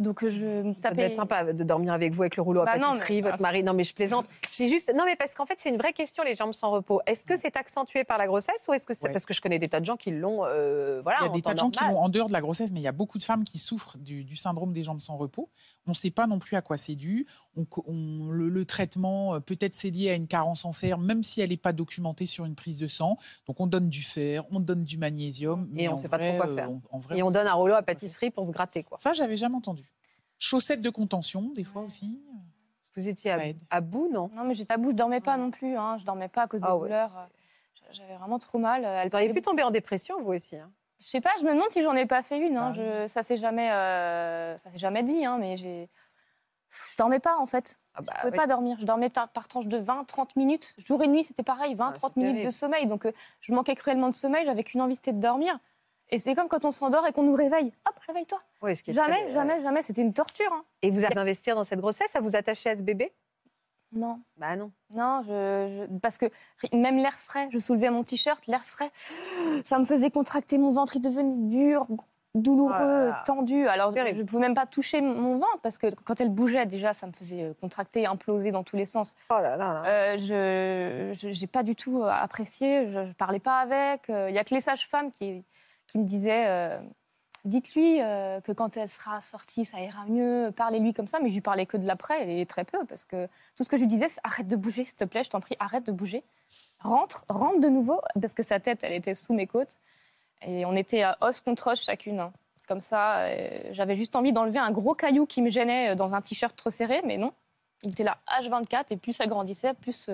Donc, 0.00 0.24
je 0.24 0.46
me 0.62 0.74
Ça 0.80 0.90
devait 0.92 1.06
être 1.06 1.14
sympa 1.14 1.52
de 1.52 1.64
dormir 1.64 1.92
avec 1.92 2.12
vous 2.12 2.22
avec 2.22 2.36
le 2.36 2.42
rouleau 2.44 2.60
à 2.60 2.66
Bah 2.66 2.78
non, 2.78 2.90
pâtisserie, 2.92 3.20
mais- 3.20 3.30
votre 3.32 3.42
mari. 3.42 3.64
Non, 3.64 3.74
mais 3.74 3.82
je 3.82 3.92
plaisante. 3.92 4.26
C'est 4.46 4.68
juste. 4.68 4.92
Non, 4.94 5.02
mais 5.04 5.16
parce 5.16 5.34
qu'en 5.34 5.44
fait, 5.44 5.56
c'est 5.58 5.70
une 5.70 5.76
vraie 5.76 5.92
question, 5.92 6.22
les 6.22 6.36
jambes 6.36 6.52
sans 6.52 6.70
repos. 6.70 7.00
Est-ce 7.06 7.26
que 7.26 7.34
c'est 7.36 7.56
accentué 7.56 8.04
par 8.04 8.16
la 8.16 8.28
grossesse 8.28 8.64
ou 8.68 8.74
est-ce 8.74 8.86
que 8.86 8.94
c'est. 8.94 9.08
Ouais. 9.08 9.12
Parce 9.12 9.26
que 9.26 9.34
je 9.34 9.40
connais 9.40 9.58
des 9.58 9.66
tas 9.66 9.80
de 9.80 9.84
gens 9.84 9.96
qui 9.96 10.12
l'ont. 10.12 10.44
euh, 10.44 11.00
voilà, 11.02 11.18
Il 11.22 11.26
y 11.26 11.28
a 11.30 11.32
des 11.32 11.42
tas 11.42 11.52
de 11.52 11.58
gens 11.58 11.70
qui 11.70 11.82
l'ont 11.82 11.98
en 11.98 12.08
dehors 12.08 12.28
de 12.28 12.32
la 12.32 12.40
grossesse, 12.40 12.72
mais 12.72 12.78
il 12.78 12.84
y 12.84 12.88
a 12.88 12.92
beaucoup 12.92 13.18
de 13.18 13.24
femmes 13.24 13.42
qui 13.42 13.58
souffrent 13.58 13.98
du, 13.98 14.22
du 14.22 14.36
syndrome 14.36 14.72
des 14.72 14.84
jambes 14.84 15.00
sans 15.00 15.16
repos. 15.16 15.50
On 15.88 15.90
ne 15.90 15.96
sait 15.96 16.12
pas 16.12 16.28
non 16.28 16.38
plus 16.38 16.54
à 16.56 16.62
quoi 16.62 16.76
c'est 16.76 16.94
dû. 16.94 17.26
On, 17.56 17.66
on- 17.88 18.28
le, 18.30 18.50
le 18.50 18.64
traitement, 18.66 19.34
euh, 19.34 19.40
peut-être 19.40 19.74
c'est 19.74 19.90
lié 19.90 20.10
à 20.10 20.14
une 20.14 20.28
carence 20.28 20.64
en 20.64 20.72
fer, 20.72 20.96
même 20.98 21.24
si 21.24 21.40
elle 21.40 21.50
n'est 21.50 21.56
pas 21.56 21.72
documentée 21.72 22.26
sur 22.26 22.44
une 22.44 22.54
prise 22.54 22.76
de 22.76 22.86
sang. 22.86 23.16
Donc 23.48 23.58
on 23.58 23.66
donne 23.66 23.88
du 23.88 24.02
fer, 24.04 24.44
on 24.52 24.60
donne 24.60 24.82
du 24.82 24.96
magnésium. 24.96 25.68
Et 25.72 25.82
mais 25.82 25.88
on 25.88 25.94
en 25.94 25.96
sait 25.96 26.08
pas 26.08 26.18
trop 26.18 26.28
vrai, 26.28 26.36
quoi 26.36 26.46
euh, 26.46 26.54
faire. 26.54 26.70
on- 26.70 26.82
en 26.92 26.98
vrai, 27.00 27.18
Et 27.18 27.22
on 27.24 27.30
sait 27.30 27.34
donne 27.34 27.48
un 27.48 27.54
rouleau 27.54 27.74
à 27.74 27.82
pâtisserie 27.82 28.30
pour 28.30 28.44
se 28.44 28.52
gratter, 28.52 28.84
quoi. 28.84 28.96
Ça, 29.00 29.12
j'avais 29.12 29.36
jamais 29.36 29.56
entendu. 29.56 29.87
Chaussettes 30.38 30.80
de 30.82 30.90
contention, 30.90 31.50
des 31.54 31.64
fois 31.64 31.82
aussi. 31.82 32.20
Vous 32.96 33.08
étiez 33.08 33.30
à, 33.32 33.38
à 33.70 33.80
bout, 33.80 34.08
non? 34.12 34.30
Non, 34.34 34.44
mais 34.44 34.54
j'étais 34.54 34.72
à 34.72 34.76
bout, 34.76 34.90
je 34.90 34.96
dormais 34.96 35.20
pas 35.20 35.36
non 35.36 35.50
plus. 35.50 35.76
Hein. 35.76 35.98
Je 35.98 36.04
dormais 36.04 36.28
pas 36.28 36.42
à 36.42 36.46
cause 36.48 36.60
des 36.60 36.66
Ah 36.68 36.76
douleurs. 36.76 37.28
J'avais 37.92 38.16
vraiment 38.16 38.38
trop 38.38 38.58
mal. 38.58 38.84
Elle 38.84 39.08
Vous 39.08 39.14
auriez 39.16 39.32
pu 39.32 39.40
tomber 39.42 39.62
en 39.62 39.70
dépression, 39.70 40.20
vous 40.20 40.32
aussi. 40.34 40.56
hein. 40.56 40.70
Je 41.00 41.06
sais 41.06 41.20
pas, 41.20 41.30
je 41.38 41.44
me 41.44 41.52
demande 41.54 41.70
si 41.70 41.80
j'en 41.82 41.94
ai 41.94 42.06
pas 42.06 42.22
fait 42.22 42.38
une. 42.38 42.56
Hein. 42.56 42.70
Ah 42.70 43.04
Je, 43.04 43.06
ça 43.06 43.22
s'est 43.22 43.36
jamais, 43.36 43.70
euh, 43.70 44.56
ça 44.58 44.70
s'est 44.70 44.78
jamais 44.80 45.02
dit, 45.04 45.24
hein, 45.24 45.38
mais 45.38 45.56
j'ai. 45.56 45.88
Je 46.70 46.96
dormais 46.98 47.20
pas 47.20 47.38
en 47.38 47.46
fait. 47.46 47.78
Ah 47.94 48.00
bah, 48.02 48.12
Je 48.16 48.20
pouvais 48.22 48.30
ouais. 48.32 48.36
pas 48.36 48.46
dormir. 48.46 48.76
Je 48.80 48.84
dormais 48.84 49.08
par, 49.08 49.28
par 49.30 49.48
tranche 49.48 49.66
de 49.66 49.78
20-30 49.78 50.30
minutes. 50.36 50.74
Jour 50.84 51.02
et 51.02 51.08
nuit, 51.08 51.24
c'était 51.24 51.42
pareil, 51.44 51.74
20-30 51.74 51.78
Ah, 52.02 52.08
minutes 52.16 52.32
terrible. 52.34 52.44
de 52.46 52.50
sommeil. 52.50 52.86
Donc 52.86 53.06
euh, 53.06 53.12
je 53.40 53.54
manquais 53.54 53.74
cruellement 53.74 54.10
de 54.10 54.14
sommeil, 54.14 54.44
j'avais 54.44 54.64
qu'une 54.64 54.82
envie, 54.82 54.96
c'était 54.96 55.12
de 55.14 55.20
dormir. 55.20 55.58
Et 56.10 56.18
c'est 56.18 56.34
comme 56.34 56.48
quand 56.48 56.64
on 56.64 56.70
s'endort 56.72 57.06
et 57.06 57.12
qu'on 57.12 57.22
nous 57.22 57.34
réveille. 57.34 57.72
Hop, 57.86 57.94
réveille-toi. 58.06 58.38
Est 58.66 58.92
Jamais, 58.92 59.24
très- 59.24 59.28
jamais, 59.28 59.60
jamais. 59.60 59.82
C'était 59.82 60.02
une 60.02 60.14
torture. 60.14 60.50
hein. 60.52 60.64
Et 60.82 60.90
vous 60.90 61.04
allez 61.04 61.18
investir 61.18 61.54
dans 61.54 61.64
cette 61.64 61.80
grossesse? 61.80 62.16
À 62.16 62.20
vous 62.20 62.34
attacher 62.34 62.70
à 62.70 62.76
ce 62.76 62.82
bébé? 62.82 63.12
Non. 63.92 64.20
Bah 64.36 64.54
non. 64.56 64.70
Non, 64.94 65.22
je, 65.22 65.28
je- 65.28 65.98
parce 65.98 66.18
que 66.18 66.26
même 66.74 66.96
l'air 66.98 67.14
frais, 67.18 67.48
je 67.50 67.58
soulevais 67.58 67.90
mon 67.90 68.04
t-shirt, 68.04 68.46
l'air 68.46 68.64
frais, 68.64 68.90
ça 69.64 69.78
me 69.78 69.84
faisait 69.86 70.10
contracter 70.10 70.58
mon 70.58 70.70
ventre, 70.70 70.96
il 70.96 71.00
devenait 71.00 71.48
dur, 71.48 71.86
douloureux, 72.34 73.12
tendu. 73.24 73.66
Alors 73.66 73.94
je 73.96 74.18
ne 74.18 74.22
pouvais 74.24 74.42
même 74.42 74.54
pas 74.54 74.66
toucher 74.66 75.00
mon 75.00 75.38
ventre 75.38 75.60
parce 75.62 75.78
que 75.78 75.86
quand 76.04 76.20
elle 76.20 76.28
bougeait 76.28 76.66
déjà, 76.66 76.92
ça 76.92 77.06
me 77.06 77.12
faisait 77.12 77.42
euh, 77.44 77.54
contracter, 77.60 78.04
imploser 78.06 78.50
dans 78.50 78.62
tous 78.62 78.76
les 78.76 78.84
sens. 78.84 79.14
Oh 79.30 79.34
là 79.40 79.56
là 79.56 79.72
là. 79.72 79.82
Euh, 79.86 80.16
je 81.14 81.40
n'ai 81.40 81.46
pas 81.46 81.62
du 81.62 81.74
tout 81.74 82.02
euh, 82.02 82.08
apprécié, 82.10 82.88
je 82.88 82.98
ne 83.00 83.12
parlais 83.14 83.40
pas 83.40 83.58
avec. 83.60 84.10
Euh, 84.10 84.28
Il 84.28 84.32
n'y 84.32 84.38
a 84.38 84.44
que 84.44 84.54
les 84.54 84.60
sages-femmes 84.60 85.10
qui, 85.12 85.44
qui 85.88 85.98
me 85.98 86.04
disaient 86.04 86.46
euh, 86.46 86.78
dites-lui 87.44 88.00
euh, 88.00 88.40
que 88.40 88.52
quand 88.52 88.76
elle 88.76 88.88
sera 88.88 89.20
sortie, 89.20 89.64
ça 89.64 89.80
ira 89.80 90.04
mieux, 90.06 90.52
parlez-lui 90.56 90.94
comme 90.94 91.06
ça. 91.06 91.18
Mais 91.20 91.28
je 91.28 91.34
lui 91.34 91.40
parlais 91.40 91.66
que 91.66 91.76
de 91.76 91.86
l'après 91.86 92.38
et 92.40 92.46
très 92.46 92.64
peu 92.64 92.78
parce 92.86 93.04
que 93.04 93.26
tout 93.56 93.64
ce 93.64 93.68
que 93.68 93.76
je 93.76 93.82
lui 93.82 93.88
disais, 93.88 94.08
c'est 94.08 94.20
arrête 94.22 94.48
de 94.48 94.56
bouger, 94.56 94.84
s'il 94.84 94.96
te 94.96 95.04
plaît, 95.04 95.24
je 95.24 95.30
t'en 95.30 95.40
prie, 95.40 95.56
arrête 95.58 95.84
de 95.84 95.92
bouger. 95.92 96.22
Rentre, 96.80 97.24
rentre 97.28 97.60
de 97.60 97.68
nouveau 97.68 98.00
parce 98.20 98.34
que 98.34 98.42
sa 98.42 98.60
tête, 98.60 98.80
elle 98.82 98.92
était 98.92 99.14
sous 99.14 99.34
mes 99.34 99.46
côtes 99.46 99.76
et 100.42 100.64
on 100.66 100.76
était 100.76 101.02
à 101.02 101.16
os 101.20 101.40
contre 101.40 101.72
os 101.72 101.82
chacune. 101.82 102.20
hein. 102.20 102.32
Comme 102.68 102.80
ça, 102.82 103.20
euh, 103.20 103.60
j'avais 103.72 103.96
juste 103.96 104.14
envie 104.14 104.32
d'enlever 104.32 104.58
un 104.58 104.70
gros 104.70 104.94
caillou 104.94 105.24
qui 105.24 105.40
me 105.40 105.48
gênait 105.50 105.96
dans 105.96 106.14
un 106.14 106.20
t-shirt 106.20 106.54
trop 106.54 106.70
serré, 106.70 107.00
mais 107.04 107.16
non. 107.16 107.32
Il 107.82 107.90
était 107.92 108.04
là 108.04 108.18
H24 108.28 108.86
et 108.90 108.96
plus 108.96 109.12
ça 109.14 109.26
grandissait, 109.26 109.72
plus 109.72 110.10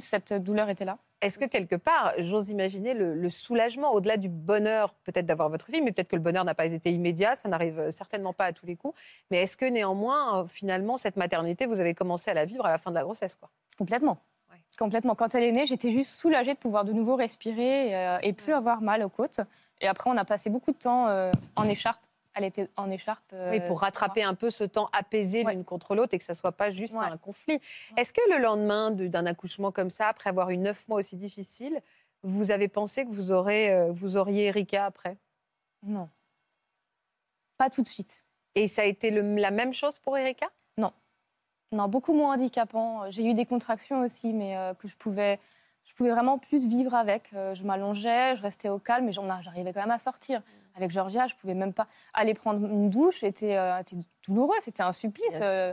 cette 0.00 0.34
douleur 0.34 0.68
était 0.68 0.84
là. 0.84 0.98
Est-ce 1.20 1.38
que 1.38 1.46
quelque 1.46 1.74
part, 1.74 2.12
j'ose 2.18 2.48
imaginer 2.48 2.94
le, 2.94 3.14
le 3.14 3.30
soulagement, 3.30 3.92
au-delà 3.92 4.16
du 4.16 4.28
bonheur 4.28 4.94
peut-être 4.94 5.26
d'avoir 5.26 5.48
votre 5.48 5.66
fille, 5.66 5.80
mais 5.80 5.90
peut-être 5.90 6.08
que 6.08 6.16
le 6.16 6.22
bonheur 6.22 6.44
n'a 6.44 6.54
pas 6.54 6.66
été 6.66 6.92
immédiat, 6.92 7.34
ça 7.34 7.48
n'arrive 7.48 7.80
euh, 7.80 7.90
certainement 7.90 8.32
pas 8.32 8.44
à 8.44 8.52
tous 8.52 8.66
les 8.66 8.76
coups, 8.76 8.94
mais 9.30 9.42
est-ce 9.42 9.56
que 9.56 9.64
néanmoins, 9.64 10.42
euh, 10.42 10.46
finalement, 10.46 10.96
cette 10.96 11.16
maternité, 11.16 11.66
vous 11.66 11.80
avez 11.80 11.94
commencé 11.94 12.30
à 12.30 12.34
la 12.34 12.44
vivre 12.44 12.64
à 12.66 12.70
la 12.70 12.78
fin 12.78 12.90
de 12.90 12.94
la 12.94 13.02
grossesse 13.02 13.34
quoi? 13.34 13.50
Complètement. 13.76 14.18
Ouais. 14.50 14.58
Complètement. 14.78 15.14
Quand 15.14 15.34
elle 15.34 15.44
est 15.44 15.52
née, 15.52 15.66
j'étais 15.66 15.90
juste 15.90 16.10
soulagée 16.10 16.54
de 16.54 16.58
pouvoir 16.58 16.84
de 16.84 16.92
nouveau 16.92 17.16
respirer 17.16 17.94
euh, 17.96 18.18
et 18.22 18.32
plus 18.32 18.52
avoir 18.52 18.80
mal 18.80 19.02
aux 19.02 19.08
côtes. 19.08 19.40
Et 19.80 19.86
après, 19.86 20.10
on 20.10 20.16
a 20.16 20.24
passé 20.24 20.50
beaucoup 20.50 20.72
de 20.72 20.78
temps 20.78 21.08
euh, 21.08 21.30
en 21.56 21.68
écharpe. 21.68 22.00
Elle 22.38 22.44
était 22.44 22.68
en 22.76 22.90
écharpe. 22.90 23.24
euh, 23.32 23.50
Oui, 23.50 23.60
pour 23.66 23.80
rattraper 23.80 24.22
un 24.22 24.34
peu 24.34 24.50
ce 24.50 24.62
temps 24.64 24.88
apaisé 24.92 25.44
Ouais. 25.44 25.52
l'une 25.52 25.64
contre 25.64 25.94
l'autre 25.96 26.14
et 26.14 26.18
que 26.18 26.24
ça 26.24 26.34
soit 26.34 26.52
pas 26.52 26.70
juste 26.70 26.94
Ouais. 26.94 27.04
un 27.04 27.16
conflit. 27.16 27.60
Est-ce 27.96 28.12
que 28.12 28.20
le 28.30 28.38
lendemain 28.38 28.90
de- 28.92 29.08
d'un 29.08 29.26
accouchement 29.26 29.72
comme 29.72 29.90
ça, 29.90 30.08
après 30.08 30.30
avoir 30.30 30.50
eu 30.50 30.56
neuf 30.56 30.86
mois 30.88 30.98
aussi 31.00 31.16
difficiles, 31.16 31.80
vous 32.22 32.50
avez 32.50 32.68
pensé 32.68 33.04
que 33.04 33.10
vous, 33.10 33.32
aurez, 33.32 33.72
euh, 33.72 33.90
vous 33.92 34.16
auriez 34.16 34.46
Erika 34.46 34.84
après? 34.86 35.16
Non. 35.82 36.08
Pas 37.56 37.70
tout 37.70 37.82
de 37.82 37.88
suite. 37.88 38.24
Et 38.54 38.68
ça 38.68 38.82
a 38.82 38.84
été 38.84 39.10
le- 39.10 39.34
la 39.34 39.50
même 39.50 39.72
chose 39.72 39.98
pour 39.98 40.16
Erika? 40.16 40.46
Non, 41.70 41.86
beaucoup 41.86 42.14
moins 42.14 42.32
handicapant. 42.32 43.10
J'ai 43.10 43.22
eu 43.26 43.34
des 43.34 43.44
contractions 43.44 44.00
aussi, 44.00 44.32
mais 44.32 44.56
euh, 44.56 44.72
que 44.72 44.88
je 44.88 44.96
pouvais, 44.96 45.38
je 45.88 45.94
pouvais 45.94 46.10
vraiment 46.10 46.38
plus 46.38 46.66
vivre 46.66 46.94
avec. 46.94 47.30
Euh, 47.32 47.54
je 47.54 47.64
m'allongeais, 47.64 48.36
je 48.36 48.42
restais 48.42 48.68
au 48.68 48.78
calme, 48.78 49.06
mais 49.06 49.12
j'arrivais 49.12 49.72
quand 49.72 49.80
même 49.80 49.90
à 49.90 49.98
sortir. 49.98 50.42
Avec 50.76 50.90
Georgia, 50.92 51.26
je 51.26 51.34
pouvais 51.34 51.54
même 51.54 51.72
pas 51.72 51.88
aller 52.14 52.34
prendre 52.34 52.64
une 52.64 52.90
douche. 52.90 53.20
C'était 53.20 53.56
euh, 53.56 53.82
douloureux, 54.26 54.54
c'était 54.60 54.82
un 54.82 54.92
supplice. 54.92 55.34
Euh, 55.40 55.72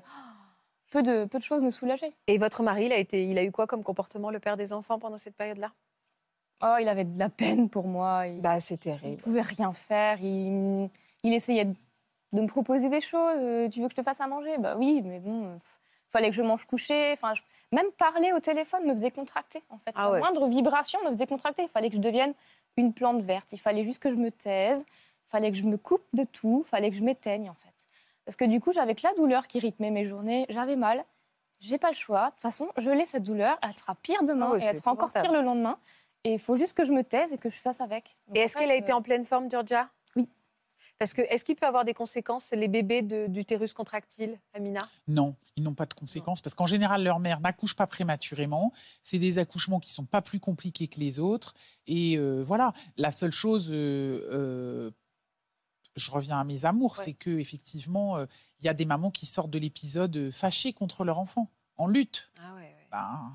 peu, 0.89 1.03
de, 1.03 1.25
peu 1.25 1.37
de 1.37 1.43
choses 1.43 1.61
me 1.61 1.69
soulageaient. 1.69 2.13
Et 2.27 2.37
votre 2.37 2.63
mari, 2.63 2.85
il 2.85 2.93
a, 2.93 2.97
été, 2.97 3.25
il 3.25 3.37
a 3.37 3.43
eu 3.43 3.51
quoi 3.51 3.67
comme 3.67 3.83
comportement, 3.83 4.31
le 4.31 4.39
père 4.39 4.55
des 4.55 4.71
enfants, 4.71 4.97
pendant 4.97 5.17
cette 5.17 5.35
période-là? 5.35 5.71
Oh, 6.63 6.77
il 6.79 6.87
avait 6.87 7.03
de 7.03 7.19
la 7.19 7.29
peine 7.29 7.69
pour 7.69 7.85
moi. 7.85 8.25
Il, 8.27 8.39
Bah, 8.41 8.59
c'est 8.61 8.75
il 8.75 8.79
terrible. 8.79 9.21
pouvait 9.21 9.41
rien 9.41 9.73
faire. 9.73 10.17
Il, 10.23 10.89
il 11.23 11.33
essayait 11.33 11.65
de, 11.65 11.75
de 12.31 12.41
me 12.41 12.47
proposer 12.47 12.87
des 12.89 13.01
choses. 13.01 13.69
Tu 13.71 13.81
veux 13.81 13.87
que 13.87 13.91
je 13.91 13.97
te 13.97 14.03
fasse 14.03 14.21
à 14.21 14.27
manger? 14.27 14.57
Bah 14.57 14.75
oui, 14.77 15.01
mais 15.03 15.19
bon, 15.19 15.55
il 15.55 15.59
fallait 16.09 16.29
que 16.29 16.35
je 16.35 16.41
mange 16.41 16.65
couché. 16.65 17.11
Enfin, 17.11 17.33
je- 17.35 17.41
même 17.71 17.91
parler 17.97 18.31
au 18.33 18.39
téléphone 18.39 18.85
me 18.85 18.93
faisait 18.93 19.11
contracter. 19.11 19.61
En 19.69 19.77
fait, 19.77 19.91
Ah 19.95 20.03
la 20.05 20.11
ouais. 20.11 20.19
moindre 20.19 20.47
vibration 20.47 20.99
me 21.05 21.11
faisait 21.11 21.27
contracter. 21.27 21.63
Il 21.63 21.69
fallait 21.69 21.89
que 21.89 21.95
je 21.95 22.01
devienne 22.01 22.33
une 22.77 22.93
plante 22.93 23.21
verte. 23.21 23.49
Il 23.51 23.59
fallait 23.59 23.83
juste 23.83 23.99
que 24.01 24.09
je 24.09 24.15
me 24.15 24.31
taise. 24.31 24.85
Il 25.27 25.29
fallait 25.29 25.51
que 25.51 25.57
je 25.57 25.63
me 25.63 25.77
coupe 25.77 26.03
de 26.13 26.23
tout. 26.23 26.63
Il 26.65 26.67
fallait 26.69 26.89
que 26.91 26.97
je 26.97 27.03
m'éteigne 27.03 27.49
en 27.49 27.53
fait. 27.53 27.73
Parce 28.25 28.35
que 28.35 28.45
du 28.45 28.59
coup, 28.59 28.71
j'avais 28.71 28.95
que 28.95 29.05
la 29.05 29.13
douleur 29.13 29.47
qui 29.47 29.59
rythmait 29.59 29.91
mes 29.91 30.05
journées. 30.05 30.45
J'avais 30.49 30.75
mal. 30.75 31.03
J'ai 31.59 31.77
pas 31.77 31.89
le 31.89 31.95
choix. 31.95 32.25
De 32.27 32.31
toute 32.31 32.41
façon, 32.41 32.69
je 32.77 32.89
l'ai 32.91 33.05
cette 33.05 33.23
douleur. 33.23 33.57
Elle 33.61 33.75
sera 33.77 33.95
pire 33.95 34.23
demain 34.23 34.47
Ah 34.49 34.53
ouais, 34.53 34.61
et 34.63 34.65
elle 34.65 34.77
sera 34.77 34.91
encore 34.91 35.11
pire 35.11 35.31
le 35.31 35.41
lendemain. 35.41 35.77
Et 36.23 36.33
il 36.33 36.39
faut 36.39 36.55
juste 36.55 36.73
que 36.75 36.83
je 36.83 36.91
me 36.91 37.03
taise 37.03 37.33
et 37.33 37.37
que 37.37 37.49
je 37.49 37.59
fasse 37.59 37.81
avec. 37.81 38.15
Donc, 38.27 38.37
Et 38.37 38.39
est-ce 38.41 38.57
qu'elle 38.57 38.71
a 38.71 38.75
été 38.75 38.91
euh, 38.91 38.95
en 38.95 39.01
pleine 39.01 39.25
forme, 39.25 39.49
Georgia. 39.49 39.89
Parce 40.97 41.13
que 41.13 41.21
est-ce 41.23 41.43
qu'il 41.43 41.55
peut 41.55 41.65
avoir 41.65 41.83
des 41.83 41.93
conséquences, 41.93 42.51
les 42.51 42.67
bébés 42.69 43.01
d'utérus 43.27 43.73
contractile, 43.73 44.39
Amina? 44.53 44.81
Non, 45.07 45.35
ils 45.57 45.63
n'ont 45.63 45.73
pas 45.73 45.85
de 45.85 45.93
conséquences 45.93 46.41
parce 46.41 46.55
qu'en 46.55 46.65
général, 46.65 47.03
leur 47.03 47.19
mère 47.19 47.41
n'accouche 47.41 47.75
pas 47.75 47.85
prématurément. 47.85 48.71
C'est 49.03 49.19
des 49.19 49.37
accouchements 49.37 49.79
qui 49.81 49.91
sont 49.91 50.05
pas 50.05 50.21
plus 50.21 50.39
compliqués 50.39 50.87
que 50.87 50.99
les 50.99 51.19
autres. 51.19 51.53
Et 51.85 52.17
euh, 52.17 52.41
voilà, 52.43 52.71
la 52.97 53.11
seule 53.11 53.31
chose 53.31 53.69
euh, 53.71 54.21
euh, 54.31 54.91
je 55.97 56.11
reviens 56.11 56.39
à 56.39 56.43
mes 56.43 56.65
amours, 56.65 56.95
Ouais. 56.97 57.03
c'est 57.05 57.13
que 57.13 57.39
effectivement, 57.39 58.17
euh, 58.17 58.25
il 58.59 58.65
y 58.65 58.69
a 58.69 58.73
des 58.73 58.85
mamans 58.85 59.11
qui 59.11 59.25
sortent 59.25 59.49
de 59.51 59.59
l'épisode 59.59 60.29
fâchées 60.31 60.73
contre 60.73 61.03
leur 61.03 61.19
enfant, 61.19 61.49
en 61.77 61.87
lutte. 61.87 62.31
Ah 62.41 62.53
ouais, 62.55 62.61
ouais. 62.61 62.87
Ben, 62.91 63.33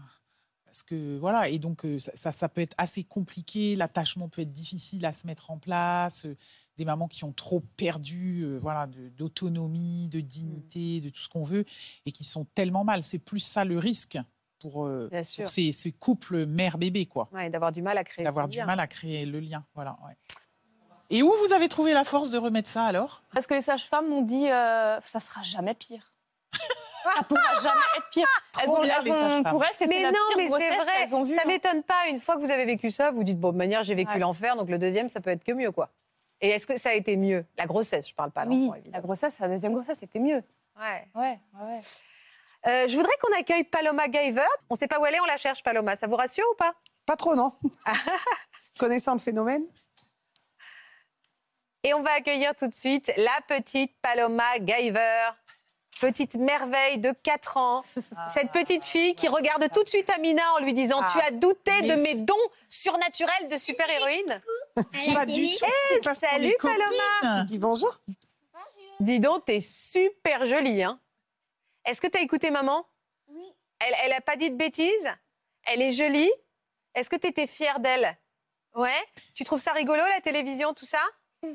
parce 0.71 0.83
que 0.85 1.18
voilà, 1.18 1.49
et 1.49 1.59
donc 1.59 1.85
euh, 1.85 1.99
ça, 1.99 2.12
ça, 2.14 2.33
ça 2.33 2.49
peut 2.49 2.61
être 2.61 2.75
assez 2.79 3.03
compliqué, 3.05 3.75
l'attachement 3.77 4.29
peut 4.29 4.43
être 4.43 4.53
difficile 4.53 5.05
à 5.05 5.12
se 5.12 5.27
mettre 5.27 5.51
en 5.51 5.59
place. 5.59 6.27
euh, 6.27 6.37
des 6.77 6.87
mamans 6.87 7.09
qui 7.09 7.25
ont 7.25 7.33
trop 7.33 7.61
perdu 7.77 8.41
euh, 8.41 8.57
voilà, 8.59 8.89
d'autonomie, 9.18 10.09
de, 10.09 10.21
dignité, 10.21 11.01
de 11.03 11.11
tout 11.11 11.21
ce 11.21 11.29
qu'on 11.29 11.43
veut, 11.43 11.66
et 12.07 12.12
qui 12.12 12.25
sont 12.25 12.47
tellement 12.55 12.85
mal. 12.85 13.03
C'est 13.03 13.18
plus 13.18 13.41
ça 13.41 13.66
le 13.66 13.79
risque 13.79 14.18
pour, 14.61 14.87
euh, 14.87 15.11
ces, 15.23 15.73
ces 15.73 15.93
couples 15.93 16.47
mère-bébé, 16.47 17.05
quoi. 17.05 17.29
Ouais, 17.33 17.51
d'avoir 17.51 17.71
du 17.71 17.83
mal 17.83 17.99
à 17.99 18.05
créer. 18.05 18.25
D'avoir 18.25 18.49
du 18.49 18.57
lien. 18.57 18.64
mal 18.64 18.81
à 18.81 18.87
créer 18.87 19.27
le 19.27 19.41
lien. 19.41 19.62
Voilà, 19.75 19.99
ouais. 20.07 20.16
Et 21.11 21.23
où 21.23 21.31
vous 21.45 21.53
avez 21.53 21.68
trouvé 21.68 21.93
la 21.93 22.05
force 22.05 22.31
de 22.31 22.39
remettre 22.39 22.68
ça 22.68 22.85
alors? 22.85 23.25
Parce 23.35 23.47
que 23.47 23.55
les 23.55 23.62
sages-femmes 23.62 24.09
m'ont 24.09 24.23
dit 24.23 24.49
euh, 24.49 24.99
ça 25.01 25.21
sera 25.21 25.43
jamais 25.43 25.75
pire. 25.75 26.10
Ça 27.16 27.22
pourra 27.24 27.55
jamais 27.62 27.80
être 27.96 28.09
pire. 28.11 28.26
Elles 28.62 28.68
ont, 28.70 28.80
bien, 28.82 28.96
elles 28.98 29.05
les 29.05 29.11
ont- 29.12 29.42
pour 29.44 29.64
elles, 29.64 29.70
c'était 29.72 29.86
Mais 29.86 30.03
la 30.03 30.11
non, 30.12 30.18
pire 30.28 30.36
mais 30.36 30.48
c'est 30.48 30.76
vrai. 30.76 31.12
ont 31.14 31.26
Ça 31.26 31.32
hein. 31.40 31.44
m'étonne 31.46 31.82
pas. 31.82 32.09
Une 32.09 32.20
fois 32.20 32.36
que 32.36 32.40
vous 32.40 32.51
avez 32.51 32.64
vécu 32.64 32.90
ça, 32.90 33.11
vous 33.11 33.24
dites 33.24 33.38
bon, 33.38 33.53
de 33.53 33.57
manière, 33.57 33.82
j'ai 33.82 33.94
vécu 33.94 34.12
Ouais. 34.12 34.18
l'enfer, 34.18 34.57
donc 34.57 34.68
le 34.68 34.78
deuxième, 34.78 35.09
ça 35.09 35.20
peut 35.20 35.30
être 35.30 35.44
que 35.44 35.53
mieux, 35.53 35.72
quoi. 35.72 35.88
Et 36.40 36.48
est-ce 36.51 36.66
que 36.66 36.76
ça 36.78 36.90
a 36.90 36.92
été 36.94 37.16
mieux? 37.16 37.44
La 37.59 37.66
grossesse, 37.66 38.09
je 38.09 38.14
parle 38.14 38.30
pas 38.30 38.44
Oui, 38.46 38.70
la 38.92 39.01
grossesse, 39.01 39.38
la 39.40 39.48
deuxième 39.48 39.72
grossesse, 39.74 39.98
c'était 40.01 40.18
mieux. 40.18 40.42
Ouais. 40.78 41.07
Ouais, 41.14 41.38
ouais. 41.61 41.80
Euh, 42.66 42.88
je 42.88 42.96
voudrais 42.96 43.12
qu'on 43.22 43.38
accueille 43.38 43.64
Paloma 43.64 44.05
Giver. 44.11 44.42
On 44.68 44.74
sait 44.74 44.86
pas 44.88 44.98
où 45.01 45.07
elle 45.07 45.14
est, 45.14 45.20
on 45.20 45.24
la 45.26 45.36
cherche, 45.36 45.62
Paloma. 45.62 45.96
Ça 45.96 46.07
vous 46.07 46.16
rassure 46.16 46.44
ou 46.53 46.57
pas? 46.57 46.74
Pas 47.07 47.16
trop, 47.16 47.34
non 47.34 47.53
Connaissant 48.78 49.14
le 49.14 49.18
phénomène 49.20 49.64
Et 51.82 51.94
on 51.94 52.03
va 52.03 52.12
accueillir 52.12 52.55
tout 52.55 52.66
de 52.68 52.74
suite 52.74 53.11
la 53.16 53.38
petite 53.48 53.92
Paloma 54.03 54.57
Giver. 54.64 55.30
Petite 56.01 56.34
merveille 56.36 56.99
de 56.99 57.12
4 57.22 57.57
ans. 57.57 57.84
Cette 58.28 58.53
petite 58.53 58.84
fille 58.84 59.14
qui 59.14 59.28
regarde 59.28 59.66
tout 59.72 59.82
de 59.82 59.88
suite 59.88 60.09
Amina 60.11 60.55
en 60.55 60.59
lui 60.61 60.72
disant 60.72 61.03
Tu 61.12 61.20
as 61.20 61.30
douté 61.30 61.82
de 61.82 61.95
mes 61.95 62.22
dons 62.22 62.34
surnaturels 62.68 63.49
de 63.49 63.57
super-héroïne. 63.57 64.41
Pas 65.14 65.26
du 65.26 65.55
tout, 65.57 65.66
qu'on 66.05 66.14
salut, 66.14 66.55
Paloma. 66.61 67.41
Tu 67.41 67.45
dis 67.45 67.59
bonjour. 67.59 67.93
Dis 69.01 69.20
donc, 69.20 69.45
t'es 69.47 69.61
super 69.61 70.47
jolie. 70.47 70.82
Hein. 70.82 70.99
Est-ce 71.84 72.01
que 72.01 72.07
t'as 72.07 72.20
écouté 72.20 72.51
maman? 72.51 72.86
Oui. 73.28 73.45
Elle, 73.80 73.95
elle 74.05 74.12
a 74.12 74.20
pas 74.20 74.36
dit 74.36 74.51
de 74.51 74.57
bêtises? 74.57 75.11
Elle 75.64 75.82
est 75.82 75.93
jolie? 75.93 76.30
Est-ce 76.95 77.09
que 77.11 77.16
t'étais 77.16 77.47
fière 77.47 77.80
d'elle? 77.80 78.16
Ouais. 78.74 79.03
Tu 79.34 79.45
trouves 79.45 79.61
ça 79.61 79.72
rigolo, 79.72 80.03
la 80.07 80.20
télévision, 80.20 80.72
tout 80.74 80.86
ça? 80.86 81.03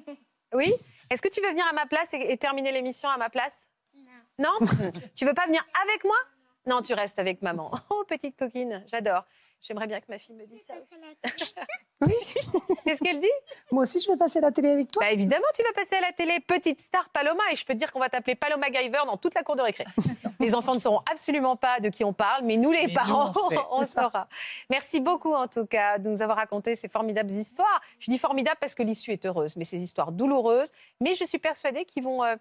Oui. 0.53 0.71
Est-ce 1.09 1.21
que 1.21 1.27
tu 1.27 1.41
veux 1.41 1.49
venir 1.49 1.65
à 1.67 1.73
ma 1.73 1.85
place 1.85 2.13
et, 2.13 2.31
et 2.31 2.37
terminer 2.37 2.71
l'émission 2.71 3.09
à 3.09 3.17
ma 3.17 3.29
place? 3.29 3.67
Non. 4.37 4.51
tu 5.15 5.25
veux 5.25 5.33
pas 5.33 5.45
venir 5.45 5.65
avec 5.83 6.03
moi? 6.03 6.17
Non, 6.67 6.81
tu 6.81 6.93
restes 6.93 7.19
avec 7.19 7.41
maman. 7.41 7.71
Oh, 7.89 8.03
petite 8.07 8.37
coquine, 8.37 8.83
j'adore. 8.87 9.23
J'aimerais 9.61 9.87
bien 9.87 9.99
que 9.99 10.05
ma 10.09 10.19
fille 10.19 10.35
me 10.35 10.45
dise 10.45 10.63
ça 10.63 10.73
aussi. 10.73 11.55
Qu'est-ce 12.85 13.01
qu'elle 13.01 13.19
dit? 13.19 13.27
Moi 13.71 13.83
aussi, 13.83 13.99
je 13.99 14.11
vais 14.11 14.17
passer 14.17 14.39
la 14.39 14.51
télé 14.51 14.69
avec 14.69 14.91
toi. 14.91 15.01
Bah 15.01 15.11
évidemment, 15.11 15.45
tu 15.55 15.63
vas 15.63 15.71
passer 15.73 15.95
à 15.95 16.01
la 16.01 16.11
télé, 16.11 16.39
petite 16.39 16.81
star 16.81 17.09
Paloma, 17.09 17.41
et 17.51 17.55
je 17.55 17.65
peux 17.65 17.73
te 17.73 17.79
dire 17.79 17.91
qu'on 17.91 17.99
va 17.99 18.09
t'appeler 18.09 18.35
Paloma 18.35 18.67
Giver 18.67 19.01
dans 19.07 19.17
toute 19.17 19.33
la 19.33 19.41
cour 19.43 19.55
de 19.55 19.63
récré. 19.63 19.85
les 20.39 20.53
enfants 20.53 20.73
ne 20.73 20.79
sauront 20.79 21.01
absolument 21.11 21.55
pas 21.55 21.79
de 21.79 21.89
qui 21.89 22.03
on 22.03 22.13
parle, 22.13 22.43
mais 22.43 22.57
nous, 22.57 22.71
les 22.71 22.81
Mais 22.81 22.87
nous, 22.87 22.93
parents, 22.93 23.31
on 23.71 23.85
saura. 23.85 24.27
Merci 24.69 24.99
beaucoup, 24.99 25.33
en 25.33 25.47
tout 25.47 25.65
cas, 25.65 25.97
de 25.97 26.09
nous 26.09 26.21
avoir 26.21 26.37
raconté 26.37 26.75
ces 26.75 26.87
formidables 26.87 27.31
histoires. 27.31 27.81
Je 27.99 28.11
dis 28.11 28.19
formidables 28.19 28.57
parce 28.59 28.75
que 28.75 28.83
l'issue 28.83 29.11
est 29.11 29.25
heureuse, 29.25 29.55
mais 29.55 29.65
ces 29.65 29.79
histoires 29.79 30.11
douloureuses. 30.11 30.69
Mais 30.99 31.15
je 31.15 31.25
suis 31.25 31.39
persuadée 31.39 31.85
qu'ils 31.85 32.03
vont 32.03 32.23
euh, 32.23 32.35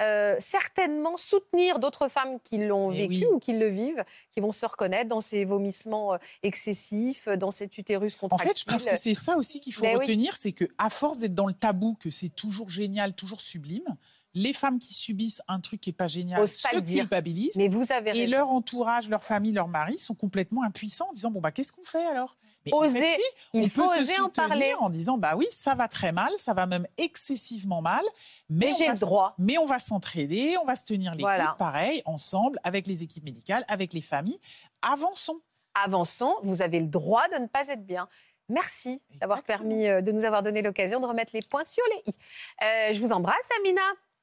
euh, 0.00 0.36
certainement 0.38 1.16
soutenir 1.16 1.78
d'autres 1.78 2.08
femmes 2.08 2.38
qui 2.44 2.58
l'ont 2.58 2.90
Eh 2.92 3.06
vécu 3.08 3.26
oui. 3.26 3.32
ou 3.32 3.38
qui 3.38 3.52
le 3.52 3.68
vivent, 3.68 4.02
qui 4.32 4.40
vont 4.40 4.52
se 4.52 4.64
reconnaître 4.66 5.08
dans 5.08 5.20
ces 5.20 5.44
vomissements 5.44 6.14
euh, 6.14 6.18
excessifs, 6.42 7.28
dans 7.28 7.50
cet 7.50 7.78
utérus 7.78 8.14
En 8.16 8.28
contractile. 8.28 8.48
fait, 8.50 8.58
je 8.60 8.64
pense 8.64 8.84
que 8.86 8.96
c'est 8.96 9.14
ça 9.14 9.36
aussi 9.36 9.60
qu'il 9.60 9.72
faut 9.74 9.82
Ben 9.82 9.96
oui. 9.96 10.04
retenir, 10.06 10.36
c'est 10.36 10.52
que 10.52 10.64
à 10.78 10.90
force 10.90 11.18
d'être 11.18 11.34
dans 11.34 11.46
le 11.46 11.52
tabou, 11.54 11.96
que 12.00 12.10
c'est 12.10 12.28
toujours 12.30 12.70
génial, 12.70 13.14
toujours 13.14 13.40
sublime, 13.40 13.96
les 14.34 14.52
femmes 14.52 14.78
qui 14.78 14.94
subissent 14.94 15.42
un 15.48 15.60
truc 15.60 15.80
qui 15.80 15.90
est 15.90 15.94
pas 15.94 16.06
génial 16.06 16.46
se 16.46 16.68
culpabilisent. 16.80 17.56
Mais 17.56 17.68
vous 17.68 17.90
avez 17.92 18.16
Et 18.16 18.26
leur 18.26 18.50
entourage, 18.50 19.08
leur 19.08 19.24
famille, 19.24 19.52
leur 19.52 19.68
mari 19.68 19.98
sont 19.98 20.14
complètement 20.14 20.62
impuissants 20.62 21.08
en 21.10 21.12
disant 21.12 21.30
bon 21.30 21.40
bah 21.40 21.50
qu'est-ce 21.50 21.72
qu'on 21.72 21.84
fait 21.84 22.06
alors? 22.06 22.36
Mais 22.66 22.72
en 22.74 22.78
Oser, 22.78 23.00
fait, 23.00 23.14
si, 23.16 23.22
il 23.54 23.62
on 23.62 23.68
faut 23.68 23.82
peut 23.86 23.94
se 23.94 24.00
oser 24.02 24.20
en 24.20 24.28
parler. 24.28 24.74
en 24.78 24.90
disant 24.90 25.18
bah 25.18 25.34
oui 25.36 25.46
ça 25.50 25.74
va 25.74 25.88
très 25.88 26.12
mal, 26.12 26.30
ça 26.36 26.54
va 26.54 26.66
même 26.66 26.86
excessivement 26.98 27.82
mal, 27.82 28.04
mais, 28.48 28.72
j'ai 28.78 28.86
va 28.86 28.92
le 28.92 28.98
droit. 29.00 29.34
Mais 29.38 29.58
on 29.58 29.64
va 29.66 29.78
s'entraider, 29.78 30.56
on 30.62 30.64
va 30.64 30.76
se 30.76 30.84
tenir 30.84 31.14
les 31.14 31.22
Voilà. 31.22 31.46
coudes, 31.48 31.58
pareil, 31.58 32.02
ensemble, 32.04 32.58
avec 32.62 32.86
les 32.86 33.02
équipes 33.02 33.24
médicales, 33.24 33.64
avec 33.68 33.92
les 33.92 34.02
familles. 34.02 34.38
Avançons. 34.82 35.40
avançons, 35.74 36.34
vous 36.42 36.62
avez 36.62 36.80
le 36.80 36.86
droit 36.88 37.26
de 37.28 37.38
ne 37.38 37.46
pas 37.46 37.66
être 37.68 37.84
bien. 37.86 38.08
Merci 38.48 39.00
d'avoir 39.20 39.42
permis 39.42 39.86
euh, 39.86 40.00
de 40.02 40.10
nous 40.12 40.24
avoir 40.24 40.42
donné 40.42 40.60
l'occasion 40.60 40.98
de 41.00 41.06
remettre 41.06 41.30
les 41.34 41.42
points 41.42 41.64
sur 41.64 41.84
les 41.94 42.12
i. 42.12 42.16
Euh, 42.64 42.92
je 42.94 43.00
vous 43.00 43.12
embrasse, 43.12 43.48
Amina. 43.60 43.80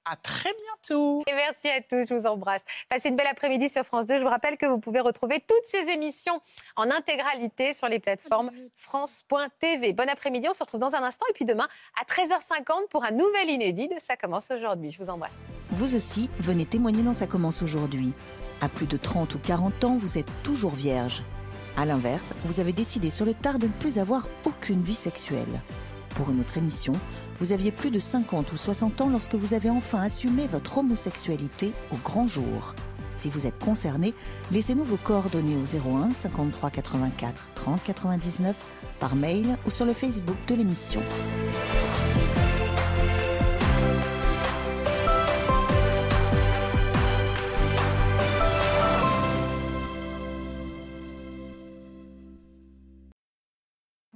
À 0.10 0.16
très 0.16 0.54
bientôt. 0.54 1.22
Et 1.28 1.34
merci 1.34 1.68
à 1.68 1.82
tous, 1.82 2.08
je 2.08 2.14
vous 2.14 2.28
embrasse. 2.28 2.62
Passez 2.88 3.10
une 3.10 3.18
belle 3.18 3.28
après-midi 3.28 3.68
sur 3.68 3.84
France 3.84 4.06
2. 4.06 4.18
Je 4.18 4.24
vous 4.24 4.30
rappelle 4.30 4.58
que 4.58 4.66
vous 4.66 4.80
pouvez 4.80 5.02
retrouver 5.02 5.44
toutes 5.46 5.68
ces 5.68 5.92
émissions 5.92 6.42
en 6.78 6.90
intégralité 6.90 7.74
sur 7.74 7.90
les 7.90 8.00
plateformes 8.00 8.52
France.tv. 8.78 9.92
Bon 9.92 10.08
après-midi, 10.08 10.48
on 10.50 10.54
se 10.54 10.64
retrouve 10.64 10.80
dans 10.80 10.96
un 10.96 11.04
instant. 11.04 11.26
Et 11.30 11.34
puis 11.34 11.44
demain, 11.44 11.68
à 12.00 12.06
13h50 12.06 12.88
pour 12.90 13.04
un 13.04 13.12
nouvel 13.12 13.50
inédit 13.50 13.90
de 13.90 13.96
Ça 14.00 14.16
commence 14.16 14.50
aujourd'hui. 14.50 14.92
Je 14.92 15.04
vous 15.04 15.10
embrasse. 15.10 15.32
Vous 15.72 15.96
aussi, 15.96 16.30
venez 16.40 16.66
témoigner 16.66 17.04
dans 17.04 17.14
Ça 17.14 17.28
commence 17.28 17.62
aujourd'hui. 17.62 18.14
À 18.62 18.70
plus 18.70 18.88
de 18.88 18.96
30 18.96 19.36
ou 19.36 19.40
40 19.40 19.84
ans, 19.84 19.98
vous 19.98 20.18
êtes 20.18 20.32
toujours 20.42 20.74
vierge. 20.74 21.22
À 21.76 21.86
l'inverse, 21.86 22.34
vous 22.46 22.62
avez 22.62 22.72
décidé 22.72 23.10
sur 23.10 23.26
le 23.26 23.34
tard 23.34 23.60
de 23.60 23.68
ne 23.68 23.74
plus 23.74 24.00
avoir 24.00 24.30
aucune 24.46 24.82
vie 24.82 24.96
sexuelle. 24.96 25.62
Pour 26.16 26.32
une 26.32 26.40
autre 26.40 26.58
émission, 26.58 26.94
vous 27.40 27.52
aviez 27.52 27.72
plus 27.72 27.92
de 27.92 28.00
50 28.00 28.52
ou 28.52 28.58
60 28.58 29.02
ans 29.02 29.10
lorsque 29.10 29.36
vous 29.36 29.54
avez 29.54 29.70
enfin 29.70 30.02
assumé 30.02 30.48
votre 30.48 30.78
homosexualité 30.78 31.74
au 31.92 31.98
grand 31.98 32.28
jour. 32.28 32.76
Si 33.16 33.30
vous 33.30 33.48
êtes 33.48 33.58
concerné, 33.58 34.14
laissez-nous 34.52 34.84
vos 34.84 34.98
coordonnées 34.98 35.56
au 35.56 35.90
01 35.90 36.12
53 36.12 36.70
84 36.70 37.50
30 37.56 37.84
99 37.84 38.56
par 39.00 39.16
mail 39.16 39.58
ou 39.66 39.72
sur 39.72 39.86
le 39.86 39.94
Facebook 39.94 40.38
de 40.48 40.56
l'émission. 40.56 41.02